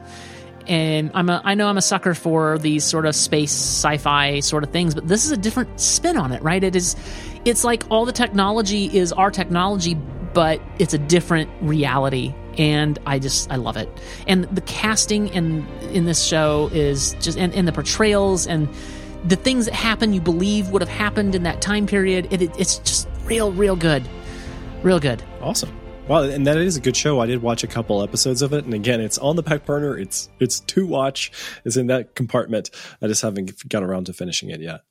And 0.67 1.09
I'm 1.15 1.29
a, 1.29 1.41
I 1.43 1.55
know 1.55 1.67
I'm 1.67 1.77
a 1.77 1.81
sucker 1.81 2.13
for 2.13 2.59
these 2.59 2.83
sort 2.83 3.07
of 3.07 3.15
space 3.15 3.51
sci-fi 3.51 4.39
sort 4.41 4.63
of 4.63 4.69
things, 4.69 4.93
but 4.93 5.07
this 5.07 5.25
is 5.25 5.31
a 5.31 5.37
different 5.37 5.79
spin 5.79 6.15
on 6.15 6.31
it, 6.31 6.43
right? 6.43 6.63
It 6.63 6.75
is, 6.75 6.95
it's 7.43 7.63
like 7.63 7.83
all 7.89 8.05
the 8.05 8.11
technology 8.11 8.85
is 8.85 9.11
our 9.11 9.31
technology, 9.31 9.95
but 9.95 10.61
it's 10.77 10.93
a 10.93 10.99
different 10.99 11.49
reality, 11.61 12.35
and 12.59 12.99
I 13.05 13.17
just 13.17 13.49
I 13.51 13.55
love 13.55 13.77
it. 13.77 13.89
And 14.27 14.43
the 14.43 14.61
casting 14.61 15.29
in 15.29 15.65
in 15.91 16.05
this 16.05 16.23
show 16.23 16.69
is 16.73 17.15
just 17.21 17.39
and, 17.39 17.55
and 17.55 17.67
the 17.67 17.71
portrayals 17.71 18.45
and 18.45 18.69
the 19.23 19.37
things 19.37 19.65
that 19.65 19.73
happen 19.73 20.13
you 20.13 20.21
believe 20.21 20.69
would 20.69 20.81
have 20.81 20.89
happened 20.89 21.33
in 21.33 21.43
that 21.43 21.61
time 21.61 21.87
period. 21.87 22.27
It, 22.31 22.41
it, 22.43 22.51
it's 22.59 22.77
just 22.79 23.07
real, 23.25 23.51
real 23.51 23.75
good, 23.75 24.07
real 24.83 24.99
good. 24.99 25.23
Awesome. 25.41 25.75
Well, 26.07 26.23
and 26.23 26.47
that 26.47 26.57
is 26.57 26.75
a 26.75 26.81
good 26.81 26.97
show. 26.97 27.19
I 27.19 27.27
did 27.27 27.41
watch 27.41 27.63
a 27.63 27.67
couple 27.67 28.01
episodes 28.01 28.41
of 28.41 28.51
it, 28.51 28.65
and 28.65 28.73
again, 28.73 28.99
it's 28.99 29.19
on 29.19 29.35
the 29.35 29.43
back 29.43 29.65
burner. 29.65 29.97
It's 29.97 30.27
it's 30.39 30.59
to 30.61 30.85
watch. 30.85 31.31
It's 31.65 31.77
in 31.77 31.87
that 31.87 32.15
compartment. 32.15 32.71
I 33.01 33.07
just 33.07 33.21
haven't 33.21 33.67
got 33.69 33.83
around 33.83 34.07
to 34.07 34.13
finishing 34.13 34.49
it 34.49 34.59
yet. 34.59 34.81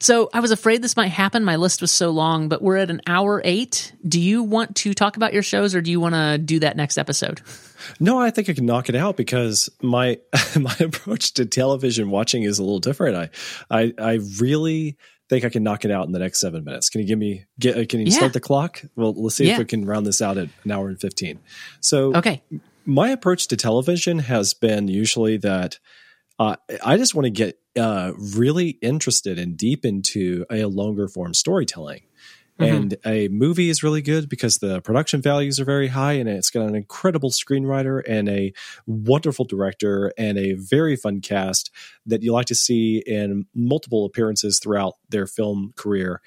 So 0.00 0.30
I 0.32 0.40
was 0.40 0.50
afraid 0.50 0.82
this 0.82 0.96
might 0.96 1.08
happen. 1.08 1.44
My 1.44 1.56
list 1.56 1.80
was 1.80 1.90
so 1.90 2.10
long, 2.10 2.48
but 2.48 2.62
we're 2.62 2.76
at 2.76 2.90
an 2.90 3.00
hour 3.06 3.40
eight. 3.44 3.92
Do 4.06 4.20
you 4.20 4.42
want 4.42 4.76
to 4.76 4.94
talk 4.94 5.16
about 5.16 5.32
your 5.32 5.42
shows, 5.42 5.74
or 5.74 5.80
do 5.80 5.90
you 5.90 6.00
want 6.00 6.14
to 6.14 6.38
do 6.38 6.60
that 6.60 6.76
next 6.76 6.98
episode? 6.98 7.40
No, 8.00 8.20
I 8.20 8.30
think 8.30 8.48
I 8.48 8.52
can 8.54 8.66
knock 8.66 8.88
it 8.88 8.94
out 8.96 9.16
because 9.16 9.68
my 9.82 10.18
my 10.58 10.74
approach 10.80 11.34
to 11.34 11.46
television 11.46 12.10
watching 12.10 12.42
is 12.42 12.58
a 12.58 12.62
little 12.62 12.80
different. 12.80 13.16
I 13.16 13.30
I, 13.82 13.94
I 13.98 14.12
really 14.40 14.96
think 15.28 15.44
I 15.44 15.50
can 15.50 15.62
knock 15.62 15.84
it 15.84 15.90
out 15.90 16.06
in 16.06 16.12
the 16.12 16.18
next 16.18 16.40
seven 16.40 16.64
minutes. 16.64 16.88
Can 16.88 17.00
you 17.02 17.06
give 17.06 17.18
me 17.18 17.44
get? 17.58 17.76
uh, 17.76 17.84
Can 17.86 18.00
you 18.00 18.06
Yeah. 18.06 18.12
start 18.16 18.32
the 18.32 18.40
clock? 18.40 18.82
Well, 18.96 19.12
let's 19.16 19.36
see 19.36 19.46
Yeah. 19.46 19.52
if 19.54 19.58
we 19.58 19.64
can 19.66 19.84
round 19.84 20.06
this 20.06 20.22
out 20.22 20.38
at 20.38 20.48
an 20.64 20.70
hour 20.72 20.88
and 20.88 20.98
fifteen. 21.00 21.38
So 21.80 22.14
Okay. 22.14 22.42
my 22.86 23.10
approach 23.10 23.46
to 23.48 23.56
television 23.56 24.20
has 24.20 24.54
been 24.54 24.88
usually 24.88 25.36
that 25.38 25.78
uh, 26.38 26.56
I 26.84 26.96
just 26.96 27.14
want 27.14 27.24
to 27.26 27.30
get 27.30 27.58
uh, 27.78 28.12
really 28.16 28.70
interested 28.82 29.38
and 29.38 29.56
deep 29.56 29.84
into 29.84 30.44
a 30.50 30.64
longer 30.64 31.08
form 31.08 31.34
storytelling. 31.34 32.02
And 32.60 32.96
a 33.06 33.28
movie 33.28 33.70
is 33.70 33.84
really 33.84 34.02
good 34.02 34.28
because 34.28 34.58
the 34.58 34.80
production 34.80 35.22
values 35.22 35.60
are 35.60 35.64
very 35.64 35.88
high 35.88 36.14
and 36.14 36.28
it's 36.28 36.50
got 36.50 36.66
an 36.66 36.74
incredible 36.74 37.30
screenwriter 37.30 38.02
and 38.06 38.28
a 38.28 38.52
wonderful 38.84 39.44
director 39.44 40.12
and 40.18 40.36
a 40.36 40.54
very 40.54 40.96
fun 40.96 41.20
cast 41.20 41.70
that 42.06 42.22
you 42.22 42.32
like 42.32 42.46
to 42.46 42.56
see 42.56 43.02
in 43.06 43.46
multiple 43.54 44.04
appearances 44.04 44.58
throughout 44.58 44.94
their 45.08 45.26
film 45.26 45.72
career. 45.76 46.20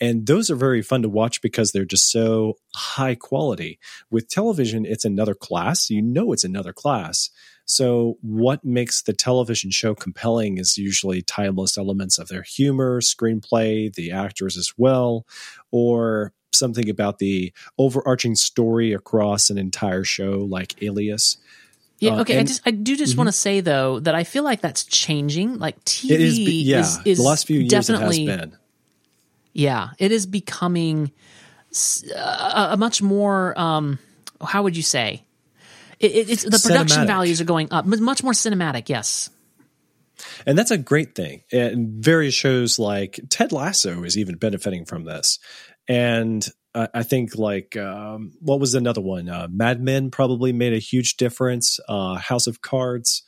And 0.00 0.26
those 0.26 0.50
are 0.50 0.56
very 0.56 0.82
fun 0.82 1.02
to 1.02 1.08
watch 1.08 1.42
because 1.42 1.72
they're 1.72 1.84
just 1.84 2.10
so 2.10 2.56
high 2.74 3.14
quality. 3.14 3.78
With 4.10 4.28
television, 4.28 4.86
it's 4.86 5.04
another 5.04 5.34
class. 5.34 5.90
You 5.90 6.02
know, 6.02 6.32
it's 6.32 6.44
another 6.44 6.72
class. 6.72 7.30
So, 7.66 8.18
what 8.20 8.64
makes 8.64 9.02
the 9.02 9.12
television 9.14 9.70
show 9.70 9.94
compelling 9.94 10.58
is 10.58 10.76
usually 10.76 11.22
timeless 11.22 11.78
elements 11.78 12.18
of 12.18 12.28
their 12.28 12.42
humor, 12.42 13.00
screenplay, 13.00 13.92
the 13.94 14.10
actors 14.12 14.56
as 14.58 14.72
well, 14.76 15.26
or 15.70 16.32
something 16.52 16.88
about 16.90 17.18
the 17.18 17.52
overarching 17.78 18.34
story 18.34 18.92
across 18.92 19.50
an 19.50 19.58
entire 19.58 20.04
show, 20.04 20.46
like 20.48 20.80
Alias. 20.82 21.38
Yeah. 21.98 22.16
Uh, 22.16 22.20
Okay. 22.20 22.38
I 22.38 22.42
just 22.42 22.60
I 22.66 22.70
do 22.70 22.96
just 22.96 23.16
want 23.16 23.28
to 23.28 23.32
say 23.32 23.60
though 23.60 23.98
that 24.00 24.14
I 24.14 24.24
feel 24.24 24.44
like 24.44 24.60
that's 24.60 24.84
changing. 24.84 25.58
Like 25.58 25.82
TV 25.84 26.10
It 26.10 26.20
is, 26.20 26.38
yeah. 26.38 26.80
is, 26.80 26.98
is 27.04 27.18
the 27.18 27.24
last 27.24 27.46
few 27.46 27.60
years 27.60 27.72
it 27.72 27.76
has 27.76 27.86
definitely 27.86 28.26
been. 28.26 28.56
yeah. 29.52 29.90
It 29.98 30.12
is 30.12 30.26
becoming 30.26 31.12
a 32.14 32.76
much 32.78 33.00
more 33.02 33.58
um 33.58 33.98
how 34.40 34.62
would 34.62 34.76
you 34.76 34.82
say 34.82 35.24
it, 36.00 36.12
it, 36.12 36.30
it's 36.30 36.42
the 36.42 36.50
production 36.50 37.02
Cinematic. 37.02 37.06
values 37.06 37.40
are 37.40 37.44
going 37.44 37.68
up, 37.70 37.86
much 37.86 38.22
more 38.22 38.32
cinematic. 38.32 38.88
Yes. 38.88 39.30
And 40.46 40.56
that's 40.56 40.70
a 40.70 40.78
great 40.78 41.14
thing. 41.14 41.42
And 41.52 42.02
various 42.04 42.34
shows 42.34 42.78
like 42.78 43.20
Ted 43.30 43.52
Lasso 43.52 44.04
is 44.04 44.16
even 44.16 44.36
benefiting 44.36 44.84
from 44.84 45.04
this. 45.04 45.38
And 45.88 46.46
I 46.74 46.88
I 46.94 47.02
think 47.02 47.36
like 47.36 47.76
um, 47.76 48.32
what 48.40 48.60
was 48.60 48.74
another 48.74 49.00
one? 49.00 49.28
Uh, 49.28 49.48
Mad 49.50 49.80
Men 49.80 50.10
probably 50.10 50.52
made 50.52 50.72
a 50.72 50.78
huge 50.78 51.16
difference. 51.16 51.80
Uh, 51.88 52.14
House 52.14 52.46
of 52.46 52.60
Cards. 52.60 53.22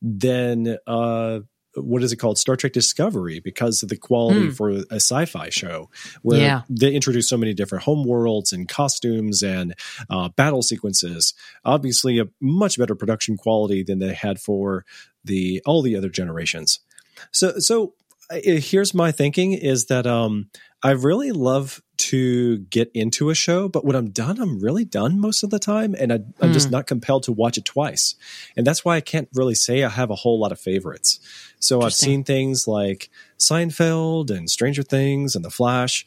Then 0.00 0.78
uh, 0.86 1.40
what 1.74 2.02
is 2.02 2.12
it 2.12 2.16
called 2.16 2.38
Star 2.38 2.56
Trek 2.56 2.72
Discovery 2.72 3.40
because 3.40 3.82
of 3.82 3.88
the 3.88 3.96
quality 3.96 4.48
Mm. 4.48 4.56
for 4.56 4.70
a 4.70 4.96
sci-fi 5.00 5.48
show 5.48 5.88
where 6.22 6.38
Yeah. 6.40 6.62
they 6.68 6.92
introduce 6.92 7.28
so 7.28 7.36
many 7.36 7.54
different 7.54 7.84
home 7.84 8.04
worlds 8.04 8.52
and 8.52 8.68
costumes 8.68 9.42
and 9.42 9.74
uh, 10.10 10.28
battle 10.30 10.62
sequences. 10.62 11.32
Obviously, 11.64 12.18
a 12.18 12.26
much 12.40 12.78
better 12.78 12.94
production 12.94 13.36
quality 13.36 13.82
than 13.82 13.98
they 14.00 14.12
had 14.14 14.40
for 14.40 14.84
the 15.24 15.62
all 15.64 15.82
the 15.82 15.96
other 15.96 16.08
generations. 16.10 16.80
So 17.30 17.58
so 17.58 17.94
here's 18.32 18.94
my 18.94 19.12
thinking 19.12 19.52
is 19.52 19.86
that 19.86 20.06
um 20.06 20.48
I 20.82 20.90
really 20.92 21.32
love 21.32 21.80
to 21.98 22.58
get 22.58 22.90
into 22.94 23.30
a 23.30 23.34
show, 23.34 23.68
but 23.68 23.84
when 23.84 23.94
I'm 23.94 24.10
done, 24.10 24.40
I'm 24.40 24.58
really 24.58 24.84
done 24.84 25.20
most 25.20 25.44
of 25.44 25.50
the 25.50 25.60
time, 25.60 25.94
and 25.96 26.12
I, 26.12 26.18
I'm 26.40 26.52
just 26.52 26.66
hmm. 26.66 26.72
not 26.72 26.88
compelled 26.88 27.22
to 27.24 27.32
watch 27.32 27.56
it 27.56 27.64
twice, 27.64 28.16
and 28.56 28.66
that's 28.66 28.84
why 28.84 28.96
I 28.96 29.00
can't 29.00 29.28
really 29.34 29.54
say 29.54 29.84
I 29.84 29.88
have 29.88 30.10
a 30.10 30.16
whole 30.16 30.40
lot 30.40 30.50
of 30.50 30.60
favorites. 30.60 31.20
So 31.60 31.82
I've 31.82 31.94
seen 31.94 32.24
things 32.24 32.66
like 32.66 33.08
Seinfeld 33.38 34.30
and 34.30 34.50
Stranger 34.50 34.82
Things 34.82 35.36
and 35.36 35.44
The 35.44 35.50
Flash, 35.50 36.04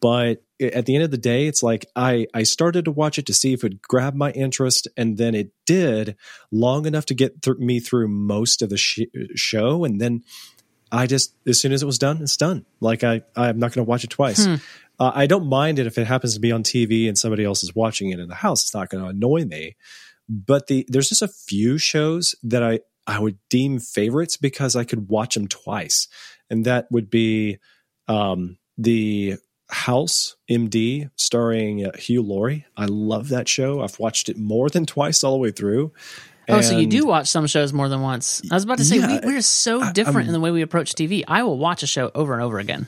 but 0.00 0.42
at 0.60 0.86
the 0.86 0.94
end 0.94 1.04
of 1.04 1.10
the 1.10 1.18
day, 1.18 1.46
it's 1.46 1.62
like 1.62 1.84
I 1.94 2.26
I 2.32 2.44
started 2.44 2.86
to 2.86 2.90
watch 2.90 3.18
it 3.18 3.26
to 3.26 3.34
see 3.34 3.52
if 3.52 3.64
it 3.64 3.82
grabbed 3.82 4.16
my 4.16 4.30
interest, 4.30 4.88
and 4.96 5.18
then 5.18 5.34
it 5.34 5.50
did 5.66 6.16
long 6.50 6.86
enough 6.86 7.04
to 7.06 7.14
get 7.14 7.42
th- 7.42 7.58
me 7.58 7.80
through 7.80 8.08
most 8.08 8.62
of 8.62 8.70
the 8.70 8.78
sh- 8.78 9.00
show, 9.34 9.84
and 9.84 10.00
then 10.00 10.22
I 10.92 11.06
just 11.06 11.34
as 11.46 11.60
soon 11.60 11.72
as 11.72 11.82
it 11.82 11.86
was 11.86 11.98
done, 11.98 12.22
it's 12.22 12.36
done. 12.36 12.64
Like 12.80 13.04
I 13.04 13.22
I'm 13.36 13.58
not 13.58 13.72
going 13.72 13.84
to 13.84 13.88
watch 13.88 14.04
it 14.04 14.10
twice. 14.10 14.44
Hmm. 14.44 14.54
Uh, 14.98 15.10
I 15.14 15.26
don't 15.26 15.48
mind 15.48 15.78
it 15.78 15.86
if 15.86 15.98
it 15.98 16.06
happens 16.06 16.34
to 16.34 16.40
be 16.40 16.52
on 16.52 16.62
TV 16.62 17.08
and 17.08 17.18
somebody 17.18 17.44
else 17.44 17.64
is 17.64 17.74
watching 17.74 18.10
it 18.10 18.20
in 18.20 18.28
the 18.28 18.34
house. 18.34 18.62
It's 18.64 18.74
not 18.74 18.90
going 18.90 19.02
to 19.02 19.10
annoy 19.10 19.44
me. 19.44 19.76
But 20.28 20.68
the 20.68 20.86
there's 20.88 21.08
just 21.08 21.22
a 21.22 21.28
few 21.28 21.78
shows 21.78 22.34
that 22.42 22.62
I 22.62 22.80
I 23.06 23.18
would 23.18 23.38
deem 23.50 23.78
favorites 23.80 24.36
because 24.36 24.76
I 24.76 24.84
could 24.84 25.08
watch 25.08 25.34
them 25.34 25.48
twice, 25.48 26.08
and 26.48 26.64
that 26.64 26.86
would 26.90 27.10
be 27.10 27.58
um, 28.08 28.58
the 28.78 29.36
House 29.68 30.36
MD 30.50 31.10
starring 31.16 31.86
uh, 31.86 31.96
Hugh 31.96 32.22
Laurie. 32.22 32.64
I 32.76 32.86
love 32.86 33.28
that 33.30 33.48
show. 33.48 33.82
I've 33.82 33.98
watched 33.98 34.28
it 34.28 34.38
more 34.38 34.70
than 34.70 34.86
twice 34.86 35.24
all 35.24 35.32
the 35.32 35.38
way 35.38 35.50
through. 35.50 35.92
Oh, 36.48 36.60
so 36.60 36.76
you 36.78 36.86
do 36.86 37.06
watch 37.06 37.28
some 37.28 37.46
shows 37.46 37.72
more 37.72 37.88
than 37.88 38.00
once. 38.02 38.42
I 38.50 38.54
was 38.54 38.64
about 38.64 38.78
to 38.78 38.84
say 38.84 38.96
Yeah, 38.98 39.20
we, 39.24 39.26
we're 39.34 39.40
so 39.42 39.80
I- 39.80 39.92
different 39.92 40.18
I'm- 40.18 40.26
in 40.28 40.32
the 40.32 40.40
way 40.40 40.50
we 40.50 40.62
approach 40.62 40.94
TV. 40.94 41.24
I 41.26 41.42
will 41.42 41.58
watch 41.58 41.82
a 41.82 41.86
show 41.86 42.10
over 42.14 42.34
and 42.34 42.42
over 42.42 42.58
again. 42.58 42.86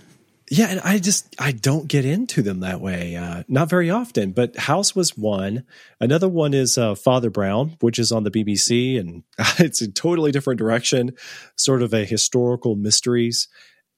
Yeah, 0.48 0.66
and 0.68 0.80
I 0.80 1.00
just 1.00 1.34
I 1.40 1.50
don't 1.50 1.88
get 1.88 2.04
into 2.04 2.40
them 2.40 2.60
that 2.60 2.80
way. 2.80 3.16
Uh, 3.16 3.42
not 3.48 3.68
very 3.68 3.90
often. 3.90 4.30
But 4.30 4.56
House 4.56 4.94
was 4.94 5.16
one. 5.18 5.64
Another 6.00 6.28
one 6.28 6.54
is 6.54 6.78
uh, 6.78 6.94
Father 6.94 7.30
Brown, 7.30 7.76
which 7.80 7.98
is 7.98 8.12
on 8.12 8.22
the 8.22 8.30
BBC, 8.30 8.96
and 9.00 9.24
it's 9.58 9.80
a 9.82 9.90
totally 9.90 10.30
different 10.30 10.58
direction, 10.58 11.16
sort 11.56 11.82
of 11.82 11.92
a 11.92 12.04
historical 12.04 12.76
mysteries, 12.76 13.48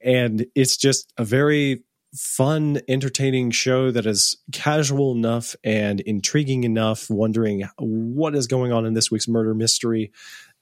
and 0.02 0.47
it's 0.55 0.78
just 0.78 1.12
a 1.18 1.24
very 1.24 1.82
fun, 2.14 2.80
entertaining 2.89 3.51
show 3.51 3.90
that 3.90 4.06
is 4.06 4.36
casual 4.52 5.12
enough 5.12 5.55
and 5.62 6.01
intriguing 6.01 6.64
enough. 6.64 7.10
Wondering 7.10 7.68
what 7.78 8.35
is 8.35 8.47
going 8.47 8.72
on 8.72 8.86
in 8.86 8.94
this 8.94 9.10
week's 9.10 9.28
murder 9.28 9.55
mystery. 9.55 10.12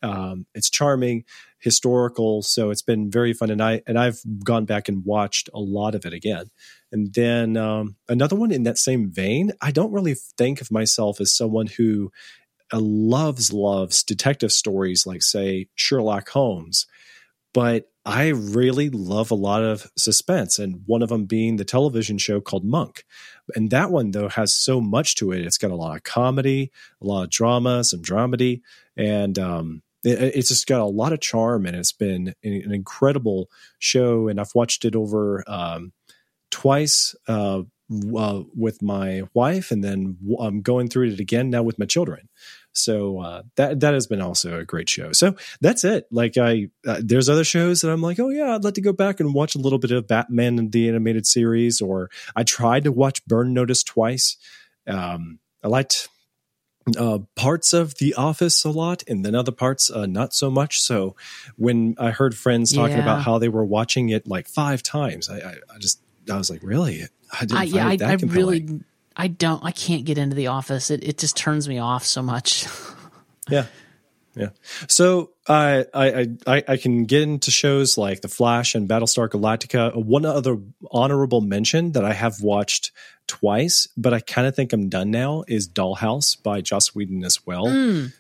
Um, 0.03 0.47
it's 0.55 0.69
charming, 0.69 1.25
historical, 1.59 2.43
so 2.43 2.71
it's 2.71 2.83
been 2.83 3.11
very 3.11 3.33
fun. 3.33 3.51
And 3.51 3.63
I 3.63 3.83
and 3.87 3.99
I've 3.99 4.21
gone 4.45 4.65
back 4.65 4.89
and 4.89 5.05
watched 5.05 5.49
a 5.55 5.61
lot 5.61 5.95
of 5.95 6.05
it 6.05 6.13
again. 6.13 6.51
And 6.93 7.13
then 7.15 7.57
um, 7.57 7.97
another 8.09 8.37
one 8.37 8.53
in 8.53 8.65
that 8.65 8.79
same 8.79 9.11
vein. 9.11 9.53
I 9.61 9.71
don't 9.71 9.93
really 9.93 10.15
think 10.15 10.61
of 10.61 10.71
myself 10.71 11.21
as 11.21 11.35
someone 11.35 11.67
who 11.67 12.13
uh, 12.73 12.81
loves 12.81 13.53
loves 13.53 14.03
detective 14.03 14.53
stories 14.53 15.07
like 15.07 15.23
say 15.23 15.69
Sherlock 15.75 16.29
Holmes, 16.29 16.87
but 17.55 17.89
I 18.07 18.29
really 18.29 18.89
love 18.89 19.33
a 19.33 19.35
lot 19.35 19.65
of 19.65 19.91
suspense, 19.97 20.61
and 20.61 20.83
one 20.87 21.03
of 21.03 21.09
them 21.09 21.25
being 21.25 21.57
the 21.57 21.65
television 21.65 22.19
show 22.19 22.41
called 22.41 22.65
Monk. 22.65 23.05
And 23.57 23.69
that 23.71 23.91
one 23.91 24.13
though 24.13 24.29
has 24.29 24.55
so 24.55 24.81
much 24.81 25.17
to 25.17 25.33
it. 25.33 25.45
It's 25.45 25.59
got 25.59 25.73
a 25.73 25.77
lot 25.77 25.97
of 25.97 26.05
comedy, 26.05 26.71
a 27.03 27.05
lot 27.05 27.25
of 27.25 27.31
drama, 27.31 27.83
some 27.83 28.03
dramedy, 28.03 28.61
and 28.97 29.37
um, 29.41 29.83
it, 30.05 30.37
it's 30.37 30.51
just 30.51 30.69
got 30.69 30.81
a 30.81 30.85
lot 30.85 31.13
of 31.13 31.21
charm. 31.21 31.67
And 31.67 31.77
it's 31.77 31.93
been 31.93 32.33
an, 32.45 32.73
incredible 32.73 33.51
show. 33.81 34.29
And 34.29 34.41
I've 34.41 34.55
watched 34.55 34.85
it 34.85 34.95
over 34.95 35.43
um, 35.49 35.93
twice 36.53 37.17
uh, 37.27 37.63
uh, 38.17 38.43
with 38.55 38.83
my 38.83 39.23
wife, 39.35 39.73
and 39.73 39.83
then 39.83 40.17
I'm 40.39 40.63
going 40.63 40.89
through 40.89 41.09
it 41.09 41.21
again 41.21 41.51
now 41.51 41.65
with 41.65 41.79
my 41.79 41.87
children. 41.87 42.29
So 42.77 43.21
uh, 43.21 43.43
that 43.57 43.81
that 43.81 43.95
has 43.95 44.07
been 44.07 44.21
also 44.21 44.59
a 44.59 44.65
great 44.65 44.89
show. 44.89 45.13
So 45.13 45.37
that's 45.61 45.85
it. 45.85 46.07
Like 46.11 46.37
I, 46.37 46.69
uh, 46.87 47.01
there's 47.03 47.29
other 47.29 47.45
shows 47.45 47.81
that 47.81 47.91
I'm 47.91 48.03
like, 48.03 48.21
oh 48.21 48.31
yeah, 48.31 48.55
I'd 48.55 48.65
like 48.65 48.75
to 48.75 48.81
go 48.81 48.93
back 48.93 49.21
and 49.21 49.35
watch 49.35 49.55
a 49.55 49.59
little 49.59 49.79
bit 49.79 49.91
of 49.91 50.07
Batman 50.07 50.59
and 50.59 50.73
the 50.73 50.89
animated 50.89 51.27
series, 51.27 51.81
or 51.81 52.11
I 52.35 52.43
tried 52.45 52.85
to 52.85 52.93
watch 52.93 53.25
Burn 53.27 53.53
Notice 53.55 53.83
twice. 53.83 54.37
Um, 54.87 55.39
I 55.65 55.69
liked 55.69 56.09
uh, 56.97 57.19
parts 57.35 57.73
of 57.73 57.97
The 57.97 58.15
Office 58.15 58.65
a 58.65 58.71
lot, 58.71 59.03
and 59.09 59.25
then 59.25 59.35
other 59.35 59.51
parts 59.53 59.91
uh, 59.91 60.07
not 60.07 60.33
so 60.35 60.51
much. 60.51 60.81
So 60.81 61.17
when 61.57 61.97
I 61.99 62.11
heard 62.11 62.37
friends 62.37 62.73
talking 62.73 62.97
Yeah. 62.99 63.03
about 63.03 63.23
how 63.23 63.39
they 63.39 63.49
were 63.49 63.65
watching 63.65 64.11
it 64.11 64.29
like 64.29 64.47
five 64.47 64.83
times, 64.83 65.29
I, 65.29 65.39
I, 65.39 65.55
I 65.75 65.79
just 65.79 66.01
I 66.31 66.37
was 66.37 66.51
like, 66.51 66.63
really? 66.63 67.03
I 67.33 67.41
didn't 67.41 67.53
I, 67.59 67.61
find 67.63 67.73
yeah, 67.73 67.87
it 67.87 67.93
I, 67.93 67.97
that 67.97 68.23
I 68.23 68.27
really, 68.27 68.69
I 69.17 69.29
don't, 69.29 69.65
I 69.65 69.71
can't 69.71 70.05
get 70.05 70.19
into 70.19 70.37
The 70.37 70.49
Office. 70.49 70.91
It 70.91 71.03
it 71.03 71.19
just 71.19 71.37
turns 71.37 71.69
me 71.69 71.79
off 71.79 72.05
so 72.05 72.23
much. 72.23 72.67
Yeah. 73.49 73.67
Yeah. 74.35 74.49
So 74.89 75.31
I 75.49 75.87
I 75.95 76.27
I 76.49 76.65
I 76.67 76.77
can 76.79 77.05
get 77.05 77.23
into 77.23 77.53
shows 77.53 77.97
like 77.97 78.23
The 78.23 78.29
Flash 78.29 78.75
and 78.75 78.89
Battlestar 78.89 79.29
Galactica. 79.29 79.95
One 79.95 80.25
other 80.27 80.59
honorable 80.91 81.41
mention 81.41 81.93
that 81.93 82.05
I 82.05 82.13
have 82.13 82.43
watched 82.43 82.91
twice, 83.29 83.87
but 83.97 84.13
I 84.13 84.19
kind 84.19 84.49
of 84.49 84.57
think 84.57 84.73
I'm 84.73 84.89
done 84.89 85.13
now 85.13 85.45
is 85.47 85.69
Dollhouse 85.69 86.43
by 86.43 86.61
Joss 86.61 86.93
Whedon 86.93 87.23
as 87.25 87.47
well. 87.47 87.67
That 87.67 88.13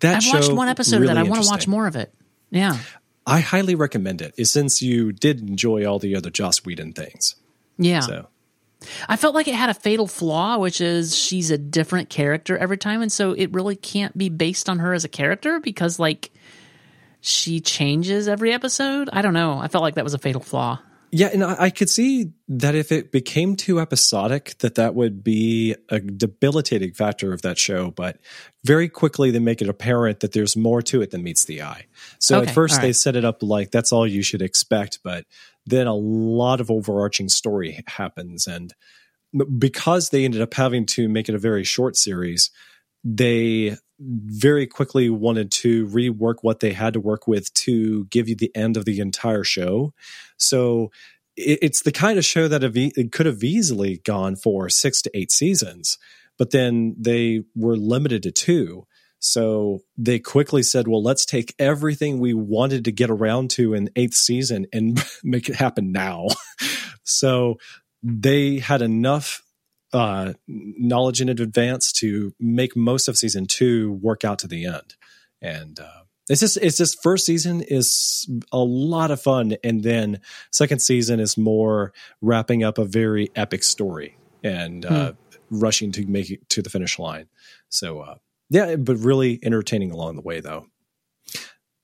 Hmm. 0.00 0.04
I've 0.04 0.26
watched 0.34 0.52
one 0.52 0.68
episode 0.68 0.96
really 1.02 1.12
of 1.12 1.14
that. 1.18 1.24
I 1.26 1.28
want 1.30 1.44
to 1.44 1.48
watch 1.48 1.68
more 1.68 1.86
of 1.86 1.94
it. 1.94 2.12
Yeah, 2.50 2.76
I 3.24 3.38
highly 3.38 3.76
recommend 3.76 4.22
it, 4.22 4.34
since 4.48 4.82
you 4.82 5.12
did 5.12 5.38
enjoy 5.40 5.86
all 5.86 6.00
the 6.00 6.16
other 6.16 6.30
Joss 6.30 6.64
Whedon 6.64 6.94
things. 6.94 7.36
yeah. 7.78 8.00
So 8.00 8.26
I 9.08 9.16
felt 9.16 9.34
like 9.34 9.48
it 9.48 9.54
had 9.54 9.70
a 9.70 9.74
fatal 9.74 10.06
flaw, 10.06 10.58
which 10.58 10.80
is 10.80 11.16
she's 11.16 11.50
a 11.50 11.58
different 11.58 12.08
character 12.08 12.56
every 12.56 12.78
time, 12.78 13.02
and 13.02 13.10
so 13.10 13.32
it 13.32 13.52
really 13.52 13.76
can't 13.76 14.16
be 14.16 14.28
based 14.28 14.68
on 14.68 14.78
her 14.78 14.94
as 14.94 15.04
a 15.04 15.08
character 15.08 15.60
because 15.60 15.98
like 15.98 16.30
she 17.20 17.60
changes 17.60 18.28
every 18.28 18.52
episode. 18.52 19.08
I 19.12 19.22
don't 19.22 19.34
know. 19.34 19.58
I 19.58 19.68
felt 19.68 19.82
like 19.82 19.94
that 19.94 20.04
was 20.04 20.14
a 20.14 20.18
fatal 20.18 20.42
flaw. 20.42 20.80
Yeah, 21.16 21.28
and 21.32 21.44
I, 21.44 21.70
could 21.70 21.88
see 21.88 22.32
that 22.48 22.74
if 22.74 22.90
it 22.90 23.12
became 23.12 23.54
too 23.54 23.78
episodic, 23.78 24.58
that 24.58 24.74
that 24.74 24.96
would 24.96 25.22
be 25.22 25.76
a 25.88 26.00
debilitating 26.00 26.92
factor 26.92 27.32
of 27.32 27.42
that 27.42 27.56
show. 27.56 27.92
But 27.92 28.18
very 28.64 28.88
quickly, 28.88 29.30
they 29.30 29.38
make 29.38 29.62
it 29.62 29.68
apparent 29.68 30.18
that 30.20 30.32
there's 30.32 30.56
more 30.56 30.82
to 30.82 31.02
it 31.02 31.12
than 31.12 31.22
meets 31.22 31.44
the 31.44 31.62
eye. 31.62 31.86
So 32.18 32.38
Okay, 32.38 32.48
at 32.48 32.54
first, 32.54 32.74
all 32.74 32.80
they 32.80 32.92
set 32.92 33.14
it 33.14 33.24
up 33.24 33.44
like 33.44 33.70
that's 33.70 33.92
all 33.92 34.08
you 34.08 34.22
should 34.22 34.42
expect, 34.42 34.98
but 35.04 35.24
then 35.66 35.86
a 35.86 35.94
lot 35.94 36.60
of 36.60 36.70
overarching 36.70 37.28
story 37.28 37.82
happens, 37.86 38.46
and 38.46 38.74
because 39.58 40.10
they 40.10 40.24
ended 40.24 40.40
up 40.40 40.54
having 40.54 40.86
to 40.86 41.08
make 41.08 41.28
it 41.28 41.34
a 41.34 41.38
very 41.38 41.64
short 41.64 41.96
series, 41.96 42.50
they 43.02 43.76
very 43.98 44.66
quickly 44.66 45.10
wanted 45.10 45.50
to 45.50 45.86
rework 45.86 46.36
what 46.42 46.60
they 46.60 46.72
had 46.72 46.94
to 46.94 47.00
work 47.00 47.26
with 47.26 47.52
to 47.54 48.04
give 48.06 48.28
you 48.28 48.34
the 48.34 48.54
end 48.54 48.76
of 48.76 48.84
the 48.84 49.00
entire 49.00 49.44
show. 49.44 49.92
So 50.36 50.90
it's 51.36 51.82
the 51.82 51.92
kind 51.92 52.18
of 52.18 52.24
show 52.24 52.46
that 52.48 52.62
it 52.62 53.12
could 53.12 53.26
have 53.26 53.42
easily 53.42 53.98
gone 54.04 54.36
for 54.36 54.68
six 54.68 55.02
to 55.02 55.10
eight 55.14 55.32
seasons, 55.32 55.98
but 56.38 56.50
then 56.50 56.94
they 56.98 57.42
were 57.56 57.76
limited 57.76 58.22
to 58.24 58.30
two. 58.30 58.86
So 59.24 59.80
they 59.96 60.18
quickly 60.18 60.62
said, 60.62 60.86
well, 60.86 61.02
let's 61.02 61.24
take 61.24 61.54
everything 61.58 62.18
we 62.18 62.34
wanted 62.34 62.84
to 62.84 62.92
get 62.92 63.08
around 63.08 63.48
to 63.52 63.72
in 63.72 63.88
eighth 63.96 64.12
season 64.12 64.66
and 64.70 65.02
make 65.24 65.48
it 65.48 65.54
happen 65.54 65.92
now. 65.92 66.26
so 67.04 67.56
they 68.02 68.58
had 68.58 68.82
enough 68.82 69.42
uh, 69.94 70.34
knowledge 70.46 71.22
in 71.22 71.30
advance 71.30 71.90
to 71.92 72.34
make 72.38 72.76
most 72.76 73.08
of 73.08 73.16
season 73.16 73.46
two 73.46 73.92
work 73.92 74.26
out 74.26 74.40
to 74.40 74.46
the 74.46 74.66
end. 74.66 74.94
And 75.40 75.80
uh, 75.80 76.02
it's 76.28 76.40
just 76.40 76.58
it's 76.58 76.76
just 76.76 77.02
first 77.02 77.24
season 77.24 77.62
is 77.62 78.28
a 78.52 78.58
lot 78.58 79.10
of 79.10 79.22
fun, 79.22 79.56
and 79.64 79.82
then 79.82 80.20
second 80.50 80.80
season 80.80 81.18
is 81.18 81.38
more 81.38 81.94
wrapping 82.20 82.62
up 82.62 82.76
a 82.76 82.84
very 82.84 83.30
epic 83.36 83.62
story 83.62 84.18
and 84.42 84.84
uh, 84.84 85.12
rushing 85.50 85.92
to 85.92 86.06
make 86.06 86.30
it 86.30 86.48
to 86.50 86.60
the 86.60 86.70
finish 86.70 86.98
line. 86.98 87.26
So 87.70 88.00
uh, 88.00 88.14
yeah, 88.50 88.76
but 88.76 88.96
really 88.98 89.38
entertaining 89.42 89.90
along 89.90 90.16
the 90.16 90.22
way 90.22 90.40
though. 90.40 90.66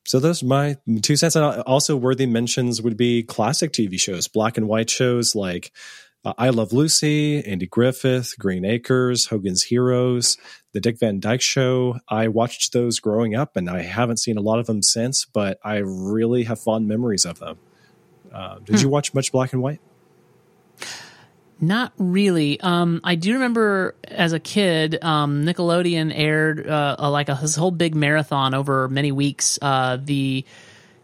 So 0.07 0.19
those 0.19 0.43
are 0.43 0.47
my 0.47 0.77
two 1.03 1.17
cents. 1.17 1.37
And 1.37 1.45
also 1.63 1.97
worthy 1.97 2.27
mentions 2.27 2.83
would 2.83 2.97
be 2.97 3.23
classic 3.23 3.73
TV 3.73 4.01
shows, 4.01 4.27
black 4.29 4.57
and 4.57 4.67
white 4.67 4.91
shows 4.91 5.35
like 5.35 5.73
uh, 6.25 6.35
I 6.37 6.51
Love 6.51 6.73
Lucy, 6.73 7.45
Andy 7.45 7.67
Griffith, 7.67 8.35
Green 8.39 8.65
Acres, 8.65 9.27
Hogan's 9.27 9.63
Heroes, 9.63 10.37
The 10.73 10.81
Dick 10.81 10.99
Van 10.99 11.21
Dyke 11.21 11.41
Show. 11.41 11.99
I 12.09 12.29
watched 12.29 12.73
those 12.73 13.01
growing 13.01 13.35
up, 13.35 13.57
and 13.57 13.71
I 13.71 13.83
haven't 13.83 14.19
seen 14.19 14.37
a 14.37 14.43
lot 14.43 14.59
of 14.59 14.67
them 14.67 14.83
since, 14.83 15.25
but 15.25 15.59
I 15.65 15.77
really 15.77 16.45
have 16.45 16.61
fond 16.61 16.89
memories 16.89 17.25
of 17.25 17.39
them. 17.39 17.59
Uh, 18.33 18.59
did 18.59 18.77
hmm. 18.77 18.83
you 18.83 18.89
watch 18.89 19.15
much 19.15 19.33
black 19.33 19.53
and 19.53 19.63
white? 19.63 19.81
Not 21.61 21.93
really. 21.99 22.59
Um, 22.61 23.01
I 23.05 23.17
do 23.17 23.35
remember 23.35 23.95
as 24.05 24.33
a 24.33 24.41
kid, 24.41 25.03
um, 25.03 25.45
Nickelodeon 25.45 26.11
aired 26.15 26.67
uh, 26.67 26.97
a, 26.99 27.11
like 27.11 27.29
a 27.29 27.39
this 27.41 27.55
whole 27.57 27.71
big 27.71 27.95
marathon 27.95 28.55
over 28.55 28.89
many 28.89 29.13
weeks. 29.13 29.59
Uh, 29.61 29.99
the 30.03 30.45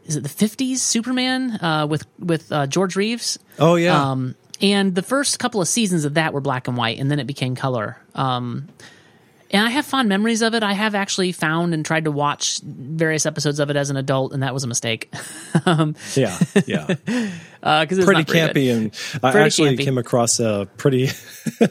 is 0.06 0.16
it 0.16 0.22
the 0.22 0.30
fifties 0.30 0.82
Superman 0.82 1.52
uh, 1.62 1.86
with 1.88 2.06
with 2.18 2.50
uh, 2.50 2.66
George 2.66 2.96
Reeves? 2.96 3.38
Oh 3.58 3.74
yeah. 3.74 4.10
Um, 4.10 4.34
and 4.62 4.94
the 4.94 5.02
first 5.02 5.38
couple 5.38 5.60
of 5.60 5.68
seasons 5.68 6.06
of 6.06 6.14
that 6.14 6.32
were 6.32 6.40
black 6.40 6.68
and 6.68 6.76
white, 6.76 6.98
and 6.98 7.10
then 7.10 7.18
it 7.18 7.26
became 7.26 7.54
color. 7.54 7.98
Um, 8.14 8.68
and 9.50 9.66
I 9.66 9.70
have 9.70 9.86
fond 9.86 10.08
memories 10.08 10.42
of 10.42 10.54
it. 10.54 10.62
I 10.62 10.72
have 10.72 10.94
actually 10.94 11.32
found 11.32 11.74
and 11.74 11.84
tried 11.84 12.04
to 12.04 12.10
watch 12.10 12.60
various 12.62 13.26
episodes 13.26 13.60
of 13.60 13.70
it 13.70 13.76
as 13.76 13.90
an 13.90 13.96
adult, 13.96 14.32
and 14.32 14.42
that 14.42 14.52
was 14.52 14.64
a 14.64 14.66
mistake. 14.66 15.12
um, 15.66 15.94
yeah, 16.14 16.38
yeah, 16.66 16.86
because 16.86 17.08
uh, 17.62 18.04
pretty 18.04 18.24
campy, 18.24 18.74
and 18.74 18.94
I 19.22 19.38
actually 19.40 19.76
campy. 19.76 19.84
came 19.84 19.98
across 19.98 20.40
a 20.40 20.68
pretty 20.76 21.10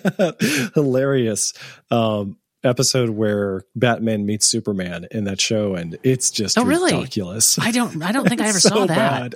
hilarious 0.73 1.53
um, 1.91 2.37
episode 2.63 3.09
where 3.09 3.63
Batman 3.75 4.25
meets 4.25 4.45
Superman 4.45 5.07
in 5.11 5.25
that 5.25 5.41
show, 5.41 5.75
and 5.75 5.97
it's 6.03 6.31
just 6.31 6.57
oh, 6.57 6.63
really? 6.63 6.93
ridiculous. 6.93 7.59
I 7.59 7.71
don't, 7.71 8.01
I 8.03 8.11
don't 8.11 8.27
think 8.27 8.41
I 8.41 8.47
ever 8.47 8.59
so 8.59 8.69
saw 8.69 8.85
that. 8.85 9.33
Bad. 9.33 9.35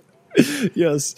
yes, 0.76 1.16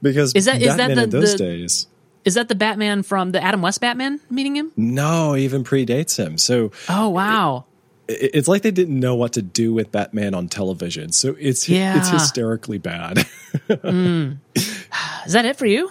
because 0.00 0.32
is 0.34 0.46
that 0.46 0.60
Batman 0.60 0.68
is 0.70 0.76
that 0.76 0.94
the, 0.94 1.02
in 1.02 1.10
those 1.10 1.32
the, 1.32 1.38
days 1.38 1.86
is 2.24 2.34
that 2.34 2.48
the 2.48 2.54
Batman 2.54 3.02
from 3.02 3.32
the 3.32 3.42
Adam 3.42 3.62
West 3.62 3.80
Batman 3.80 4.20
meeting 4.30 4.56
him? 4.56 4.72
No, 4.76 5.36
even 5.36 5.64
predates 5.64 6.16
him. 6.16 6.38
So 6.38 6.72
Oh 6.88 7.08
wow. 7.08 7.66
It, 8.08 8.30
it's 8.34 8.48
like 8.48 8.62
they 8.62 8.70
didn't 8.70 8.98
know 8.98 9.14
what 9.14 9.32
to 9.34 9.42
do 9.42 9.72
with 9.72 9.92
Batman 9.92 10.34
on 10.34 10.48
television. 10.48 11.12
So 11.12 11.36
it's 11.38 11.68
yeah. 11.68 11.98
it's 11.98 12.08
hysterically 12.08 12.78
bad. 12.78 13.16
mm. 13.68 14.38
Is 15.26 15.32
that 15.32 15.44
it 15.44 15.56
for 15.56 15.66
you? 15.66 15.90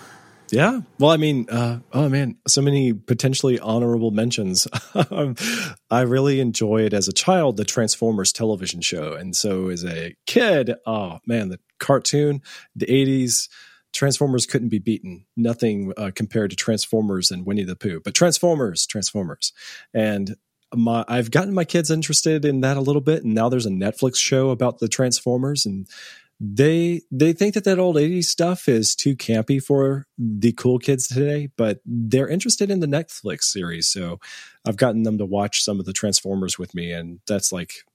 Yeah. 0.52 0.82
Well, 1.00 1.12
I 1.12 1.18
mean, 1.18 1.50
uh, 1.50 1.80
oh 1.94 2.10
man, 2.10 2.36
so 2.46 2.62
many 2.62 2.92
potentially 2.92 3.58
honorable 3.60 4.12
mentions. 4.12 4.68
I 5.90 6.02
really 6.02 6.42
enjoyed 6.42 6.94
as 6.94 7.08
a 7.08 7.14
child 7.14 7.56
the 7.56 7.64
Transformers 7.64 8.34
television 8.34 8.82
show. 8.82 9.14
And 9.14 9.36
so 9.36 9.70
as 9.70 9.86
a 9.86 10.14
kid, 10.28 10.76
oh 10.86 11.20
man, 11.26 11.50
the 11.50 11.60
cartoon, 11.80 12.42
the 12.76 12.86
80s, 12.86 13.48
Transformers 13.94 14.46
couldn't 14.46 14.70
be 14.70 14.80
beaten. 14.80 15.26
Nothing 15.36 15.94
uh, 15.98 16.12
compared 16.16 16.50
to 16.52 16.56
Transformers 16.56 17.32
and 17.32 17.46
Winnie 17.46 17.64
the 17.64 17.76
Pooh. 17.76 18.02
But 18.04 18.14
Transformers, 18.14 18.86
Transformers, 18.86 19.54
and 19.94 20.36
my 20.74 21.04
I've 21.08 21.32
gotten 21.32 21.54
my 21.54 21.66
kids 21.66 21.92
interested 21.92 22.46
in 22.46 22.62
that 22.62 22.78
a 22.78 22.82
little 22.82 23.02
bit, 23.02 23.24
and 23.24 23.34
now 23.34 23.50
there's 23.50 23.66
a 23.66 23.72
Netflix 23.72 24.18
show 24.18 24.50
about 24.50 24.80
the 24.80 24.88
Transformers, 24.88 25.66
and 25.66 25.88
they 26.44 27.02
they 27.12 27.34
think 27.34 27.54
that 27.54 27.66
that 27.66 27.78
old 27.78 27.98
80s 27.98 28.26
stuff 28.26 28.68
is 28.68 28.96
too 28.96 29.16
campy 29.16 29.62
for 29.62 30.08
the 30.18 30.52
cool 30.54 30.80
kids 30.80 31.08
today 31.08 31.50
but 31.56 31.82
they're 31.86 32.28
interested 32.28 32.72
in 32.72 32.80
the 32.80 32.88
netflix 32.88 33.44
series 33.44 33.88
so 33.88 34.20
i've 34.66 34.76
gotten 34.76 35.04
them 35.04 35.20
to 35.20 35.26
watch 35.26 35.64
some 35.64 35.80
of 35.80 35.86
the 35.86 35.94
transformers 35.94 36.58
with 36.58 36.74
me 36.74 36.92
and 36.92 37.20
that's 37.28 37.52
like 37.52 37.86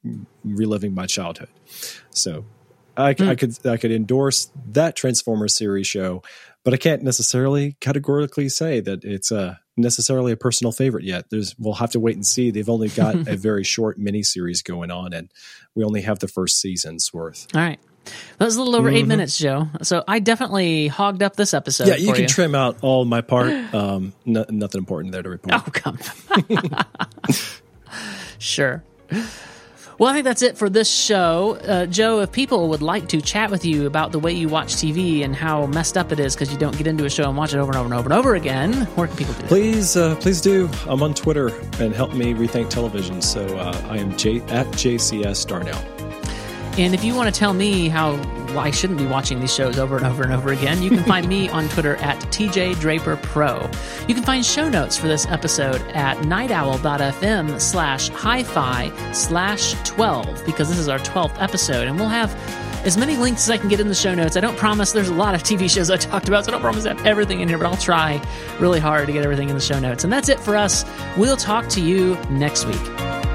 reliving 0.44 0.94
my 0.94 1.06
childhood 1.06 1.48
so 2.10 2.44
I, 2.96 3.14
mm. 3.14 3.28
I 3.28 3.34
could 3.34 3.66
I 3.66 3.76
could 3.76 3.92
endorse 3.92 4.50
that 4.72 4.96
Transformers 4.96 5.54
series 5.54 5.86
show, 5.86 6.22
but 6.64 6.74
I 6.74 6.76
can't 6.76 7.02
necessarily 7.02 7.76
categorically 7.80 8.48
say 8.48 8.80
that 8.80 9.04
it's 9.04 9.30
a 9.30 9.38
uh, 9.38 9.54
necessarily 9.76 10.32
a 10.32 10.36
personal 10.36 10.72
favorite 10.72 11.04
yet. 11.04 11.30
There's 11.30 11.54
we'll 11.58 11.74
have 11.74 11.90
to 11.92 12.00
wait 12.00 12.16
and 12.16 12.26
see. 12.26 12.50
They've 12.50 12.68
only 12.68 12.88
got 12.88 13.14
a 13.14 13.36
very 13.36 13.64
short 13.64 13.98
mini 13.98 14.22
series 14.22 14.62
going 14.62 14.90
on, 14.90 15.12
and 15.12 15.30
we 15.74 15.84
only 15.84 16.02
have 16.02 16.18
the 16.18 16.28
first 16.28 16.60
season's 16.60 17.12
worth. 17.12 17.46
All 17.54 17.60
right. 17.60 17.78
That 18.38 18.44
was 18.44 18.54
a 18.54 18.60
little 18.60 18.76
over 18.76 18.88
mm-hmm. 18.88 18.98
eight 18.98 19.06
minutes, 19.06 19.36
Joe. 19.36 19.68
So 19.82 20.04
I 20.06 20.20
definitely 20.20 20.86
hogged 20.86 21.22
up 21.22 21.34
this 21.34 21.52
episode. 21.52 21.88
Yeah, 21.88 21.96
you 21.96 22.12
can 22.12 22.22
you. 22.22 22.28
trim 22.28 22.54
out 22.54 22.78
all 22.82 23.04
my 23.04 23.20
part. 23.20 23.52
Um, 23.76 24.14
no, 24.24 24.44
nothing 24.48 24.78
important 24.78 25.12
there 25.12 25.22
to 25.22 25.28
report. 25.28 25.54
Oh, 25.54 25.70
come. 25.70 25.98
sure. 28.38 28.82
Well, 29.98 30.10
I 30.10 30.12
think 30.12 30.24
that's 30.24 30.42
it 30.42 30.58
for 30.58 30.68
this 30.68 30.90
show. 30.90 31.56
Uh, 31.66 31.86
Joe, 31.86 32.20
if 32.20 32.30
people 32.30 32.68
would 32.68 32.82
like 32.82 33.08
to 33.08 33.22
chat 33.22 33.50
with 33.50 33.64
you 33.64 33.86
about 33.86 34.12
the 34.12 34.18
way 34.18 34.30
you 34.32 34.46
watch 34.46 34.74
TV 34.74 35.24
and 35.24 35.34
how 35.34 35.64
messed 35.66 35.96
up 35.96 36.12
it 36.12 36.20
is 36.20 36.34
because 36.34 36.52
you 36.52 36.58
don't 36.58 36.76
get 36.76 36.86
into 36.86 37.06
a 37.06 37.10
show 37.10 37.28
and 37.28 37.36
watch 37.36 37.54
it 37.54 37.58
over 37.58 37.72
and 37.72 37.78
over 37.78 37.86
and 37.86 37.94
over 37.94 38.10
and 38.10 38.12
over 38.12 38.34
again, 38.34 38.72
where 38.96 39.06
can 39.06 39.16
people 39.16 39.32
do 39.32 39.40
that? 39.40 39.48
Please, 39.48 39.96
uh, 39.96 40.14
please 40.16 40.42
do. 40.42 40.68
I'm 40.86 41.02
on 41.02 41.14
Twitter 41.14 41.48
and 41.80 41.94
help 41.94 42.12
me 42.12 42.34
rethink 42.34 42.68
television. 42.68 43.22
So 43.22 43.46
uh, 43.56 43.86
I 43.88 43.96
am 43.96 44.14
J- 44.18 44.40
at 44.48 44.66
JCS 44.68 45.46
Darnell. 45.46 45.95
And 46.78 46.94
if 46.94 47.02
you 47.02 47.14
want 47.14 47.32
to 47.32 47.38
tell 47.38 47.54
me 47.54 47.88
how 47.88 48.14
I 48.58 48.70
shouldn't 48.70 48.98
be 48.98 49.06
watching 49.06 49.40
these 49.40 49.54
shows 49.54 49.78
over 49.78 49.96
and 49.96 50.06
over 50.06 50.22
and 50.22 50.32
over 50.32 50.52
again, 50.52 50.82
you 50.82 50.90
can 50.90 51.04
find 51.04 51.26
me 51.26 51.48
on 51.50 51.68
Twitter 51.70 51.96
at 51.96 52.18
TJ 52.26 52.78
Draper 52.80 53.16
Pro. 53.16 53.68
You 54.06 54.14
can 54.14 54.22
find 54.22 54.44
show 54.44 54.68
notes 54.68 54.96
for 54.96 55.08
this 55.08 55.26
episode 55.26 55.80
at 55.92 56.18
nightowl.fm 56.18 57.60
slash 57.60 58.08
hi-fi 58.10 59.12
slash 59.12 59.74
12 59.84 60.44
because 60.44 60.68
this 60.68 60.78
is 60.78 60.88
our 60.88 60.98
12th 60.98 61.40
episode 61.40 61.88
and 61.88 61.98
we'll 61.98 62.08
have 62.08 62.34
as 62.86 62.96
many 62.96 63.16
links 63.16 63.42
as 63.44 63.50
I 63.50 63.56
can 63.58 63.68
get 63.68 63.80
in 63.80 63.88
the 63.88 63.94
show 63.94 64.14
notes. 64.14 64.36
I 64.36 64.40
don't 64.40 64.56
promise 64.56 64.92
there's 64.92 65.08
a 65.08 65.14
lot 65.14 65.34
of 65.34 65.42
TV 65.42 65.68
shows 65.68 65.90
I 65.90 65.96
talked 65.96 66.28
about, 66.28 66.44
so 66.44 66.50
I 66.50 66.52
don't 66.52 66.60
promise 66.60 66.86
I 66.86 66.94
have 66.94 67.04
everything 67.04 67.40
in 67.40 67.48
here, 67.48 67.58
but 67.58 67.66
I'll 67.66 67.76
try 67.76 68.22
really 68.60 68.78
hard 68.78 69.06
to 69.06 69.12
get 69.12 69.24
everything 69.24 69.48
in 69.48 69.56
the 69.56 69.60
show 69.60 69.80
notes. 69.80 70.04
And 70.04 70.12
that's 70.12 70.28
it 70.28 70.38
for 70.38 70.56
us. 70.56 70.84
We'll 71.16 71.36
talk 71.36 71.68
to 71.70 71.80
you 71.80 72.14
next 72.30 72.64
week. 72.64 73.25